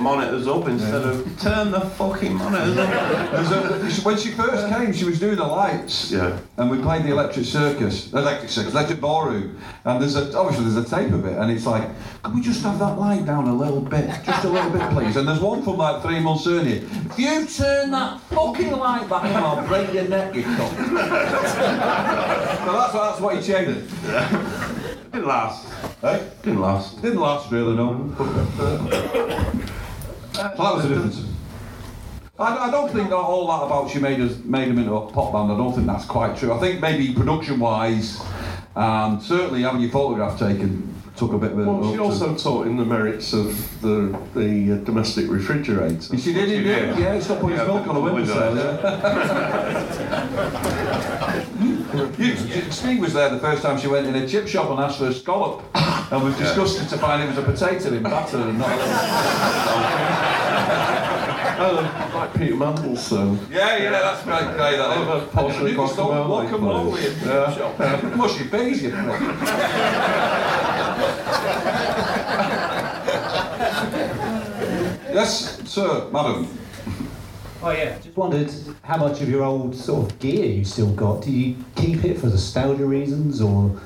monitors 0.01 0.47
up 0.47 0.67
instead 0.67 1.03
of 1.03 1.39
turn 1.39 1.71
the 1.71 1.81
fucking 1.81 2.33
monitors 2.35 2.77
up?" 2.77 2.89
There's 3.31 3.51
a- 3.99 4.01
when 4.03 4.17
she 4.17 4.31
first 4.31 4.67
came, 4.75 4.91
she 4.91 5.05
was 5.05 5.19
doing 5.19 5.35
the 5.37 5.45
lights. 5.45 6.09
Yeah. 6.11 6.39
And 6.57 6.69
we 6.71 6.79
played 6.79 7.03
the 7.03 7.11
Electric 7.11 7.45
Circus, 7.45 8.11
Electric 8.11 8.49
Circus, 8.49 8.73
Electric 8.73 8.99
Ballroom. 8.99 9.57
And 9.85 10.01
there's 10.01 10.15
a, 10.15 10.35
obviously 10.37 10.65
there's 10.69 10.83
a 10.85 10.89
tape 10.95 11.11
of 11.13 11.25
it, 11.25 11.37
and 11.37 11.51
it's 11.51 11.65
like, 11.67 11.87
can 12.23 12.33
we 12.35 12.41
just 12.41 12.63
have 12.63 12.79
that 12.79 12.97
light 12.99 13.25
down 13.25 13.47
a 13.47 13.53
little 13.55 13.81
bit, 13.81 14.09
just 14.25 14.45
a 14.45 14.49
little 14.49 14.71
bit, 14.71 14.81
please? 14.91 15.15
And 15.15 15.27
there's 15.27 15.39
one 15.39 15.61
from 15.63 15.77
like 15.77 16.01
three 16.01 16.19
months 16.19 16.47
earlier. 16.47 16.81
If 16.83 17.19
you 17.19 17.45
turn 17.45 17.91
that 17.91 18.19
fucking 18.31 18.71
light 18.71 19.07
back 19.07 19.23
on, 19.25 19.43
I'll 19.43 19.67
break 19.67 19.93
your 19.93 20.07
neck, 20.07 20.33
you 20.35 20.41
cunt. 20.43 22.31
so 22.65 22.71
that's 22.73 22.93
that's 22.93 23.19
what 23.19 23.35
he 23.37 23.41
changed. 23.41 23.89
Didn't 25.11 25.27
last. 25.27 25.67
Hey? 26.01 26.29
Didn't 26.43 26.61
last. 26.61 27.01
Didn't 27.01 27.19
last 27.19 27.51
really, 27.51 27.75
no. 27.75 28.13
So 28.17 28.77
that 30.33 30.57
was 30.57 30.83
the 30.83 30.89
difference. 30.89 31.25
I, 32.39 32.67
I 32.67 32.71
don't 32.71 32.91
think 32.91 33.09
that 33.09 33.15
all 33.15 33.47
that 33.47 33.65
about 33.65 33.91
she 33.91 33.99
made 33.99 34.19
us 34.19 34.37
made 34.43 34.67
him 34.67 34.79
into 34.79 34.95
a 34.95 35.11
pop 35.11 35.33
band. 35.33 35.51
I 35.51 35.57
don't 35.57 35.73
think 35.73 35.85
that's 35.85 36.05
quite 36.05 36.37
true. 36.37 36.51
I 36.53 36.59
think 36.59 36.81
maybe 36.81 37.13
production 37.13 37.59
wise, 37.59 38.19
and 38.75 39.17
um, 39.17 39.21
certainly 39.21 39.61
having 39.63 39.81
your 39.81 39.91
photograph 39.91 40.39
taken 40.39 41.00
took 41.21 41.33
a 41.33 41.37
bit 41.37 41.51
of 41.51 41.59
a. 41.59 41.63
Well, 41.71 41.91
she 41.93 41.99
also 41.99 42.35
taught 42.35 42.65
him 42.65 42.77
the 42.77 42.85
merits 42.85 43.31
of 43.33 43.79
the 43.81 44.17
the 44.33 44.73
uh, 44.73 44.77
domestic 44.77 45.29
refrigerator. 45.29 46.17
She 46.17 46.33
did, 46.33 46.49
he 46.49 46.63
did. 46.63 46.97
Yeah, 46.97 47.19
stop 47.19 47.41
putting 47.41 47.59
his 47.59 47.67
milk 47.67 47.85
on 47.87 47.93
the 47.95 48.01
windowsill. 48.01 48.55
Yeah. 48.55 49.75
You- 52.17 52.71
Steve 52.71 52.99
was 53.01 53.13
there 53.13 53.29
the 53.29 53.37
first 53.39 53.61
time 53.61 53.77
she 53.79 53.87
went 53.87 54.07
in 54.07 54.15
a 54.15 54.27
chip 54.27 54.47
shop 54.47 54.69
and 54.71 54.79
asked 54.79 54.97
for 54.97 55.07
a 55.09 55.13
scallop, 55.13 55.63
and 56.11 56.23
was 56.23 56.35
disgusted 56.37 56.89
to 56.89 56.97
find 56.97 57.21
it 57.21 57.27
was 57.27 57.37
a 57.37 57.43
potato 57.43 57.93
in 57.93 58.01
batter 58.03 58.37
and 58.37 58.57
not. 58.57 58.71
Oh, 61.63 62.11
like 62.15 62.33
Peter 62.33 62.55
Mandelson. 62.55 63.37
Yeah, 63.51 63.77
yeah, 63.77 63.91
that's 63.91 64.25
right. 64.25 64.57
Guy 64.57 64.71
that. 64.77 64.97
What 64.97 65.01
about 65.03 65.31
portion 65.31 65.61
of 65.61 65.67
You 65.69 65.75
just 65.75 65.95
don't 65.95 66.09
guacamole, 66.09 66.49
guacamole 66.49 66.91
please? 66.91 67.05
in 67.05 67.13
chip 67.19 67.53
shop. 67.55 68.15
Mushy 68.17 68.43
bees, 68.45 68.81
you 68.81 68.89
prick. 68.89 69.21
Yes, 75.13 75.69
sir, 75.69 76.09
madam. 76.11 76.47
Oh 77.61 77.71
yeah. 77.71 77.99
Just 77.99 78.15
wondered 78.15 78.49
how 78.81 78.95
much 78.97 79.21
of 79.21 79.29
your 79.29 79.43
old 79.43 79.75
sort 79.75 80.09
of 80.09 80.19
gear 80.19 80.45
you 80.45 80.63
still 80.63 80.91
got. 80.93 81.21
Do 81.21 81.31
you 81.31 81.57
keep 81.75 82.05
it 82.05 82.17
for 82.17 82.27
nostalgia 82.27 82.85
reasons, 82.85 83.41
or 83.41 83.77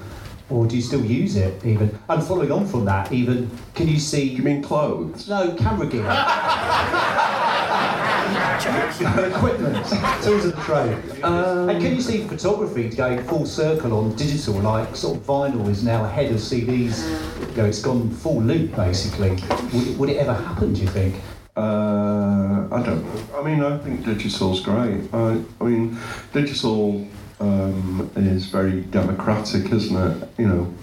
or 0.50 0.68
do 0.68 0.76
you 0.76 0.84
still 0.84 1.04
use 1.04 1.36
it 1.36 1.66
even? 1.66 1.98
And 2.08 2.24
following 2.24 2.52
on 2.52 2.68
from 2.68 2.86
that, 2.86 3.12
even 3.12 3.50
can 3.74 3.88
you 3.88 4.00
see? 4.00 4.24
You 4.24 4.44
mean 4.44 4.62
clothes? 4.62 5.28
No, 5.28 5.56
camera 5.56 5.88
gear. 5.88 6.04
Equipment, 8.26 9.86
tools 10.24 10.46
of 10.46 10.56
the 10.56 10.62
trade. 10.64 10.98
and 11.24 11.82
can 11.82 11.96
you 11.96 12.02
see 12.02 12.28
photography 12.28 12.90
going 12.90 13.24
full 13.24 13.46
circle 13.46 13.94
on 13.94 14.16
digital, 14.16 14.56
like 14.56 14.96
sort 14.96 15.18
of 15.18 15.24
vinyl 15.24 15.68
is 15.70 15.84
now 15.84 16.06
ahead 16.06 16.32
of 16.32 16.38
CDs? 16.38 17.08
You 17.52 17.58
know, 17.58 17.66
it's 17.66 17.82
gone 17.82 18.10
full 18.10 18.42
loop 18.42 18.76
basically. 18.76 19.32
Would 19.32 19.88
it, 19.88 19.98
would 19.98 20.10
it 20.10 20.18
ever 20.18 20.34
happen? 20.34 20.74
Do 20.74 20.82
you 20.82 20.88
think? 20.88 21.16
Uh, 21.56 22.68
I 22.72 22.82
don't. 22.84 23.06
I 23.34 23.42
mean, 23.44 23.64
I 23.64 23.78
think 23.78 24.04
digital's 24.04 24.60
great. 24.62 25.02
I, 25.14 25.42
I 25.62 25.64
mean, 25.64 25.98
digital 26.34 27.08
um, 27.40 28.12
is 28.16 28.48
very 28.48 28.82
democratic, 28.82 29.72
isn't 29.72 29.96
it? 29.96 30.30
You 30.38 30.48
know, 30.48 30.74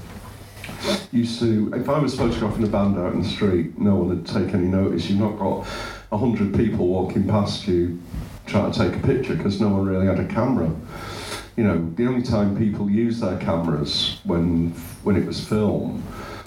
used 1.13 1.41
to. 1.41 1.73
If 1.75 1.89
I 1.89 1.99
was 1.99 2.15
photographing 2.15 2.65
a 2.65 2.69
band 2.69 2.99
out 2.99 3.13
in 3.13 3.23
the 3.23 3.29
street, 3.29 3.79
no 3.79 3.97
one 3.97 4.09
would 4.09 4.27
take 4.27 4.55
any 4.55 4.67
notice. 4.67 5.11
You've 5.11 5.21
not 5.21 5.39
got 5.39 5.67
a 6.13 6.19
hundred 6.19 6.55
people 6.55 6.87
walking 6.87 7.27
past 7.27 7.67
you 7.67 8.01
trying 8.47 8.71
to 8.71 8.79
take 8.79 8.95
a 8.95 9.07
picture 9.07 9.35
because 9.35 9.61
no 9.61 9.69
one 9.69 9.87
really 9.87 10.07
had 10.07 10.21
a 10.21 10.27
camera. 10.27 10.71
You 11.57 11.65
know, 11.65 11.91
the 11.97 12.07
only 12.07 12.23
time 12.23 12.57
people 12.57 12.91
used 12.91 13.21
their 13.21 13.39
cameras 13.39 14.21
when 14.25 14.71
when 15.03 15.17
it 15.17 15.27
was 15.27 15.43
film, 15.43 16.03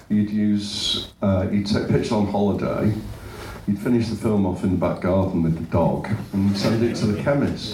you'd 0.07 0.30
use 0.30 1.11
uh, 1.22 1.47
you'd 1.51 1.66
take 1.66 1.88
pictures 1.88 2.11
on 2.11 2.28
holiday. 2.28 2.93
You'd 3.68 3.80
finish 3.80 4.09
the 4.09 4.16
film 4.16 4.45
off 4.45 4.63
in 4.63 4.72
the 4.72 4.78
back 4.78 5.01
garden 5.01 5.41
with 5.41 5.55
the 5.55 5.63
dog 5.72 6.07
and 6.34 6.55
send 6.55 6.84
it 6.84 6.95
to 6.97 7.07
the 7.07 7.24
chemist. 7.24 7.74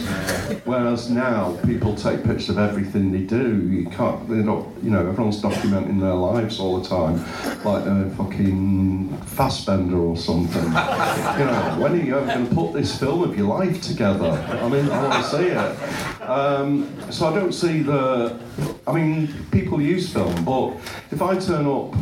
Whereas 0.63 1.09
now 1.09 1.57
people 1.65 1.95
take 1.95 2.23
pictures 2.23 2.47
of 2.47 2.59
everything 2.59 3.11
they 3.11 3.23
do. 3.23 3.67
You 3.67 3.89
can't, 3.89 4.25
they're 4.29 4.37
not, 4.37 4.65
you 4.81 4.89
know, 4.89 5.05
everyone's 5.05 5.41
documenting 5.41 5.99
their 5.99 6.13
lives 6.13 6.61
all 6.61 6.79
the 6.79 6.87
time, 6.87 7.17
like 7.65 7.85
a 7.85 8.09
fucking 8.11 9.17
Fassbender 9.25 9.97
or 9.97 10.15
something. 10.15 10.63
you 10.63 10.71
know, 10.71 11.77
when 11.77 11.91
are 11.91 11.97
you 11.97 12.17
ever 12.17 12.25
going 12.25 12.47
to 12.47 12.55
put 12.55 12.71
this 12.71 12.97
film 12.97 13.23
of 13.23 13.37
your 13.37 13.47
life 13.47 13.81
together? 13.81 14.29
I 14.29 14.69
mean, 14.69 14.89
I 14.89 15.03
want 15.03 15.25
to 15.25 15.29
see 15.29 15.47
it. 15.47 16.21
Um, 16.21 17.11
so 17.11 17.27
I 17.27 17.35
don't 17.35 17.53
see 17.53 17.81
the. 17.81 18.39
I 18.87 18.93
mean, 18.93 19.33
people 19.51 19.81
use 19.81 20.11
film, 20.11 20.45
but 20.45 20.71
if 21.11 21.21
I 21.21 21.37
turn 21.37 21.65
up 21.65 21.93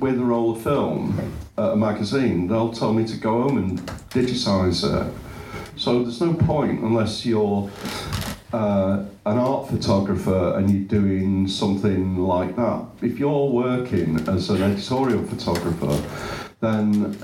with 0.00 0.18
a 0.18 0.24
roll 0.24 0.56
of 0.56 0.62
film 0.62 1.45
a 1.58 1.76
magazine, 1.76 2.48
they'll 2.48 2.72
tell 2.72 2.92
me 2.92 3.04
to 3.06 3.16
go 3.16 3.42
home 3.42 3.58
and 3.58 3.78
digitise 4.10 4.84
it. 4.84 5.12
So 5.76 6.02
there's 6.02 6.20
no 6.20 6.34
point 6.34 6.80
unless 6.80 7.26
you're 7.26 7.70
uh, 8.52 9.04
an 9.26 9.38
art 9.38 9.68
photographer 9.68 10.54
and 10.56 10.70
you're 10.70 11.00
doing 11.00 11.48
something 11.48 12.18
like 12.18 12.56
that. 12.56 12.84
If 13.02 13.18
you're 13.18 13.48
working 13.48 14.16
as 14.28 14.50
an 14.50 14.62
editorial 14.62 15.22
photographer, 15.24 16.02
then 16.60 17.16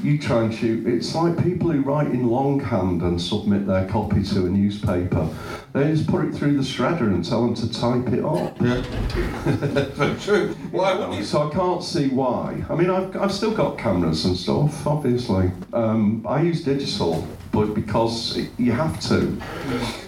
you 0.00 0.18
try 0.18 0.44
and 0.44 0.54
shoot. 0.54 0.86
It's 0.86 1.14
like 1.14 1.42
people 1.42 1.70
who 1.70 1.82
write 1.82 2.08
in 2.08 2.28
longhand 2.28 3.02
and 3.02 3.20
submit 3.20 3.66
their 3.66 3.88
copy 3.88 4.22
to 4.24 4.46
a 4.46 4.48
newspaper. 4.48 5.28
They 5.72 5.84
just 5.92 6.06
put 6.06 6.24
it 6.26 6.34
through 6.34 6.56
the 6.56 6.62
shredder 6.62 7.02
and 7.02 7.24
tell 7.24 7.42
them 7.42 7.54
to 7.54 7.72
type 7.72 8.08
it 8.12 8.24
up. 8.24 8.58
Very 8.58 10.14
true. 10.20 10.54
Why 10.70 10.94
wouldn't 10.94 11.18
you? 11.18 11.24
So 11.24 11.48
I 11.48 11.52
can't 11.52 11.82
see 11.82 12.08
why. 12.08 12.64
I 12.68 12.74
mean, 12.74 12.90
I've, 12.90 13.16
I've 13.16 13.32
still 13.32 13.54
got 13.54 13.78
cameras 13.78 14.24
and 14.24 14.36
stuff, 14.36 14.86
obviously. 14.86 15.50
Um, 15.72 16.24
I 16.28 16.42
use 16.42 16.64
digital, 16.64 17.26
but 17.52 17.74
because 17.74 18.38
you 18.58 18.72
have 18.72 19.00
to. 19.08 19.40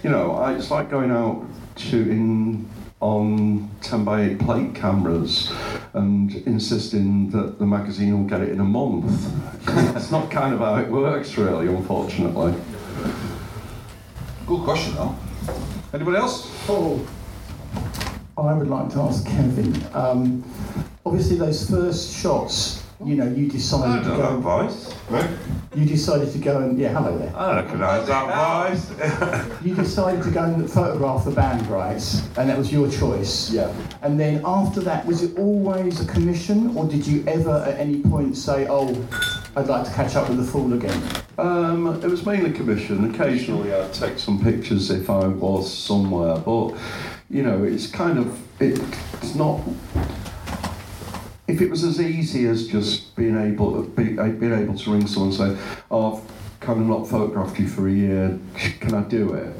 You 0.02 0.10
know, 0.10 0.32
I, 0.32 0.54
it's 0.54 0.70
like 0.70 0.90
going 0.90 1.10
out 1.10 1.46
shooting 1.76 2.68
on 3.00 3.70
10 3.82 4.04
by 4.04 4.22
8 4.22 4.38
plate 4.38 4.74
cameras 4.74 5.52
and 5.92 6.34
insisting 6.46 7.30
that 7.30 7.58
the 7.58 7.66
magazine 7.66 8.18
will 8.18 8.28
get 8.28 8.40
it 8.40 8.50
in 8.50 8.60
a 8.60 8.64
month. 8.64 9.30
That's 9.66 10.10
not 10.10 10.30
kind 10.30 10.54
of 10.54 10.60
how 10.60 10.76
it 10.76 10.88
works, 10.88 11.36
really, 11.36 11.66
unfortunately. 11.66 12.54
Good 14.46 14.60
question, 14.60 14.94
though. 14.94 15.16
Anybody 15.92 16.16
else? 16.18 16.50
Paul, 16.66 17.04
I 18.36 18.52
would 18.52 18.68
like 18.68 18.90
to 18.90 19.00
ask 19.00 19.26
Kevin. 19.26 19.74
Um, 19.94 20.44
obviously, 21.06 21.36
those 21.36 21.68
first 21.68 22.14
shots 22.16 22.83
you 23.02 23.16
know, 23.16 23.26
you 23.26 23.48
decided 23.48 24.04
to 24.04 24.10
go. 24.10 24.40
voice. 24.40 24.94
You 25.74 25.84
decided 25.86 26.30
to 26.32 26.38
go 26.38 26.58
and 26.60 26.78
yeah, 26.78 26.88
hello 26.88 27.18
there. 27.18 27.34
I 27.36 27.62
recognise 27.62 28.06
that 28.06 28.70
voice. 28.70 29.60
You 29.64 29.74
decided 29.74 30.22
to 30.24 30.30
go 30.30 30.44
and 30.44 30.70
photograph 30.70 31.24
the 31.24 31.32
band, 31.32 31.66
right? 31.66 32.02
And 32.36 32.48
that 32.48 32.56
was 32.56 32.72
your 32.72 32.88
choice. 32.90 33.50
Yeah. 33.50 33.72
And 34.02 34.18
then 34.20 34.40
after 34.44 34.80
that, 34.82 35.04
was 35.06 35.22
it 35.22 35.36
always 35.38 36.00
a 36.00 36.06
commission, 36.06 36.76
or 36.76 36.86
did 36.86 37.06
you 37.06 37.24
ever 37.26 37.64
at 37.66 37.78
any 37.80 38.02
point 38.02 38.36
say, 38.36 38.66
"Oh, 38.68 38.88
I'd 39.56 39.66
like 39.66 39.84
to 39.86 39.92
catch 39.92 40.14
up 40.14 40.28
with 40.28 40.38
the 40.38 40.44
Fall 40.44 40.72
again"? 40.72 41.02
Um, 41.38 42.00
it 42.04 42.08
was 42.08 42.24
mainly 42.24 42.52
commission. 42.52 43.12
Occasionally, 43.12 43.74
I'd 43.74 43.92
take 43.92 44.18
some 44.18 44.40
pictures 44.42 44.90
if 44.90 45.10
I 45.10 45.26
was 45.26 45.72
somewhere, 45.72 46.36
but 46.36 46.76
you 47.30 47.42
know, 47.42 47.64
it's 47.64 47.88
kind 47.88 48.18
of 48.18 48.38
it, 48.60 48.78
it's 49.20 49.34
not. 49.34 49.60
If 51.46 51.60
it 51.60 51.70
was 51.70 51.84
as 51.84 52.00
easy 52.00 52.46
as 52.46 52.68
just 52.68 53.14
being 53.16 53.38
able 53.38 53.80
uh, 53.80 53.82
being 53.82 54.18
able 54.18 54.76
to 54.78 54.92
ring 54.92 55.06
someone 55.06 55.30
and 55.30 55.56
say, 55.56 55.62
"Oh, 55.90 56.16
I've 56.16 56.60
kind 56.60 56.80
of 56.80 56.86
not 56.86 57.06
photographed 57.06 57.58
you 57.58 57.68
for 57.68 57.86
a 57.86 57.92
year. 57.92 58.38
Can 58.80 58.94
I 58.94 59.02
do 59.02 59.34
it?" 59.34 59.54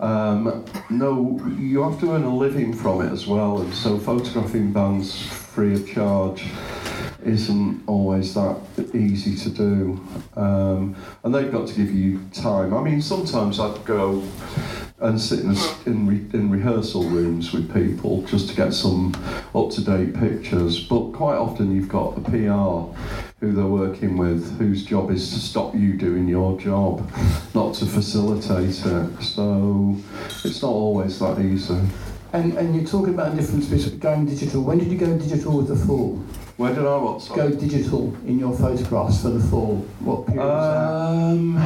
Um, 0.00 0.64
no, 0.90 1.40
you 1.58 1.82
have 1.82 1.98
to 2.00 2.12
earn 2.12 2.22
a 2.22 2.34
living 2.34 2.72
from 2.72 3.00
it 3.02 3.12
as 3.12 3.26
well, 3.26 3.60
and 3.60 3.74
so 3.74 3.98
photographing 3.98 4.72
bands 4.72 5.26
free 5.26 5.74
of 5.74 5.88
charge 5.88 6.44
isn't 7.24 7.82
always 7.88 8.34
that 8.34 8.56
easy 8.94 9.34
to 9.34 9.50
do. 9.50 10.06
Um, 10.36 10.94
and 11.24 11.34
they've 11.34 11.50
got 11.50 11.66
to 11.66 11.74
give 11.74 11.92
you 11.92 12.20
time. 12.32 12.72
I 12.72 12.80
mean, 12.80 13.02
sometimes 13.02 13.58
I'd 13.58 13.84
go 13.84 14.22
and 15.00 15.20
sit 15.20 15.40
in, 15.40 15.56
in, 15.86 16.06
re, 16.06 16.16
in 16.32 16.50
rehearsal 16.50 17.04
rooms 17.04 17.52
with 17.52 17.72
people 17.72 18.22
just 18.22 18.48
to 18.48 18.56
get 18.56 18.72
some 18.72 19.14
up 19.54 19.70
to 19.70 19.80
date 19.80 20.14
pictures, 20.14 20.80
but 20.80 21.12
quite 21.12 21.36
often 21.36 21.74
you've 21.74 21.88
got 21.88 22.18
a 22.18 22.20
PR 22.20 22.96
who 23.40 23.52
they're 23.52 23.66
working 23.66 24.16
with 24.16 24.58
whose 24.58 24.84
job 24.84 25.10
is 25.10 25.32
to 25.32 25.38
stop 25.38 25.74
you 25.74 25.92
doing 25.94 26.26
your 26.26 26.58
job, 26.58 27.08
not 27.54 27.74
to 27.74 27.86
facilitate 27.86 28.84
it. 28.84 29.22
So 29.22 29.96
it's 30.44 30.62
not 30.62 30.70
always 30.70 31.18
that 31.20 31.38
easy. 31.40 31.78
And 32.32 32.58
and 32.58 32.74
you're 32.74 32.84
talking 32.84 33.14
about 33.14 33.34
the 33.34 33.40
difference 33.40 33.66
between 33.66 33.98
going 34.00 34.26
digital. 34.26 34.62
When 34.62 34.78
did 34.78 34.88
you 34.88 34.98
go 34.98 35.16
digital 35.16 35.56
with 35.58 35.68
the 35.68 35.76
fall? 35.76 36.16
Where 36.58 36.74
did 36.74 36.84
I 36.84 36.96
what? 36.96 37.26
Go 37.34 37.50
digital 37.50 38.14
in 38.26 38.38
your 38.38 38.52
photographs 38.52 39.22
for 39.22 39.30
the 39.30 39.40
fall. 39.48 39.76
What 40.00 40.26
period 40.26 40.42
Um, 40.44 41.56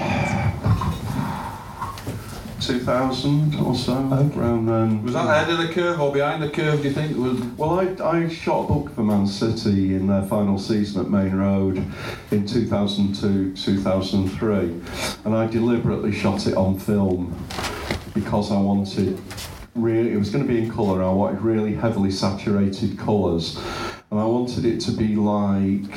2000 2.62 3.56
or 3.56 3.74
so, 3.74 3.92
around 4.36 4.66
then. 4.66 5.02
Was 5.02 5.14
that 5.14 5.26
ahead 5.26 5.50
of 5.50 5.58
the 5.58 5.72
curve 5.72 6.00
or 6.00 6.12
behind 6.12 6.42
the 6.42 6.48
curve, 6.48 6.80
do 6.80 6.88
you 6.88 6.94
think? 6.94 7.16
Was 7.16 7.40
Well, 7.58 7.80
I, 7.80 7.94
I 8.04 8.28
shot 8.28 8.64
a 8.64 8.66
book 8.72 8.94
for 8.94 9.02
Man 9.02 9.26
City 9.26 9.94
in 9.94 10.06
their 10.06 10.22
final 10.22 10.58
season 10.58 11.00
at 11.00 11.10
Maine 11.10 11.34
Road 11.34 11.84
in 12.30 12.46
2002 12.46 13.56
2003, 13.56 14.58
and 15.24 15.34
I 15.34 15.46
deliberately 15.46 16.12
shot 16.12 16.46
it 16.46 16.54
on 16.54 16.78
film 16.78 17.36
because 18.14 18.52
I 18.52 18.60
wanted 18.60 19.20
really, 19.74 20.12
it 20.12 20.18
was 20.18 20.30
going 20.30 20.46
to 20.46 20.52
be 20.52 20.62
in 20.62 20.70
colour, 20.70 21.02
I 21.02 21.10
wanted 21.10 21.40
really 21.40 21.74
heavily 21.74 22.10
saturated 22.10 22.96
colours, 22.98 23.56
and 24.10 24.20
I 24.20 24.24
wanted 24.24 24.64
it 24.66 24.80
to 24.82 24.92
be 24.92 25.16
like 25.16 25.90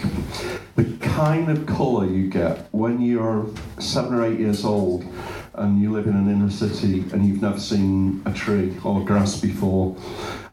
the 0.75 0.97
kind 1.01 1.49
of 1.49 1.65
colour 1.67 2.07
you 2.07 2.29
get 2.29 2.67
when 2.73 3.01
you're 3.01 3.47
seven 3.79 4.13
or 4.13 4.25
eight 4.25 4.39
years 4.39 4.65
old 4.65 5.05
and 5.57 5.81
you 5.81 5.91
live 5.91 6.07
in 6.07 6.15
an 6.15 6.29
inner 6.29 6.49
city 6.49 7.05
and 7.11 7.25
you've 7.25 7.41
never 7.41 7.59
seen 7.59 8.21
a 8.25 8.33
tree 8.33 8.75
or 8.83 9.03
grass 9.03 9.39
before 9.39 9.95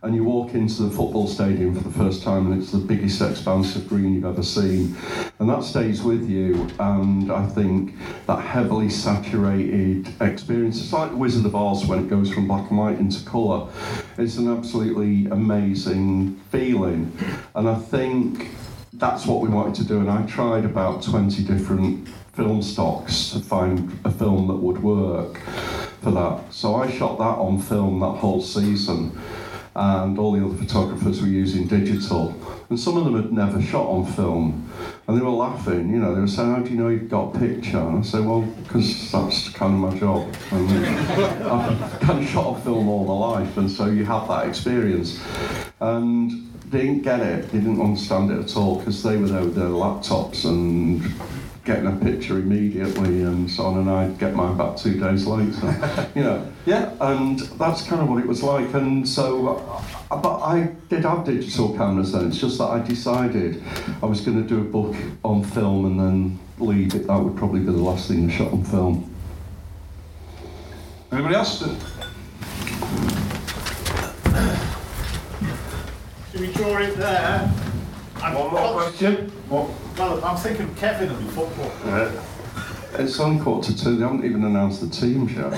and 0.03 0.15
you 0.15 0.25
walk 0.25 0.55
into 0.55 0.83
the 0.83 0.91
football 0.91 1.27
stadium 1.27 1.75
for 1.75 1.83
the 1.83 1.99
first 1.99 2.23
time 2.23 2.51
and 2.51 2.61
it's 2.61 2.73
the 2.73 2.79
biggest 2.79 3.21
expanse 3.21 3.77
of 3.77 3.89
green 3.89 4.15
you've 4.15 4.25
ever 4.25 4.43
seen. 4.43 4.97
And 5.39 5.49
that 5.49 5.63
stays 5.63 6.03
with 6.03 6.29
you 6.29 6.69
and 6.79 7.31
I 7.31 7.47
think 7.47 7.95
that 8.27 8.41
heavily 8.41 8.91
saturated 8.91 10.09
experience 10.21 10.81
it's 10.81 10.93
like 10.93 11.11
the 11.11 11.17
Wizard 11.17 11.47
of 11.47 11.55
Oz 11.55 11.87
when 11.87 12.01
it 12.01 12.09
goes 12.09 12.33
from 12.33 12.49
black 12.49 12.69
and 12.71 12.79
white 12.79 12.99
into 12.99 13.25
colour. 13.25 13.69
It's 14.19 14.37
an 14.37 14.51
absolutely 14.51 15.27
amazing 15.31 16.41
feeling. 16.51 17.17
And 17.55 17.69
I 17.69 17.77
think 17.77 18.51
that's 18.95 19.27
what 19.27 19.41
we 19.41 19.49
wanted 19.49 19.75
to 19.75 19.85
do 19.85 20.01
and 20.01 20.11
I 20.11 20.25
tried 20.27 20.65
about 20.65 21.03
20 21.03 21.43
different 21.45 22.09
film 22.33 22.63
stocks 22.63 23.31
to 23.31 23.41
find 23.41 23.99
a 24.05 24.11
film 24.11 24.49
that 24.49 24.57
would 24.57 24.83
work 24.83 25.39
for 26.01 26.11
that. 26.13 26.53
So 26.53 26.77
I 26.77 26.91
shot 26.91 27.19
that 27.19 27.25
on 27.25 27.61
film 27.61 28.01
that 28.01 28.19
whole 28.19 28.41
season 28.41 29.19
and 29.75 30.19
all 30.19 30.33
the 30.33 30.45
other 30.45 30.57
photographers 30.57 31.21
were 31.21 31.29
using 31.29 31.67
digital. 31.67 32.35
And 32.69 32.79
some 32.79 32.97
of 32.97 33.05
them 33.05 33.15
had 33.15 33.33
never 33.33 33.61
shot 33.61 33.87
on 33.87 34.07
film. 34.13 34.71
And 35.07 35.19
they 35.19 35.23
were 35.23 35.31
laughing 35.31 35.91
you 35.91 35.99
know 35.99 36.15
they 36.15 36.21
were 36.21 36.27
saying 36.27 36.55
how 36.55 36.61
do 36.61 36.71
you 36.71 36.77
know 36.77 36.89
you've 36.89 37.09
got 37.09 37.35
a 37.35 37.39
picture? 37.39 37.79
And 37.79 37.99
I 37.99 38.03
said 38.03 38.25
well 38.25 38.43
because 38.43 39.13
that's 39.13 39.51
kind 39.51 39.75
of 39.75 39.93
my 39.93 39.99
job. 39.99 40.35
And 40.53 40.71
I've 41.45 42.01
kind 42.01 42.25
of 42.25 42.29
shot 42.29 42.47
on 42.47 42.63
film 42.63 42.89
all 42.89 43.05
my 43.05 43.41
life 43.41 43.57
and 43.59 43.71
so 43.71 43.87
you 43.87 44.05
have 44.07 44.29
that 44.29 44.47
experience. 44.47 45.21
And 45.81 46.51
they 46.71 46.83
didn't 46.83 47.03
get 47.03 47.21
it 47.21 47.51
they 47.51 47.59
didn't 47.59 47.83
understand 47.83 48.31
it 48.31 48.39
at 48.39 48.57
all 48.57 48.79
because 48.79 49.03
they 49.03 49.19
were 49.19 49.29
there 49.29 49.43
with 49.43 49.55
their 49.55 49.69
laptops 49.69 50.47
and 50.47 51.03
getting 51.65 51.87
a 51.87 51.97
picture 51.97 52.39
immediately 52.39 53.23
and 53.23 53.49
so 53.49 53.65
on 53.65 53.79
and 53.79 53.89
I'd 53.89 54.19
get 54.19 54.35
mine 54.35 54.57
back 54.57 54.77
two 54.77 54.99
days 54.99 55.27
later 55.27 56.09
you 56.15 56.23
know 56.23 56.53
yeah 56.67 56.93
and 57.01 57.39
that's 57.39 57.83
kind 57.87 58.03
of 58.03 58.09
what 58.09 58.19
it 58.19 58.27
was 58.27 58.43
like 58.43 58.75
and 58.75 59.09
so 59.09 59.49
uh, 60.11 60.17
but 60.17 60.41
I 60.41 60.73
did 60.89 61.05
have 61.05 61.25
digital 61.25 61.77
cameras 61.77 62.13
then 62.13 62.27
it's 62.27 62.39
just 62.39 62.59
that 62.59 62.65
I 62.65 62.81
decided 62.81 63.63
I 64.03 64.07
was 64.07 64.21
going 64.23 64.43
to 64.43 64.49
do 64.49 64.61
a 64.61 64.65
book 64.65 64.97
on 65.25 65.45
film 65.45 65.87
and 65.87 66.01
then 66.01 66.39
leave 66.59 66.95
it 66.97 67.07
that 67.07 67.17
would 67.17 67.37
probably 67.37 67.61
be 67.61 67.67
the 67.67 67.73
last 67.73 68.09
thing 68.09 68.29
I 68.29 68.33
shot 68.33 68.53
on 68.53 68.65
film 68.65 69.09
anybody 71.13 71.35
else? 71.35 71.59
Should 76.33 76.41
we 76.41 76.53
draw 76.53 76.79
it 76.79 76.97
there? 76.97 77.62
And 78.25 78.35
One 78.37 78.53
more 78.53 78.73
question. 78.75 79.31
What? 79.49 79.71
Well, 79.99 80.25
I'm 80.25 80.37
thinking 80.37 80.73
Kevin 80.77 81.09
and 81.11 81.31
football. 81.31 81.73
it's 82.99 83.19
on 83.19 83.41
quarter 83.41 83.73
to 83.73 83.85
two 83.85 83.97
they 83.97 84.03
haven't 84.03 84.25
even 84.25 84.45
announced 84.45 84.81
the 84.83 84.89
teams 84.89 85.33
yet 85.37 85.51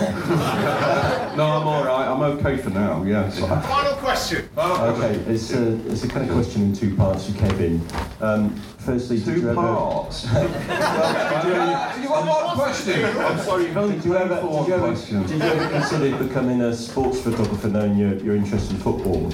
no 1.37 1.47
I'm 1.47 1.67
alright 1.67 2.07
I'm 2.07 2.23
okay 2.23 2.57
for 2.57 2.71
now 2.71 3.03
yes 3.03 3.41
Final 3.41 3.95
question. 3.97 4.49
Okay, 4.57 5.15
it's 5.33 5.53
a, 5.53 5.75
it's 5.91 6.05
a 6.05 6.09
kind 6.09 6.29
of 6.29 6.35
question 6.35 6.63
in 6.63 6.73
two 6.73 6.95
parts 6.95 7.29
for 7.29 7.37
Kevin. 7.39 7.85
Um, 8.21 8.55
firstly, 8.79 9.17
did 9.19 9.25
Two 9.25 9.41
you 9.41 9.51
ever... 9.51 9.55
parts? 9.55 10.23
did 10.33 10.43
you, 10.43 10.51
You 12.03 12.09
got 12.09 12.27
one 12.47 12.57
question? 12.57 13.05
I'm 13.05 13.39
sorry 13.41 13.65
you've 13.67 13.77
only 13.77 13.97
did 13.97 14.05
you 14.05 14.17
ever, 14.17 14.37
paid 14.37 14.43
did 14.43 14.69
you 14.69 14.75
ever, 14.75 14.87
question 14.87 15.23
did 15.23 15.31
you 15.31 15.43
ever 15.43 15.69
consider 15.71 16.17
becoming 16.25 16.61
a 16.63 16.73
sports 16.75 17.21
photographer 17.21 17.69
knowing 17.69 17.97
your, 17.97 18.15
your 18.19 18.37
interest 18.37 18.71
in 18.71 18.77
football? 18.77 19.33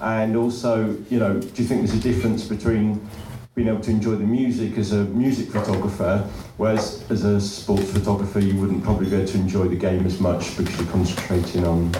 And 0.00 0.36
also, 0.36 0.96
you 1.10 1.18
know, 1.18 1.40
do 1.40 1.62
you 1.62 1.68
think 1.68 1.86
there's 1.86 1.98
a 1.98 2.00
difference 2.00 2.44
between 2.44 3.06
being 3.54 3.68
able 3.68 3.80
to 3.80 3.90
enjoy 3.90 4.12
the 4.12 4.24
music 4.24 4.78
as 4.78 4.92
a 4.92 5.04
music 5.06 5.50
photographer, 5.50 6.18
whereas 6.58 7.04
as 7.10 7.24
a 7.24 7.40
sports 7.40 7.90
photographer 7.90 8.38
you 8.38 8.54
wouldn't 8.60 8.84
probably 8.84 9.10
be 9.10 9.16
able 9.16 9.26
to 9.26 9.36
enjoy 9.36 9.66
the 9.66 9.76
game 9.76 10.06
as 10.06 10.20
much 10.20 10.56
because 10.56 10.78
you're 10.78 10.88
concentrating 10.90 11.66
on 11.66 11.92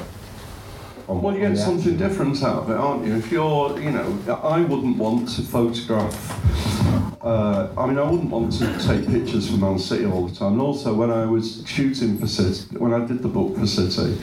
on 1.08 1.22
Well, 1.22 1.34
you 1.34 1.40
get 1.40 1.56
something 1.56 1.96
different 1.96 2.42
out 2.42 2.64
of 2.64 2.70
it, 2.70 2.76
aren't 2.76 3.06
you? 3.06 3.16
If 3.16 3.32
you're, 3.32 3.80
you 3.80 3.90
know, 3.90 4.40
I 4.42 4.60
wouldn't 4.60 4.98
want 4.98 5.28
to 5.30 5.42
photograph. 5.42 6.14
Uh, 7.24 7.68
I 7.76 7.86
mean, 7.86 7.98
I 7.98 8.08
wouldn't 8.08 8.30
want 8.30 8.52
to 8.52 8.78
take 8.86 9.06
pictures 9.08 9.50
for 9.50 9.56
Man 9.56 9.78
City 9.78 10.04
all 10.04 10.28
the 10.28 10.34
time. 10.34 10.52
And 10.52 10.60
also, 10.60 10.94
when 10.94 11.10
I 11.10 11.24
was 11.26 11.64
shooting 11.66 12.18
for 12.18 12.26
City, 12.26 12.76
when 12.76 12.92
I 12.92 13.04
did 13.04 13.22
the 13.22 13.28
book 13.28 13.56
for 13.56 13.66
City, 13.66 14.16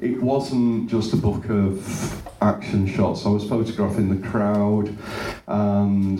it 0.00 0.20
wasn't 0.22 0.90
just 0.90 1.12
a 1.12 1.16
book 1.16 1.48
of 1.48 2.22
action 2.42 2.86
shots. 2.86 3.24
I 3.24 3.30
was 3.30 3.48
photographing 3.48 4.20
the 4.20 4.28
crowd 4.28 4.96
and 5.46 6.18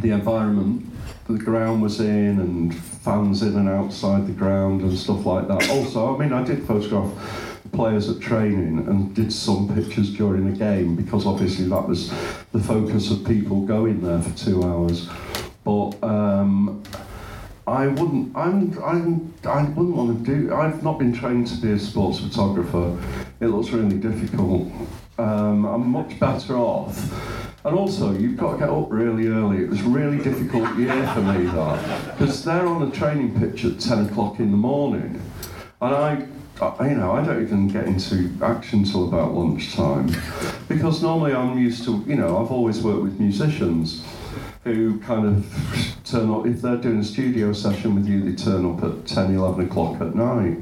the 0.00 0.10
environment 0.10 0.90
the 1.28 1.38
ground 1.38 1.80
was 1.80 2.00
in 2.00 2.38
and 2.38 2.74
fans 2.74 3.42
in 3.42 3.56
and 3.56 3.68
outside 3.68 4.26
the 4.26 4.32
ground 4.32 4.82
and 4.82 4.96
stuff 4.96 5.24
like 5.24 5.48
that. 5.48 5.70
Also, 5.70 6.14
I 6.14 6.18
mean, 6.18 6.32
I 6.32 6.42
did 6.44 6.66
photograph 6.66 7.10
players 7.72 8.08
at 8.08 8.20
training 8.20 8.86
and 8.86 9.14
did 9.14 9.32
some 9.32 9.74
pictures 9.74 10.14
during 10.14 10.52
the 10.52 10.56
game 10.56 10.94
because 10.94 11.26
obviously 11.26 11.66
that 11.68 11.88
was 11.88 12.10
the 12.52 12.60
focus 12.60 13.10
of 13.10 13.24
people 13.24 13.62
going 13.62 14.02
there 14.02 14.20
for 14.20 14.36
two 14.36 14.62
hours. 14.62 15.08
But 15.64 15.92
um, 16.04 16.82
I 17.66 17.86
wouldn't. 17.86 18.36
I'm. 18.36 18.78
I'm. 18.82 19.34
I 19.44 19.62
wouldn't 19.62 19.96
want 19.96 20.24
to 20.24 20.34
do. 20.34 20.54
I've 20.54 20.82
not 20.82 20.98
been 20.98 21.12
trained 21.12 21.46
to 21.46 21.56
be 21.56 21.72
a 21.72 21.78
sports 21.78 22.20
photographer. 22.20 22.98
It 23.40 23.46
looks 23.46 23.70
really 23.70 23.96
difficult. 23.96 24.70
Um, 25.16 25.64
I'm 25.64 25.88
much 25.88 26.18
better 26.20 26.56
off. 26.56 26.98
And 27.64 27.74
also, 27.74 28.12
you've 28.12 28.36
got 28.36 28.52
to 28.52 28.58
get 28.58 28.68
up 28.68 28.90
really 28.90 29.28
early. 29.28 29.62
It 29.64 29.70
was 29.70 29.80
a 29.80 29.84
really 29.84 30.22
difficult 30.22 30.76
year 30.76 31.06
for 31.14 31.22
me 31.22 31.46
that 31.46 32.18
because 32.18 32.44
they're 32.44 32.66
on 32.66 32.82
a 32.82 32.90
training 32.90 33.40
pitch 33.40 33.64
at 33.64 33.80
ten 33.80 34.04
o'clock 34.06 34.40
in 34.40 34.50
the 34.50 34.58
morning, 34.58 35.22
and 35.80 35.94
I 35.94 36.26
I, 36.60 36.88
you 36.88 36.96
know, 36.96 37.12
I 37.12 37.24
don't 37.24 37.42
even 37.42 37.68
get 37.68 37.86
into 37.86 38.30
action 38.42 38.84
till 38.84 39.08
about 39.08 39.32
lunchtime 39.32 40.14
because 40.68 41.02
normally 41.02 41.34
I'm 41.34 41.58
used 41.58 41.84
to, 41.84 42.04
you 42.06 42.14
know, 42.14 42.38
I've 42.38 42.52
always 42.52 42.80
worked 42.80 43.02
with 43.02 43.18
musicians 43.18 44.04
who 44.64 44.98
kind 45.00 45.26
of 45.26 46.00
turn 46.04 46.30
up, 46.30 46.46
if 46.46 46.62
they're 46.62 46.76
doing 46.76 47.00
a 47.00 47.04
studio 47.04 47.52
session 47.52 47.94
with 47.94 48.06
you, 48.06 48.22
they 48.22 48.34
turn 48.34 48.64
up 48.64 48.82
at 48.82 49.06
10, 49.06 49.36
11 49.36 49.66
o'clock 49.66 50.00
at 50.00 50.14
night. 50.14 50.58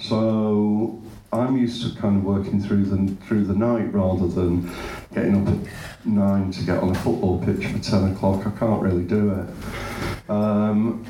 So 0.00 1.00
I'm 1.32 1.56
used 1.56 1.82
to 1.82 2.00
kind 2.00 2.16
of 2.16 2.24
working 2.24 2.60
through 2.60 2.84
the, 2.84 3.14
through 3.26 3.44
the 3.44 3.54
night 3.54 3.92
rather 3.92 4.26
than 4.26 4.70
getting 5.14 5.46
up 5.46 5.54
at 5.54 6.06
9 6.06 6.50
to 6.52 6.64
get 6.64 6.78
on 6.78 6.90
a 6.90 6.94
football 6.96 7.42
pitch 7.44 7.66
for 7.66 7.78
10 7.78 8.12
o'clock. 8.12 8.46
I 8.46 8.50
can't 8.58 8.82
really 8.82 9.04
do 9.04 9.30
it. 9.30 10.30
Um, 10.30 11.06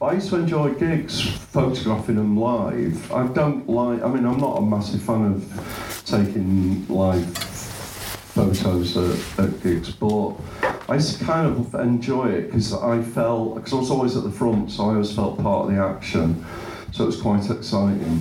I 0.00 0.14
used 0.14 0.30
to 0.30 0.36
enjoy 0.36 0.74
gigs, 0.74 1.20
photographing 1.20 2.16
them 2.16 2.36
live. 2.36 3.12
I 3.12 3.28
don't 3.28 3.68
like, 3.68 4.02
I 4.02 4.08
mean, 4.08 4.26
I'm 4.26 4.40
not 4.40 4.58
a 4.58 4.62
massive 4.62 5.02
fan 5.02 5.34
of 5.34 6.02
taking 6.04 6.88
live 6.88 7.38
photos 8.32 8.96
at, 8.96 9.44
at 9.44 9.62
gigs, 9.62 9.90
but 9.92 10.34
I 10.92 10.98
to 10.98 11.24
kind 11.24 11.46
of 11.46 11.74
enjoy 11.74 12.28
it 12.32 12.46
because 12.48 12.74
I 12.74 13.00
felt, 13.00 13.54
because 13.54 13.72
I 13.72 13.76
was 13.76 13.90
always 13.90 14.14
at 14.14 14.24
the 14.24 14.30
front, 14.30 14.72
so 14.72 14.82
I 14.84 14.86
always 14.88 15.14
felt 15.14 15.40
part 15.40 15.64
of 15.64 15.74
the 15.74 15.82
action. 15.82 16.44
So 16.92 17.04
it 17.04 17.06
was 17.06 17.20
quite 17.22 17.48
exciting. 17.48 18.20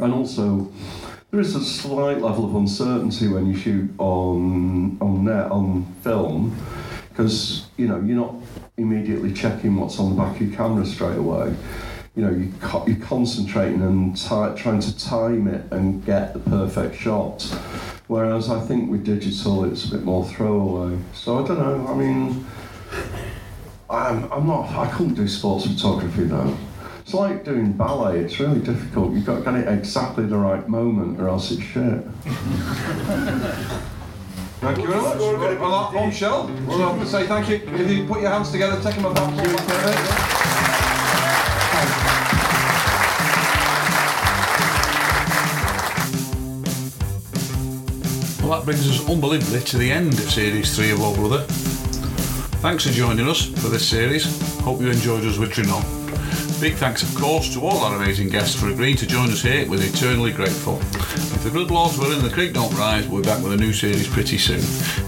And 0.00 0.12
also, 0.12 0.72
there 1.30 1.38
is 1.38 1.54
a 1.54 1.64
slight 1.64 2.20
level 2.20 2.44
of 2.44 2.56
uncertainty 2.56 3.28
when 3.28 3.46
you 3.46 3.56
shoot 3.56 3.88
on 3.98 4.98
on 5.00 5.24
net 5.24 5.52
on 5.52 5.84
film 6.02 6.56
because 7.10 7.66
you 7.76 7.86
know 7.86 8.00
you're 8.00 8.16
not 8.16 8.34
immediately 8.76 9.32
checking 9.32 9.76
what's 9.76 10.00
on 10.00 10.10
the 10.10 10.20
back 10.20 10.40
of 10.40 10.42
your 10.42 10.56
camera 10.56 10.84
straight 10.84 11.18
away. 11.18 11.54
You 12.16 12.22
know, 12.24 12.30
you 12.32 12.52
co- 12.60 12.84
you're 12.88 13.06
concentrating 13.06 13.82
and 13.82 14.16
ti 14.16 14.60
trying 14.60 14.80
to 14.80 14.98
time 14.98 15.46
it 15.46 15.70
and 15.70 16.04
get 16.04 16.34
the 16.34 16.40
perfect 16.40 16.96
shot. 16.96 17.48
Whereas 18.10 18.50
I 18.50 18.58
think 18.58 18.90
with 18.90 19.04
digital, 19.04 19.62
it's 19.62 19.84
a 19.84 19.90
bit 19.92 20.02
more 20.02 20.24
throwaway. 20.24 20.98
So 21.14 21.44
I 21.44 21.46
don't 21.46 21.60
know. 21.60 21.86
I 21.86 21.94
mean, 21.94 22.44
I'm, 23.88 24.24
I'm 24.32 24.48
not. 24.48 24.68
I 24.70 24.90
couldn't 24.90 25.14
do 25.14 25.28
sports 25.28 25.64
photography 25.64 26.24
though. 26.24 26.58
It's 26.98 27.14
like 27.14 27.44
doing 27.44 27.72
ballet. 27.72 28.18
It's 28.18 28.40
really 28.40 28.58
difficult. 28.58 29.12
You've 29.12 29.26
got 29.26 29.36
to 29.36 29.44
get 29.44 29.54
it 29.54 29.68
exactly 29.68 30.26
the 30.26 30.38
right 30.38 30.68
moment, 30.68 31.20
or 31.20 31.28
else 31.28 31.52
it's 31.52 31.62
shit. 31.62 32.02
Thank 34.58 34.78
you 34.78 34.88
very 34.88 35.00
much. 35.00 35.16
Well, 35.16 35.38
that 35.38 35.94
bombshell. 35.94 36.50
Well, 36.66 36.82
I 36.82 36.90
have 36.90 37.00
to 37.00 37.06
say 37.06 37.28
thank 37.28 37.48
you. 37.48 37.62
If 37.64 37.90
you 37.90 38.08
put 38.08 38.22
your 38.22 38.30
hands 38.32 38.50
together, 38.50 38.82
take 38.82 38.96
them 38.96 39.04
a 39.04 39.14
back. 39.14 39.36
Well, 41.76 42.06
brings 48.70 48.88
us 48.88 49.10
unbelievably 49.10 49.58
to 49.62 49.78
the 49.78 49.90
end 49.90 50.12
of 50.12 50.30
Series 50.30 50.76
3 50.76 50.92
of 50.92 51.00
Oh 51.00 51.12
Brother. 51.12 51.42
Thanks 52.62 52.86
for 52.86 52.92
joining 52.92 53.26
us 53.26 53.46
for 53.46 53.66
this 53.66 53.88
series. 53.88 54.24
Hope 54.60 54.80
you 54.80 54.88
enjoyed 54.88 55.24
us 55.24 55.38
wittering 55.38 55.72
on. 55.74 55.82
Big 56.60 56.74
thanks, 56.74 57.02
of 57.02 57.12
course, 57.20 57.52
to 57.52 57.62
all 57.62 57.78
our 57.78 57.96
amazing 57.96 58.28
guests 58.28 58.54
for 58.54 58.68
agreeing 58.68 58.96
to 58.98 59.08
join 59.08 59.28
us 59.30 59.42
here. 59.42 59.68
We're 59.68 59.82
eternally 59.82 60.30
grateful. 60.30 60.78
If 60.78 61.42
the 61.42 61.50
good 61.50 61.72
Lord's 61.72 61.98
willing, 61.98 62.22
the 62.22 62.30
creek 62.30 62.52
don't 62.52 62.72
rise, 62.74 63.08
we'll 63.08 63.22
be 63.22 63.26
back 63.26 63.42
with 63.42 63.54
a 63.54 63.56
new 63.56 63.72
series 63.72 64.06
pretty 64.06 64.38
soon. 64.38 64.62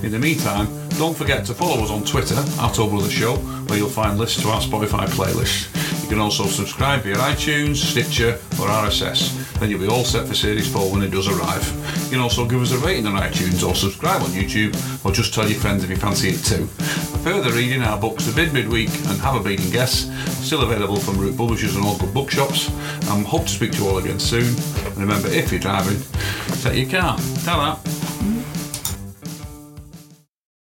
In 0.05 0.11
the 0.11 0.19
meantime, 0.19 0.67
don't 0.99 1.17
forget 1.17 1.47
to 1.47 1.55
follow 1.55 1.85
us 1.85 1.91
on 1.91 2.03
Twitter 2.03 2.35
at 2.35 2.79
Oh 2.81 2.89
Brother 2.89 3.11
Show, 3.11 3.37
where 3.37 3.79
you'll 3.79 3.89
find 3.89 4.19
lists 4.19 4.43
to 4.43 4.49
our 4.49 4.61
Spotify 4.61 5.07
playlist. 5.07 6.02
You 6.13 6.17
can 6.17 6.25
also 6.25 6.45
subscribe 6.45 7.05
via 7.05 7.15
iTunes, 7.15 7.77
Stitcher, 7.77 8.33
or 8.61 8.69
RSS. 8.69 9.33
Then 9.59 9.71
you'll 9.71 9.81
be 9.81 9.89
all 9.89 10.05
set 10.05 10.29
for 10.29 10.35
Series 10.35 10.71
4 10.71 10.93
when 10.93 11.03
it 11.03 11.09
does 11.09 11.27
arrive. 11.27 11.67
You 12.05 12.11
can 12.11 12.21
also 12.21 12.47
give 12.47 12.61
us 12.61 12.71
a 12.71 12.77
rating 12.81 13.07
on 13.07 13.15
iTunes 13.15 13.67
or 13.67 13.75
subscribe 13.75 14.21
on 14.21 14.29
YouTube, 14.29 14.77
or 15.07 15.13
just 15.13 15.33
tell 15.33 15.49
your 15.49 15.59
friends 15.59 15.85
if 15.85 15.89
you 15.89 15.97
fancy 15.97 16.29
it 16.29 16.45
too. 16.45 16.67
For 16.67 17.17
further 17.17 17.51
reading, 17.53 17.83
our 17.83 17.99
books 17.99 18.27
The 18.27 18.35
Big 18.35 18.53
Midweek 18.53 18.91
and 18.91 19.19
Have 19.23 19.37
a 19.37 19.41
Bleedin 19.41 19.73
Guess 19.73 20.11
still 20.45 20.61
available 20.61 20.97
from 20.97 21.17
Route 21.17 21.39
Publishers 21.39 21.77
and 21.77 21.85
all 21.87 21.97
good 21.97 22.13
bookshops. 22.13 22.69
And 23.09 23.25
hope 23.25 23.45
to 23.45 23.49
speak 23.49 23.73
to 23.73 23.79
you 23.79 23.89
all 23.89 23.97
again 23.97 24.21
soon. 24.21 24.55
And 24.85 24.99
remember, 24.99 25.29
if 25.29 25.51
you're 25.51 25.63
driving, 25.63 25.97
take 26.61 26.91
your 26.91 27.01
car. 27.01 27.17
Ta-da! 27.43 28.02